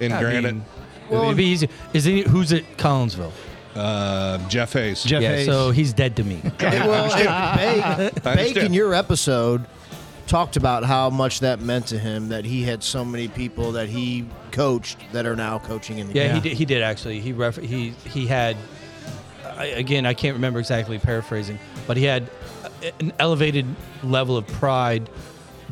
in 0.00 0.12
I 0.12 0.20
Granite. 0.20 0.54
mean, 0.54 0.64
it'd 1.10 1.36
be 1.36 1.44
easy. 1.46 1.68
Is 1.92 2.04
he 2.04 2.22
who's 2.22 2.52
at 2.52 2.64
Collinsville? 2.76 3.32
uh, 3.76 4.38
Jeff 4.48 4.72
Hayes. 4.72 5.02
Jeff 5.04 5.22
yeah, 5.22 5.36
Hayes. 5.36 5.46
so 5.46 5.70
he's 5.70 5.92
dead 5.92 6.16
to 6.16 6.24
me. 6.24 6.40
well, 6.60 7.56
Bake, 7.56 8.22
Bake 8.22 8.56
in 8.56 8.72
your 8.74 8.94
episode 8.94 9.64
talked 10.26 10.56
about 10.56 10.84
how 10.84 11.10
much 11.10 11.40
that 11.40 11.60
meant 11.60 11.86
to 11.88 11.98
him 11.98 12.28
that 12.28 12.44
he 12.44 12.62
had 12.62 12.82
so 12.82 13.04
many 13.04 13.26
people 13.28 13.72
that 13.72 13.88
he 13.88 14.24
coached 14.52 14.98
that 15.12 15.26
are 15.26 15.36
now 15.36 15.58
coaching 15.58 15.98
in 15.98 16.08
the 16.08 16.14
Yeah, 16.14 16.26
game. 16.32 16.34
he 16.42 16.48
did. 16.48 16.56
He 16.58 16.64
did 16.64 16.82
actually. 16.82 17.20
He 17.20 17.32
ref- 17.32 17.56
he 17.56 17.90
he 18.06 18.26
had. 18.26 18.56
I, 19.56 19.66
again, 19.66 20.06
I 20.06 20.14
can't 20.14 20.34
remember 20.34 20.58
exactly 20.58 20.98
paraphrasing, 20.98 21.58
but 21.86 21.96
he 21.96 22.04
had 22.04 22.30
an 23.00 23.12
elevated 23.18 23.66
level 24.02 24.36
of 24.36 24.46
pride 24.46 25.08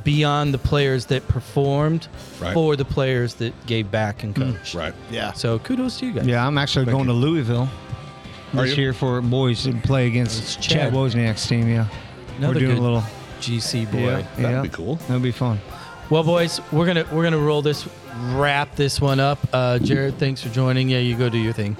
beyond 0.04 0.52
the 0.54 0.58
players 0.58 1.06
that 1.06 1.26
performed 1.28 2.08
Right. 2.40 2.54
for 2.54 2.76
the 2.76 2.84
players 2.84 3.34
that 3.34 3.52
gave 3.66 3.90
back 3.90 4.22
and 4.22 4.34
coached. 4.34 4.74
Right. 4.74 4.94
Yeah. 5.10 5.32
So 5.32 5.58
kudos 5.58 5.98
to 5.98 6.06
you 6.06 6.12
guys. 6.12 6.26
Yeah, 6.26 6.46
I'm 6.46 6.58
actually 6.58 6.84
Thank 6.86 6.96
going 6.96 7.08
you. 7.08 7.14
to 7.14 7.18
Louisville 7.18 7.68
Are 8.54 8.62
this 8.64 8.76
you? 8.76 8.82
year 8.84 8.92
for 8.92 9.20
boys 9.20 9.62
to 9.64 9.72
play 9.74 10.06
against 10.06 10.38
It's 10.40 10.56
Chad 10.56 10.90
Chad. 10.90 10.92
Wozniak's 10.92 11.46
team. 11.46 11.68
Yeah, 11.68 11.86
Another 12.38 12.54
we're 12.54 12.60
doing 12.60 12.72
good 12.76 12.78
a 12.78 12.82
little. 12.82 13.04
GC 13.40 13.84
boy. 13.90 13.98
Yeah, 13.98 14.16
That'd 14.36 14.40
yeah. 14.50 14.62
be 14.62 14.68
cool. 14.68 14.96
That'd 15.06 15.22
be 15.22 15.30
fun. 15.32 15.60
Well, 16.10 16.24
boys, 16.24 16.60
we're 16.72 16.86
gonna 16.86 17.04
we're 17.12 17.22
gonna 17.22 17.38
roll 17.38 17.60
this, 17.62 17.86
wrap 18.32 18.74
this 18.76 19.00
one 19.00 19.20
up. 19.20 19.38
Uh, 19.52 19.78
Jared, 19.78 20.18
thanks 20.18 20.42
for 20.42 20.48
joining. 20.48 20.88
Yeah, 20.88 20.98
you 20.98 21.14
go 21.16 21.28
do 21.28 21.38
your 21.38 21.52
thing. 21.52 21.76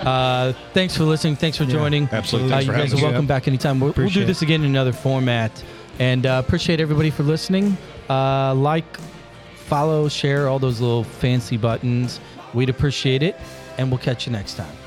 Uh, 0.00 0.52
thanks 0.72 0.96
for 0.96 1.04
listening. 1.04 1.36
Thanks 1.36 1.56
for 1.58 1.64
joining. 1.64 2.08
Absolutely. 2.10 2.50
Uh, 2.52 2.56
Thanks 2.56 2.66
you 2.66 2.72
for 2.72 2.78
guys 2.78 2.90
having 2.90 3.04
are 3.04 3.06
us. 3.06 3.12
welcome 3.12 3.26
back 3.26 3.46
anytime. 3.46 3.78
We'll, 3.78 3.92
we'll 3.96 4.08
do 4.08 4.24
this 4.24 4.42
again 4.42 4.62
in 4.62 4.66
another 4.70 4.92
format. 4.92 5.50
And 5.98 6.26
uh, 6.26 6.42
appreciate 6.44 6.80
everybody 6.80 7.10
for 7.10 7.22
listening. 7.22 7.76
Uh, 8.08 8.54
like, 8.54 8.98
follow, 9.54 10.08
share 10.08 10.48
all 10.48 10.58
those 10.58 10.80
little 10.80 11.04
fancy 11.04 11.56
buttons. 11.56 12.20
We'd 12.54 12.70
appreciate 12.70 13.22
it. 13.22 13.36
And 13.78 13.90
we'll 13.90 13.98
catch 13.98 14.26
you 14.26 14.32
next 14.32 14.54
time. 14.54 14.81